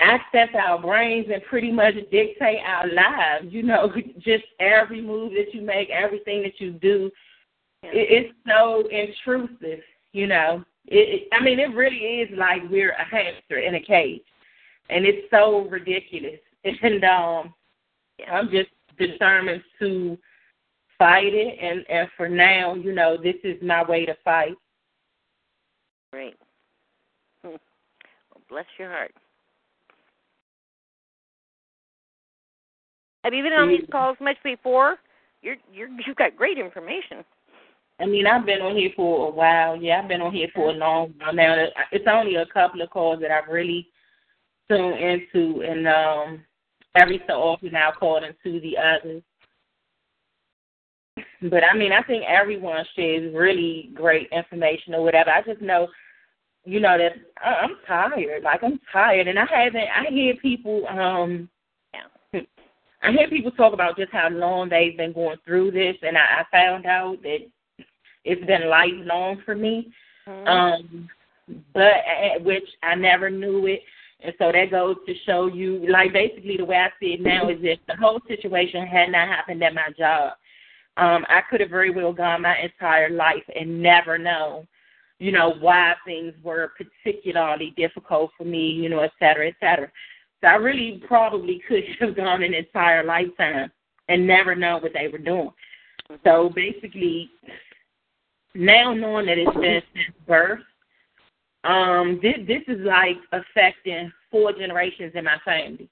access 0.00 0.48
our 0.54 0.80
brains 0.80 1.26
and 1.32 1.42
pretty 1.44 1.72
much 1.72 1.94
dictate 2.10 2.60
our 2.66 2.86
lives. 2.88 3.46
You 3.52 3.62
know, 3.62 3.90
just 4.18 4.44
every 4.58 5.00
move 5.00 5.32
that 5.32 5.54
you 5.54 5.62
make, 5.62 5.90
everything 5.90 6.42
that 6.42 6.60
you 6.60 6.72
do, 6.72 7.10
it, 7.82 8.26
it's 8.26 8.34
so 8.46 8.86
intrusive. 8.88 9.82
You 10.12 10.26
know, 10.26 10.64
it. 10.90 11.28
I 11.32 11.42
mean, 11.42 11.58
it 11.58 11.74
really 11.74 11.96
is 11.96 12.28
like 12.36 12.62
we're 12.70 12.92
a 12.92 13.04
hamster 13.04 13.58
in 13.58 13.76
a 13.76 13.80
cage, 13.80 14.22
and 14.88 15.06
it's 15.06 15.28
so 15.30 15.68
ridiculous. 15.68 16.40
And 16.82 17.02
um, 17.04 17.54
I'm 18.30 18.50
just 18.50 18.68
determined 18.98 19.62
to 19.78 20.18
fight 20.98 21.32
it 21.32 21.58
and 21.58 21.86
and 21.88 22.06
for 22.18 22.28
now 22.28 22.74
you 22.74 22.92
know 22.92 23.16
this 23.16 23.36
is 23.42 23.56
my 23.62 23.82
way 23.82 24.04
to 24.04 24.14
fight 24.22 24.52
Great. 26.12 26.36
Well, 27.44 27.58
bless 28.48 28.66
your 28.78 28.88
heart. 28.88 29.12
Have 33.24 33.34
you 33.34 33.42
been 33.42 33.52
on 33.52 33.68
these 33.68 33.86
calls 33.90 34.16
much 34.20 34.36
before? 34.44 34.96
You're 35.42 35.56
you're 35.72 35.88
you've 36.06 36.16
got 36.16 36.36
great 36.36 36.58
information. 36.58 37.24
I 38.00 38.06
mean 38.06 38.26
i've 38.26 38.46
been 38.46 38.60
on 38.60 38.76
here 38.76 38.90
for 38.96 39.28
a 39.28 39.30
while 39.30 39.76
yeah 39.76 40.00
i've 40.02 40.08
been 40.08 40.20
on 40.20 40.32
here 40.32 40.48
for 40.54 40.70
a 40.70 40.72
long 40.72 41.12
while 41.18 41.34
now 41.34 41.66
it's 41.92 42.06
only 42.10 42.36
a 42.36 42.46
couple 42.46 42.80
of 42.82 42.90
calls 42.90 43.20
that 43.20 43.30
i've 43.30 43.48
really 43.48 43.88
tuned 44.68 44.98
into 44.98 45.62
and 45.62 45.86
um 45.86 46.44
every 46.96 47.20
so 47.26 47.34
often 47.34 47.74
i'll 47.76 47.92
call 47.92 48.22
into 48.22 48.60
the 48.60 48.76
others 48.76 49.22
but 51.42 51.64
I 51.64 51.76
mean, 51.76 51.92
I 51.92 52.02
think 52.02 52.24
everyone 52.28 52.84
shares 52.94 53.34
really 53.34 53.90
great 53.94 54.28
information 54.30 54.94
or 54.94 55.02
whatever. 55.02 55.30
I 55.30 55.42
just 55.42 55.62
know, 55.62 55.88
you 56.64 56.80
know, 56.80 56.98
that 56.98 57.12
I'm 57.42 57.76
tired. 57.86 58.42
Like 58.42 58.62
I'm 58.62 58.78
tired, 58.92 59.26
and 59.26 59.38
I 59.38 59.46
haven't. 59.50 59.76
I 59.80 60.10
hear 60.10 60.34
people. 60.36 60.86
um 60.88 61.48
I 63.02 63.12
hear 63.12 63.30
people 63.30 63.50
talk 63.52 63.72
about 63.72 63.96
just 63.96 64.12
how 64.12 64.28
long 64.28 64.68
they've 64.68 64.96
been 64.96 65.14
going 65.14 65.38
through 65.46 65.70
this, 65.70 65.96
and 66.02 66.18
I, 66.18 66.42
I 66.42 66.44
found 66.52 66.84
out 66.84 67.16
that 67.22 67.38
it's 68.24 68.44
been 68.46 68.68
lifelong 68.68 69.42
for 69.44 69.54
me. 69.54 69.92
Mhm. 70.26 70.48
Um, 70.48 71.08
but 71.72 71.82
uh, 71.82 72.38
which 72.42 72.68
I 72.82 72.94
never 72.94 73.30
knew 73.30 73.66
it, 73.66 73.82
and 74.22 74.34
so 74.38 74.52
that 74.52 74.70
goes 74.70 74.96
to 75.06 75.14
show 75.26 75.46
you, 75.46 75.86
like 75.90 76.12
basically 76.12 76.56
the 76.56 76.64
way 76.64 76.76
I 76.76 76.90
see 77.00 77.14
it 77.14 77.22
now 77.22 77.48
is 77.48 77.58
if 77.62 77.78
the 77.86 77.96
whole 77.96 78.20
situation 78.28 78.86
had 78.86 79.10
not 79.10 79.28
happened 79.28 79.62
at 79.62 79.74
my 79.74 79.88
job, 79.98 80.34
um, 80.96 81.24
I 81.28 81.40
could 81.48 81.60
have 81.60 81.70
very 81.70 81.90
well 81.90 82.12
gone 82.12 82.42
my 82.42 82.56
entire 82.58 83.10
life 83.10 83.44
and 83.58 83.82
never 83.82 84.18
known, 84.18 84.66
you 85.18 85.32
know, 85.32 85.54
why 85.60 85.94
things 86.04 86.34
were 86.42 86.72
particularly 86.76 87.72
difficult 87.76 88.32
for 88.36 88.44
me, 88.44 88.68
you 88.68 88.88
know, 88.88 89.00
et 89.00 89.12
cetera, 89.18 89.48
et 89.48 89.54
cetera. 89.60 89.90
So 90.40 90.48
I 90.48 90.54
really 90.54 91.02
probably 91.06 91.62
could 91.66 91.84
have 92.00 92.16
gone 92.16 92.42
an 92.42 92.54
entire 92.54 93.04
lifetime 93.04 93.70
and 94.08 94.26
never 94.26 94.54
known 94.54 94.82
what 94.82 94.92
they 94.92 95.08
were 95.08 95.18
doing. 95.18 95.50
So 96.24 96.50
basically, 96.54 97.30
now 98.54 98.92
knowing 98.92 99.26
that 99.26 99.38
it's 99.38 99.54
been 99.54 99.82
since 99.94 100.16
birth, 100.26 100.60
um, 101.64 102.18
this 102.22 102.36
this 102.46 102.62
is 102.68 102.84
like 102.84 103.16
affecting 103.32 104.10
four 104.30 104.52
generations 104.52 105.12
in 105.14 105.24
my 105.24 105.36
family, 105.44 105.88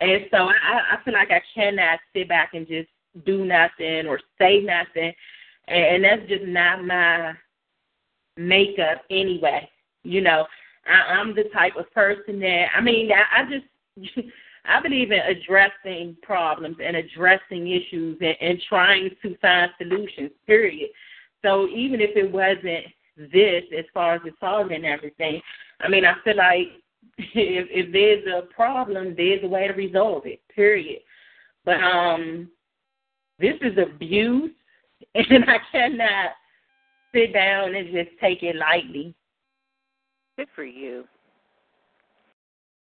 and 0.00 0.22
so 0.30 0.38
I, 0.38 0.94
I 0.96 1.04
feel 1.04 1.14
like 1.14 1.30
I 1.30 1.42
cannot 1.54 1.98
sit 2.14 2.28
back 2.28 2.50
and 2.54 2.66
just 2.66 2.88
do 3.26 3.44
nothing 3.44 4.06
or 4.06 4.20
say 4.38 4.60
nothing, 4.60 5.12
and, 5.68 5.84
and 5.84 6.04
that's 6.04 6.28
just 6.28 6.44
not 6.44 6.84
my 6.84 7.34
makeup 8.36 9.02
anyway. 9.10 9.68
You 10.02 10.22
know, 10.22 10.46
I, 10.86 11.12
I'm 11.12 11.34
the 11.34 11.44
type 11.52 11.76
of 11.76 11.90
person 11.92 12.40
that 12.40 12.66
I 12.74 12.80
mean, 12.80 13.10
I, 13.12 13.42
I 13.42 13.44
just 13.44 14.26
I 14.64 14.80
believe 14.80 15.10
in 15.10 15.20
addressing 15.20 16.16
problems 16.22 16.76
and 16.82 16.96
addressing 16.96 17.68
issues 17.68 18.18
and, 18.20 18.36
and 18.40 18.62
trying 18.68 19.10
to 19.22 19.36
find 19.38 19.70
solutions. 19.78 20.30
Period. 20.46 20.90
So 21.42 21.68
even 21.68 22.00
if 22.00 22.10
it 22.16 22.30
wasn't 22.30 22.86
this, 23.16 23.64
as 23.76 23.84
far 23.92 24.14
as 24.14 24.22
the 24.24 24.32
solving 24.40 24.76
and 24.76 24.86
everything, 24.86 25.40
I 25.80 25.88
mean, 25.88 26.04
I 26.04 26.14
feel 26.24 26.36
like 26.36 26.68
if 27.18 27.68
if 27.70 27.92
there's 27.92 28.24
a 28.26 28.52
problem, 28.54 29.14
there's 29.16 29.42
a 29.42 29.48
way 29.48 29.66
to 29.68 29.74
resolve 29.74 30.26
it. 30.26 30.40
Period. 30.54 31.00
But 31.64 31.82
um, 31.82 32.50
this 33.38 33.54
is 33.60 33.78
abuse, 33.78 34.52
and 35.14 35.44
I 35.48 35.58
cannot 35.72 36.30
sit 37.14 37.32
down 37.32 37.74
and 37.74 37.92
just 37.92 38.10
take 38.20 38.42
it 38.42 38.56
lightly. 38.56 39.14
Good 40.36 40.48
for 40.54 40.64
you. 40.64 41.04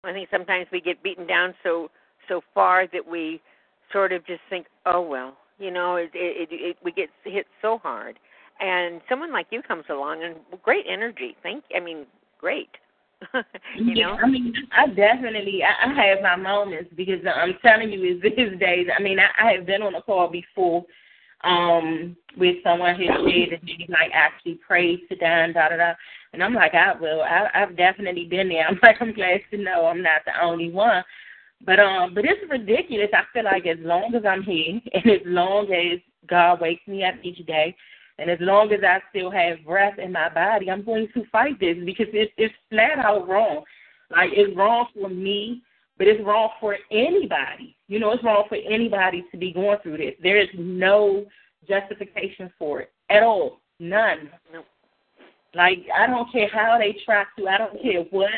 I 0.03 0.13
think 0.13 0.29
sometimes 0.31 0.67
we 0.71 0.81
get 0.81 1.03
beaten 1.03 1.27
down 1.27 1.53
so 1.63 1.89
so 2.27 2.41
far 2.53 2.87
that 2.93 3.05
we 3.05 3.41
sort 3.91 4.13
of 4.13 4.25
just 4.25 4.41
think, 4.49 4.67
oh 4.85 5.01
well, 5.01 5.37
you 5.59 5.71
know, 5.71 5.95
it, 5.95 6.11
it, 6.13 6.49
it, 6.51 6.55
it 6.55 6.77
we 6.83 6.91
get 6.91 7.09
hit 7.23 7.45
so 7.61 7.77
hard, 7.77 8.17
and 8.59 9.01
someone 9.09 9.31
like 9.31 9.47
you 9.51 9.61
comes 9.61 9.85
along 9.89 10.23
and 10.23 10.35
great 10.63 10.85
energy. 10.89 11.35
Thank, 11.43 11.63
I 11.75 11.79
mean, 11.79 12.05
great. 12.39 12.69
you 13.77 13.93
yeah, 13.93 14.07
know, 14.07 14.13
I 14.13 14.27
mean, 14.27 14.53
I 14.75 14.87
definitely 14.87 15.61
I, 15.63 15.91
I 15.91 16.05
have 16.07 16.21
my 16.23 16.35
moments 16.35 16.91
because 16.95 17.19
I'm 17.25 17.53
telling 17.63 17.91
you, 17.91 18.15
is 18.15 18.21
these 18.23 18.59
days. 18.59 18.87
I 18.97 19.01
mean, 19.01 19.19
I, 19.19 19.49
I 19.49 19.51
have 19.53 19.65
been 19.65 19.83
on 19.83 19.95
a 19.95 20.01
call 20.01 20.27
before 20.29 20.83
um 21.43 22.15
with 22.37 22.57
someone 22.63 22.95
who 22.95 23.07
said 23.07 23.51
that 23.51 23.65
they 23.65 23.87
like 23.89 24.11
actually 24.13 24.59
prayed 24.65 25.01
to 25.09 25.15
them, 25.15 25.53
da 25.53 25.69
da 25.69 25.77
da. 25.77 25.93
And 26.33 26.43
I'm 26.43 26.53
like, 26.53 26.73
I 26.73 26.93
will. 26.99 27.21
I, 27.21 27.49
I've 27.53 27.75
definitely 27.75 28.25
been 28.25 28.49
there. 28.49 28.65
I'm 28.67 28.79
like, 28.83 28.97
I'm 28.99 29.13
glad 29.13 29.41
to 29.51 29.57
know 29.57 29.85
I'm 29.85 30.01
not 30.01 30.21
the 30.25 30.31
only 30.43 30.71
one. 30.71 31.03
But 31.65 31.79
um, 31.79 32.13
but 32.13 32.25
it's 32.25 32.49
ridiculous. 32.49 33.09
I 33.13 33.23
feel 33.33 33.43
like 33.43 33.67
as 33.67 33.77
long 33.81 34.15
as 34.15 34.23
I'm 34.25 34.43
here, 34.43 34.79
and 34.93 35.11
as 35.11 35.21
long 35.25 35.71
as 35.71 35.99
God 36.27 36.61
wakes 36.61 36.87
me 36.87 37.03
up 37.03 37.15
each 37.23 37.45
day, 37.45 37.75
and 38.17 38.29
as 38.29 38.37
long 38.39 38.71
as 38.71 38.81
I 38.83 38.99
still 39.09 39.31
have 39.31 39.65
breath 39.65 39.97
in 39.97 40.11
my 40.11 40.29
body, 40.29 40.69
I'm 40.69 40.83
going 40.83 41.07
to 41.13 41.23
fight 41.31 41.59
this 41.59 41.77
because 41.85 42.07
it's 42.13 42.31
it's 42.37 42.53
flat 42.69 42.99
out 42.99 43.27
wrong. 43.27 43.63
Like 44.09 44.31
it's 44.33 44.55
wrong 44.55 44.87
for 44.93 45.09
me, 45.09 45.61
but 45.97 46.07
it's 46.07 46.23
wrong 46.23 46.49
for 46.59 46.77
anybody. 46.91 47.75
You 47.87 47.99
know, 47.99 48.11
it's 48.11 48.23
wrong 48.23 48.45
for 48.49 48.57
anybody 48.57 49.25
to 49.31 49.37
be 49.37 49.53
going 49.53 49.79
through 49.81 49.97
this. 49.97 50.13
There 50.21 50.39
is 50.39 50.49
no 50.57 51.25
justification 51.67 52.51
for 52.59 52.81
it 52.81 52.91
at 53.09 53.23
all. 53.23 53.61
None. 53.79 54.29
Nope. 54.53 54.65
Like 55.55 55.79
I 55.95 56.07
don't 56.07 56.31
care 56.31 56.49
how 56.51 56.77
they 56.77 56.97
try 57.05 57.23
to. 57.37 57.47
I 57.47 57.57
don't 57.57 57.81
care 57.81 58.03
what. 58.11 58.29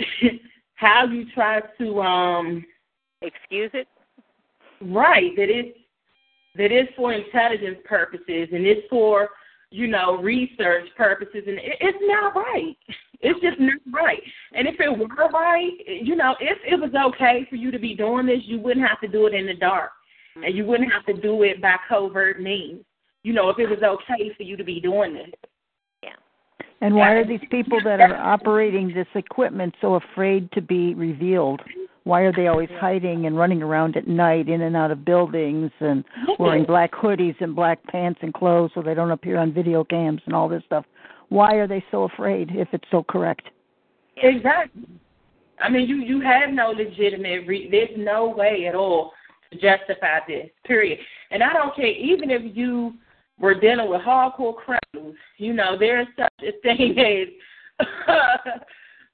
how 0.74 1.04
you 1.04 1.26
try 1.34 1.60
to 1.78 2.00
um 2.00 2.64
excuse 3.20 3.70
it. 3.74 3.86
Right. 4.80 5.36
That 5.36 5.50
is 5.50 5.66
that 6.60 6.70
is 6.70 6.86
for 6.94 7.14
intelligence 7.14 7.78
purposes 7.86 8.48
and 8.52 8.66
it's 8.66 8.86
for 8.90 9.30
you 9.70 9.86
know 9.86 10.18
research 10.18 10.86
purposes 10.94 11.42
and 11.46 11.56
it, 11.58 11.78
it's 11.80 11.98
not 12.02 12.36
right. 12.36 12.76
It's 13.22 13.40
just 13.40 13.58
not 13.60 13.80
right. 13.92 14.22
And 14.54 14.66
if 14.66 14.76
it 14.78 14.98
were 14.98 15.28
right, 15.28 15.72
you 15.86 16.16
know, 16.16 16.34
if 16.40 16.58
it 16.66 16.80
was 16.80 16.90
okay 16.94 17.46
for 17.50 17.56
you 17.56 17.70
to 17.70 17.78
be 17.78 17.94
doing 17.94 18.26
this, 18.26 18.40
you 18.44 18.58
wouldn't 18.58 18.86
have 18.86 19.00
to 19.00 19.08
do 19.08 19.26
it 19.26 19.34
in 19.34 19.46
the 19.46 19.54
dark, 19.54 19.90
and 20.36 20.54
you 20.54 20.64
wouldn't 20.64 20.90
have 20.90 21.04
to 21.04 21.20
do 21.20 21.42
it 21.42 21.60
by 21.60 21.76
covert 21.86 22.40
means. 22.40 22.82
You 23.22 23.34
know, 23.34 23.50
if 23.50 23.58
it 23.58 23.68
was 23.68 23.82
okay 23.82 24.32
for 24.36 24.42
you 24.42 24.56
to 24.56 24.64
be 24.64 24.80
doing 24.80 25.12
this. 25.12 25.30
Yeah. 26.02 26.10
And 26.80 26.94
why 26.94 27.12
are 27.12 27.26
these 27.26 27.46
people 27.50 27.78
that 27.84 28.00
are 28.00 28.16
operating 28.16 28.94
this 28.94 29.06
equipment 29.14 29.74
so 29.82 29.96
afraid 29.96 30.50
to 30.52 30.62
be 30.62 30.94
revealed? 30.94 31.60
Why 32.10 32.22
are 32.22 32.32
they 32.32 32.48
always 32.48 32.68
hiding 32.80 33.26
and 33.26 33.38
running 33.38 33.62
around 33.62 33.96
at 33.96 34.08
night 34.08 34.48
in 34.48 34.62
and 34.62 34.74
out 34.74 34.90
of 34.90 35.04
buildings 35.04 35.70
and 35.78 36.04
wearing 36.40 36.64
black 36.64 36.90
hoodies 36.90 37.36
and 37.40 37.54
black 37.54 37.80
pants 37.84 38.18
and 38.20 38.34
clothes 38.34 38.72
so 38.74 38.82
they 38.82 38.94
don't 38.94 39.12
appear 39.12 39.38
on 39.38 39.52
video 39.52 39.84
cams 39.84 40.20
and 40.26 40.34
all 40.34 40.48
this 40.48 40.64
stuff? 40.66 40.84
Why 41.28 41.54
are 41.54 41.68
they 41.68 41.84
so 41.92 42.02
afraid 42.02 42.50
if 42.52 42.66
it's 42.72 42.88
so 42.90 43.04
correct? 43.04 43.42
Exactly. 44.16 44.88
I 45.60 45.68
mean, 45.68 45.88
you 45.88 45.98
you 45.98 46.20
have 46.20 46.50
no 46.50 46.70
legitimate. 46.70 47.46
Re- 47.46 47.68
there's 47.70 47.96
no 47.96 48.28
way 48.28 48.66
at 48.66 48.74
all 48.74 49.12
to 49.52 49.58
justify 49.60 50.18
this. 50.26 50.48
Period. 50.64 50.98
And 51.30 51.44
I 51.44 51.52
don't 51.52 51.76
care. 51.76 51.86
Even 51.86 52.28
if 52.32 52.42
you 52.56 52.94
were 53.38 53.54
dealing 53.54 53.88
with 53.88 54.00
hardcore 54.00 54.56
criminals, 54.56 55.14
you 55.38 55.52
know, 55.52 55.78
there 55.78 56.00
is 56.00 56.08
such 56.18 56.32
a 56.42 56.60
thing 56.62 56.98
as, 57.78 58.60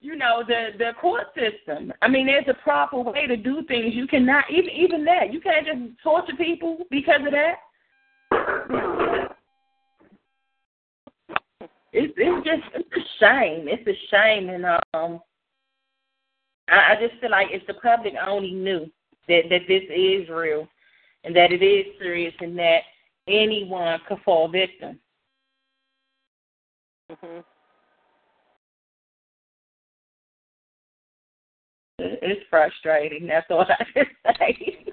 you 0.06 0.14
know, 0.14 0.44
the 0.46 0.68
the 0.78 0.92
court 1.00 1.26
system. 1.34 1.92
I 2.00 2.06
mean, 2.06 2.26
there's 2.26 2.46
a 2.48 2.62
proper 2.62 3.00
way 3.00 3.26
to 3.26 3.36
do 3.36 3.62
things. 3.66 3.92
You 3.92 4.06
cannot 4.06 4.44
even 4.50 4.70
even 4.70 5.04
that. 5.04 5.32
You 5.32 5.40
can't 5.40 5.66
just 5.66 5.78
torture 6.02 6.36
people 6.36 6.78
because 6.92 7.20
of 7.26 7.32
that. 7.32 7.56
It's 11.92 12.14
it's 12.16 12.46
just 12.46 12.62
it's 12.74 12.88
a 12.92 13.04
shame. 13.18 13.66
It's 13.68 13.86
a 13.88 13.96
shame, 14.10 14.48
and 14.48 14.64
um, 14.94 15.20
I, 16.68 16.92
I 16.92 16.96
just 17.00 17.20
feel 17.20 17.30
like 17.30 17.48
if 17.50 17.66
the 17.66 17.74
public 17.74 18.14
only 18.24 18.52
knew 18.52 18.88
that 19.26 19.42
that 19.50 19.62
this 19.66 19.82
is 19.92 20.28
real, 20.28 20.68
and 21.24 21.34
that 21.34 21.50
it 21.50 21.64
is 21.64 21.86
serious, 21.98 22.34
and 22.38 22.56
that 22.58 22.82
anyone 23.26 23.98
could 24.06 24.18
fall 24.24 24.46
victim. 24.46 25.00
hmm 27.10 27.40
It's 31.98 32.42
frustrating. 32.50 33.26
That's 33.26 33.46
all 33.50 33.66
I 33.68 33.84
can 33.92 34.06
say. 34.38 34.84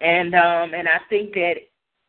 And 0.00 0.34
um, 0.34 0.74
and 0.74 0.88
I 0.88 0.98
think 1.08 1.32
that 1.34 1.54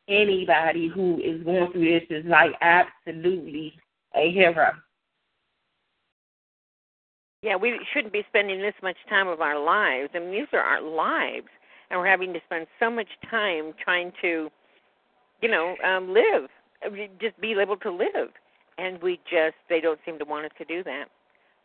anybody 0.09 0.87
who 0.93 1.19
is 1.19 1.43
going 1.43 1.71
through 1.71 1.99
this 1.99 2.07
is 2.09 2.25
like 2.25 2.51
absolutely 2.61 3.73
a 4.15 4.31
hero. 4.31 4.71
Yeah, 7.43 7.55
we 7.55 7.79
shouldn't 7.93 8.13
be 8.13 8.23
spending 8.27 8.59
this 8.59 8.73
much 8.81 8.97
time 9.09 9.27
of 9.27 9.41
our 9.41 9.63
lives. 9.63 10.09
I 10.15 10.19
mean, 10.19 10.31
these 10.31 10.47
are 10.53 10.59
our 10.59 10.81
lives, 10.81 11.47
and 11.89 11.99
we're 11.99 12.07
having 12.07 12.33
to 12.33 12.39
spend 12.45 12.65
so 12.79 12.89
much 12.89 13.07
time 13.29 13.73
trying 13.81 14.11
to, 14.21 14.49
you 15.41 15.49
know, 15.49 15.75
um, 15.85 16.13
live, 16.13 16.49
just 17.21 17.39
be 17.39 17.53
able 17.61 17.77
to 17.77 17.91
live, 17.91 18.29
and 18.79 19.01
we 19.01 19.19
just 19.29 19.55
they 19.69 19.79
don't 19.79 19.99
seem 20.03 20.17
to 20.19 20.25
want 20.25 20.45
us 20.45 20.51
to 20.57 20.65
do 20.65 20.83
that. 20.83 21.05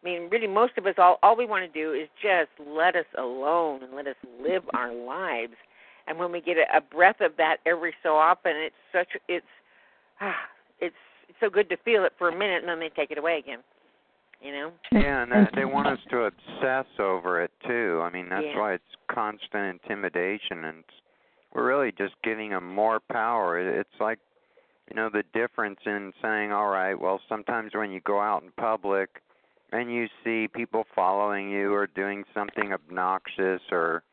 I 0.02 0.08
mean, 0.08 0.28
really, 0.30 0.46
most 0.46 0.76
of 0.78 0.86
us 0.86 0.94
all 0.98 1.18
all 1.22 1.36
we 1.36 1.46
want 1.46 1.70
to 1.70 1.80
do 1.80 1.92
is 1.92 2.08
just 2.20 2.50
let 2.68 2.96
us 2.96 3.06
alone 3.16 3.82
and 3.82 3.94
let 3.94 4.06
us 4.06 4.16
live 4.40 4.62
our 4.74 4.92
lives. 4.92 5.54
And 6.06 6.18
when 6.18 6.32
we 6.32 6.40
get 6.40 6.56
a, 6.56 6.78
a 6.78 6.80
breath 6.80 7.20
of 7.20 7.32
that 7.36 7.58
every 7.66 7.94
so 8.02 8.16
often, 8.16 8.52
it's 8.56 8.74
such 8.92 9.08
it's 9.28 9.46
ah, 10.20 10.34
it's 10.80 10.94
it's 11.28 11.38
so 11.40 11.48
good 11.48 11.68
to 11.68 11.76
feel 11.78 12.04
it 12.04 12.12
for 12.18 12.28
a 12.28 12.36
minute, 12.36 12.60
and 12.60 12.68
then 12.68 12.80
they 12.80 12.88
take 12.88 13.10
it 13.10 13.18
away 13.18 13.38
again. 13.38 13.60
You 14.40 14.50
know. 14.50 14.72
Yeah, 14.90 15.22
and 15.22 15.48
they, 15.54 15.64
want 15.64 15.86
us 15.86 16.00
to 16.10 16.24
obsess 16.24 16.86
over 16.98 17.40
it 17.44 17.52
too. 17.64 18.00
I 18.02 18.10
mean, 18.10 18.28
that's 18.28 18.44
Yeah. 18.44 18.58
why 18.58 18.72
it's 18.72 18.96
constant 19.08 19.80
intimidation 19.80 20.64
and 20.64 20.82
we're 21.52 21.66
really 21.66 21.92
just 21.92 22.14
giving 22.24 22.50
them 22.50 22.66
more 22.74 22.98
power. 22.98 23.58
It's 23.58 24.00
like 24.00 24.18
you 24.90 24.96
know 24.96 25.10
the 25.10 25.22
difference 25.32 25.78
in 25.86 26.12
saying, 26.20 26.50
all 26.52 26.68
right, 26.68 26.98
well, 26.98 27.20
sometimes 27.28 27.72
when 27.74 27.92
you 27.92 28.00
go 28.00 28.20
out 28.20 28.42
in 28.42 28.50
public 28.52 29.22
and 29.72 29.92
you 29.92 30.06
see 30.22 30.48
people 30.48 30.84
following 30.94 31.50
you 31.50 31.72
or 31.72 31.86
doing 31.86 32.24
something 32.34 32.72
obnoxious 32.72 33.60
or 33.70 34.04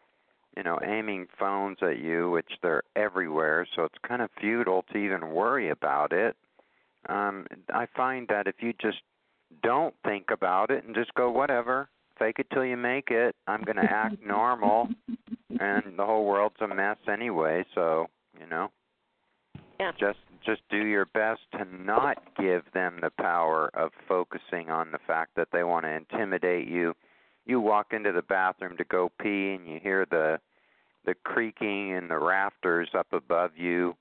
you 0.58 0.64
know 0.64 0.80
aiming 0.84 1.28
phones 1.38 1.78
at 1.82 2.00
you, 2.00 2.32
which 2.32 2.52
they're 2.64 2.84
everywhere, 2.96 3.68
so 3.76 3.84
it's 3.84 3.96
kind 4.08 4.22
of 4.22 4.30
futile 4.40 4.84
to 4.92 4.98
even 4.98 5.32
worry 5.32 5.70
about 5.70 6.12
it. 6.14 6.36
Um, 7.08 7.46
I 7.74 7.88
find 7.96 8.28
that 8.30 8.48
if 8.48 8.56
you 8.60 8.74
just 8.82 9.00
don't 9.64 9.96
think 10.06 10.26
about 10.32 10.70
it 10.72 10.84
and 10.86 10.96
just 10.96 11.14
go 11.14 11.30
whatever, 11.30 11.90
fake 12.18 12.38
it 12.40 12.48
till 12.54 12.66
you 12.66 12.78
make 12.78 13.10
it. 13.10 13.36
I'm 13.48 13.64
going 13.64 13.78
to 13.78 13.84
act 13.84 14.18
normal, 14.26 14.90
and 15.60 15.98
the 15.98 16.06
whole 16.06 16.26
world's 16.26 16.56
a 16.62 16.68
mess 16.68 16.98
anyway. 17.12 17.66
So 17.76 18.08
you 18.40 18.48
know, 18.48 18.72
Yeah. 19.80 19.92
just 20.00 20.20
just 20.46 20.62
do 20.70 20.86
your 20.86 21.06
best 21.06 21.42
to 21.54 21.66
not 21.66 22.18
give 22.40 22.64
them 22.74 23.00
the 23.02 23.10
power 23.10 23.70
of 23.74 23.92
focusing 24.08 24.70
on 24.70 24.92
the 24.92 25.00
fact 25.06 25.32
that 25.36 25.50
they 25.52 25.64
want 25.64 25.86
to 25.86 25.92
intimidate 25.92 26.68
you. 26.68 26.96
You 27.46 27.60
walk 27.60 27.94
into 27.94 28.12
the 28.12 28.22
bathroom 28.22 28.78
to 28.78 28.84
go 28.84 29.12
pee, 29.22 29.54
and 29.58 29.68
you 29.68 29.80
hear 29.82 30.06
the 30.10 30.40
the 31.06 31.16
creaking 31.24 31.92
in 31.92 32.08
the 32.10 32.18
rafters 32.20 32.90
up 32.94 33.08
above 33.14 33.52
you. 33.58 33.96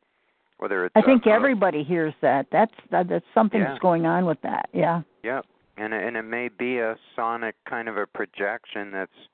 Whether 0.59 0.85
it's 0.87 0.93
I 0.97 1.03
think 1.03 1.27
everybody 1.27 1.85
hears 1.85 2.15
that. 2.21 2.47
That's 2.51 2.75
that, 2.91 3.09
that's 3.09 3.25
something's 3.33 3.65
Yeah. 3.69 3.79
going 3.81 4.07
on 4.07 4.27
with 4.27 4.41
that. 4.43 4.69
Yeah. 4.73 5.03
Yep. 5.23 5.47
And 5.77 5.95
it- 5.95 6.03
and 6.05 6.17
it 6.17 6.23
may 6.23 6.49
be 6.49 6.79
a 6.79 6.99
sonic 7.15 7.55
kind 7.65 7.89
of 7.89 7.97
a 7.97 8.07
projection 8.07 8.91
that's 8.91 9.29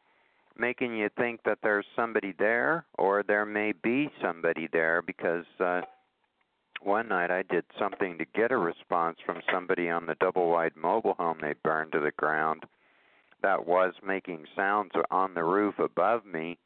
making 0.57 0.95
you 0.95 1.09
think 1.17 1.43
that 1.45 1.59
there's 1.63 1.87
somebody 1.97 2.33
there 2.39 2.85
or 2.99 3.23
there 3.23 3.45
may 3.47 3.73
be 3.73 4.11
somebody 4.23 4.69
there 4.73 5.03
because 5.03 5.45
uh 5.59 5.81
one 6.83 7.09
night 7.09 7.31
I 7.31 7.43
did 7.43 7.65
something 7.79 8.19
to 8.19 8.25
get 8.35 8.53
a 8.53 8.59
response 8.59 9.19
from 9.25 9.41
somebody 9.53 9.89
on 9.89 10.07
the 10.07 10.17
double 10.17 10.51
wide 10.51 10.77
mobile 10.77 11.15
home 11.15 11.39
they 11.41 11.55
burned 11.63 11.93
to 11.93 12.01
the 12.01 12.13
ground 12.13 12.65
that 13.43 13.67
was 13.67 13.95
making 14.07 14.45
sounds 14.57 14.93
on 15.11 15.35
the 15.35 15.45
roof 15.45 15.79
above 15.79 16.25
me 16.25 16.59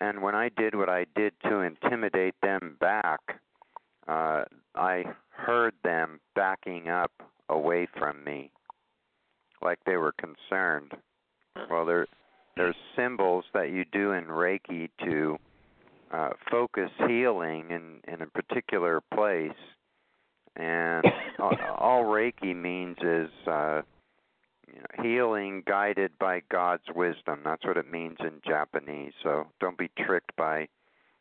and 0.00 0.22
when 0.22 0.34
I 0.34 0.48
did 0.48 0.74
what 0.74 0.88
I 0.88 1.06
did 1.14 1.32
to 1.44 1.60
intimidate 1.60 2.34
them 2.42 2.76
back 2.80 3.20
uh 4.08 4.44
I 4.74 5.04
heard 5.30 5.74
them 5.84 6.20
backing 6.34 6.88
up 6.88 7.12
away 7.48 7.86
from 7.98 8.24
me 8.24 8.50
like 9.62 9.78
they 9.86 9.96
were 9.96 10.12
concerned. 10.12 10.92
Well, 11.70 11.84
there 11.84 12.06
there's 12.56 12.76
symbols 12.96 13.44
that 13.54 13.70
you 13.70 13.84
do 13.92 14.12
in 14.12 14.24
Reiki 14.24 14.90
to 15.04 15.38
uh, 16.12 16.30
focus 16.50 16.90
healing 17.06 17.70
in 17.70 18.00
in 18.12 18.22
a 18.22 18.26
particular 18.26 19.02
place, 19.14 19.50
and 20.56 21.04
all, 21.38 21.56
all 21.78 22.04
Reiki 22.04 22.54
means 22.54 22.96
is 23.02 23.30
uh, 23.46 23.82
you 24.66 24.80
know, 24.80 25.02
healing 25.02 25.62
guided 25.66 26.12
by 26.18 26.42
God's 26.50 26.84
wisdom. 26.94 27.40
That's 27.44 27.64
what 27.64 27.76
it 27.76 27.90
means 27.90 28.18
in 28.20 28.40
Japanese. 28.46 29.12
So 29.22 29.46
don't 29.60 29.78
be 29.78 29.90
tricked 29.98 30.34
by 30.36 30.68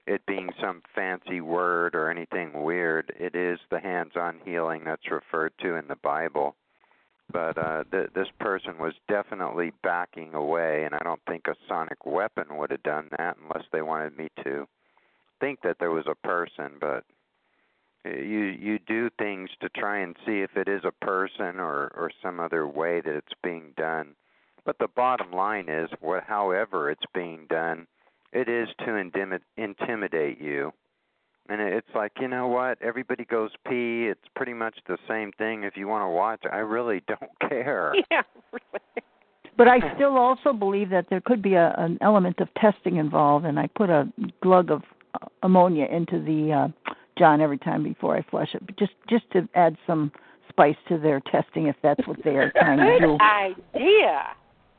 it 0.07 0.25
being 0.25 0.49
some 0.59 0.81
fancy 0.95 1.41
word 1.41 1.95
or 1.95 2.09
anything 2.09 2.63
weird. 2.63 3.13
It 3.19 3.35
is 3.35 3.59
the 3.69 3.79
hands-on 3.79 4.39
healing 4.43 4.83
that's 4.85 5.09
referred 5.09 5.53
to 5.61 5.75
in 5.75 5.87
the 5.87 5.95
Bible 5.95 6.55
but 7.31 7.57
uh 7.57 7.83
th- 7.91 8.09
this 8.13 8.27
person 8.39 8.77
was 8.77 8.93
definitely 9.07 9.71
backing 9.83 10.33
away 10.33 10.83
and 10.83 10.93
I 10.93 10.99
don't 11.03 11.21
think 11.27 11.47
a 11.47 11.55
sonic 11.67 12.05
weapon 12.05 12.57
would 12.57 12.71
have 12.71 12.83
done 12.83 13.09
that 13.17 13.37
unless 13.41 13.65
they 13.71 13.81
wanted 13.81 14.17
me 14.17 14.29
to 14.43 14.67
think 15.41 15.59
that 15.63 15.77
there 15.79 15.91
was 15.91 16.05
a 16.07 16.27
person 16.27 16.71
but 16.79 17.03
you 18.05 18.39
you 18.39 18.79
do 18.87 19.09
things 19.19 19.49
to 19.59 19.67
try 19.69 19.99
and 19.99 20.15
see 20.25 20.39
if 20.39 20.55
it 20.55 20.69
is 20.69 20.81
a 20.85 21.05
person 21.05 21.59
or 21.59 21.91
or 21.95 22.09
some 22.23 22.39
other 22.39 22.65
way 22.67 23.01
that 23.01 23.15
it's 23.15 23.33
being 23.43 23.73
done 23.75 24.15
but 24.65 24.77
the 24.79 24.87
bottom 24.95 25.31
line 25.31 25.67
is 25.67 25.89
what 25.99 26.23
however 26.23 26.89
it's 26.89 27.05
being 27.13 27.45
done 27.49 27.85
it 28.31 28.47
is 28.47 28.69
to 28.79 28.85
intimi- 28.85 29.41
intimidate 29.57 30.39
you 30.39 30.71
and 31.51 31.59
it's 31.59 31.87
like, 31.93 32.13
you 32.19 32.29
know 32.29 32.47
what? 32.47 32.81
Everybody 32.81 33.25
goes 33.25 33.51
pee. 33.67 34.07
It's 34.07 34.23
pretty 34.37 34.53
much 34.53 34.77
the 34.87 34.97
same 35.07 35.33
thing. 35.33 35.63
If 35.63 35.75
you 35.75 35.85
want 35.85 36.03
to 36.05 36.09
watch, 36.09 36.43
I 36.49 36.57
really 36.57 37.03
don't 37.07 37.49
care. 37.49 37.93
Yeah, 38.11 38.21
really. 38.51 39.05
But 39.57 39.67
I 39.67 39.93
still 39.95 40.17
also 40.17 40.53
believe 40.53 40.89
that 40.91 41.07
there 41.09 41.21
could 41.21 41.41
be 41.41 41.55
a, 41.55 41.75
an 41.77 41.97
element 42.01 42.39
of 42.39 42.47
testing 42.55 42.95
involved, 42.95 43.45
and 43.45 43.59
I 43.59 43.67
put 43.67 43.89
a 43.89 44.11
glug 44.41 44.71
of 44.71 44.81
ammonia 45.43 45.85
into 45.85 46.19
the 46.23 46.53
uh, 46.53 46.91
John 47.17 47.41
every 47.41 47.57
time 47.57 47.83
before 47.83 48.15
I 48.15 48.23
flush 48.29 48.49
it, 48.53 48.65
but 48.65 48.77
just 48.77 48.93
just 49.09 49.29
to 49.33 49.47
add 49.55 49.77
some 49.85 50.11
spice 50.49 50.75
to 50.89 50.97
their 50.97 51.19
testing, 51.31 51.67
if 51.67 51.75
that's 51.81 52.05
what 52.07 52.17
they 52.23 52.31
are 52.31 52.51
trying 52.55 52.77
to 52.77 52.99
do. 52.99 53.17
Good 53.17 53.81
idea. 53.81 54.23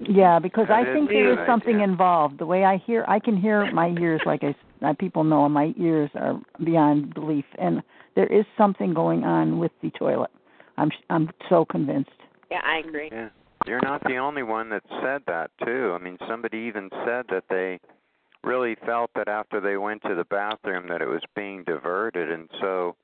Yeah, 0.09 0.39
because 0.41 0.67
I 0.69 0.85
think 0.93 1.11
there 1.11 1.33
is 1.33 1.47
something 1.47 1.77
idea. 1.77 1.85
involved. 1.85 2.39
The 2.39 2.47
way 2.47 2.65
I 2.65 2.79
hear, 2.79 3.05
I 3.07 3.21
can 3.21 3.37
hear 3.37 3.71
my 3.73 3.95
ears, 4.01 4.21
like 4.27 4.43
I, 4.43 4.55
uh, 4.85 4.95
people 4.95 5.23
know, 5.23 5.49
my 5.49 5.73
ears 5.79 6.11
are 6.15 6.41
beyond 6.65 7.15
belief, 7.15 7.45
and 7.59 7.83
there 8.17 8.27
is 8.27 8.45
something 8.59 8.95
going 8.95 9.23
on 9.23 9.59
with 9.59 9.71
the 9.81 9.91
toilet. 9.91 10.31
I'm 10.77 10.91
I'm 11.11 11.31
so 11.49 11.65
convinced. 11.65 12.11
Yeah, 12.51 12.61
I 12.65 12.79
agree. 12.87 13.11
Yeah. 13.13 13.29
You're 13.67 13.81
not 13.83 14.03
the 14.03 14.17
only 14.17 14.43
one 14.43 14.71
that 14.71 14.83
said 15.03 15.23
that 15.29 15.51
too. 15.65 15.97
I 15.99 16.03
mean, 16.03 16.19
somebody 16.29 16.59
even 16.59 16.91
said 17.07 17.27
that 17.31 17.45
they 17.49 17.79
really 18.45 18.77
felt 18.87 19.11
that 19.15 19.29
after 19.29 19.61
they 19.61 19.77
went 19.77 20.03
to 20.03 20.15
the 20.15 20.25
bathroom 20.25 20.89
that 20.89 21.01
it 21.01 21.07
was 21.09 21.23
being 21.37 21.63
diverted 21.65 22.31
and 22.31 22.49
so 22.61 22.97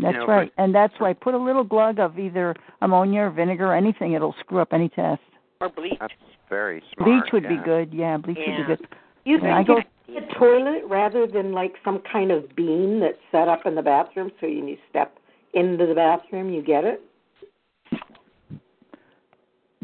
That's 0.00 0.14
know, 0.16 0.26
right, 0.26 0.52
but- 0.56 0.62
and 0.62 0.74
that's 0.74 0.94
why 0.98 1.12
put 1.12 1.34
a 1.34 1.38
little 1.38 1.64
glug 1.64 1.98
of 1.98 2.18
either 2.18 2.54
ammonia 2.80 3.22
or 3.22 3.30
vinegar 3.30 3.66
or 3.66 3.74
anything. 3.74 4.12
It'll 4.12 4.34
screw 4.40 4.60
up 4.60 4.72
any 4.72 4.88
test. 4.88 5.20
Or 5.60 5.68
bleach. 5.68 5.98
that's 6.00 6.12
very 6.48 6.82
smart. 6.94 7.08
Bleach 7.22 7.32
would 7.32 7.42
yeah. 7.42 7.48
be 7.48 7.64
good. 7.64 7.92
Yeah, 7.92 8.16
bleach 8.16 8.38
Yeah. 8.40 8.58
would 8.58 8.66
be 8.68 8.76
good. 8.76 8.88
You 9.24 9.38
Yeah, 9.42 9.54
I 9.58 9.64
think 9.64 9.66
go- 9.68 9.82
it's 10.08 10.30
a 10.30 10.38
toilet 10.38 10.84
rather 10.86 11.26
than 11.26 11.52
like 11.52 11.74
some 11.84 11.98
kind 12.10 12.30
of 12.30 12.54
beam 12.56 13.00
that's 13.00 13.18
set 13.30 13.48
up 13.48 13.66
in 13.66 13.74
the 13.74 13.82
bathroom 13.82 14.30
so 14.40 14.46
when 14.46 14.68
you 14.68 14.78
step 14.88 15.18
into 15.52 15.84
the 15.86 15.94
bathroom 15.94 16.48
you 16.50 16.62
get 16.62 16.84
it? 16.84 17.02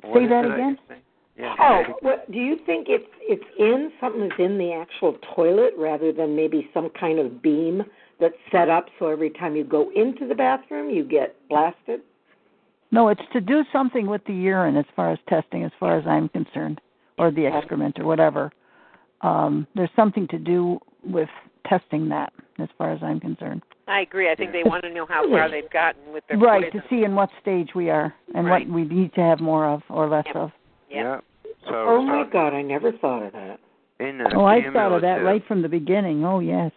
What 0.02 0.18
Say 0.18 0.24
is 0.24 0.30
that 0.30 0.44
again. 0.44 0.78
you're 0.78 0.78
saying? 0.88 1.00
Yeah. 1.36 1.54
Oh, 1.58 1.82
what, 2.00 2.30
do 2.30 2.38
you 2.38 2.56
think 2.64 2.86
it's 2.88 3.08
it's 3.20 3.44
in 3.58 3.90
something 4.00 4.28
that's 4.28 4.38
in 4.40 4.56
the 4.56 4.72
actual 4.72 5.18
toilet 5.34 5.74
rather 5.76 6.12
than 6.12 6.36
maybe 6.36 6.68
some 6.72 6.90
kind 6.90 7.18
of 7.18 7.42
beam 7.42 7.82
that's 8.20 8.36
set 8.52 8.68
up 8.68 8.86
so 8.98 9.08
every 9.08 9.30
time 9.30 9.56
you 9.56 9.64
go 9.64 9.90
into 9.96 10.28
the 10.28 10.34
bathroom 10.34 10.90
you 10.90 11.02
get 11.04 11.36
blasted? 11.48 12.02
No, 12.92 13.08
it's 13.08 13.22
to 13.32 13.40
do 13.40 13.64
something 13.72 14.06
with 14.06 14.24
the 14.26 14.32
urine 14.32 14.76
as 14.76 14.84
far 14.94 15.10
as 15.10 15.18
testing, 15.28 15.64
as 15.64 15.72
far 15.80 15.98
as 15.98 16.06
I'm 16.06 16.28
concerned, 16.28 16.80
or 17.18 17.32
the 17.32 17.46
excrement 17.46 17.98
or 17.98 18.04
whatever. 18.04 18.52
Um, 19.22 19.66
there's 19.74 19.90
something 19.96 20.28
to 20.28 20.38
do 20.38 20.78
with 21.04 21.28
testing 21.66 22.08
that, 22.10 22.32
as 22.60 22.68
far 22.78 22.92
as 22.92 23.02
I'm 23.02 23.18
concerned. 23.18 23.62
I 23.88 24.00
agree. 24.00 24.30
I 24.30 24.36
think 24.36 24.52
they 24.52 24.62
want 24.62 24.84
to 24.84 24.90
know 24.90 25.06
how 25.06 25.28
far 25.28 25.50
they've 25.50 25.70
gotten 25.70 26.12
with 26.12 26.22
their 26.28 26.38
Right, 26.38 26.70
to 26.72 26.84
see 26.88 27.02
in 27.02 27.16
what 27.16 27.30
stage 27.42 27.70
we 27.74 27.90
are 27.90 28.14
and 28.34 28.46
Right. 28.46 28.68
what 28.68 28.74
we 28.74 28.84
need 28.84 29.12
to 29.14 29.20
have 29.20 29.40
more 29.40 29.66
of 29.66 29.82
or 29.88 30.06
less 30.06 30.26
Yep. 30.26 30.36
of. 30.36 30.52
Yeah. 30.94 31.02
Yeah. 31.02 31.20
So, 31.68 31.74
Oh 31.74 32.02
my 32.02 32.24
so 32.24 32.30
god, 32.30 32.52
I 32.54 32.62
never 32.62 32.92
thought 32.92 33.22
of 33.24 33.32
that. 33.32 33.58
in 34.00 34.18
the 34.18 34.30
Oh, 34.34 34.44
I 34.44 34.60
thought 34.72 34.92
of 34.92 35.02
that 35.02 35.22
right 35.24 35.42
from 35.46 35.62
the 35.62 35.68
beginning. 35.68 36.24
Oh, 36.24 36.40
yes. 36.40 36.72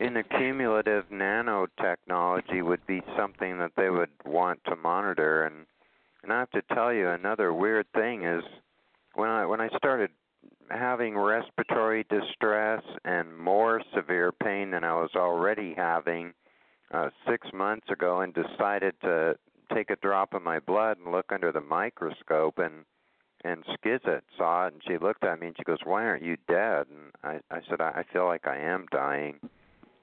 in 0.00 0.14
the 0.14 0.22
cumulative 0.22 1.04
nanotechnology 1.10 2.62
would 2.62 2.86
be 2.86 3.02
something 3.16 3.58
that 3.58 3.72
they 3.76 3.88
would 3.90 4.10
want 4.24 4.60
to 4.66 4.76
monitor 4.76 5.44
and 5.44 5.66
and 6.22 6.32
I 6.32 6.40
have 6.40 6.50
to 6.50 6.62
tell 6.74 6.92
you 6.92 7.08
another 7.10 7.54
weird 7.54 7.86
thing 7.94 8.24
is 8.24 8.42
when 9.14 9.28
I 9.30 9.46
when 9.46 9.60
I 9.60 9.68
started 9.76 10.10
having 10.70 11.16
respiratory 11.16 12.04
distress 12.10 12.82
and 13.04 13.36
more 13.38 13.80
severe 13.94 14.32
pain 14.32 14.70
than 14.72 14.82
I 14.84 14.94
was 14.94 15.10
already 15.14 15.72
having 15.76 16.32
uh 16.92 17.10
6 17.28 17.48
months 17.54 17.88
ago 17.90 18.20
and 18.20 18.34
decided 18.34 18.94
to 19.02 19.36
take 19.72 19.90
a 19.90 19.96
drop 19.96 20.34
of 20.34 20.42
my 20.42 20.58
blood 20.60 20.98
and 20.98 21.12
look 21.12 21.32
under 21.32 21.52
the 21.52 21.60
microscope 21.60 22.58
and 22.58 22.84
and 23.44 23.64
Skizit 23.64 24.22
saw 24.36 24.66
it 24.66 24.74
and 24.74 24.82
she 24.86 24.98
looked 24.98 25.24
at 25.24 25.40
me 25.40 25.48
and 25.48 25.56
she 25.56 25.64
goes, 25.64 25.78
"Why 25.84 26.04
aren't 26.04 26.22
you 26.22 26.36
dead?" 26.48 26.86
And 26.88 27.12
I 27.22 27.40
I 27.54 27.60
said, 27.68 27.80
"I, 27.80 27.92
I 27.96 28.12
feel 28.12 28.26
like 28.26 28.46
I 28.46 28.58
am 28.58 28.86
dying." 28.90 29.38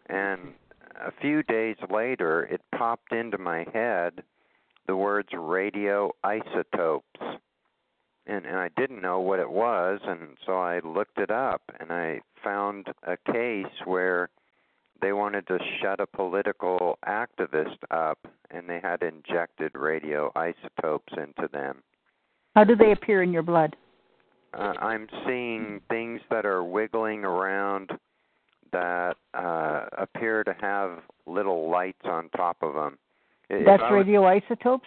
And 0.07 0.53
a 0.95 1.11
few 1.11 1.43
days 1.43 1.77
later, 1.89 2.43
it 2.43 2.61
popped 2.75 3.11
into 3.11 3.37
my 3.37 3.65
head 3.73 4.23
the 4.87 4.95
words 4.95 5.29
radioisotopes. 5.29 7.39
And, 8.25 8.45
and 8.45 8.55
I 8.55 8.69
didn't 8.77 9.01
know 9.01 9.19
what 9.19 9.39
it 9.39 9.49
was, 9.49 9.99
and 10.05 10.37
so 10.45 10.53
I 10.53 10.79
looked 10.79 11.17
it 11.17 11.29
up, 11.29 11.61
and 11.79 11.91
I 11.91 12.21
found 12.41 12.87
a 13.03 13.17
case 13.17 13.73
where 13.83 14.29
they 15.01 15.11
wanted 15.11 15.45
to 15.47 15.59
shut 15.81 15.99
a 15.99 16.07
political 16.07 16.97
activist 17.05 17.79
up, 17.91 18.19
and 18.49 18.69
they 18.69 18.79
had 18.79 19.03
injected 19.03 19.73
radioisotopes 19.73 21.17
into 21.17 21.49
them. 21.51 21.83
How 22.55 22.63
do 22.63 22.75
they 22.75 22.91
appear 22.91 23.23
in 23.23 23.33
your 23.33 23.43
blood? 23.43 23.75
Uh, 24.53 24.73
I'm 24.79 25.07
seeing 25.25 25.81
things 25.89 26.21
that 26.29 26.45
are 26.45 26.63
wiggling 26.63 27.25
around 27.25 27.91
that 28.71 29.15
uh, 29.33 29.85
appear 29.97 30.43
to 30.43 30.55
have 30.61 30.99
little 31.25 31.69
lights 31.69 32.01
on 32.05 32.29
top 32.29 32.57
of 32.61 32.73
them. 32.73 32.97
If 33.49 33.65
That's 33.65 33.81
was- 33.81 34.05
radioisotopes? 34.05 34.81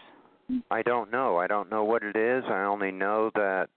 I 0.70 0.82
don't 0.82 1.10
know. 1.10 1.38
I 1.38 1.48
don't 1.48 1.68
know 1.70 1.82
what 1.82 2.04
it 2.04 2.14
is. 2.14 2.44
I 2.48 2.62
only 2.62 2.92
know 2.92 3.30
that 3.34 3.68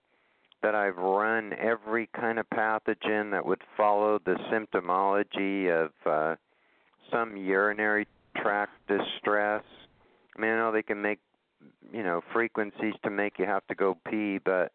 that 0.62 0.76
I've 0.76 0.98
run 0.98 1.54
every 1.54 2.10
kind 2.14 2.38
of 2.38 2.46
pathogen 2.50 3.32
that 3.32 3.46
would 3.46 3.62
follow 3.78 4.20
the 4.26 4.36
symptomology 4.52 5.72
of 5.72 5.92
uh, 6.06 6.36
some 7.10 7.38
urinary 7.38 8.08
tract 8.36 8.74
distress. 8.88 9.64
I 10.36 10.42
mean, 10.42 10.52
I 10.52 10.58
know 10.58 10.72
they 10.72 10.84
can 10.84 11.02
make 11.02 11.20
you 11.92 12.04
know 12.04 12.22
frequencies 12.34 12.94
to 13.04 13.10
make 13.10 13.40
you 13.40 13.46
have 13.46 13.66
to 13.68 13.76
go 13.76 13.98
pee, 14.10 14.40
but 14.44 14.72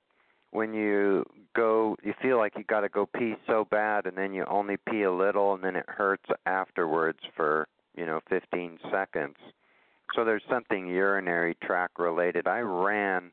when 0.50 0.72
you 0.72 1.24
go, 1.56 1.96
you 2.02 2.14
feel 2.22 2.38
like 2.38 2.52
you 2.56 2.64
got 2.64 2.80
to 2.80 2.88
go 2.88 3.06
pee 3.06 3.34
so 3.46 3.66
bad, 3.70 4.06
and 4.06 4.16
then 4.16 4.32
you 4.32 4.44
only 4.48 4.76
pee 4.88 5.02
a 5.02 5.12
little, 5.12 5.54
and 5.54 5.64
then 5.64 5.76
it 5.76 5.86
hurts 5.88 6.24
afterwards 6.46 7.18
for 7.36 7.66
you 7.96 8.06
know 8.06 8.20
15 8.28 8.78
seconds. 8.90 9.36
So 10.14 10.24
there's 10.24 10.42
something 10.48 10.86
urinary 10.86 11.56
tract 11.62 11.98
related. 11.98 12.46
I 12.46 12.60
ran 12.60 13.32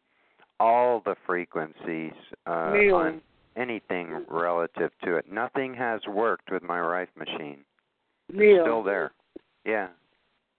all 0.59 1.01
the 1.03 1.15
frequencies 1.25 2.13
uh, 2.45 2.71
Neil. 2.73 2.95
on 2.95 3.21
anything 3.55 4.25
relative 4.27 4.91
to 5.03 5.15
it. 5.15 5.31
Nothing 5.31 5.73
has 5.73 6.01
worked 6.07 6.51
with 6.51 6.63
my 6.63 6.79
Rife 6.79 7.09
machine. 7.17 7.59
Neil, 8.31 8.63
Still 8.63 8.83
there. 8.83 9.11
Yeah. 9.65 9.89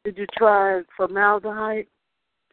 did 0.05 0.19
you 0.19 0.27
try 0.37 0.83
formaldehyde? 0.97 1.87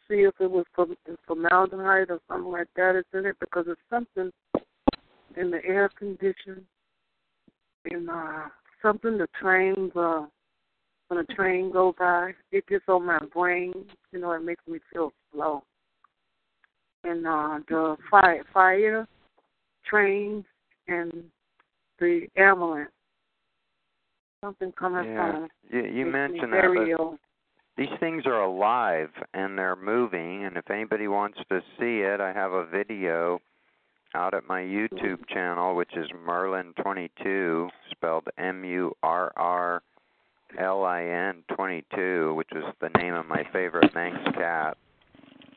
See 0.10 0.22
if 0.22 0.34
it 0.40 0.50
was 0.50 0.66
from 0.74 0.96
formaldehyde 1.28 2.10
or 2.10 2.20
something 2.28 2.52
like 2.52 2.68
that 2.76 2.96
is 2.96 3.06
in 3.14 3.28
it 3.28 3.36
because 3.40 3.66
it's 3.68 3.80
something 3.92 4.32
in 5.38 5.52
the 5.52 5.64
air 5.64 5.90
condition, 5.98 6.66
in 7.86 8.10
uh, 8.10 8.48
something 8.82 9.20
the 9.20 9.28
trains 9.40 9.92
uh, 9.96 10.26
when 11.10 11.20
a 11.20 11.36
train 11.36 11.72
goes 11.72 11.94
by, 12.00 12.32
it 12.52 12.66
gets 12.68 12.86
on 12.88 13.06
my 13.06 13.20
brain. 13.34 13.74
You 14.12 14.20
know, 14.20 14.32
it 14.32 14.44
makes 14.44 14.64
me 14.68 14.80
feel 14.92 15.12
slow. 15.32 15.64
And 17.04 17.26
uh, 17.26 17.60
the 17.68 17.96
fire, 18.10 18.44
fire 18.54 19.08
trains 19.86 20.44
and 20.88 21.24
the 22.00 22.28
ambulance, 22.36 22.92
something 24.44 24.72
coming 24.72 25.06
Yeah. 25.06 25.32
from. 25.32 25.50
You, 25.72 25.84
you 25.86 26.06
mentioned 26.06 26.52
that, 26.54 26.96
but. 26.98 27.20
These 27.80 27.88
things 28.02 28.24
are 28.26 28.44
alive 28.44 29.10
and 29.34 29.58
they're 29.58 29.78
moving 29.78 30.44
and 30.44 30.58
if 30.58 30.70
anybody 30.70 31.08
wants 31.08 31.38
to 31.50 31.62
see 31.80 32.02
it 32.02 32.20
i 32.20 32.34
have 32.34 32.52
a 32.52 32.66
video 32.66 33.40
out 34.16 34.34
at 34.34 34.46
my 34.48 34.60
youtube 34.60 35.26
channel 35.30 35.76
which 35.76 35.96
is 35.96 36.06
merlin 36.26 36.74
22 36.82 37.70
spelled 37.90 38.28
m 38.38 38.66
u 38.66 38.94
r 39.02 39.32
r 39.38 39.82
l 40.60 40.84
i 40.84 41.04
n 41.04 41.42
22 41.56 42.34
which 42.36 42.50
is 42.52 42.64
the 42.82 42.90
name 43.00 43.14
of 43.14 43.26
my 43.26 43.44
favorite 43.54 43.94
manx 43.96 44.18
cat 44.36 44.78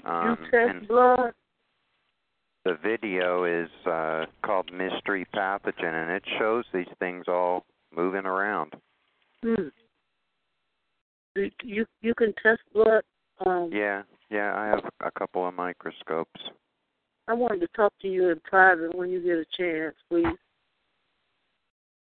um 0.04 0.38
and 0.52 0.86
blood. 0.86 1.32
the 2.64 2.78
video 2.84 3.44
is 3.44 3.70
uh 3.86 4.26
called 4.44 4.72
mystery 4.72 5.26
pathogen 5.34 5.92
and 5.92 6.10
it 6.12 6.22
shows 6.38 6.64
these 6.72 6.86
things 7.00 7.24
all 7.26 7.64
moving 7.94 8.26
around 8.26 8.72
Hmm. 9.42 9.68
You 11.62 11.86
you 12.00 12.14
can 12.14 12.34
test 12.42 12.60
blood. 12.72 13.02
Um, 13.44 13.70
yeah 13.72 14.02
yeah 14.30 14.54
i 14.54 14.66
have 14.66 14.84
a 15.00 15.10
couple 15.10 15.48
of 15.48 15.54
microscopes 15.54 16.40
I 17.28 17.34
wanted 17.34 17.60
to 17.60 17.68
talk 17.68 17.92
to 18.02 18.08
you 18.08 18.30
in 18.30 18.40
private 18.40 18.94
when 18.94 19.10
you 19.10 19.20
get 19.22 19.38
a 19.38 19.44
chance, 19.56 19.94
please. 20.08 20.26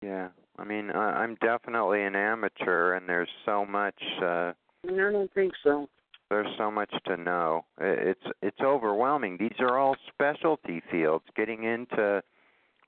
Yeah, 0.01 0.29
I 0.57 0.63
mean, 0.63 0.89
I, 0.89 1.21
I'm 1.21 1.35
definitely 1.35 2.03
an 2.03 2.15
amateur, 2.15 2.95
and 2.95 3.07
there's 3.07 3.29
so 3.45 3.65
much. 3.65 4.01
uh 4.21 4.53
I 4.83 4.87
don't 4.87 5.31
think 5.33 5.53
so. 5.63 5.87
There's 6.29 6.47
so 6.57 6.71
much 6.71 6.91
to 7.07 7.17
know. 7.17 7.65
It's 7.79 8.23
it's 8.41 8.59
overwhelming. 8.61 9.37
These 9.37 9.59
are 9.59 9.77
all 9.77 9.95
specialty 10.07 10.81
fields. 10.89 11.25
Getting 11.35 11.63
into 11.65 12.23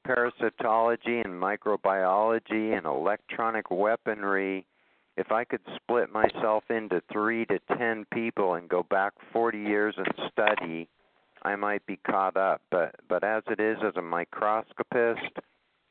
parasitology 0.08 1.24
and 1.24 1.42
microbiology 1.42 2.76
and 2.76 2.86
electronic 2.86 3.70
weaponry. 3.70 4.66
If 5.16 5.32
I 5.32 5.44
could 5.44 5.62
split 5.76 6.12
myself 6.12 6.64
into 6.70 7.02
three 7.12 7.46
to 7.46 7.60
ten 7.78 8.06
people 8.12 8.56
and 8.56 8.68
go 8.68 8.84
back 8.84 9.14
40 9.32 9.60
years 9.60 9.96
and 9.98 10.08
study, 10.32 10.90
I 11.44 11.56
might 11.56 11.86
be 11.86 11.98
caught 11.98 12.36
up. 12.36 12.62
But 12.72 12.96
but 13.08 13.24
as 13.24 13.44
it 13.48 13.60
is, 13.60 13.78
as 13.86 13.96
a 13.96 14.02
microscopist, 14.02 15.38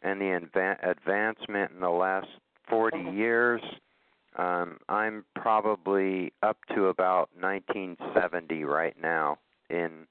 and 0.02 0.20
the 0.20 0.40
adva- 0.40 0.78
advancement 0.82 1.72
in 1.72 1.80
the 1.80 1.90
last 1.90 2.28
40 2.68 2.98
years, 3.12 3.62
um, 4.36 4.78
I'm 4.88 5.24
probably 5.36 6.32
up 6.42 6.56
to 6.74 6.86
about 6.86 7.28
1970 7.38 8.64
right 8.64 8.96
now 9.00 9.38
in 9.70 10.06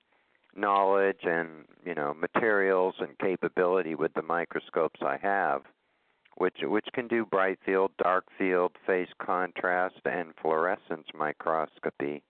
knowledge 0.55 1.21
and 1.23 1.65
you 1.85 1.95
know 1.95 2.13
materials 2.13 2.95
and 2.99 3.17
capability 3.19 3.95
with 3.95 4.13
the 4.13 4.21
microscopes 4.21 4.99
I 5.01 5.17
have, 5.17 5.63
which 6.37 6.57
which 6.63 6.87
can 6.93 7.07
do 7.07 7.25
bright 7.25 7.59
field, 7.65 7.91
dark 7.97 8.25
field, 8.37 8.71
phase 8.85 9.09
contrast, 9.19 9.99
and 10.05 10.33
fluorescence 10.41 11.07
microscopy. 11.13 12.23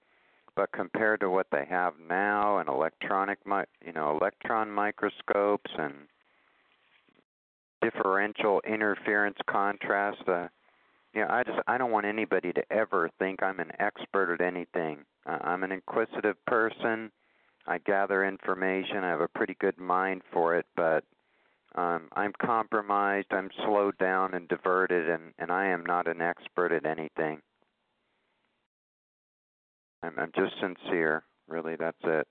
But 0.55 0.71
compared 0.73 1.21
to 1.21 1.29
what 1.29 1.47
they 1.51 1.65
have 1.69 1.93
now, 2.09 2.57
and 2.57 2.67
electronic, 2.67 3.39
you 3.85 3.93
know, 3.93 4.17
electron 4.17 4.69
microscopes 4.69 5.71
and 5.77 5.93
differential 7.81 8.61
interference 8.67 9.37
contrast. 9.49 10.21
Uh, 10.27 10.47
yeah, 11.13 11.27
I 11.29 11.43
just 11.43 11.59
I 11.67 11.77
don't 11.77 11.91
want 11.91 12.05
anybody 12.05 12.53
to 12.53 12.71
ever 12.71 13.09
think 13.19 13.43
I'm 13.43 13.59
an 13.59 13.71
expert 13.79 14.33
at 14.33 14.41
anything. 14.41 14.99
Uh, 15.25 15.37
I'm 15.41 15.63
an 15.63 15.71
inquisitive 15.71 16.37
person. 16.45 17.11
I 17.67 17.77
gather 17.79 18.25
information. 18.25 19.03
I 19.03 19.09
have 19.09 19.21
a 19.21 19.27
pretty 19.27 19.55
good 19.59 19.77
mind 19.77 20.21
for 20.31 20.55
it, 20.55 20.65
but 20.75 21.03
um, 21.81 22.07
I'm 22.13 22.33
compromised. 22.41 23.27
I'm 23.31 23.49
slowed 23.65 23.97
down 23.97 24.33
and 24.33 24.47
diverted, 24.47 25.09
and 25.09 25.33
and 25.39 25.51
I 25.51 25.67
am 25.67 25.85
not 25.85 26.07
an 26.07 26.21
expert 26.21 26.71
at 26.71 26.85
anything. 26.85 27.41
I'm, 30.03 30.13
I'm 30.17 30.31
just 30.35 30.53
sincere. 30.59 31.23
Really, 31.47 31.75
that's 31.75 31.97
it. 32.03 32.27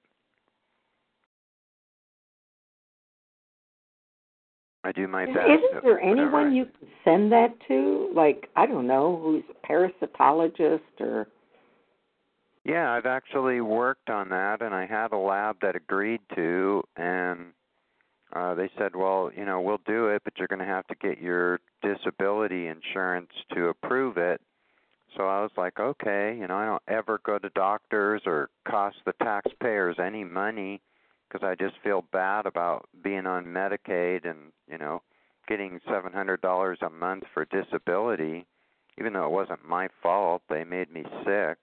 I 4.82 4.93
do 4.93 5.06
my 5.06 5.27
best. 5.27 5.39
Isn't 5.39 5.82
there 5.82 6.01
whatever 6.01 6.36
I- 6.36 6.40
anyone 6.43 6.55
you 6.55 6.64
can 6.64 6.89
send 7.05 7.32
that 7.32 7.55
to? 7.68 8.10
Like, 8.14 8.48
I 8.56 8.66
don't 8.66 8.86
know, 8.86 9.20
who's 9.22 9.44
a 9.51 9.66
parasitologist 9.66 10.81
or 11.01 11.27
Yeah, 12.64 12.90
I've 12.93 13.06
actually 13.06 13.60
worked 13.60 14.09
on 14.09 14.31
that, 14.31 14.62
and 14.62 14.74
I 14.74 14.86
had 14.86 15.12
a 15.12 15.18
lab 15.18 15.56
that 15.60 15.77
agreed 15.77 16.20
to, 16.35 16.82
and 16.97 17.52
uh, 18.32 18.55
they 18.55 18.70
said, 18.78 18.94
well, 18.94 19.31
you 19.36 19.44
know, 19.44 19.61
we'll 19.61 19.81
do 19.86 20.09
it, 20.09 20.23
but 20.24 20.35
you're 20.39 20.48
going 20.48 20.61
to 20.61 20.65
have 20.65 20.86
to 20.89 20.94
get 20.94 21.20
your 21.20 21.61
disability 21.82 22.69
insurance 22.69 23.31
to 23.55 23.69
approve 23.69 24.16
it. 24.16 24.40
So 25.16 25.24
I 25.24 25.40
was 25.40 25.51
like, 25.57 25.81
okay, 25.81 26.36
you 26.39 26.47
know, 26.47 26.57
I 26.57 26.66
don't 26.66 26.82
ever 26.86 27.20
go 27.24 27.39
to 27.39 27.51
doctors 27.51 28.23
or 28.27 28.48
cost 28.69 28.97
the 29.05 29.12
taxpayers 29.20 29.97
any 29.98 30.23
money 30.23 30.81
because 31.28 31.44
I 31.44 31.57
just 31.57 31.77
feel 31.82 32.05
bad 32.12 32.47
about 32.47 32.89
being 33.02 33.27
on 33.27 33.47
Medicaid 33.47 34.28
and, 34.28 34.52
you 34.70 34.78
know, 34.78 35.02
getting 35.48 35.81
$700 35.89 36.82
a 36.82 36.90
month 36.90 37.24
for 37.35 37.44
disability, 37.47 38.47
even 38.98 39.12
though 39.12 39.27
it 39.27 39.32
wasn't 39.32 39.69
my 39.69 39.89
fault. 40.01 40.43
They 40.48 40.62
made 40.62 40.93
me 40.93 41.05
sick. 41.24 41.59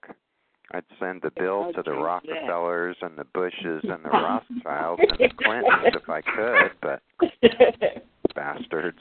I'd 0.72 0.84
send 1.00 1.22
the 1.22 1.30
bill 1.30 1.72
to 1.74 1.82
the 1.82 1.92
Rockefellers 1.92 2.96
and 3.00 3.16
the 3.16 3.24
Bushes 3.32 3.82
and 3.84 4.04
the 4.04 4.08
Rothschilds 4.12 5.02
and 5.08 5.18
the 5.18 5.30
Clintons 5.42 5.94
if 5.94 6.08
I 6.10 6.20
could, 6.20 6.72
but 6.82 7.00
bastards. 8.34 8.98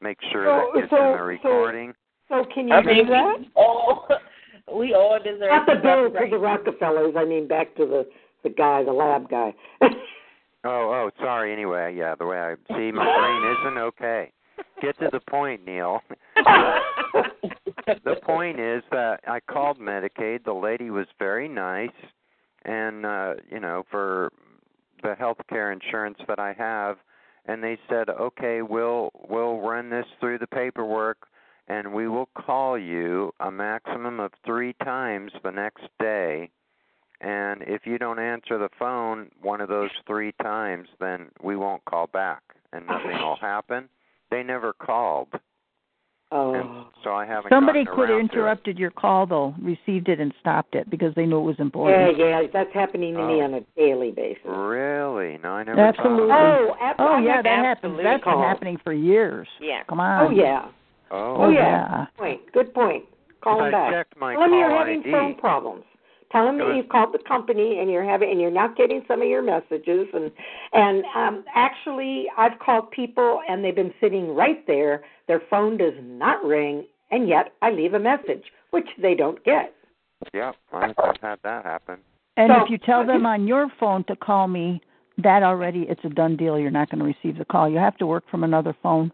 Make 0.00 0.18
sure 0.32 0.44
So- 0.46 0.70
that 0.74 0.80
gets 0.80 0.90
so- 0.90 1.12
in 1.12 1.16
the 1.18 1.22
recording. 1.22 1.92
so 2.28 2.44
can 2.54 2.68
you 2.68 2.74
I 2.74 2.82
do 2.82 3.04
that? 3.06 3.38
we 3.40 3.50
all 3.54 4.08
we 4.74 4.94
all 4.94 5.18
deserve 5.22 5.40
Not 5.50 5.66
the 5.66 5.74
bill 5.82 6.06
copyright. 6.10 6.30
to 6.30 6.36
the 6.36 6.38
Rockefellers, 6.42 7.14
I 7.18 7.24
mean 7.24 7.46
back 7.48 7.74
to 7.76 7.84
the 7.86 8.08
the 8.42 8.48
guy, 8.50 8.82
the 8.82 8.92
lab 8.92 9.28
guy. 9.28 9.52
Oh, 9.82 9.88
oh, 10.64 11.10
sorry. 11.18 11.52
Anyway, 11.52 11.94
yeah, 11.96 12.14
the 12.14 12.24
way 12.26 12.38
I 12.38 12.54
see 12.74 12.90
my 12.90 13.04
brain 13.04 13.56
isn't 13.60 13.78
okay. 13.78 14.32
Get 14.80 14.98
to 15.00 15.08
the 15.12 15.20
point, 15.20 15.64
Neil. 15.66 16.00
the 16.36 18.16
point 18.22 18.58
is 18.58 18.82
that 18.90 19.20
I 19.26 19.40
called 19.40 19.78
Medicaid. 19.78 20.44
The 20.44 20.52
lady 20.52 20.90
was 20.90 21.06
very 21.18 21.48
nice, 21.48 21.90
and 22.64 23.04
uh, 23.04 23.34
you 23.50 23.60
know, 23.60 23.84
for 23.90 24.32
the 25.02 25.14
health 25.14 25.38
care 25.48 25.72
insurance 25.72 26.18
that 26.28 26.38
I 26.38 26.54
have, 26.54 26.96
and 27.46 27.62
they 27.62 27.78
said, 27.88 28.08
"Okay, 28.08 28.62
we'll 28.62 29.10
we'll 29.28 29.60
run 29.60 29.90
this 29.90 30.06
through 30.18 30.38
the 30.38 30.46
paperwork, 30.46 31.26
and 31.68 31.92
we 31.92 32.08
will 32.08 32.28
call 32.34 32.78
you 32.78 33.32
a 33.40 33.50
maximum 33.50 34.20
of 34.20 34.32
three 34.44 34.74
times 34.82 35.32
the 35.42 35.50
next 35.50 35.84
day." 35.98 36.50
And 37.20 37.62
if 37.66 37.82
you 37.84 37.98
don't 37.98 38.18
answer 38.18 38.56
the 38.56 38.70
phone 38.78 39.30
one 39.42 39.60
of 39.60 39.68
those 39.68 39.90
three 40.06 40.32
times, 40.42 40.88
then 41.00 41.28
we 41.42 41.54
won't 41.54 41.84
call 41.84 42.06
back 42.06 42.42
and 42.72 42.86
nothing 42.86 43.18
will 43.18 43.36
happen. 43.36 43.88
They 44.30 44.42
never 44.42 44.72
called. 44.72 45.28
Oh. 46.32 46.86
So 47.02 47.10
I 47.12 47.26
haven't. 47.26 47.50
Somebody 47.50 47.84
could 47.84 48.08
have 48.08 48.18
around 48.18 48.28
to 48.30 48.34
it. 48.34 48.38
interrupted 48.38 48.78
your 48.78 48.92
call 48.92 49.26
though, 49.26 49.52
received 49.60 50.08
it 50.08 50.20
and 50.20 50.32
stopped 50.40 50.76
it 50.76 50.88
because 50.88 51.12
they 51.16 51.26
knew 51.26 51.38
it 51.40 51.42
was 51.44 51.56
important. 51.58 52.16
Yeah, 52.16 52.40
yeah, 52.42 52.46
that's 52.52 52.72
happening 52.72 53.14
to 53.14 53.26
me 53.26 53.40
Oh. 53.42 53.46
on 53.46 53.54
a 53.54 53.60
daily 53.76 54.12
basis. 54.12 54.44
Really? 54.44 55.38
No, 55.42 55.50
I 55.54 55.64
never 55.64 55.80
Absolutely. 55.80 56.30
Oh, 56.30 56.76
ab- 56.80 56.96
Oh 57.00 57.18
yeah, 57.18 57.42
that 57.42 57.64
happens. 57.64 57.94
absolute 57.98 58.02
That's 58.04 58.22
been 58.24 58.38
happening 58.38 58.78
for 58.84 58.92
years. 58.92 59.48
Yeah. 59.60 59.82
Come 59.88 59.98
on. 59.98 60.26
Oh 60.28 60.30
yeah. 60.30 60.66
Oh, 61.10 61.34
Oh, 61.46 61.48
yeah. 61.50 61.58
yeah. 61.58 62.06
Point. 62.16 62.52
Good 62.52 62.72
point. 62.72 63.04
Call 63.42 63.56
them 63.58 63.66
I 63.66 63.70
back. 63.72 63.92
checked 63.92 64.16
my 64.16 64.34
Tell 64.34 64.42
them 64.42 64.52
you're 64.52 64.70
having 64.70 65.00
ID. 65.00 65.10
phone 65.10 65.34
problems. 65.34 65.82
Tell 66.32 66.44
them 66.46 66.58
that 66.58 66.76
you've 66.76 66.88
called 66.88 67.12
the 67.12 67.18
company 67.18 67.80
and 67.80 67.90
you're 67.90 68.04
having 68.04 68.30
and 68.30 68.40
you're 68.40 68.52
not 68.52 68.76
getting 68.76 69.02
some 69.08 69.20
of 69.20 69.26
your 69.28 69.42
messages 69.42 70.06
and 70.14 70.30
and 70.72 71.04
um 71.16 71.44
actually 71.54 72.26
I've 72.38 72.58
called 72.60 72.90
people 72.92 73.40
and 73.48 73.64
they've 73.64 73.74
been 73.74 73.92
sitting 74.00 74.34
right 74.34 74.64
there. 74.66 75.02
Their 75.26 75.42
phone 75.50 75.76
does 75.76 75.94
not 76.00 76.44
ring 76.44 76.84
and 77.10 77.28
yet 77.28 77.52
I 77.62 77.70
leave 77.72 77.94
a 77.94 77.98
message 77.98 78.44
which 78.70 78.86
they 79.02 79.14
don't 79.16 79.42
get. 79.44 79.74
Yep, 80.32 80.54
I- 80.72 80.94
I've 80.98 81.16
had 81.20 81.38
that 81.42 81.64
happen. 81.64 81.98
And 82.36 82.52
So- 82.52 82.62
if 82.64 82.70
you 82.70 82.78
tell 82.78 83.04
them 83.04 83.26
on 83.26 83.48
your 83.48 83.68
phone 83.80 84.04
to 84.04 84.14
call 84.14 84.46
me, 84.46 84.80
that 85.18 85.42
already 85.42 85.82
it's 85.88 86.04
a 86.04 86.08
done 86.08 86.36
deal. 86.36 86.58
You're 86.58 86.70
not 86.70 86.88
going 86.90 87.00
to 87.00 87.04
receive 87.04 87.38
the 87.38 87.44
call. 87.44 87.68
You 87.68 87.78
have 87.78 87.96
to 87.98 88.06
work 88.06 88.24
from 88.30 88.44
another 88.44 88.74
phone 88.82 89.10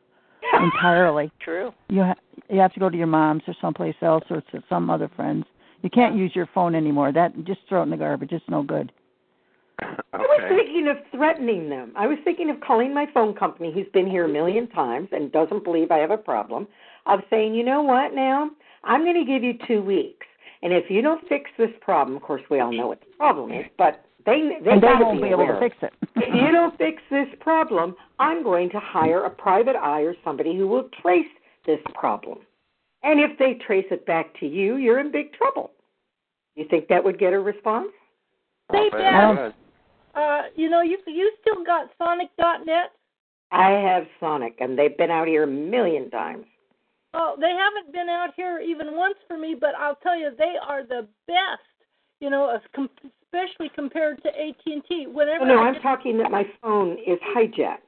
entirely. 0.52 1.30
True. 1.40 1.72
You 1.88 2.02
ha- 2.05 2.14
you 2.51 2.60
have 2.60 2.72
to 2.74 2.80
go 2.80 2.90
to 2.90 2.97
your 2.97 3.06
mom's 3.06 3.43
or 3.48 3.55
someplace 3.60 3.97
else 4.02 4.24
or 4.30 4.43
to 4.52 4.62
some 4.68 4.90
other 4.90 5.09
friends. 5.16 5.47
You 5.86 5.90
can't 5.90 6.16
use 6.16 6.32
your 6.34 6.48
phone 6.52 6.74
anymore. 6.74 7.12
That 7.12 7.32
just 7.44 7.60
throw 7.68 7.82
it 7.82 7.84
in 7.84 7.90
the 7.90 7.96
garbage. 7.96 8.32
It's 8.32 8.44
no 8.48 8.64
good. 8.64 8.90
I 9.78 9.96
was 10.14 10.42
thinking 10.48 10.88
of 10.88 10.96
threatening 11.12 11.70
them. 11.70 11.92
I 11.94 12.08
was 12.08 12.18
thinking 12.24 12.50
of 12.50 12.60
calling 12.60 12.92
my 12.92 13.06
phone 13.14 13.36
company, 13.36 13.72
who's 13.72 13.86
been 13.94 14.10
here 14.10 14.24
a 14.24 14.28
million 14.28 14.66
times 14.70 15.06
and 15.12 15.30
doesn't 15.30 15.62
believe 15.62 15.92
I 15.92 15.98
have 15.98 16.10
a 16.10 16.18
problem, 16.18 16.66
of 17.06 17.20
saying, 17.30 17.54
you 17.54 17.64
know 17.64 17.82
what, 17.82 18.14
now 18.14 18.50
I'm 18.82 19.04
going 19.04 19.14
to 19.14 19.32
give 19.32 19.44
you 19.44 19.52
two 19.68 19.80
weeks, 19.80 20.26
and 20.60 20.72
if 20.72 20.90
you 20.90 21.02
don't 21.02 21.22
fix 21.28 21.48
this 21.56 21.70
problem, 21.80 22.16
of 22.16 22.22
course 22.24 22.42
we 22.50 22.58
all 22.58 22.72
know 22.72 22.88
what 22.88 22.98
the 22.98 23.16
problem 23.16 23.52
is, 23.52 23.66
but 23.78 24.04
they 24.24 24.58
they 24.64 24.72
and 24.72 24.82
they 24.82 24.88
won't 24.88 25.22
be 25.22 25.28
be 25.28 25.30
able 25.30 25.42
aware. 25.42 25.60
to 25.60 25.60
fix 25.60 25.76
it. 25.82 25.92
if 26.16 26.34
you 26.34 26.50
don't 26.50 26.76
fix 26.78 27.00
this 27.12 27.28
problem, 27.38 27.94
I'm 28.18 28.42
going 28.42 28.70
to 28.70 28.80
hire 28.80 29.24
a 29.24 29.30
private 29.30 29.76
eye 29.76 30.00
or 30.00 30.16
somebody 30.24 30.56
who 30.56 30.66
will 30.66 30.88
trace 31.00 31.30
this 31.64 31.78
problem. 31.94 32.38
And 33.04 33.20
if 33.20 33.38
they 33.38 33.64
trace 33.64 33.86
it 33.92 34.04
back 34.04 34.36
to 34.40 34.46
you, 34.46 34.78
you're 34.78 34.98
in 34.98 35.12
big 35.12 35.32
trouble. 35.34 35.70
You 36.56 36.64
think 36.68 36.88
that 36.88 37.04
would 37.04 37.18
get 37.18 37.32
a 37.32 37.38
response? 37.38 37.88
Say, 38.72 38.90
I'll 38.92 39.34
Dad. 39.34 39.54
Uh, 40.14 40.42
you 40.56 40.70
know, 40.70 40.80
you 40.80 40.98
you 41.06 41.30
still 41.42 41.62
got 41.64 41.90
Sonic.net. 41.98 42.92
I 43.52 43.70
have 43.70 44.04
Sonic, 44.18 44.56
and 44.60 44.76
they've 44.76 44.96
been 44.96 45.10
out 45.10 45.28
here 45.28 45.44
a 45.44 45.46
million 45.46 46.10
times. 46.10 46.46
Oh, 47.14 47.36
they 47.38 47.52
haven't 47.52 47.92
been 47.92 48.08
out 48.08 48.30
here 48.34 48.58
even 48.58 48.96
once 48.96 49.16
for 49.28 49.38
me, 49.38 49.54
but 49.58 49.74
I'll 49.78 49.94
tell 49.96 50.18
you, 50.18 50.30
they 50.36 50.54
are 50.66 50.82
the 50.84 51.06
best. 51.26 51.62
You 52.20 52.30
know, 52.30 52.58
especially 52.58 53.70
compared 53.74 54.22
to 54.22 54.28
AT 54.30 54.56
and 54.64 54.82
T. 54.88 55.06
Whenever 55.06 55.44
Oh, 55.44 55.46
no, 55.46 55.58
I 55.58 55.68
I'm 55.68 55.82
talking 55.82 56.16
that 56.18 56.30
my 56.30 56.44
phone 56.62 56.96
is 57.06 57.18
hijacked. 57.36 57.78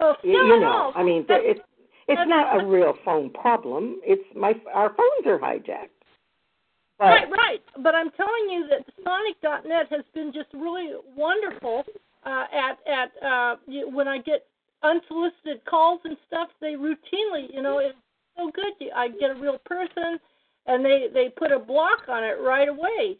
oh, 0.00 0.14
You, 0.22 0.32
still 0.32 0.46
you 0.46 0.60
know, 0.60 0.92
no. 0.92 0.92
I 0.94 1.02
mean, 1.02 1.24
That's- 1.26 1.56
it's 1.56 1.60
it's 2.08 2.28
not 2.28 2.62
a 2.62 2.66
real 2.66 2.94
phone 3.04 3.30
problem. 3.30 3.98
It's 4.04 4.22
my 4.36 4.52
our 4.72 4.90
phones 4.90 5.26
are 5.26 5.38
hijacked. 5.38 5.95
But 6.98 7.04
Right, 7.04 7.30
right. 7.30 7.62
But 7.82 7.94
I'm 7.94 8.10
telling 8.12 8.48
you 8.50 8.66
that 8.70 8.84
Sonic.net 9.04 9.86
has 9.90 10.04
been 10.14 10.32
just 10.32 10.48
really 10.54 10.92
wonderful 11.16 11.84
uh, 12.24 12.44
at 12.52 12.78
at 12.86 13.24
uh, 13.24 13.56
when 13.66 14.08
I 14.08 14.18
get 14.18 14.46
unsolicited 14.82 15.64
calls 15.68 16.00
and 16.04 16.16
stuff. 16.26 16.48
They 16.60 16.72
routinely, 16.72 17.52
you 17.52 17.62
know, 17.62 17.78
it's 17.78 17.96
so 18.36 18.50
good. 18.54 18.72
I 18.94 19.08
get 19.08 19.30
a 19.30 19.34
real 19.34 19.58
person, 19.64 20.18
and 20.66 20.84
they 20.84 21.08
they 21.12 21.28
put 21.28 21.52
a 21.52 21.58
block 21.58 22.08
on 22.08 22.24
it 22.24 22.40
right 22.40 22.68
away 22.68 23.18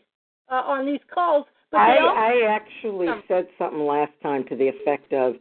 uh, 0.50 0.54
on 0.54 0.86
these 0.86 1.00
calls. 1.12 1.46
But 1.70 1.78
I 1.78 1.98
also, 1.98 2.16
I 2.16 2.42
actually 2.48 3.08
Um, 3.08 3.22
said 3.28 3.48
something 3.58 3.84
last 3.84 4.12
time 4.22 4.44
to 4.44 4.56
the 4.56 4.68
effect 4.68 5.12
of, 5.12 5.34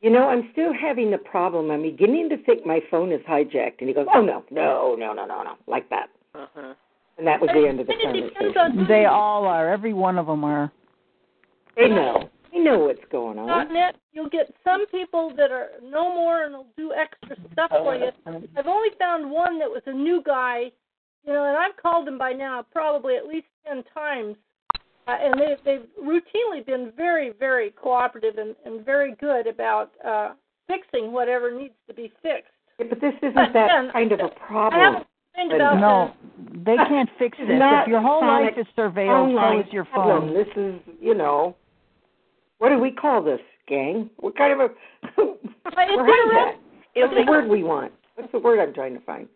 you 0.00 0.10
know, 0.10 0.28
I'm 0.28 0.48
still 0.52 0.72
having 0.72 1.10
the 1.10 1.18
problem. 1.18 1.70
I'm 1.70 1.82
beginning 1.82 2.30
to 2.30 2.38
think 2.38 2.64
my 2.64 2.80
phone 2.90 3.12
is 3.12 3.20
hijacked. 3.28 3.80
And 3.80 3.88
he 3.88 3.94
goes, 3.94 4.06
Oh 4.14 4.22
no, 4.22 4.44
no, 4.50 4.96
no, 4.98 5.12
no, 5.12 5.26
no, 5.26 5.42
no, 5.42 5.56
like 5.66 5.88
that. 5.90 6.08
Uh-huh. 6.34 6.74
And 7.22 7.28
that 7.28 7.40
was 7.40 7.50
the 7.54 7.68
end 7.68 7.78
of 7.78 7.86
the 7.86 7.92
and 7.92 8.16
it 8.16 8.30
depends 8.30 8.52
conversation. 8.52 8.88
They 8.88 9.04
all 9.04 9.44
are. 9.44 9.72
Every 9.72 9.92
one 9.92 10.18
of 10.18 10.26
them 10.26 10.42
are. 10.42 10.72
They 11.76 11.86
know. 11.86 12.28
They 12.52 12.58
know 12.58 12.80
what's 12.80 13.04
going 13.12 13.38
on. 13.38 13.46
dot 13.46 13.70
net, 13.72 13.94
you'll 14.12 14.28
get 14.28 14.52
some 14.64 14.86
people 14.88 15.32
that 15.36 15.52
are 15.52 15.68
no 15.84 16.12
more 16.12 16.42
and 16.42 16.52
will 16.52 16.66
do 16.76 16.92
extra 16.92 17.36
stuff 17.52 17.70
for 17.70 17.94
you. 17.94 18.10
I've 18.26 18.66
only 18.66 18.88
found 18.98 19.30
one 19.30 19.60
that 19.60 19.70
was 19.70 19.82
a 19.86 19.92
new 19.92 20.20
guy, 20.26 20.72
you 21.24 21.32
know, 21.32 21.44
and 21.44 21.56
I've 21.56 21.80
called 21.80 22.08
him 22.08 22.18
by 22.18 22.32
now 22.32 22.66
probably 22.72 23.14
at 23.14 23.28
least 23.28 23.46
ten 23.64 23.84
times, 23.94 24.34
uh, 25.06 25.16
and 25.22 25.38
they 25.38 25.54
they've 25.64 25.86
routinely 26.04 26.66
been 26.66 26.92
very 26.96 27.30
very 27.38 27.70
cooperative 27.70 28.36
and, 28.36 28.56
and 28.66 28.84
very 28.84 29.14
good 29.20 29.46
about 29.46 29.92
uh, 30.04 30.32
fixing 30.66 31.12
whatever 31.12 31.56
needs 31.56 31.74
to 31.86 31.94
be 31.94 32.12
fixed. 32.20 32.50
Yeah, 32.80 32.86
but 32.88 33.00
this 33.00 33.14
isn't 33.22 33.34
But 33.36 33.52
that 33.52 33.68
then, 33.68 33.92
kind 33.92 34.10
of 34.10 34.18
a 34.18 34.28
problem. 34.44 35.04
Haven't 35.34 35.54
about 35.56 35.80
No, 35.80 36.12
they 36.64 36.76
can't 36.76 37.08
fix 37.18 37.38
this. 37.46 37.48
not 37.50 37.82
If 37.82 37.88
your 37.88 38.00
whole 38.00 38.20
life 38.20 38.54
is 38.56 38.66
surveilled, 38.76 39.34
so 39.34 39.60
is 39.60 39.72
your 39.72 39.84
problem. 39.86 40.28
phone. 40.28 40.34
This 40.34 40.48
is, 40.56 40.94
you 41.00 41.14
know, 41.14 41.56
what 42.58 42.68
do 42.70 42.78
we 42.78 42.90
call 42.90 43.22
this, 43.22 43.40
gang? 43.68 44.10
What 44.18 44.36
kind 44.36 44.52
of 44.52 44.60
a 44.60 44.68
the. 45.16 45.38
we're. 45.96 46.52
What's 46.94 47.14
the 47.14 47.24
word 47.30 47.48
we 47.48 47.62
want? 47.62 47.92
What's 48.16 48.30
the 48.32 48.38
word 48.38 48.60
I'm 48.60 48.74
trying 48.74 48.94
to 48.94 49.00
find? 49.00 49.28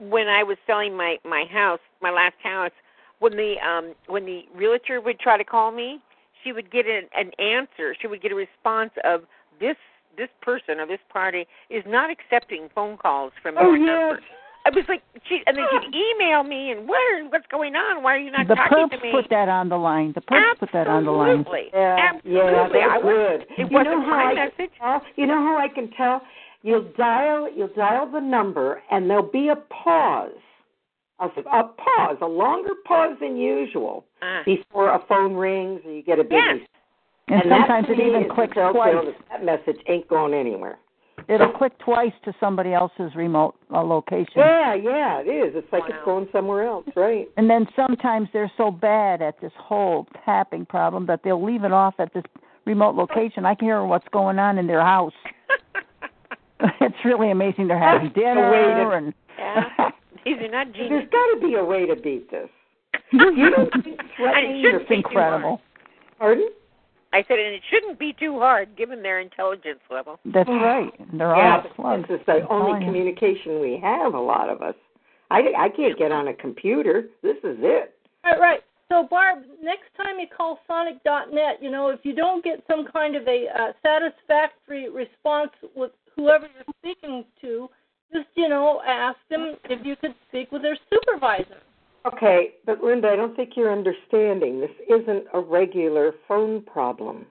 when 0.00 0.28
I 0.28 0.42
was 0.42 0.56
selling 0.66 0.96
my 0.96 1.16
my 1.24 1.44
house, 1.50 1.80
my 2.02 2.10
last 2.10 2.36
house, 2.42 2.72
when 3.20 3.36
the 3.36 3.54
um 3.66 3.94
when 4.06 4.24
the 4.26 4.42
realtor 4.54 5.00
would 5.00 5.18
try 5.18 5.36
to 5.38 5.44
call 5.44 5.70
me, 5.72 6.00
she 6.44 6.52
would 6.52 6.70
get 6.70 6.86
an, 6.86 7.04
an 7.16 7.30
answer. 7.38 7.94
She 8.00 8.06
would 8.06 8.22
get 8.22 8.32
a 8.32 8.34
response 8.34 8.90
of 9.04 9.22
this 9.60 9.76
this 10.18 10.28
person 10.42 10.80
or 10.80 10.86
this 10.86 11.00
party 11.10 11.46
is 11.70 11.82
not 11.86 12.10
accepting 12.10 12.68
phone 12.74 12.96
calls 12.98 13.32
from 13.42 13.54
Oh 13.58 13.72
your 13.74 13.76
yes. 13.78 13.86
number. 13.86 14.20
I 14.66 14.70
was 14.70 14.84
like, 14.88 15.02
she, 15.26 15.40
and 15.46 15.56
then 15.56 15.64
she'd 15.70 15.94
email 15.96 16.42
me 16.42 16.72
and 16.72 16.86
where 16.86 17.24
what's 17.28 17.46
going 17.50 17.74
on? 17.74 18.02
Why 18.02 18.16
are 18.16 18.18
you 18.18 18.30
not 18.30 18.48
The 18.48 18.54
talking 18.56 18.88
to 18.90 18.96
me? 19.02 19.12
The 19.12 19.22
put 19.22 19.30
that 19.30 19.48
on 19.48 19.70
the 19.70 19.78
line. 19.78 20.12
The 20.14 20.20
perps 20.20 20.58
put 20.58 20.68
that 20.74 20.86
on 20.88 21.04
the 21.06 21.10
line. 21.12 21.38
Absolutely. 21.40 21.70
Yeah, 21.72 22.10
Absolutely. 22.12 22.80
yeah, 22.80 22.86
I 22.86 22.92
that's 22.96 23.04
was- 23.04 23.14
good. 23.16 23.40
It 23.64 23.70
you 23.70 23.74
wasn't 23.78 23.94
know 23.94 24.02
how 24.02 24.10
my 24.10 24.22
I 24.24 24.34
message. 24.34 24.56
Can 24.58 24.68
tell? 24.80 25.02
You 25.16 25.26
know 25.26 25.40
how 25.40 25.56
I 25.56 25.68
can 25.68 25.90
tell? 25.92 26.20
You'll 26.62 26.92
dial, 26.98 27.48
you'll 27.56 27.68
dial 27.74 28.10
the 28.10 28.20
number, 28.20 28.82
and 28.90 29.08
there'll 29.08 29.22
be 29.22 29.48
a 29.48 29.56
pause, 29.56 30.32
a, 31.20 31.26
a 31.26 31.62
pause, 31.64 32.16
a 32.20 32.26
longer 32.26 32.72
pause 32.84 33.16
than 33.20 33.36
usual 33.36 34.04
Ah. 34.20 34.42
before 34.44 34.90
a 34.90 34.98
phone 35.08 35.34
rings 35.34 35.80
or 35.86 35.92
you 35.92 36.02
get 36.02 36.18
a 36.18 36.24
busy. 36.24 36.34
Yes. 36.36 36.58
And, 37.30 37.50
that 37.50 37.66
sometimes 37.68 37.86
it 37.90 38.00
even 38.00 38.28
clicks 38.34 38.54
telltale 38.54 38.72
twice. 38.72 38.94
that 39.30 39.40
That 39.40 39.44
message 39.44 39.80
ain't 39.88 40.08
going 40.08 40.34
anywhere. 40.34 40.78
It'll 41.28 41.52
click 41.52 41.76
twice 41.80 42.12
to 42.24 42.32
somebody 42.40 42.72
else's 42.72 43.14
remote 43.14 43.54
uh, 43.74 43.82
location. 43.82 44.32
Yeah, 44.36 44.74
yeah, 44.74 45.20
it 45.20 45.26
is. 45.26 45.52
It's 45.56 45.70
like 45.72 45.82
Wow. 45.82 45.88
it's 45.90 46.04
going 46.04 46.28
somewhere 46.32 46.62
else, 46.66 46.86
right? 46.96 47.28
And 47.36 47.50
then 47.50 47.66
sometimes 47.76 48.28
they're 48.32 48.50
so 48.56 48.70
bad 48.70 49.20
at 49.20 49.38
this 49.40 49.52
whole 49.58 50.06
tapping 50.24 50.64
problem 50.64 51.06
that 51.06 51.20
they'll 51.24 51.44
leave 51.44 51.64
it 51.64 51.72
off 51.72 51.94
at 51.98 52.14
this 52.14 52.22
remote 52.66 52.94
location. 52.94 53.44
I 53.44 53.54
can 53.56 53.66
hear 53.68 53.84
what's 53.84 54.06
going 54.12 54.38
on 54.38 54.58
in 54.58 54.66
their 54.68 54.80
house. 54.80 55.12
it's 56.80 56.96
really 57.04 57.30
amazing. 57.30 57.68
They're 57.68 57.78
having 57.78 58.10
dinner 58.12 58.50
wait 58.50 58.82
a- 58.84 58.90
and 58.96 59.14
Yeah. 59.38 59.90
These 60.24 60.36
are 60.40 60.48
not 60.48 60.66
There's 60.72 60.88
genius. 60.88 61.08
got 61.10 61.34
to 61.34 61.46
be 61.46 61.54
a 61.54 61.64
way 61.64 61.86
to 61.86 61.96
beat 61.96 62.30
this. 62.30 62.48
You 63.12 63.50
don't 63.50 63.72
think 63.82 64.00
threatening 64.16 64.56
it 64.56 64.60
your 64.60 64.72
shouldn't 64.80 64.88
be 64.88 64.94
too 64.96 65.08
incredible. 65.08 65.60
Pardon? 66.18 66.48
I 67.12 67.24
said, 67.26 67.38
and 67.38 67.54
it 67.54 67.62
shouldn't 67.70 67.98
be 67.98 68.14
too 68.18 68.38
hard 68.38 68.76
given 68.76 69.02
their 69.02 69.20
intelligence 69.20 69.80
level. 69.90 70.18
That's 70.26 70.48
right. 70.48 70.92
They're 71.12 71.36
yeah, 71.36 71.62
all 71.62 71.72
slugs. 71.76 72.08
this 72.08 72.20
is 72.20 72.26
the 72.26 72.32
I'm 72.32 72.46
only 72.50 72.72
telling 72.72 72.86
communication 72.86 73.60
we 73.60 73.80
have. 73.82 74.14
A 74.14 74.20
lot 74.20 74.48
of 74.48 74.62
us. 74.62 74.74
I 75.30 75.40
I 75.56 75.68
can't 75.68 75.98
get 75.98 76.12
on 76.12 76.28
a 76.28 76.34
computer. 76.34 77.08
This 77.22 77.36
is 77.38 77.56
it. 77.60 77.94
Right, 78.24 78.40
right. 78.40 78.60
So, 78.90 79.06
Barb, 79.08 79.44
next 79.62 79.84
time 79.96 80.18
you 80.18 80.26
call 80.34 80.58
Sonic.net, 80.66 81.58
you 81.60 81.70
know, 81.70 81.88
if 81.88 82.00
you 82.04 82.14
don't 82.14 82.42
get 82.42 82.64
some 82.66 82.86
kind 82.90 83.16
of 83.16 83.28
a 83.28 83.46
uh, 83.48 83.72
satisfactory 83.82 84.88
response 84.88 85.50
with 85.76 85.90
whoever 86.16 86.46
you're 86.54 86.74
speaking 86.80 87.24
to, 87.42 87.68
just, 88.12 88.28
you 88.34 88.48
know, 88.48 88.80
ask 88.86 89.18
them 89.28 89.56
if 89.64 89.84
you 89.84 89.94
could 89.96 90.14
speak 90.28 90.50
with 90.52 90.62
their 90.62 90.78
supervisor. 90.90 91.60
Okay, 92.06 92.54
but 92.64 92.82
Linda, 92.82 93.08
I 93.08 93.16
don't 93.16 93.34
think 93.36 93.50
you're 93.56 93.72
understanding. 93.72 94.60
This 94.60 94.70
isn't 94.88 95.24
a 95.34 95.40
regular 95.40 96.12
phone 96.26 96.62
problem. 96.62 97.26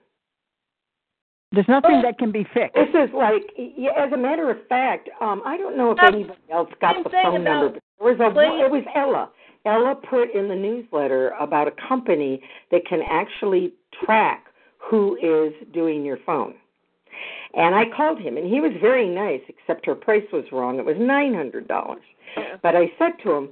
There's 1.52 1.68
nothing 1.68 2.02
that 2.02 2.18
can 2.18 2.30
be 2.30 2.46
fixed. 2.52 2.74
This 2.74 2.90
is 2.90 3.08
like, 3.14 3.42
yeah, 3.56 3.92
as 3.96 4.12
a 4.12 4.16
matter 4.16 4.50
of 4.50 4.58
fact, 4.68 5.08
um, 5.20 5.42
I 5.46 5.56
don't 5.56 5.78
know 5.78 5.92
if 5.92 5.96
That's 5.96 6.14
anybody 6.14 6.40
else 6.52 6.68
got 6.80 7.02
the 7.02 7.10
phone 7.10 7.42
number, 7.42 7.66
about 7.66 7.74
but 7.74 7.82
there 7.98 8.14
was 8.14 8.30
a 8.30 8.34
Blade. 8.34 8.60
it 8.60 8.70
was 8.70 8.84
Ella. 8.94 9.30
Ella 9.64 9.94
put 9.94 10.34
in 10.34 10.48
the 10.48 10.54
newsletter 10.54 11.30
about 11.40 11.66
a 11.66 11.72
company 11.88 12.42
that 12.70 12.84
can 12.86 13.00
actually 13.08 13.72
track 14.04 14.44
who 14.76 15.16
is 15.16 15.54
doing 15.72 16.04
your 16.04 16.18
phone. 16.26 16.54
And 17.54 17.74
I 17.74 17.84
called 17.96 18.20
him, 18.20 18.36
and 18.36 18.46
he 18.46 18.60
was 18.60 18.72
very 18.80 19.08
nice, 19.08 19.40
except 19.48 19.86
her 19.86 19.94
price 19.94 20.24
was 20.32 20.44
wrong. 20.52 20.78
It 20.78 20.84
was 20.84 20.96
nine 20.98 21.34
hundred 21.34 21.66
dollars. 21.66 22.02
But 22.62 22.76
I 22.76 22.92
said 22.98 23.12
to 23.24 23.32
him, 23.32 23.48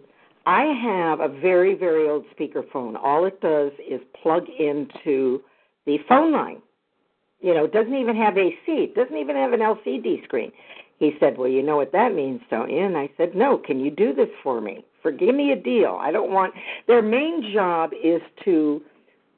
I 0.47 0.62
have 0.62 1.20
a 1.20 1.28
very, 1.28 1.74
very 1.74 2.09
old 2.09 2.24
speakerphone. 2.39 2.97
All 3.02 3.24
it 3.24 3.40
does 3.40 3.73
is 3.78 4.01
plug 4.23 4.44
into 4.59 5.43
the 5.86 5.98
phone 6.09 6.32
line. 6.32 6.62
You 7.40 7.52
know, 7.52 7.64
it 7.64 7.73
doesn't 7.73 7.94
even 7.94 8.16
have 8.16 8.39
AC. 8.39 8.56
It 8.66 8.94
doesn't 8.94 9.16
even 9.16 9.35
have 9.36 9.52
an 9.52 9.60
LCD 9.60 10.24
screen. 10.24 10.52
He 10.98 11.16
said, 11.20 11.36
Well, 11.36 11.48
you 11.48 11.62
know 11.62 11.77
what 11.77 11.93
that 11.93 12.14
means, 12.14 12.40
don't 12.48 12.70
you? 12.70 12.78
And 12.78 12.97
I 12.97 13.10
said, 13.16 13.35
No, 13.35 13.59
can 13.59 13.81
you 13.81 13.90
do 13.90 14.14
this 14.14 14.31
for 14.43 14.60
me? 14.60 14.85
For 15.02 15.10
give 15.10 15.35
me 15.35 15.52
a 15.52 15.56
deal. 15.56 15.98
I 16.01 16.12
don't 16.12 16.31
want 16.31 16.55
their 16.86 17.02
main 17.02 17.52
job 17.52 17.90
is 18.02 18.23
to 18.44 18.82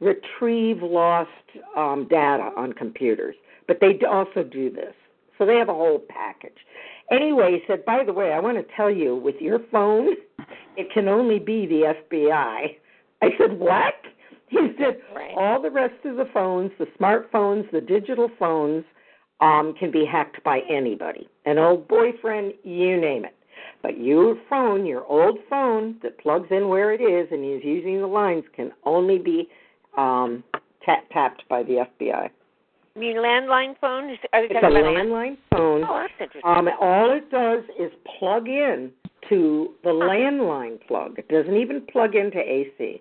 retrieve 0.01 0.83
lost 0.83 1.31
um, 1.77 2.07
data 2.09 2.51
on 2.57 2.73
computers, 2.75 3.35
but 3.67 3.81
they 3.81 3.99
also 4.09 4.45
do 4.45 4.71
this. 4.71 4.95
So 5.39 5.47
they 5.47 5.57
have 5.57 5.69
a 5.69 5.75
whole 5.75 6.01
package. 6.09 6.59
Anyway, 7.11 7.53
he 7.53 7.59
said, 7.67 7.85
By 7.85 8.05
the 8.05 8.13
way, 8.13 8.33
I 8.33 8.41
want 8.41 8.59
to 8.59 8.75
tell 8.77 8.91
you, 8.91 9.17
with 9.17 9.37
your 9.41 9.61
phone, 9.73 10.09
it 10.77 10.89
can 10.93 11.09
only 11.09 11.39
be 11.39 11.67
the 11.67 11.95
FBI. 12.13 12.77
I 13.23 13.29
said, 13.39 13.59
What? 13.59 13.95
He 14.51 14.57
said, 14.79 14.97
Right. 15.15 15.35
All 15.37 15.61
the 15.61 15.71
rest 15.71 16.07
of 16.07 16.17
the 16.17 16.25
phones, 16.33 16.71
the 16.79 16.87
smartphones, 16.99 17.71
the 17.71 17.83
digital 17.83 18.31
phones, 18.39 18.83
um, 19.41 19.75
can 19.79 19.91
be 19.91 20.07
hacked 20.11 20.43
by 20.43 20.61
anybody. 20.71 21.29
An 21.45 21.59
old 21.59 21.87
boyfriend, 21.87 22.55
you 22.65 22.99
name 22.99 23.27
it. 23.27 23.35
But 23.83 24.01
your 24.01 24.37
phone, 24.49 24.87
your 24.87 25.05
old 25.05 25.39
phone 25.51 25.97
that 26.03 26.19
plugs 26.19 26.49
in 26.51 26.69
where 26.69 26.93
it 26.93 27.01
is 27.01 27.29
and 27.31 27.45
is 27.45 27.63
using 27.63 28.01
the 28.01 28.07
lines 28.07 28.45
can 28.57 28.73
only 28.85 29.19
be 29.19 29.49
um, 29.97 30.43
tap- 30.85 31.09
tapped 31.13 31.47
by 31.49 31.63
the 31.63 31.85
FBI. 32.01 32.31
You 32.99 33.15
mean 33.15 33.17
landline 33.19 33.79
phone? 33.81 34.11
Is- 34.11 34.19
Are 34.33 34.41
they 34.43 34.47
It's 34.47 34.57
a 34.59 34.61
talking 34.61 34.79
about 34.79 34.95
landline 34.97 35.37
phone. 35.53 35.85
Oh, 35.89 35.99
that's 36.01 36.13
interesting. 36.21 36.43
Um, 36.45 36.69
all 36.81 37.13
it 37.13 37.31
does 37.31 37.63
is 37.79 37.93
plug 38.19 38.49
in 38.49 38.91
to 39.29 39.75
the 39.85 39.91
landline 39.91 40.85
plug. 40.89 41.17
It 41.19 41.29
doesn't 41.29 41.57
even 41.57 41.83
plug 41.93 42.15
into 42.17 42.39
AC. 42.39 43.01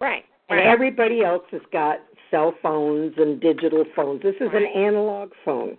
right. 0.00 0.24
And 0.48 0.58
Right. 0.58 0.66
everybody 0.66 1.22
else 1.22 1.44
has 1.52 1.60
got 1.72 2.00
cell 2.32 2.50
phones 2.60 3.16
and 3.18 3.40
digital 3.40 3.84
phones. 3.94 4.20
This 4.22 4.34
is 4.40 4.50
an 4.52 4.64
analog 4.66 5.30
phone. 5.44 5.78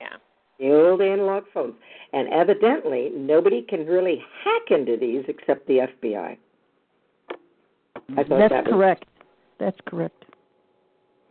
Yeah. 0.00 0.16
The 0.60 0.72
old 0.72 1.00
analog 1.02 1.44
phones. 1.52 1.74
And 2.12 2.28
evidently, 2.28 3.10
nobody 3.10 3.62
can 3.62 3.84
really 3.86 4.18
hack 4.44 4.70
into 4.70 4.96
these 4.96 5.24
except 5.26 5.66
the 5.66 5.80
FBI. 5.80 6.36
I 7.30 7.34
thought 8.22 8.28
That's 8.28 8.50
that 8.50 8.64
was 8.66 8.72
correct. 8.72 9.04
That's 9.58 9.80
correct. 9.86 10.24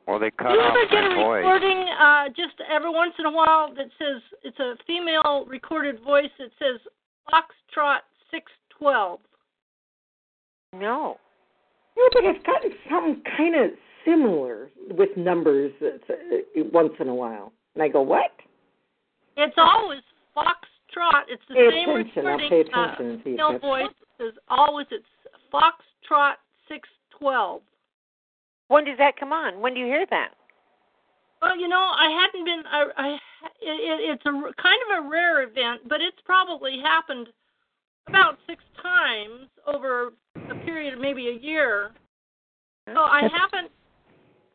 Well, 0.08 0.20
they 0.20 0.32
cut 0.32 0.50
Do 0.50 0.56
you 0.56 0.60
off 0.60 0.76
ever 0.76 0.92
get 0.92 1.12
a 1.12 1.16
voice. 1.16 1.44
recording 1.44 1.86
uh, 2.00 2.28
just 2.30 2.60
every 2.70 2.90
once 2.90 3.14
in 3.20 3.26
a 3.26 3.32
while 3.32 3.74
that 3.76 3.88
says 3.98 4.22
it's 4.44 4.60
a 4.60 4.76
female 4.86 5.46
recorded 5.48 6.02
voice 6.04 6.32
that 6.40 6.50
says 6.60 6.82
Foxtrot 7.32 8.00
six 8.30 8.52
twelve? 8.78 9.20
No. 10.74 11.18
No, 11.96 12.04
but 12.12 12.26
I've 12.26 12.44
gotten 12.44 12.72
some 12.90 13.22
kind 13.38 13.56
of 13.56 13.72
similar 14.04 14.70
with 14.98 15.16
numbers 15.16 15.72
that's, 15.80 16.04
uh, 16.10 16.64
once 16.74 16.94
in 17.00 17.08
a 17.08 17.16
while. 17.16 17.54
And 17.76 17.84
I 17.84 17.88
go, 17.88 18.02
what? 18.02 18.32
It's 19.38 19.56
always 19.58 20.02
Foxtrot. 20.36 21.24
It's 21.30 21.42
the 21.48 21.56
Pay 21.56 21.70
same 21.70 21.90
attention. 21.90 22.28
I'll 22.28 22.38
recording 22.38 22.50
pay 22.50 22.64
uh, 22.74 22.84
attention 22.84 23.06
and 23.12 23.22
see 23.24 23.30
if 23.32 23.40
female 23.40 23.60
voice. 23.60 23.86
It 24.20 24.24
says 24.24 24.34
always 24.50 24.88
it's 24.92 25.06
Foxtrot 25.54 26.34
six 26.68 26.90
twelve. 27.18 27.62
When 28.74 28.86
does 28.86 28.98
that 28.98 29.18
come 29.20 29.32
on? 29.32 29.62
When 29.62 29.76
do 29.76 29.80
you 29.80 29.86
hear 29.86 30.08
that? 30.10 30.30
Well, 31.44 31.56
you 31.56 31.68
know, 31.68 31.78
I 31.78 32.10
hadn't 32.10 32.44
been. 32.44 32.64
I, 32.66 32.86
I 32.98 33.08
it, 33.62 34.18
it's 34.18 34.26
a 34.26 34.32
kind 34.32 34.80
of 34.90 35.06
a 35.06 35.10
rare 35.10 35.44
event, 35.44 35.82
but 35.88 36.02
it's 36.02 36.18
probably 36.26 36.80
happened 36.82 37.28
about 38.08 38.40
six 38.48 38.64
times 38.82 39.48
over 39.68 40.14
a 40.50 40.56
period 40.66 40.96
of 40.96 41.00
maybe 41.00 41.28
a 41.28 41.40
year. 41.40 41.92
So 42.88 43.02
I 43.02 43.22
That's- 43.22 43.40
haven't. 43.40 43.72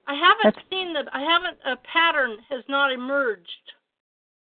I 0.08 0.14
haven't 0.14 0.64
seen 0.68 0.94
the. 0.94 1.04
I 1.12 1.20
haven't. 1.20 1.58
A 1.64 1.76
pattern 1.86 2.38
has 2.50 2.64
not 2.68 2.90
emerged. 2.90 3.46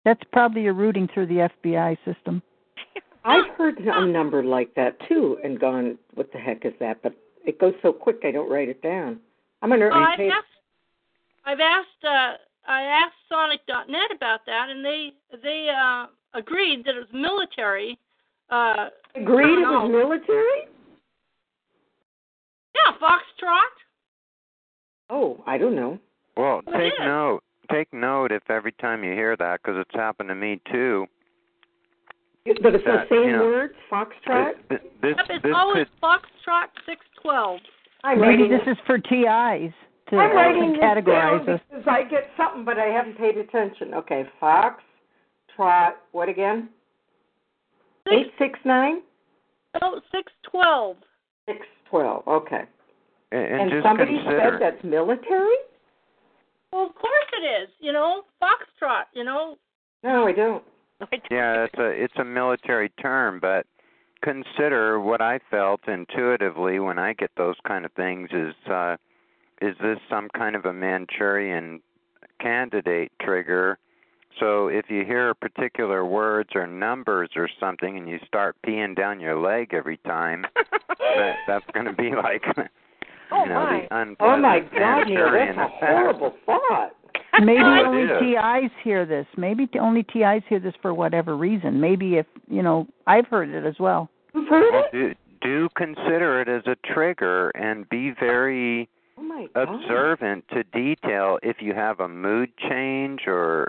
That's 0.04 0.22
probably 0.32 0.62
you're 0.62 0.72
rooting 0.72 1.08
through 1.14 1.26
the 1.26 1.48
FBI 1.62 1.98
system. 2.04 2.42
I've 3.24 3.54
heard 3.56 3.78
a 3.78 4.06
number 4.06 4.42
like 4.42 4.74
that 4.74 4.96
too 5.08 5.38
and 5.44 5.60
gone, 5.60 5.98
what 6.14 6.32
the 6.32 6.38
heck 6.38 6.64
is 6.64 6.72
that? 6.80 7.00
But 7.00 7.14
it 7.46 7.60
goes 7.60 7.74
so 7.82 7.92
quick 7.92 8.20
I 8.24 8.32
don't 8.32 8.50
write 8.50 8.70
it 8.70 8.82
down. 8.82 9.20
I'm 9.62 9.70
going 9.70 9.80
to 9.80 9.88
Well, 9.88 9.98
I've 9.98 10.20
asked. 10.20 10.46
I've 11.44 11.60
asked. 11.60 12.04
Uh, 12.04 12.70
I 12.70 12.82
asked 12.82 13.16
Sonic.net 13.28 14.10
about 14.14 14.40
that, 14.46 14.68
and 14.68 14.84
they 14.84 15.12
they 15.42 15.68
uh, 15.74 16.06
agreed 16.34 16.84
that 16.84 16.94
it 16.94 16.98
was 16.98 17.08
military. 17.12 17.98
Uh, 18.50 18.88
Agreed 19.14 19.58
it 19.58 19.66
was 19.66 19.90
military? 19.90 20.68
yeah, 22.74 22.92
Foxtrot. 23.00 23.74
Oh, 25.10 25.42
I 25.46 25.58
don't 25.58 25.74
know. 25.74 25.98
Well, 26.36 26.62
Well, 26.66 26.80
it 26.80 26.90
take 26.90 26.98
note. 27.00 27.40
Take 27.70 27.92
note 27.92 28.32
if 28.32 28.42
every 28.48 28.72
time 28.72 29.04
you 29.04 29.12
hear 29.12 29.36
that, 29.36 29.60
because 29.62 29.78
it's 29.78 29.94
happened 29.94 30.28
to 30.30 30.34
me 30.34 30.60
too. 30.70 31.06
But 32.62 32.74
it's 32.74 32.84
That, 32.86 33.08
the 33.10 33.14
same 33.14 33.24
you 33.28 33.32
know, 33.32 33.44
words, 33.44 33.74
foxtrot? 33.92 34.52
This, 34.70 34.78
this, 35.02 35.14
Yep, 35.18 35.26
it's 35.28 35.42
this 35.42 35.52
always 35.54 35.86
could 35.86 36.00
Foxtrot 36.02 36.68
six 36.86 37.04
twelve. 37.20 37.60
I'm 38.04 38.20
Maybe 38.20 38.48
this 38.48 38.60
is 38.66 38.76
for 38.86 38.98
TIs 38.98 39.72
to 40.10 40.16
I'm 40.16 40.30
uh, 40.30 40.34
writing 40.34 40.72
this 40.72 40.80
categorize 40.80 41.44
down 41.46 41.54
us. 41.56 41.60
because 41.68 41.84
I 41.86 42.02
get 42.04 42.30
something, 42.36 42.64
but 42.64 42.78
I 42.78 42.86
haven't 42.86 43.18
paid 43.18 43.36
attention. 43.36 43.94
Okay, 43.94 44.24
fox, 44.40 44.82
trot, 45.54 45.96
what 46.12 46.28
again? 46.28 46.68
Eight 48.10 48.32
six 48.38 48.58
nine 48.64 49.00
Oh, 49.82 50.00
six 50.12 50.32
twelve. 50.50 50.96
six 51.46 51.60
twelve. 51.90 52.26
Okay. 52.26 52.62
and, 53.32 53.44
and 53.44 53.72
And 53.72 53.82
somebody 53.82 54.14
consider. 54.16 54.58
said 54.58 54.60
that's 54.62 54.84
military? 54.84 55.56
Well, 56.72 56.86
of 56.86 56.94
course 56.94 57.28
it 57.42 57.62
is. 57.62 57.68
You 57.80 57.92
know, 57.92 58.22
Foxtrot. 58.42 59.04
You 59.14 59.24
know, 59.24 59.56
No, 60.04 60.26
I 60.26 60.32
don't. 60.32 60.62
Yeah, 61.30 61.64
it's 61.64 61.78
a 61.78 61.88
it's 61.90 62.16
a 62.18 62.24
military 62.24 62.88
term, 63.00 63.38
but 63.40 63.66
consider 64.22 65.00
what 65.00 65.20
I 65.20 65.40
felt 65.50 65.80
intuitively 65.88 66.78
when 66.80 66.98
I 66.98 67.12
get 67.12 67.30
those 67.36 67.56
kind 67.66 67.84
of 67.84 67.92
things 67.92 68.30
is 68.32 68.54
uh 68.70 68.96
is 69.60 69.74
this 69.82 69.98
some 70.08 70.28
kind 70.36 70.54
of 70.54 70.64
a 70.66 70.72
Manchurian 70.72 71.80
candidate 72.40 73.10
trigger? 73.20 73.78
So 74.38 74.68
if 74.68 74.84
you 74.88 75.04
hear 75.04 75.34
particular 75.34 76.04
words 76.04 76.50
or 76.54 76.66
numbers 76.66 77.30
or 77.34 77.48
something 77.58 77.96
and 77.96 78.08
you 78.08 78.18
start 78.26 78.54
peeing 78.64 78.94
down 78.96 79.18
your 79.18 79.36
leg 79.36 79.74
every 79.74 79.96
time, 79.98 80.44
that 81.16 81.34
that's 81.48 81.66
going 81.72 81.86
to 81.86 81.92
be 81.92 82.10
like 82.14 82.42
Oh, 83.30 83.42
you 83.42 83.48
know 83.50 83.64
my. 83.64 83.86
the 83.90 83.96
unpleasant 84.00 84.18
Oh 84.20 84.36
my 84.40 84.60
God, 84.60 85.08
Manchurian 85.08 85.56
that's 85.56 85.70
a 85.72 85.76
effect. 85.76 85.92
horrible 85.92 86.34
thought. 86.46 86.92
Maybe 87.44 87.62
only. 87.62 88.06
TIs 88.34 88.70
hear 88.82 89.06
this. 89.06 89.26
Maybe 89.36 89.66
t- 89.66 89.78
only 89.78 90.02
TIs 90.02 90.42
hear 90.48 90.60
this 90.60 90.74
for 90.82 90.94
whatever 90.94 91.36
reason. 91.36 91.80
Maybe 91.80 92.16
if 92.16 92.26
you 92.48 92.62
know, 92.62 92.86
I've 93.06 93.26
heard 93.26 93.48
it 93.50 93.64
as 93.64 93.74
well. 93.78 94.08
You've 94.34 94.48
heard 94.48 94.72
Well, 94.72 94.84
it? 94.92 94.92
do, 94.92 95.14
do 95.40 95.68
consider 95.76 96.40
it 96.40 96.48
as 96.48 96.62
a 96.66 96.76
trigger 96.92 97.50
and 97.50 97.88
be 97.88 98.12
very 98.18 98.88
Oh 99.20 99.62
observant 99.62 100.44
to 100.52 100.62
detail 100.64 101.38
if 101.42 101.56
you 101.60 101.74
have 101.74 102.00
a 102.00 102.08
mood 102.08 102.50
change 102.68 103.22
or 103.26 103.68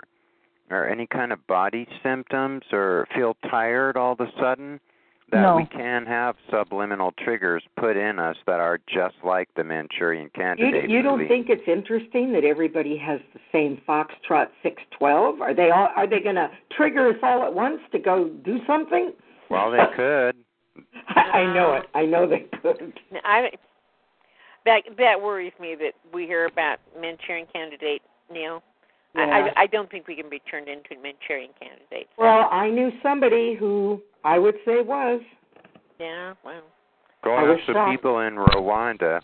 or 0.70 0.88
any 0.88 1.06
kind 1.06 1.32
of 1.32 1.44
body 1.48 1.86
symptoms 2.02 2.62
or 2.72 3.08
feel 3.14 3.36
tired 3.50 3.96
all 3.96 4.12
of 4.12 4.20
a 4.20 4.30
sudden 4.40 4.80
that 5.32 5.42
No. 5.42 5.56
we 5.56 5.66
can 5.66 6.06
have 6.06 6.36
subliminal 6.50 7.12
triggers 7.12 7.62
put 7.78 7.96
in 7.96 8.18
us 8.18 8.36
that 8.46 8.60
are 8.60 8.78
just 8.86 9.16
like 9.24 9.48
the 9.56 9.64
Manchurian 9.64 10.30
candidate 10.34 10.90
you 10.90 11.02
don't 11.02 11.26
think 11.28 11.48
it's 11.48 11.66
interesting 11.66 12.32
that 12.32 12.44
everybody 12.44 12.96
has 12.96 13.20
the 13.32 13.40
same 13.52 13.80
Foxtrot 13.88 14.48
612? 14.62 15.40
Are 15.40 15.54
they 15.54 15.70
all? 15.70 15.88
Are 15.96 16.06
they 16.06 16.20
going 16.20 16.36
to 16.36 16.50
trigger 16.76 17.08
us 17.08 17.16
all 17.22 17.42
at 17.44 17.54
once 17.54 17.80
to 17.92 17.98
go 17.98 18.28
do 18.44 18.58
something? 18.66 19.12
well, 19.50 19.70
they 19.70 19.78
could. 19.96 20.36
I, 21.08 21.20
I 21.20 21.54
know 21.54 21.74
it. 21.74 21.84
I 21.94 22.04
know 22.04 22.28
they 22.28 22.46
could. 22.62 22.98
I 23.24 23.50
that 24.64 24.82
that 24.98 25.20
worries 25.20 25.52
me 25.60 25.74
that 25.76 25.92
we 26.12 26.26
hear 26.26 26.46
about 26.46 26.78
Manchurian 27.00 27.46
candidate 27.52 28.02
Neil. 28.32 28.62
I, 29.14 29.20
Yeah. 29.20 29.52
I 29.56 29.62
I 29.62 29.66
don't 29.66 29.90
think 29.90 30.06
we 30.08 30.14
can 30.14 30.30
be 30.30 30.40
turned 30.50 30.68
into 30.68 30.94
a 30.94 31.02
Manchurian 31.02 31.50
candidates. 31.60 32.10
Well, 32.16 32.48
I 32.50 32.70
knew 32.70 32.90
somebody 33.02 33.54
who 33.54 34.00
I 34.24 34.38
would 34.38 34.56
say 34.64 34.82
was. 34.82 35.20
Yeah, 35.98 36.34
well. 36.44 36.62
Go 37.22 37.34
I 37.34 37.42
was 37.42 37.58
ask 37.60 37.66
the 37.66 37.86
people 37.90 38.20
in 38.20 38.36
Rwanda. 38.36 39.20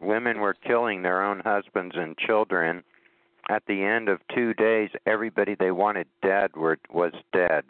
Women 0.00 0.40
were 0.40 0.54
killing 0.54 1.02
their 1.02 1.22
own 1.22 1.40
husbands 1.40 1.94
and 1.96 2.16
children. 2.18 2.82
At 3.48 3.62
the 3.66 3.82
end 3.82 4.08
of 4.08 4.20
two 4.34 4.54
days, 4.54 4.90
everybody 5.06 5.56
they 5.56 5.72
wanted 5.72 6.06
dead 6.22 6.54
were 6.54 6.78
was 6.90 7.12
dead. 7.32 7.64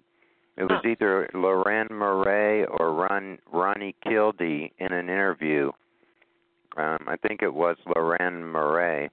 It 0.59 0.65
was 0.65 0.83
either 0.85 1.31
Lorraine 1.33 1.89
Murray 1.91 2.67
or 2.67 2.93
Ron, 2.93 3.39
Rauni 3.53 3.95
Kilde 4.05 4.71
in 4.79 4.93
an 4.93 5.09
interview. 5.09 5.73
Um, 6.77 6.99
I 7.07 7.17
think 7.17 7.43
it 7.43 7.53
was 7.53 7.77
Lorraine 7.87 8.45
Murray. 8.45 9.11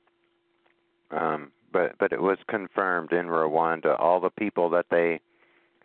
Um, 1.12 1.52
but 1.72 1.98
but 2.00 2.12
it 2.12 2.22
was 2.22 2.38
confirmed 2.48 3.12
in 3.12 3.28
Rwanda. 3.28 4.00
All 4.00 4.20
the 4.20 4.30
people 4.30 4.70
that 4.72 4.86
they 4.90 5.20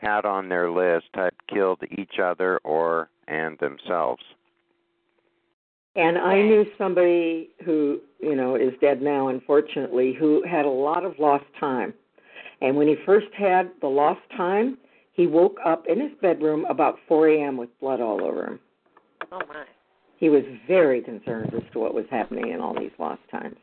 had 0.00 0.24
on 0.24 0.48
their 0.48 0.70
list 0.70 1.06
had 1.14 1.32
killed 1.52 1.80
each 1.96 2.18
other 2.22 2.58
or 2.64 3.08
and 3.26 3.58
themselves. 3.58 4.22
And 5.96 6.18
I 6.18 6.42
knew 6.42 6.66
somebody 6.76 7.50
who, 7.64 8.00
you 8.20 8.34
know, 8.34 8.56
is 8.56 8.72
dead 8.80 9.00
now, 9.00 9.28
unfortunately, 9.28 10.12
who 10.18 10.42
had 10.44 10.64
a 10.64 10.68
lot 10.68 11.04
of 11.04 11.14
lost 11.18 11.44
time. 11.58 11.94
And 12.60 12.76
when 12.76 12.88
he 12.88 12.96
first 13.06 13.28
had 13.36 13.70
the 13.80 13.86
lost 13.86 14.20
time, 14.36 14.76
he 15.12 15.28
woke 15.28 15.58
up 15.64 15.84
in 15.88 16.00
his 16.00 16.10
bedroom 16.20 16.64
about 16.68 16.98
4 17.06 17.28
a.m. 17.28 17.56
with 17.56 17.68
blood 17.80 18.00
all 18.00 18.24
over 18.24 18.44
him. 18.44 18.60
Oh 19.30 19.40
my. 19.48 19.64
He 20.18 20.28
was 20.28 20.42
very 20.66 21.00
concerned 21.00 21.54
as 21.54 21.62
to 21.72 21.78
what 21.78 21.94
was 21.94 22.06
happening 22.10 22.50
in 22.50 22.60
all 22.60 22.74
these 22.74 22.90
lost 22.98 23.22
times 23.30 23.56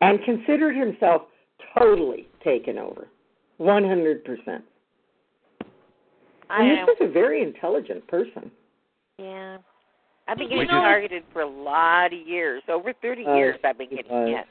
and 0.00 0.22
considered 0.24 0.76
himself 0.76 1.22
totally 1.78 2.28
taken 2.44 2.78
over 2.78 3.08
100%. 3.60 4.62
I 6.48 6.62
And 6.62 6.70
this 6.70 6.78
am. 6.78 6.86
was 6.86 6.96
a 7.00 7.08
very 7.08 7.42
intelligent 7.42 8.06
person. 8.06 8.50
Yeah. 9.18 9.58
I've 10.28 10.38
been 10.38 10.48
getting 10.48 10.66
know- 10.66 10.80
targeted 10.80 11.24
for 11.32 11.42
a 11.42 11.46
lot 11.46 12.12
of 12.12 12.18
years. 12.26 12.62
Over 12.68 12.92
30 12.92 13.26
Uh, 13.26 13.34
years 13.34 13.58
I've 13.64 13.78
been 13.78 13.90
getting 13.90 14.12
was. 14.12 14.28
hit. 14.28 14.46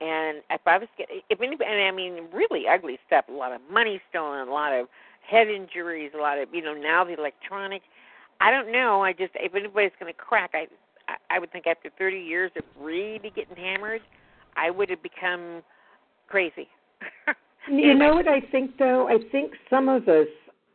And 0.00 0.42
if 0.50 0.60
I 0.66 0.76
was 0.78 0.88
getting, 0.98 1.22
if 1.30 1.40
anybody, 1.40 1.70
and 1.70 1.82
I 1.82 1.90
mean 1.90 2.28
really 2.32 2.68
ugly 2.68 2.98
stuff, 3.06 3.24
a 3.28 3.32
lot 3.32 3.52
of 3.52 3.62
money 3.70 4.00
stolen, 4.10 4.46
a 4.46 4.52
lot 4.52 4.72
of 4.74 4.88
head 5.22 5.48
injuries, 5.48 6.12
a 6.14 6.18
lot 6.18 6.38
of, 6.38 6.52
you 6.54 6.60
know, 6.62 6.74
now 6.74 7.02
the 7.04 7.14
electronic. 7.18 7.82
I 8.40 8.50
don't 8.50 8.70
know. 8.70 9.02
I 9.02 9.12
just, 9.14 9.32
if 9.36 9.54
anybody's 9.54 9.92
going 9.98 10.12
to 10.12 10.18
crack, 10.18 10.50
I, 10.54 10.68
I, 11.08 11.16
I 11.30 11.38
would 11.38 11.50
think 11.50 11.66
after 11.66 11.88
30 11.98 12.18
years 12.18 12.50
of 12.56 12.64
really 12.78 13.30
getting 13.34 13.56
hammered, 13.56 14.02
I 14.56 14.70
would 14.70 14.90
have 14.90 15.02
become 15.02 15.62
crazy. 16.28 16.68
You 17.68 17.94
know 17.94 18.14
what 18.14 18.28
I 18.28 18.40
think, 18.40 18.78
though? 18.78 19.08
I 19.08 19.18
think 19.32 19.52
some 19.68 19.88
of 19.88 20.08
us 20.08 20.28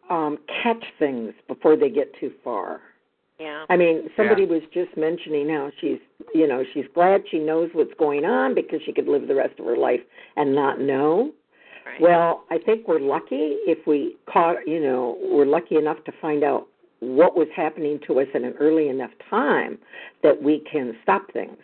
um, 0.09 0.37
catch 0.61 0.83
things 0.99 1.33
before 1.47 1.77
they 1.77 1.89
get 1.89 2.11
too 2.19 2.31
far. 2.43 2.81
Yeah. 3.39 3.65
I 3.69 3.77
mean, 3.77 4.09
somebody 4.15 4.45
was 4.45 4.61
just 4.73 4.95
mentioning 4.97 5.49
how 5.49 5.71
she's, 5.79 5.99
you 6.35 6.47
know, 6.47 6.63
she's 6.73 6.85
glad 6.93 7.23
she 7.31 7.39
knows 7.39 7.69
what's 7.73 7.93
going 7.97 8.23
on 8.23 8.53
because 8.53 8.81
she 8.85 8.93
could 8.93 9.07
live 9.07 9.27
the 9.27 9.35
rest 9.35 9.57
of 9.57 9.65
her 9.65 9.77
life 9.77 10.01
and 10.35 10.53
not 10.53 10.79
know. 10.79 11.31
Right. 11.85 12.01
Well, 12.01 12.43
I 12.51 12.59
think 12.59 12.87
we're 12.87 12.99
lucky 12.99 13.57
if 13.65 13.87
we 13.87 14.17
caught, 14.31 14.57
you 14.67 14.79
know, 14.79 15.17
we're 15.23 15.45
lucky 15.45 15.77
enough 15.77 16.03
to 16.05 16.11
find 16.21 16.43
out 16.43 16.67
what 16.99 17.35
was 17.35 17.47
happening 17.55 17.99
to 18.05 18.19
us 18.19 18.27
in 18.35 18.45
an 18.45 18.53
early 18.59 18.89
enough 18.89 19.09
time 19.27 19.79
that 20.21 20.43
we 20.43 20.61
can 20.71 20.95
stop 21.01 21.31
things. 21.33 21.57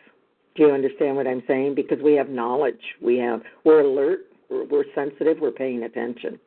Do 0.58 0.64
you 0.64 0.72
understand 0.72 1.16
what 1.16 1.28
I'm 1.28 1.44
saying? 1.48 1.76
Because 1.76 2.00
we 2.04 2.14
have 2.14 2.30
knowledge, 2.30 2.82
we 3.02 3.18
have, 3.18 3.42
we're 3.64 3.82
alert, 3.82 4.22
we're, 4.50 4.66
we're 4.66 4.86
sensitive, 4.96 5.38
we're 5.40 5.52
paying 5.52 5.84
attention. 5.84 6.40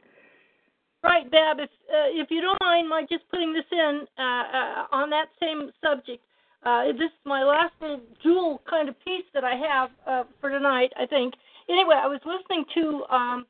Right, 1.02 1.30
Deb. 1.30 1.60
If 1.60 1.70
uh, 1.88 2.10
if 2.12 2.30
you 2.30 2.42
don't 2.42 2.60
mind 2.60 2.88
my 2.88 3.06
just 3.08 3.22
putting 3.30 3.54
this 3.54 3.64
in 3.72 4.02
uh, 4.18 4.22
uh, 4.22 4.86
on 4.92 5.08
that 5.10 5.28
same 5.40 5.70
subject, 5.82 6.22
uh, 6.62 6.86
this 6.92 7.06
is 7.08 7.24
my 7.24 7.42
last 7.42 7.72
little 7.80 8.00
jewel 8.22 8.60
kind 8.68 8.86
of 8.88 9.02
piece 9.02 9.24
that 9.32 9.42
I 9.42 9.54
have 9.54 9.90
uh, 10.06 10.24
for 10.40 10.50
tonight. 10.50 10.92
I 11.00 11.06
think. 11.06 11.32
Anyway, 11.70 11.94
I 11.96 12.06
was 12.06 12.20
listening 12.26 12.66
to 12.74 13.14
um, 13.14 13.46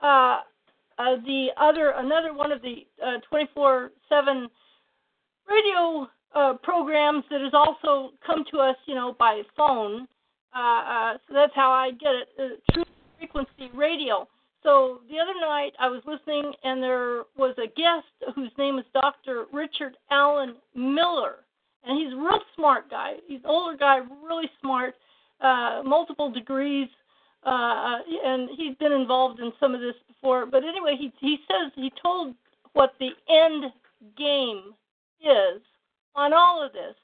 uh, 0.00 0.38
the 0.96 1.48
other 1.56 1.90
another 1.90 2.34
one 2.34 2.50
of 2.50 2.62
the 2.62 2.84
uh, 3.00 3.18
24/7 3.32 4.48
radio 5.48 6.08
uh, 6.34 6.54
programs 6.62 7.24
that 7.30 7.40
has 7.40 7.54
also 7.54 8.12
come 8.26 8.44
to 8.50 8.58
us, 8.58 8.76
you 8.86 8.94
know, 8.94 9.14
by 9.18 9.42
phone. 9.56 10.06
Uh, 10.54 10.58
uh, 10.58 11.12
so 11.26 11.34
that's 11.34 11.54
how 11.54 11.70
I 11.70 11.90
get 11.92 12.14
it. 12.14 12.28
Uh, 12.38 12.72
True 12.72 12.84
Frequency 13.18 13.70
Radio. 13.74 14.28
So 14.62 15.00
the 15.08 15.18
other 15.18 15.38
night 15.40 15.72
I 15.78 15.88
was 15.88 16.02
listening, 16.04 16.52
and 16.64 16.82
there 16.82 17.22
was 17.36 17.54
a 17.58 17.68
guest 17.68 18.34
whose 18.34 18.50
name 18.58 18.78
is 18.78 18.84
Dr. 18.92 19.46
Richard 19.52 19.96
Alan 20.10 20.56
Miller, 20.74 21.36
and 21.84 21.98
he's 21.98 22.12
a 22.12 22.16
real 22.16 22.40
smart 22.56 22.90
guy. 22.90 23.14
He's 23.26 23.40
an 23.44 23.50
older 23.50 23.76
guy, 23.76 24.00
really 24.26 24.50
smart, 24.60 24.94
uh, 25.40 25.82
multiple 25.84 26.30
degrees, 26.30 26.88
uh, 27.44 27.98
and 28.24 28.50
he's 28.56 28.74
been 28.76 28.92
involved 28.92 29.38
in 29.40 29.52
some 29.60 29.74
of 29.74 29.80
this 29.80 29.94
before. 30.08 30.44
But 30.44 30.64
anyway, 30.64 30.96
he 30.98 31.12
he 31.20 31.38
says 31.46 31.72
he 31.76 31.92
told 32.02 32.34
what 32.72 32.94
the 32.98 33.10
end 33.28 33.72
game 34.16 34.74
is 35.22 35.62
on 36.18 36.32
all 36.32 36.60
of 36.64 36.72
this, 36.72 36.96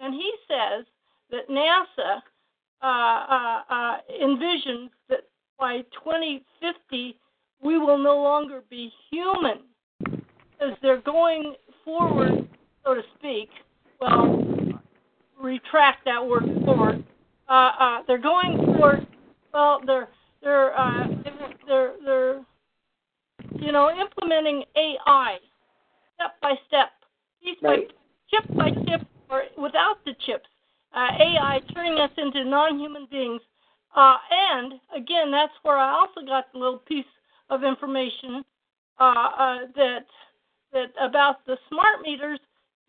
and 0.00 0.14
he 0.14 0.32
says 0.48 0.86
that 1.30 1.48
NASA 1.50 2.22
uh, 2.82 2.86
uh, 2.86 3.62
uh, 3.68 3.96
envisions 4.22 4.88
that 5.10 5.24
by 5.58 5.82
2050 6.02 7.18
we 7.62 7.78
will 7.78 7.98
no 7.98 8.16
longer 8.22 8.62
be 8.70 8.90
human 9.10 9.58
as 10.60 10.70
they're 10.80 11.02
going 11.02 11.54
forward, 11.84 12.48
so 12.84 12.94
to 12.94 13.02
speak. 13.18 13.50
Well, 14.00 14.44
retract 15.38 16.04
that 16.06 16.24
word 16.24 16.44
forward. 16.64 17.04
Uh, 17.48 17.72
uh, 17.78 18.02
they're 18.06 18.18
going 18.18 18.56
forward. 18.56 19.06
Well, 19.52 19.80
they're 19.84 20.08
they're 20.42 20.78
uh, 20.78 21.08
they're 21.66 21.92
they're 22.04 22.40
you 23.60 23.72
know 23.72 23.90
implementing 23.90 24.64
AI 24.76 25.38
step 26.14 26.34
by 26.40 26.54
step, 26.68 26.90
piece 27.42 27.56
Right. 27.62 27.88
by 27.88 27.94
chip 28.30 28.44
by 28.56 28.70
chip, 28.70 29.06
or 29.30 29.44
without 29.56 30.04
the 30.04 30.14
chips. 30.26 30.48
Uh, 30.94 31.08
AI 31.20 31.60
turning 31.74 31.98
us 31.98 32.10
into 32.16 32.44
non-human 32.44 33.06
beings. 33.10 33.42
Uh, 33.94 34.16
and 34.30 34.74
again, 34.94 35.30
that's 35.30 35.52
where 35.62 35.76
I 35.76 35.90
also 35.90 36.22
got 36.26 36.52
the 36.52 36.58
little 36.58 36.78
piece 36.78 37.04
of 37.50 37.64
information 37.64 38.44
uh, 38.98 39.02
uh, 39.38 39.58
that 39.76 40.06
that 40.72 40.92
about 41.00 41.46
the 41.46 41.56
smart 41.68 42.02
meters 42.02 42.38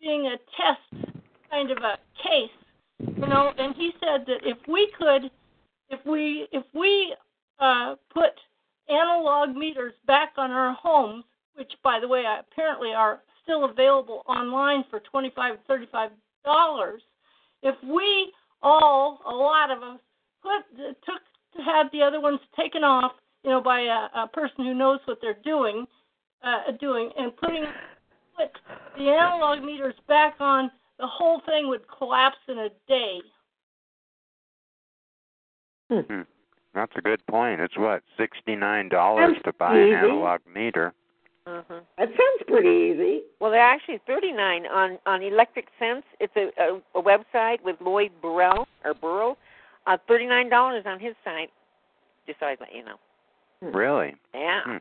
being 0.00 0.26
a 0.26 0.36
test 0.56 1.10
kind 1.50 1.70
of 1.70 1.78
a 1.78 1.98
case, 2.22 2.50
you 2.98 3.26
know. 3.26 3.52
And 3.58 3.74
he 3.74 3.92
said 4.00 4.24
that 4.26 4.40
if 4.42 4.58
we 4.68 4.90
could, 4.98 5.30
if 5.88 6.04
we 6.06 6.46
if 6.52 6.64
we 6.74 7.14
uh, 7.58 7.96
put 8.12 8.32
analog 8.88 9.56
meters 9.56 9.94
back 10.06 10.32
on 10.36 10.50
our 10.50 10.74
homes, 10.74 11.24
which 11.54 11.72
by 11.82 12.00
the 12.00 12.08
way 12.08 12.24
apparently 12.24 12.92
are 12.92 13.20
still 13.42 13.64
available 13.64 14.22
online 14.26 14.84
for 14.90 15.00
twenty 15.00 15.32
five 15.34 15.56
thirty 15.66 15.86
five 15.90 16.10
dollars, 16.44 17.02
if 17.62 17.74
we 17.84 18.32
all 18.62 19.20
a 19.26 19.34
lot 19.34 19.70
of 19.70 19.82
us 19.82 20.00
put 20.42 20.76
took 21.04 21.20
had 21.64 21.88
the 21.92 22.02
other 22.02 22.20
ones 22.20 22.40
taken 22.58 22.84
off, 22.84 23.12
you 23.44 23.50
know, 23.50 23.60
by 23.60 23.80
a, 23.80 24.22
a 24.22 24.28
person 24.32 24.64
who 24.64 24.74
knows 24.74 25.00
what 25.04 25.18
they're 25.20 25.38
doing, 25.44 25.86
uh, 26.42 26.72
doing, 26.80 27.10
and 27.18 27.36
putting 27.36 27.64
put 28.36 28.50
the 28.96 29.10
analog 29.10 29.62
meters 29.64 29.94
back 30.08 30.36
on, 30.40 30.70
the 30.98 31.06
whole 31.06 31.40
thing 31.46 31.68
would 31.68 31.82
collapse 31.98 32.38
in 32.48 32.58
a 32.58 32.68
day. 32.86 33.18
Hmm. 35.90 36.20
That's 36.72 36.92
a 36.96 37.00
good 37.00 37.20
point. 37.26 37.60
It's 37.60 37.76
what 37.76 38.02
sixty 38.16 38.54
nine 38.54 38.88
dollars 38.88 39.36
to 39.44 39.52
buy 39.52 39.76
an 39.76 39.92
analog 39.92 40.40
meter. 40.52 40.94
Mm-hmm. 41.46 41.78
That 41.98 42.08
sounds 42.08 42.42
pretty 42.46 42.92
easy. 42.92 43.22
Well, 43.40 43.50
they're 43.50 43.60
actually 43.60 44.00
39 44.06 44.66
on 44.66 44.98
on 45.06 45.22
Electric 45.22 45.66
Sense. 45.78 46.04
It's 46.20 46.34
a, 46.36 46.50
a, 46.62 46.80
a 46.98 47.02
website 47.02 47.62
with 47.64 47.76
Lloyd 47.80 48.12
Burrell 48.20 48.68
or 48.84 48.94
Burrell. 48.94 49.36
Uh, 49.86 49.96
$39 50.08 50.86
on 50.86 51.00
his 51.00 51.14
site. 51.24 51.50
Just 52.26 52.38
so 52.40 52.46
I 52.46 52.56
let 52.60 52.74
you 52.74 52.84
know. 52.84 52.96
Really? 53.62 54.14
Yeah. 54.34 54.60
Hmm. 54.64 54.76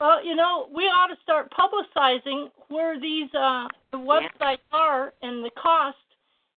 Well, 0.00 0.24
you 0.24 0.34
know, 0.34 0.68
we 0.74 0.84
ought 0.84 1.06
to 1.06 1.16
start 1.22 1.50
publicizing 1.50 2.50
where 2.68 3.00
these 3.00 3.28
uh, 3.34 3.68
the 3.90 3.98
websites 3.98 4.58
are 4.72 5.12
and 5.22 5.44
the 5.44 5.50
cost, 5.56 5.96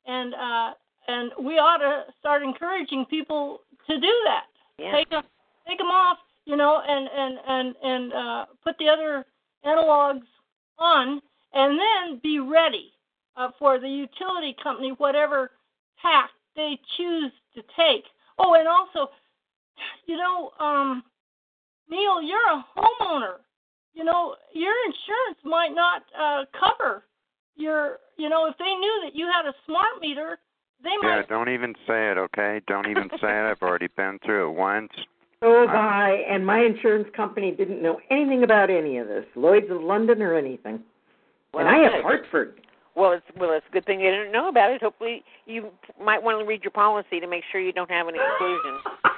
and 0.05 0.33
uh, 0.33 0.73
and 1.07 1.31
we 1.39 1.53
ought 1.53 1.77
to 1.77 2.03
start 2.19 2.43
encouraging 2.43 3.05
people 3.05 3.61
to 3.87 3.99
do 3.99 4.13
that. 4.25 4.45
Yeah. 4.77 4.91
Take 4.91 5.09
them, 5.09 5.23
take 5.67 5.77
them 5.77 5.87
off, 5.87 6.17
you 6.45 6.57
know, 6.57 6.81
and 6.85 7.07
and 7.15 7.39
and 7.47 7.75
and 7.83 8.13
uh, 8.13 8.45
put 8.63 8.77
the 8.79 8.89
other 8.89 9.25
analogs 9.67 10.25
on, 10.79 11.21
and 11.53 11.79
then 11.79 12.19
be 12.23 12.39
ready 12.39 12.91
uh, 13.35 13.49
for 13.59 13.79
the 13.79 13.87
utility 13.89 14.55
company, 14.61 14.93
whatever 14.97 15.51
tack 16.01 16.29
they 16.55 16.79
choose 16.97 17.31
to 17.55 17.61
take. 17.75 18.03
Oh, 18.39 18.53
and 18.53 18.67
also, 18.67 19.11
you 20.05 20.17
know, 20.17 20.51
um, 20.59 21.03
Neil, 21.89 22.21
you're 22.21 22.39
a 22.39 22.65
homeowner. 22.77 23.35
You 23.93 24.03
know, 24.03 24.35
your 24.53 24.73
insurance 24.85 25.39
might 25.43 25.73
not 25.73 26.03
uh, 26.19 26.45
cover 26.59 27.03
your. 27.55 27.97
You 28.17 28.29
know, 28.29 28.47
if 28.47 28.57
they 28.57 28.73
knew 28.73 29.01
that 29.05 29.15
you 29.15 29.27
had 29.27 29.45
a 29.47 29.53
smart 29.65 30.01
meter, 30.01 30.39
they 30.83 30.89
Yeah, 31.03 31.17
might. 31.17 31.29
don't 31.29 31.49
even 31.49 31.73
say 31.87 32.11
it, 32.11 32.17
okay? 32.17 32.61
Don't 32.67 32.87
even 32.87 33.09
say 33.21 33.29
it. 33.29 33.51
I've 33.51 33.61
already 33.61 33.87
been 33.95 34.19
through 34.25 34.49
it 34.49 34.53
once. 34.53 34.91
So 35.41 35.61
have 35.61 35.69
I, 35.69 36.23
and 36.27 36.45
my 36.45 36.59
insurance 36.59 37.07
company 37.15 37.51
didn't 37.51 37.81
know 37.81 37.99
anything 38.09 38.43
about 38.43 38.69
any 38.69 38.97
of 38.97 39.07
this, 39.07 39.25
Lloyd's 39.35 39.69
of 39.69 39.81
London 39.81 40.21
or 40.21 40.35
anything. 40.35 40.79
Well, 41.53 41.67
and 41.67 41.75
I 41.75 41.83
have. 41.83 42.03
Hartford. 42.03 42.61
Well, 42.95 43.11
it's 43.11 43.25
well, 43.39 43.51
it's 43.53 43.65
a 43.69 43.73
good 43.73 43.85
thing 43.85 43.99
you 43.99 44.09
didn't 44.09 44.31
know 44.31 44.49
about 44.49 44.71
it. 44.71 44.81
Hopefully, 44.81 45.23
you 45.45 45.69
might 46.03 46.21
want 46.21 46.39
to 46.39 46.45
read 46.45 46.63
your 46.63 46.71
policy 46.71 47.19
to 47.19 47.27
make 47.27 47.43
sure 47.51 47.61
you 47.61 47.71
don't 47.71 47.91
have 47.91 48.07
any 48.07 48.17
exclusions. 48.19 48.81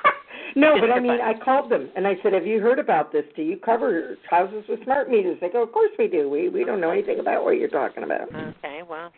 No, 0.55 0.77
but 0.79 0.89
I 0.91 0.99
mean, 0.99 1.19
I 1.21 1.33
called 1.45 1.71
them 1.71 1.91
and 1.95 2.07
I 2.07 2.15
said, 2.23 2.33
"Have 2.33 2.47
you 2.47 2.59
heard 2.59 2.79
about 2.79 3.11
this? 3.11 3.23
Do 3.35 3.43
you 3.43 3.55
cover 3.55 4.17
houses 4.27 4.63
with 4.67 4.83
smart 4.83 5.09
meters?" 5.09 5.37
They 5.39 5.47
go, 5.49 5.61
"Of 5.61 5.71
course 5.71 5.91
we 5.99 6.07
do. 6.07 6.27
We 6.27 6.49
we 6.49 6.63
don't 6.63 6.81
know 6.81 6.89
anything 6.89 7.19
about 7.19 7.43
what 7.43 7.57
you're 7.57 7.69
talking 7.69 8.03
about." 8.03 8.33
Okay, 8.33 8.81
well, 8.89 9.11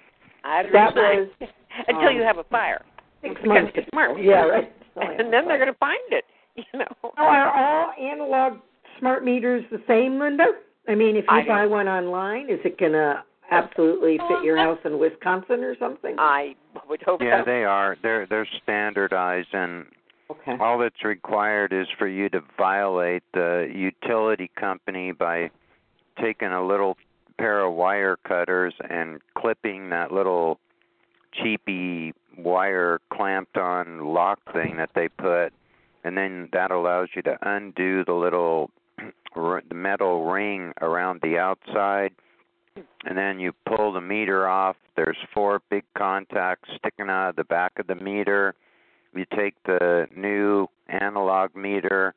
I 0.44 0.64
That 0.74 0.94
was 0.94 1.30
until 1.88 2.10
um, 2.10 2.16
you 2.16 2.22
have 2.22 2.38
a 2.38 2.44
fire. 2.44 2.84
six 3.22 3.36
months 3.46 3.72
smart. 3.92 4.22
Yeah, 4.22 4.44
right. 4.44 4.74
And 4.98 5.32
then 5.32 5.48
they're 5.48 5.58
going 5.58 5.72
to 5.72 5.80
find 5.80 6.02
it. 6.12 6.26
You 6.74 6.80
know. 6.80 6.86
Oh, 7.04 7.12
are 7.18 7.50
all 7.50 7.94
analog 8.00 8.60
smart 9.00 9.24
meters 9.24 9.64
the 9.72 9.82
same, 9.88 10.20
Linda? 10.20 10.46
I 10.88 10.96
mean, 10.96 11.16
if 11.16 11.26
you 11.30 11.36
I 11.36 11.46
buy 11.46 11.66
one 11.66 11.88
online, 11.88 12.50
is 12.50 12.60
it 12.66 12.78
going 12.78 12.92
to 12.94 13.24
absolutely 13.52 14.18
fit 14.18 14.44
your 14.44 14.58
house 14.58 14.80
in 14.86 15.00
Wisconsin 15.00 15.64
or 15.64 15.76
something? 15.78 16.16
I 16.18 16.56
would 16.90 17.02
hope 17.04 17.22
Yeah, 17.22 17.42
so. 17.42 17.46
they 17.46 17.64
are. 17.64 17.98
They're 18.02 18.26
they're 18.26 18.48
standardized, 18.64 19.50
and 19.54 19.86
okay. 20.30 20.56
all 20.60 20.78
that's 20.80 21.04
required 21.04 21.74
is 21.74 21.88
for 21.98 22.08
you 22.08 22.30
to 22.30 22.42
violate 22.58 23.24
the 23.34 23.72
utility 23.74 24.50
company 24.60 25.12
by 25.12 25.52
taking 26.22 26.50
a 26.50 26.66
little 26.66 26.98
pair 27.38 27.66
of 27.66 27.74
wire 27.74 28.18
cutters 28.28 28.74
and 28.90 29.20
clipping 29.38 29.90
that 29.90 30.12
little 30.12 30.60
cheapy 31.34 32.14
wire 32.38 33.00
clamped 33.12 33.58
on 33.58 34.14
lock 34.14 34.40
thing 34.54 34.78
that 34.78 34.90
they 34.96 35.08
put 35.08 35.54
and 36.04 36.18
then 36.18 36.50
that 36.54 36.72
allows 36.72 37.10
you 37.16 37.22
to 37.24 37.38
undo 37.42 38.04
the 38.06 38.14
little 38.14 38.70
the 39.36 39.76
metal 39.76 40.26
ring 40.26 40.74
around 40.82 41.20
the 41.22 41.38
outside 41.38 42.12
and 43.06 43.18
then 43.18 43.40
you 43.40 43.52
pull 43.66 43.92
the 43.94 44.02
meter 44.02 44.48
off 44.48 44.76
there's 44.96 45.18
four 45.34 45.62
big 45.70 45.84
contacts 45.98 46.70
sticking 46.78 47.10
out 47.10 47.30
of 47.30 47.36
the 47.36 47.44
back 47.44 47.72
of 47.80 47.88
the 47.88 47.96
meter 47.96 48.56
you 49.16 49.26
take 49.36 49.56
the 49.66 50.08
new 50.16 50.68
analog 50.88 51.56
meter 51.56 52.14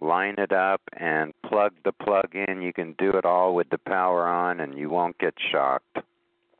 line 0.00 0.36
it 0.38 0.52
up 0.52 0.80
and 0.98 1.32
plug 1.48 1.72
the 1.84 1.92
plug 1.92 2.28
in 2.34 2.62
you 2.62 2.72
can 2.72 2.94
do 2.98 3.10
it 3.10 3.24
all 3.24 3.54
with 3.54 3.68
the 3.70 3.78
power 3.78 4.26
on 4.26 4.60
and 4.60 4.78
you 4.78 4.88
won't 4.88 5.18
get 5.18 5.34
shocked 5.50 5.98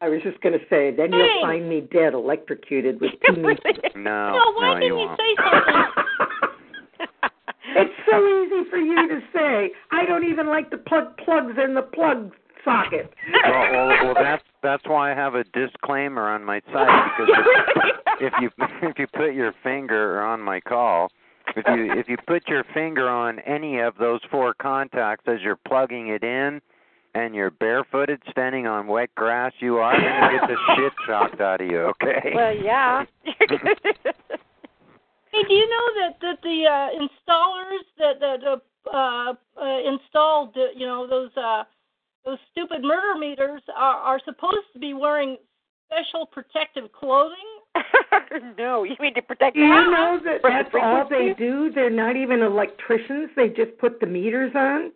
I 0.00 0.08
was 0.08 0.22
just 0.22 0.40
going 0.42 0.52
to 0.56 0.64
say, 0.70 0.92
then 0.94 1.10
Hey. 1.10 1.18
you'll 1.18 1.42
find 1.42 1.68
me 1.68 1.80
dead, 1.80 2.14
electrocuted 2.14 3.00
with 3.00 3.10
two 3.26 3.32
meters. 3.42 3.58
no 3.96 4.30
No, 4.30 4.52
why 4.54 4.74
no 4.74 4.74
didn't 4.74 4.82
you 4.82 4.88
you 5.00 5.06
won't 5.08 5.18
say 5.18 5.36
something? 5.42 6.04
it's 7.78 7.94
so 8.10 8.18
easy 8.26 8.68
for 8.70 8.78
you 8.78 9.09
to 9.09 9.20
say. 9.32 9.70
I 9.90 10.05
don't 10.06 10.24
even 10.24 10.48
like 10.48 10.70
to 10.70 10.78
plug 10.78 11.16
plugs 11.18 11.55
in 11.62 11.74
the 11.74 11.82
plug 11.82 12.32
socket. 12.64 13.14
well, 13.44 13.70
well, 13.72 13.88
well, 14.05 14.14
that's 14.14 14.42
that's 14.62 14.84
why 14.86 15.12
I 15.12 15.14
have 15.14 15.34
a 15.34 15.44
disclaimer 15.44 16.28
on 16.28 16.44
my 16.44 16.60
site 16.72 17.10
because 17.16 17.34
if, 18.20 18.32
if 18.32 18.32
you 18.40 18.50
if 18.82 18.98
you 18.98 19.06
put 19.06 19.34
your 19.34 19.55
finger 19.62 20.20
on 20.22 20.40
my 20.40 20.60
call, 20.60 21.10
if 21.56 21.64
you 21.66 21.92
if 21.92 22.09
you 22.09 22.16
put 22.26 22.48
your 22.48 22.64
finger 22.74 23.09
on 23.09 23.38
any 23.40 23.78
of 23.78 23.94
those 23.98 24.20
four 24.30 24.55
contacts 24.55 25.24
as 25.26 25.38
you're 25.42 25.59
plugging 25.66 26.09
it 26.09 26.22
in, 26.22 26.60
and 27.14 27.34
you're 27.34 27.50
barefooted 27.50 28.22
standing 28.30 28.66
on 28.66 28.86
wet 28.86 29.14
grass, 29.14 29.52
you 29.60 29.78
are 29.78 29.92
going 29.92 30.05
to 30.05 30.38
get 30.38 30.48
the 30.48 30.74
shit 30.76 30.92
shocked 31.06 31.40
out 31.40 31.60
of 31.60 31.68
you. 31.68 31.80
Okay. 31.80 32.32
Well, 32.34 32.55
yeah. 32.55 33.05
Hey, 35.32 35.42
do 35.48 35.55
you 35.55 35.68
know 35.68 35.86
that 36.00 36.20
that 36.20 36.38
the 36.42 36.64
uh, 36.66 36.88
installers 37.02 37.84
that 37.98 38.20
that 38.20 38.44
uh, 38.44 38.56
uh, 38.90 39.34
uh, 39.60 39.78
installed 39.92 40.56
uh, 40.56 40.72
you 40.74 40.86
know 40.86 41.06
those 41.06 41.30
uh, 41.36 41.64
those 42.24 42.38
stupid 42.52 42.82
murder 42.82 43.18
meters 43.18 43.62
are 43.76 43.96
are 43.96 44.20
supposed 44.24 44.66
to 44.72 44.78
be 44.78 44.94
wearing 44.94 45.36
special 45.86 46.26
protective 46.26 46.90
clothing? 46.92 47.36
no, 48.59 48.84
you 48.84 48.96
mean 49.00 49.14
to 49.14 49.22
protect 49.22 49.55
Do 49.55 49.60
you 49.60 49.68
the 49.68 49.90
know 49.90 50.18
that 50.24 50.40
from 50.40 50.52
the 50.52 50.62
that's 50.64 50.74
all 50.82 51.06
they 51.09 51.34
do? 51.38 51.70
They're 51.74 51.90
not 51.90 52.16
even 52.16 52.40
electricians. 52.40 53.30
They 53.36 53.48
just 53.48 53.76
put 53.78 54.00
the 54.00 54.06
meters 54.06 54.52
on. 54.55 54.92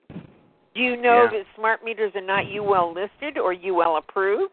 Do 0.75 0.81
you 0.81 0.97
know 0.97 1.29
Yeah. 1.31 1.39
that 1.39 1.47
smart 1.57 1.85
meters 1.85 2.13
are 2.15 2.23
not 2.23 2.45
UL 2.47 2.93
listed 2.95 3.39
or 3.39 3.53
UL 3.53 3.99
approved? 3.99 4.53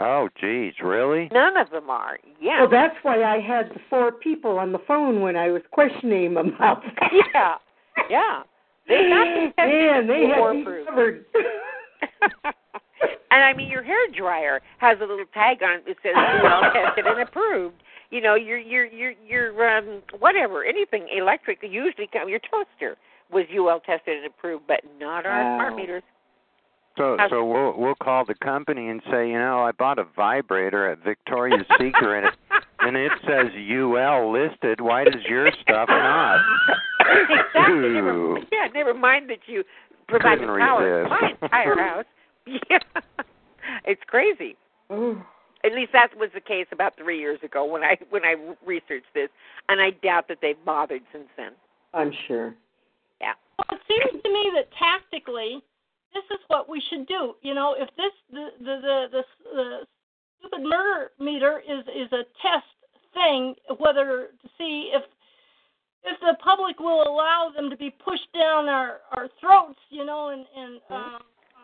Oh, 0.00 0.28
geez, 0.40 0.74
really? 0.82 1.28
None 1.32 1.56
of 1.56 1.70
them 1.70 1.88
are. 1.90 2.18
Yeah. 2.40 2.60
Well, 2.62 2.70
that's 2.70 2.96
why 3.02 3.22
I 3.22 3.38
had 3.40 3.68
the 3.70 3.80
four 3.90 4.10
people 4.12 4.58
on 4.58 4.72
the 4.72 4.78
phone 4.86 5.20
when 5.20 5.36
I 5.36 5.50
was 5.50 5.62
questioning 5.70 6.34
them 6.34 6.54
about 6.54 6.82
that. 7.00 7.12
yeah. 7.34 7.54
Yeah. 8.10 8.42
They 8.88 9.08
have 9.10 9.26
to 9.34 9.52
have 9.58 9.68
Man, 9.68 10.06
they 10.08 10.26
had 10.26 10.38
UL 10.40 10.54
me 10.54 10.64
covered. 10.88 11.24
and 13.30 13.42
I 13.44 13.52
mean, 13.54 13.68
your 13.70 13.82
hair 13.82 14.08
dryer 14.16 14.60
has 14.78 14.98
a 14.98 15.04
little 15.04 15.24
tag 15.32 15.62
on 15.62 15.78
it 15.78 15.84
that 15.86 15.96
says 16.02 16.14
UL 16.16 16.72
tested 16.72 17.06
and 17.06 17.20
approved. 17.20 17.76
You 18.10 18.20
know, 18.20 18.34
your 18.34 18.58
your 18.58 18.84
your 18.86 19.12
your 19.26 19.76
um 19.78 20.02
whatever, 20.18 20.64
anything 20.64 21.06
electric 21.16 21.60
usually 21.62 22.08
come 22.12 22.28
your 22.28 22.40
toaster 22.40 22.96
was 23.30 23.44
UL 23.56 23.80
tested 23.80 24.16
and 24.18 24.26
approved, 24.26 24.64
but 24.66 24.80
not 25.00 25.24
our 25.26 25.42
Wow. 25.42 25.56
smart 25.58 25.76
meters. 25.76 26.02
So 26.96 27.16
How's- 27.18 27.30
so 27.30 27.44
we'll 27.44 27.74
we'll 27.76 27.94
call 27.94 28.24
the 28.24 28.34
company 28.34 28.88
and 28.88 29.00
say, 29.10 29.28
you 29.28 29.38
know, 29.38 29.60
I 29.60 29.72
bought 29.72 29.98
a 29.98 30.04
vibrator 30.16 30.90
at 30.90 30.98
Victoria's 30.98 31.66
Secret 31.78 32.34
and 32.80 32.96
it 32.96 33.12
says 33.26 33.46
UL 33.56 34.30
listed. 34.32 34.80
Why 34.80 35.04
does 35.04 35.22
your 35.28 35.50
stuff 35.62 35.88
not? 35.88 36.40
exactly. 37.00 37.90
Never, 37.90 38.38
yeah, 38.52 38.68
never 38.74 38.94
mind 38.94 39.30
that 39.30 39.38
you 39.46 39.64
provide 40.08 40.38
the 40.38 40.46
Couldn't 40.46 40.60
power 40.60 41.04
to 41.04 41.08
my 41.08 41.32
entire 41.42 41.76
house. 41.76 42.04
Yeah, 42.44 42.78
it's 43.84 44.02
crazy. 44.08 44.56
At 44.90 45.72
least 45.74 45.92
that 45.92 46.08
was 46.16 46.28
the 46.34 46.40
case 46.40 46.66
about 46.72 46.96
three 46.96 47.20
years 47.20 47.38
ago 47.44 47.64
when 47.64 47.84
I 47.84 47.96
when 48.10 48.24
I 48.24 48.34
researched 48.66 49.14
this, 49.14 49.28
and 49.68 49.80
I 49.80 49.90
doubt 50.02 50.26
that 50.26 50.38
they've 50.42 50.56
bothered 50.64 51.02
since 51.12 51.28
then. 51.36 51.52
I'm 51.94 52.10
sure. 52.26 52.52
Yeah. 53.20 53.34
Well, 53.58 53.78
it 53.78 53.80
seems 53.86 54.22
to 54.24 54.28
me 54.28 54.50
that 54.56 54.66
tactically, 54.76 55.62
this 56.14 56.24
is 56.30 56.38
what 56.48 56.68
we 56.68 56.82
should 56.90 57.06
do. 57.06 57.34
You 57.42 57.54
know, 57.54 57.74
if 57.78 57.88
this 57.96 58.12
the 58.30 58.48
the 58.58 58.74
the, 58.80 59.08
the, 59.12 59.22
the 59.54 59.78
stupid 60.38 60.62
murder 60.62 61.10
meter 61.18 61.60
is 61.60 61.84
is 61.88 62.12
a 62.12 62.24
test 62.40 62.72
thing, 63.14 63.54
whether 63.78 64.28
to 64.42 64.48
see 64.58 64.90
if 64.94 65.02
if 66.04 66.18
the 66.20 66.34
public 66.42 66.80
will 66.80 67.02
allow 67.02 67.52
them 67.54 67.70
to 67.70 67.76
be 67.76 67.90
pushed 67.90 68.32
down 68.34 68.68
our 68.68 69.00
our 69.16 69.28
throats, 69.40 69.78
you 69.90 70.04
know, 70.04 70.28
and 70.30 70.46
and 70.56 70.80
uh, 70.90 71.18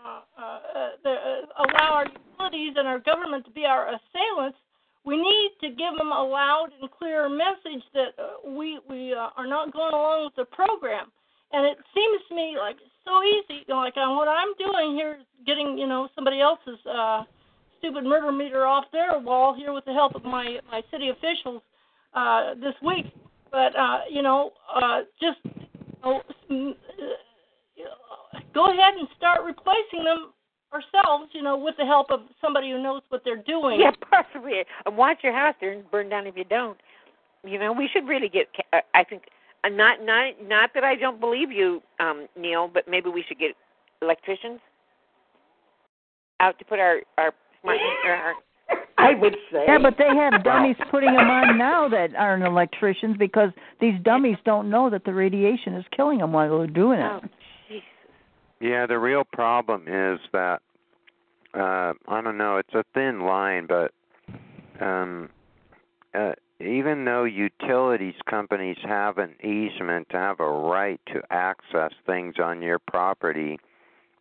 uh, 0.06 0.20
uh, 0.38 0.88
the, 1.02 1.10
uh, 1.10 1.64
allow 1.64 1.92
our 1.94 2.06
utilities 2.06 2.74
and 2.76 2.86
our 2.86 3.00
government 3.00 3.44
to 3.44 3.50
be 3.50 3.64
our 3.64 3.88
assailants. 3.88 4.58
We 5.04 5.16
need 5.16 5.50
to 5.62 5.68
give 5.70 5.96
them 5.96 6.12
a 6.12 6.22
loud 6.22 6.68
and 6.80 6.90
clear 6.90 7.28
message 7.28 7.82
that 7.94 8.14
uh, 8.18 8.48
we 8.50 8.78
we 8.88 9.12
uh, 9.12 9.30
are 9.36 9.46
not 9.46 9.72
going 9.72 9.92
along 9.92 10.24
with 10.26 10.36
the 10.36 10.44
program. 10.44 11.10
And 11.50 11.64
it 11.64 11.78
seems 11.94 12.20
to 12.28 12.34
me 12.34 12.56
like 12.58 12.76
so 13.08 13.22
easy. 13.24 13.64
Like 13.68 13.94
uh, 13.96 14.12
what 14.12 14.28
I'm 14.28 14.52
doing 14.58 14.94
here 14.94 15.16
is 15.20 15.26
getting 15.46 15.78
you 15.78 15.86
know 15.86 16.08
somebody 16.14 16.40
else's 16.40 16.78
uh, 16.86 17.24
stupid 17.78 18.04
murder 18.04 18.30
meter 18.30 18.66
off 18.66 18.84
their 18.92 19.18
wall 19.18 19.54
here 19.54 19.72
with 19.72 19.84
the 19.84 19.92
help 19.92 20.14
of 20.14 20.24
my 20.24 20.58
my 20.70 20.82
city 20.90 21.08
officials 21.08 21.62
uh, 22.14 22.54
this 22.54 22.74
week. 22.84 23.06
But 23.50 23.76
uh, 23.76 24.00
you 24.10 24.22
know, 24.22 24.52
uh, 24.74 25.00
just 25.20 25.38
you 25.44 25.98
know, 26.04 26.22
mm, 26.50 26.72
go 28.54 28.66
ahead 28.66 28.94
and 28.98 29.08
start 29.16 29.40
replacing 29.44 30.04
them 30.04 30.32
ourselves. 30.72 31.30
You 31.32 31.42
know, 31.42 31.56
with 31.56 31.76
the 31.78 31.86
help 31.86 32.10
of 32.10 32.20
somebody 32.40 32.70
who 32.70 32.82
knows 32.82 33.02
what 33.08 33.22
they're 33.24 33.42
doing. 33.42 33.80
Yeah, 33.80 33.92
possibly. 34.10 34.64
Watch 34.86 35.18
your 35.22 35.32
house 35.32 35.54
there 35.60 35.72
and 35.72 35.90
burn 35.90 36.08
down 36.08 36.26
if 36.26 36.36
you 36.36 36.44
don't. 36.44 36.78
You 37.44 37.58
know, 37.58 37.72
we 37.72 37.88
should 37.92 38.06
really 38.06 38.28
get. 38.28 38.48
uh, 38.72 38.80
I 38.94 39.04
think 39.04 39.22
uh, 39.64 39.68
not 39.68 40.02
not 40.02 40.34
not 40.46 40.70
that 40.74 40.84
I 40.84 40.94
don't 40.94 41.20
believe 41.20 41.50
you, 41.50 41.82
um, 42.00 42.26
Neil, 42.36 42.70
but 42.72 42.84
maybe 42.88 43.10
we 43.10 43.24
should 43.26 43.38
get 43.38 43.52
electricians 44.02 44.60
out 46.40 46.58
to 46.58 46.64
put 46.64 46.78
our 46.78 47.00
our 47.16 47.32
smart 47.60 47.78
or 48.04 48.12
our 48.12 48.34
I 48.98 49.14
would 49.14 49.36
say. 49.50 49.64
Yeah, 49.66 49.78
but 49.80 49.94
they 49.96 50.14
have 50.14 50.44
dummies 50.44 50.76
putting 50.90 51.14
them 51.14 51.28
on 51.28 51.56
now 51.56 51.88
that 51.88 52.14
aren't 52.16 52.44
electricians 52.44 53.16
because 53.16 53.50
these 53.80 53.94
dummies 54.02 54.36
don't 54.44 54.68
know 54.68 54.90
that 54.90 55.04
the 55.04 55.14
radiation 55.14 55.74
is 55.74 55.84
killing 55.96 56.18
them 56.18 56.32
while 56.32 56.58
they're 56.58 56.66
doing 56.66 57.00
it. 57.00 57.04
oh. 57.04 57.20
Jesus. 57.68 57.84
Yeah, 58.60 58.86
the 58.86 58.98
real 58.98 59.24
problem 59.32 59.82
is 59.82 60.18
that 60.32 60.60
uh 61.54 61.92
I 62.08 62.20
don't 62.20 62.38
know, 62.38 62.58
it's 62.58 62.74
a 62.74 62.84
thin 62.94 63.20
line, 63.20 63.66
but 63.66 63.92
um 64.80 65.30
uh 66.14 66.32
even 66.60 67.04
though 67.04 67.24
utilities 67.24 68.14
companies 68.28 68.78
have 68.82 69.18
an 69.18 69.34
easement 69.44 70.08
to 70.10 70.16
have 70.16 70.40
a 70.40 70.50
right 70.50 71.00
to 71.06 71.22
access 71.30 71.92
things 72.06 72.34
on 72.42 72.62
your 72.62 72.78
property, 72.78 73.58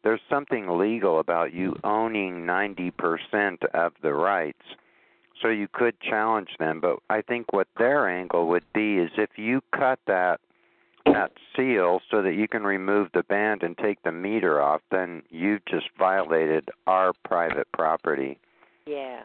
there's 0.04 0.22
something 0.30 0.78
legal 0.78 1.20
about 1.20 1.54
you 1.54 1.76
owning 1.84 2.46
90% 2.46 3.66
of 3.74 3.94
the 4.02 4.14
rights. 4.14 4.62
So 5.42 5.50
you 5.50 5.68
could 5.72 6.00
challenge 6.00 6.50
them, 6.60 6.80
but 6.80 7.00
I 7.10 7.22
think 7.22 7.54
what 7.54 7.68
their 7.78 8.08
angle 8.08 8.48
would 8.48 8.66
be 8.74 8.98
is 8.98 9.12
if 9.18 9.32
you 9.36 9.62
cut 9.72 10.00
that 10.08 10.40
that 11.06 11.32
seal 11.56 12.02
so 12.12 12.22
that 12.22 12.34
you 12.34 12.48
can 12.48 12.64
remove 12.64 13.10
the 13.14 13.24
band 13.24 13.64
and 13.64 13.78
take 13.78 14.02
the 14.04 14.12
meter 14.12 14.62
off, 14.62 14.82
then 14.92 15.24
you've 15.30 15.64
just 15.66 15.88
violated 15.98 16.70
our 16.86 17.14
private 17.24 17.68
property. 17.72 18.38
Yeah. 18.86 19.24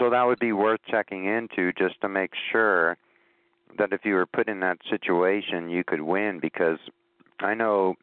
So 0.00 0.08
that 0.08 0.22
would 0.22 0.38
be 0.38 0.52
worth 0.52 0.80
checking 0.90 1.26
into 1.26 1.72
just 1.74 2.00
to 2.00 2.08
make 2.08 2.30
sure 2.50 2.96
that 3.78 3.92
if 3.92 4.00
you 4.04 4.14
were 4.14 4.24
put 4.24 4.48
in 4.48 4.60
that 4.60 4.78
situation, 4.88 5.68
you 5.68 5.84
could 5.84 6.00
win 6.00 6.40
because 6.40 6.78
I 7.38 7.52
know 7.52 7.96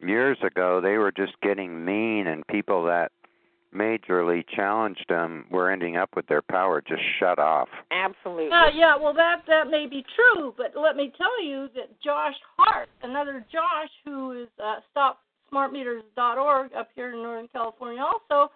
years 0.00 0.38
ago 0.42 0.80
they 0.80 0.96
were 0.96 1.12
just 1.12 1.32
getting 1.42 1.84
mean, 1.84 2.26
and 2.26 2.46
people 2.46 2.86
that 2.86 3.12
majorly 3.74 4.42
challenged 4.56 5.04
them 5.10 5.44
were 5.50 5.70
ending 5.70 5.98
up 5.98 6.10
with 6.16 6.26
their 6.28 6.40
power 6.40 6.80
just 6.80 7.02
shut 7.20 7.38
off. 7.38 7.68
Absolutely. 7.90 8.48
Yeah, 8.48 8.70
yeah. 8.74 8.96
Well, 8.96 9.12
that 9.12 9.42
that 9.46 9.68
may 9.70 9.86
be 9.86 10.02
true, 10.16 10.54
but 10.56 10.72
let 10.80 10.96
me 10.96 11.12
tell 11.18 11.44
you 11.44 11.68
that 11.74 12.00
Josh 12.02 12.34
Hart, 12.56 12.88
another 13.02 13.44
Josh, 13.52 13.90
who 14.06 14.32
is 14.32 14.48
uh, 14.58 14.76
StopSmartMeters.org 15.52 16.72
up 16.72 16.88
here 16.94 17.12
in 17.12 17.22
Northern 17.22 17.48
California, 17.48 18.02
also 18.02 18.50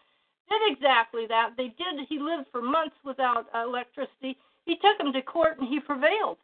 did 0.49 0.73
exactly 0.73 1.27
that. 1.29 1.51
They 1.57 1.69
did. 1.69 2.07
He 2.09 2.19
lived 2.19 2.47
for 2.51 2.63
months 2.63 2.97
without 3.05 3.47
uh, 3.55 3.65
electricity. 3.67 4.37
He 4.65 4.77
took 4.77 5.01
him 5.01 5.13
to 5.13 5.23
court 5.23 5.59
and 5.59 5.69
he 5.69 5.81
prevailed. 5.81 6.39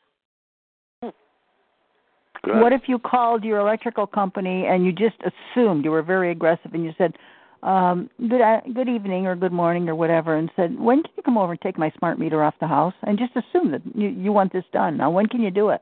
Good. 1.03 2.61
What 2.61 2.73
if 2.73 2.83
you 2.87 2.99
called 2.99 3.43
your 3.43 3.59
electrical 3.59 4.07
company 4.07 4.67
and 4.67 4.85
you 4.85 4.93
just 4.93 5.17
assumed 5.23 5.85
you 5.85 5.91
were 5.91 6.03
very 6.03 6.31
aggressive 6.31 6.75
and 6.75 6.85
you 6.85 6.93
said, 6.99 7.15
um, 7.63 8.11
"Good 8.29 8.43
uh, 8.43 8.61
good 8.75 8.89
evening 8.89 9.27
or 9.27 9.35
good 9.35 9.53
morning 9.53 9.89
or 9.89 9.95
whatever," 9.95 10.37
and 10.37 10.51
said, 10.55 10.79
"When 10.79 11.03
can 11.03 11.13
you 11.17 11.23
come 11.23 11.39
over 11.39 11.53
and 11.53 11.61
take 11.63 11.79
my 11.79 11.91
smart 11.99 12.19
meter 12.19 12.43
off 12.43 12.55
the 12.61 12.67
house?" 12.67 12.93
And 13.05 13.19
just 13.19 13.33
assume 13.35 13.71
that 13.73 13.81
you 13.95 14.09
you 14.09 14.33
want 14.33 14.53
this 14.53 14.65
done. 14.73 14.99
Now, 14.99 15.11
when 15.11 15.27
can 15.27 15.41
you 15.41 15.51
do 15.51 15.71
it? 15.71 15.81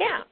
Yeah, 0.00 0.22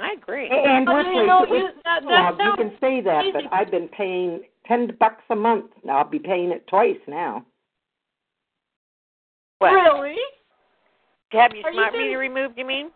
I 0.00 0.12
agree. 0.16 0.48
And 0.48 0.86
But 0.86 0.94
Ripley, 0.94 1.12
you 1.12 1.26
know, 1.26 1.40
with 1.42 1.60
you, 1.60 1.68
that, 1.84 2.00
that 2.08 2.38
you 2.38 2.54
can 2.56 2.72
say 2.80 3.02
that, 3.02 3.24
easy. 3.26 3.32
but 3.32 3.52
I've 3.52 3.70
been 3.70 3.88
paying 3.88 4.40
ten 4.66 4.96
bucks 4.98 5.24
a 5.30 5.36
month. 5.36 5.66
Now 5.84 5.98
I'll 5.98 6.08
be 6.10 6.18
paying 6.18 6.50
it 6.50 6.66
twice 6.66 6.98
now. 7.06 7.44
What? 9.58 9.70
really. 9.72 10.16
To 11.32 11.38
have 11.38 11.52
your 11.54 11.66
Are 11.68 11.72
smart 11.72 11.92
doing- 11.92 12.06
meter 12.08 12.18
removed, 12.18 12.58
you 12.58 12.64
mean? 12.66 12.90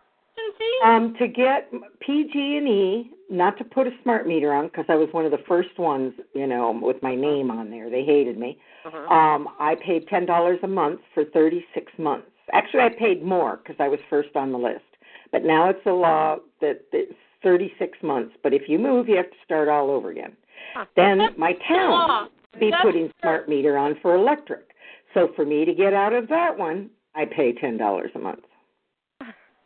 Um, 0.85 1.15
to 1.15 1.27
get 1.27 1.71
PG&E, 1.99 3.09
not 3.29 3.57
to 3.57 3.63
put 3.63 3.87
a 3.87 3.91
smart 4.03 4.27
meter 4.27 4.53
on 4.53 4.67
because 4.67 4.85
I 4.87 4.95
was 4.95 5.11
one 5.11 5.25
of 5.25 5.31
the 5.31 5.39
first 5.47 5.77
ones, 5.79 6.13
you 6.35 6.45
know, 6.45 6.71
with 6.79 7.01
my 7.01 7.15
name 7.15 7.49
on 7.49 7.71
there. 7.71 7.89
They 7.89 8.03
hated 8.03 8.37
me. 8.37 8.59
Uh-huh. 8.85 9.11
Um, 9.13 9.49
I 9.59 9.75
paid 9.75 10.07
ten 10.07 10.27
dollars 10.27 10.59
a 10.61 10.67
month 10.67 11.01
for 11.15 11.25
thirty-six 11.25 11.91
months. 11.97 12.27
Actually, 12.53 12.83
I 12.83 12.89
paid 12.89 13.23
more 13.23 13.57
because 13.57 13.75
I 13.79 13.87
was 13.87 13.99
first 14.11 14.35
on 14.35 14.51
the 14.51 14.59
list. 14.59 14.85
But 15.31 15.43
now 15.43 15.69
it's 15.69 15.85
a 15.87 15.91
law 15.91 16.37
that 16.61 16.81
it's 16.93 17.13
thirty-six 17.41 17.97
months. 18.03 18.35
But 18.43 18.53
if 18.53 18.69
you 18.69 18.77
move, 18.77 19.09
you 19.09 19.17
have 19.17 19.31
to 19.31 19.37
start 19.43 19.67
all 19.67 19.89
over 19.89 20.11
again. 20.11 20.37
Huh. 20.75 20.85
Then 20.95 21.19
my 21.37 21.53
town 21.67 21.91
law. 21.91 22.27
would 22.53 22.59
be 22.59 22.71
putting 22.81 23.11
smart 23.21 23.47
meter 23.49 23.77
on 23.77 23.95
for 24.01 24.15
electric. 24.15 24.65
So 25.13 25.29
for 25.35 25.45
me 25.45 25.65
to 25.65 25.73
get 25.73 25.93
out 25.93 26.13
of 26.13 26.27
that 26.29 26.57
one, 26.57 26.89
I 27.15 27.25
pay 27.25 27.53
ten 27.53 27.77
dollars 27.77 28.11
a 28.15 28.19
month. 28.19 28.41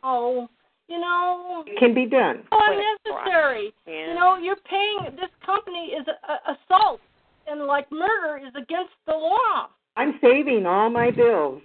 Oh, 0.02 0.48
you 0.88 0.98
know, 0.98 1.64
It 1.66 1.78
can 1.78 1.94
be 1.94 2.06
done. 2.06 2.42
Oh, 2.50 2.56
What 2.56 2.72
unnecessary. 2.72 3.72
Yeah. 3.86 4.08
You 4.08 4.14
know, 4.14 4.36
you're 4.36 4.56
paying. 4.68 5.14
This 5.16 5.30
company 5.44 5.92
is 5.98 6.06
a, 6.08 6.32
a, 6.32 6.56
assault, 6.56 7.00
and 7.46 7.62
like 7.66 7.90
murder 7.92 8.38
is 8.44 8.52
against 8.54 8.92
the 9.06 9.12
law. 9.14 9.68
I'm 9.96 10.14
saving 10.20 10.66
all 10.66 10.90
my 10.90 11.10
bills. 11.10 11.62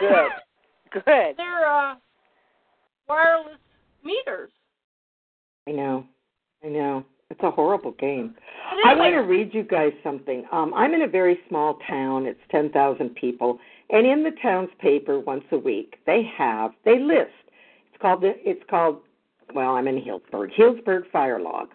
Good. 0.00 0.10
Good. 0.92 1.36
They're 1.36 1.66
uh, 1.66 1.94
wireless 3.08 3.56
meters. 4.04 4.50
I 5.66 5.72
know. 5.72 6.04
I 6.64 6.68
know. 6.68 7.04
It's 7.32 7.42
a 7.42 7.50
horrible 7.50 7.92
game. 7.92 8.34
I 8.84 8.94
want 8.94 9.14
to 9.14 9.20
read 9.20 9.54
you 9.54 9.62
guys 9.62 9.92
something. 10.04 10.44
Um, 10.52 10.74
I'm 10.74 10.92
in 10.92 11.00
a 11.00 11.08
very 11.08 11.40
small 11.48 11.78
town. 11.88 12.26
It's 12.26 12.38
10,000 12.50 13.14
people, 13.14 13.58
and 13.88 14.06
in 14.06 14.22
the 14.22 14.32
town's 14.42 14.68
paper 14.78 15.18
once 15.18 15.44
a 15.50 15.56
week, 15.56 15.96
they 16.04 16.30
have 16.36 16.72
they 16.84 16.98
list. 16.98 17.30
It's 17.90 18.02
called 18.02 18.20
the, 18.20 18.34
it's 18.48 18.62
called 18.68 18.98
well, 19.54 19.76
I'm 19.76 19.88
in 19.88 19.96
Healdsburg, 19.96 20.52
Healdsburg 20.54 21.10
Fire 21.10 21.40
Log. 21.40 21.68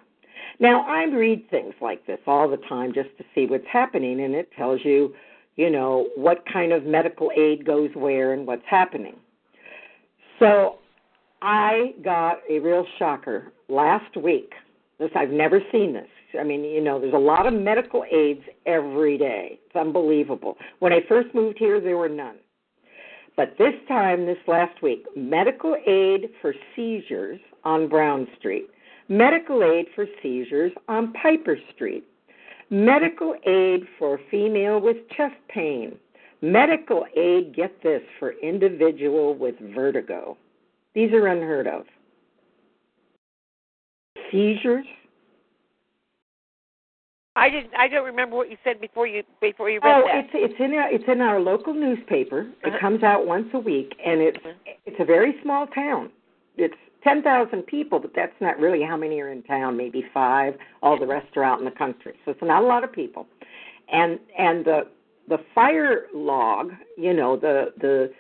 Now, 0.60 0.86
I 0.88 1.06
read 1.06 1.50
things 1.50 1.74
like 1.82 2.06
this 2.06 2.20
all 2.28 2.48
the 2.48 2.58
time 2.70 2.94
just 2.94 3.10
to 3.18 3.26
see 3.34 3.48
what's 3.48 3.68
happening, 3.72 4.22
and 4.22 4.36
it 4.36 4.52
tells 4.56 4.82
you, 4.84 5.16
you 5.56 5.72
know, 5.72 6.08
what 6.16 6.44
kind 6.52 6.72
of 6.72 6.86
medical 6.86 7.32
aid 7.36 7.66
goes 7.66 7.90
where 7.96 8.34
and 8.34 8.46
what's 8.46 8.66
happening. 8.70 9.16
So, 10.38 10.78
I 11.42 11.94
got 12.04 12.40
a 12.50 12.60
real 12.60 12.86
shocker 12.98 13.52
last 13.70 14.16
week. 14.18 14.54
This 15.00 15.12
I've 15.16 15.30
never 15.30 15.62
seen 15.72 15.94
this. 15.94 16.08
I 16.40 16.44
mean, 16.44 16.64
you 16.64 16.82
know, 16.82 17.00
there's 17.00 17.14
a 17.14 17.18
lot 17.18 17.46
of 17.48 17.54
medical 17.54 18.04
aids 18.12 18.42
every 18.66 19.18
day. 19.18 19.60
It's 19.66 19.76
unbelievable. 19.76 20.58
When 20.80 20.92
I 20.92 21.00
first 21.08 21.34
moved 21.34 21.58
here, 21.58 21.80
there 21.80 21.98
were 21.98 22.10
none. 22.10 22.38
But 23.36 23.54
this 23.60 23.74
time, 23.88 24.26
this 24.26 24.38
last 24.48 24.82
week, 24.82 25.06
medical 25.16 25.76
aid 25.86 26.30
for 26.42 26.54
seizures 26.76 27.40
on 27.64 27.88
Brown 27.88 28.28
Street, 28.40 28.66
medical 29.10 29.64
aid 29.64 29.86
for 29.96 30.08
seizures 30.22 30.72
on 30.88 31.14
Piper 31.14 31.58
Street, 31.76 32.04
medical 32.72 33.36
aid 33.46 33.84
for 34.00 34.20
female 34.32 34.82
with 34.82 34.98
chest 35.16 35.36
pain, 35.50 35.96
medical 36.42 37.06
aid, 37.16 37.56
get 37.56 37.82
this, 37.84 38.02
for 38.20 38.34
individual 38.42 39.36
with 39.36 39.56
vertigo. 39.76 40.36
These 40.96 41.12
are 41.14 41.28
unheard 41.28 41.68
of. 41.68 41.84
Seizures, 44.32 44.86
I 47.36 47.50
didn't. 47.50 47.74
I 47.78 47.88
don't 47.88 48.06
remember 48.06 48.36
what 48.36 48.50
you 48.50 48.58
said 48.64 48.82
before 48.82 49.06
you 49.08 49.24
before 49.42 49.70
you 49.70 49.80
read 49.84 49.96
Oh, 49.96 50.04
that. 50.08 50.26
it's 50.26 50.30
it's 50.34 50.60
in 50.60 50.74
our, 50.74 50.92
it's 50.92 51.04
in 51.08 51.22
our 51.22 51.40
local 51.40 51.74
newspaper. 51.74 52.42
It 52.64 52.68
Uh-huh. 52.70 52.80
comes 52.80 53.04
out 53.04 53.28
once 53.28 53.48
a 53.54 53.60
week, 53.60 53.94
and 54.04 54.22
it's 54.22 54.40
it's 54.86 55.00
a 55.00 55.06
very 55.06 55.36
small 55.44 55.68
town. 55.68 56.10
It's 56.58 56.74
ten 57.04 57.22
thousand 57.22 57.64
people, 57.68 58.00
but 58.00 58.12
that's 58.16 58.34
not 58.42 58.60
really 58.60 58.82
how 58.84 58.98
many 58.98 59.22
are 59.22 59.30
in 59.30 59.44
town. 59.44 59.78
Maybe 59.78 60.04
five. 60.14 60.58
All 60.82 60.98
the 61.00 61.06
rest 61.06 61.28
are 61.38 61.44
out 61.44 61.60
in 61.60 61.66
the 61.66 61.72
country, 61.72 62.14
so 62.26 62.32
it's 62.32 62.42
not 62.42 62.64
a 62.64 62.66
lot 62.66 62.84
of 62.84 62.92
people. 62.92 63.28
And 63.92 64.20
and 64.38 64.66
the 64.66 64.88
the 65.30 65.38
fire 65.54 66.08
log, 66.16 66.72
you 66.98 67.14
know, 67.14 67.38
the 67.38 67.72
the 67.80 68.12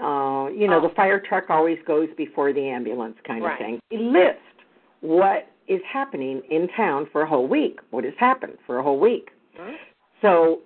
uh, 0.00 0.48
you 0.50 0.68
know, 0.68 0.78
Oh. 0.78 0.88
the 0.88 0.94
fire 0.94 1.18
truck 1.18 1.50
always 1.50 1.78
goes 1.86 2.08
before 2.16 2.52
the 2.52 2.68
ambulance 2.68 3.16
kind 3.24 3.42
of 3.42 3.48
Right. 3.48 3.58
thing. 3.58 3.80
They 3.90 3.96
list 3.98 4.38
what 5.00 5.48
is 5.68 5.80
happening 5.90 6.42
in 6.50 6.68
town 6.76 7.06
for 7.12 7.22
a 7.22 7.28
whole 7.28 7.46
week. 7.46 7.78
What 7.90 8.04
has 8.04 8.14
happened 8.18 8.54
for 8.66 8.78
a 8.78 8.82
whole 8.82 8.98
week. 8.98 9.30
Hmm? 9.56 9.72
So 10.22 10.60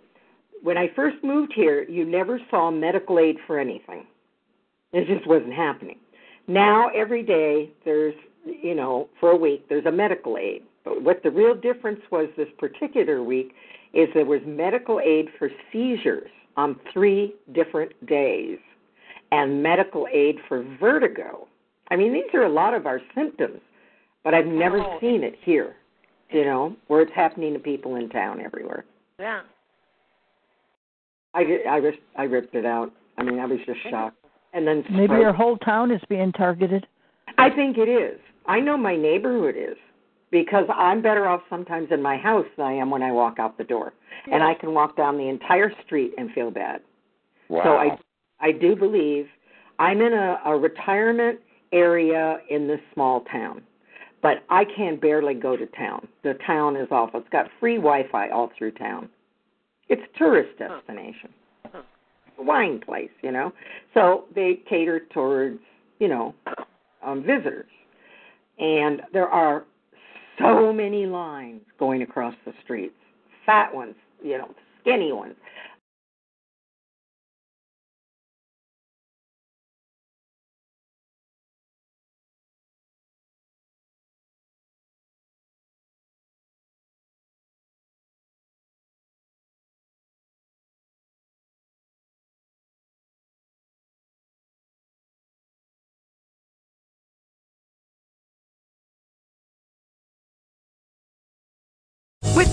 when 0.62 0.78
I 0.78 0.90
first 0.94 1.16
moved 1.22 1.52
here, 1.54 1.82
you 1.82 2.04
never 2.04 2.40
saw 2.50 2.70
medical 2.70 3.18
aid 3.18 3.36
for 3.46 3.58
anything. 3.58 4.06
It 4.92 5.06
just 5.06 5.26
wasn't 5.26 5.54
happening. 5.54 5.98
Now 6.46 6.88
every 6.94 7.22
day 7.22 7.70
there's, 7.84 8.14
you 8.44 8.74
know, 8.74 9.08
for 9.18 9.30
a 9.30 9.36
week 9.36 9.68
there's 9.68 9.86
a 9.86 9.92
medical 9.92 10.36
aid. 10.36 10.62
But 10.84 11.02
what 11.02 11.22
the 11.22 11.30
real 11.30 11.54
difference 11.54 12.00
was 12.10 12.28
this 12.36 12.48
particular 12.58 13.22
week 13.22 13.54
is 13.92 14.08
there 14.14 14.24
was 14.24 14.40
medical 14.46 15.00
aid 15.00 15.28
for 15.38 15.50
seizures 15.72 16.30
on 16.56 16.78
three 16.92 17.34
different 17.52 17.92
days 18.06 18.58
and 19.30 19.62
medical 19.62 20.06
aid 20.12 20.36
for 20.48 20.62
vertigo. 20.78 21.46
I 21.90 21.96
mean, 21.96 22.12
these 22.12 22.24
are 22.34 22.44
a 22.44 22.52
lot 22.52 22.74
of 22.74 22.86
our 22.86 23.00
symptoms, 23.14 23.60
but 24.24 24.34
I've 24.34 24.46
never 24.46 24.78
Oh. 24.80 24.98
seen 25.00 25.22
it 25.22 25.36
here, 25.42 25.76
you 26.30 26.44
know, 26.44 26.76
where 26.88 27.00
it's 27.02 27.12
happening 27.12 27.52
to 27.54 27.58
people 27.58 27.96
in 27.96 28.08
town 28.08 28.40
everywhere. 28.40 28.84
Yeah. 29.18 29.40
I, 31.34 31.60
I, 31.68 31.80
just, 31.80 31.98
I 32.16 32.24
ripped 32.24 32.54
it 32.54 32.66
out. 32.66 32.92
I 33.18 33.22
mean, 33.22 33.38
I 33.38 33.46
was 33.46 33.58
just 33.66 33.78
shocked. 33.90 34.16
And 34.52 34.66
then 34.66 34.84
Maybe 34.90 35.06
stroke. 35.06 35.20
your 35.22 35.32
whole 35.32 35.56
town 35.58 35.90
is 35.90 36.00
being 36.08 36.32
targeted. 36.32 36.86
I 37.38 37.48
think 37.50 37.78
it 37.78 37.88
is. 37.88 38.20
I 38.46 38.60
know 38.60 38.76
my 38.76 38.96
neighborhood 38.96 39.54
is 39.56 39.76
because 40.30 40.66
I'm 40.74 41.00
better 41.00 41.26
off 41.26 41.40
sometimes 41.48 41.88
in 41.90 42.02
my 42.02 42.16
house 42.18 42.44
than 42.56 42.66
I 42.66 42.72
am 42.72 42.90
when 42.90 43.02
I 43.02 43.12
walk 43.12 43.38
out 43.38 43.56
the 43.56 43.64
door. 43.64 43.94
And 44.30 44.42
I 44.42 44.54
can 44.54 44.72
walk 44.74 44.96
down 44.96 45.16
the 45.16 45.28
entire 45.28 45.72
street 45.84 46.12
and 46.18 46.30
feel 46.32 46.50
bad. 46.50 46.80
Wow. 47.48 47.62
So 47.64 47.70
I 47.76 47.98
I 48.40 48.52
do 48.52 48.76
believe 48.76 49.26
I'm 49.78 50.00
in 50.00 50.12
a, 50.12 50.38
a 50.44 50.56
retirement 50.56 51.40
area 51.72 52.38
in 52.50 52.66
this 52.68 52.80
small 52.94 53.22
town. 53.32 53.62
But 54.22 54.44
I 54.48 54.64
can 54.64 54.96
barely 54.96 55.34
go 55.34 55.56
to 55.56 55.66
town. 55.66 56.06
The 56.22 56.34
town 56.46 56.76
is 56.76 56.88
awful. 56.90 57.20
It's 57.20 57.28
got 57.30 57.48
free 57.58 57.76
Wi 57.76 58.04
Fi 58.10 58.30
all 58.30 58.50
through 58.56 58.72
town. 58.72 59.08
It's 59.88 60.02
a 60.14 60.18
tourist 60.18 60.58
destination. 60.58 61.30
Huh. 61.72 61.82
Wine 62.38 62.80
place, 62.80 63.10
you 63.20 63.32
know. 63.32 63.52
So 63.94 64.24
they 64.34 64.60
cater 64.68 65.00
towards, 65.12 65.58
you 65.98 66.08
know, 66.08 66.34
um, 67.04 67.22
visitors. 67.22 67.66
And 68.58 69.02
there 69.12 69.28
are 69.28 69.64
so 70.38 70.72
many 70.72 71.04
lines 71.06 71.62
going 71.78 72.02
across 72.02 72.34
the 72.46 72.52
streets. 72.62 72.94
Fat 73.44 73.74
ones, 73.74 73.94
you 74.22 74.38
know, 74.38 74.54
skinny 74.80 75.12
ones. 75.12 75.34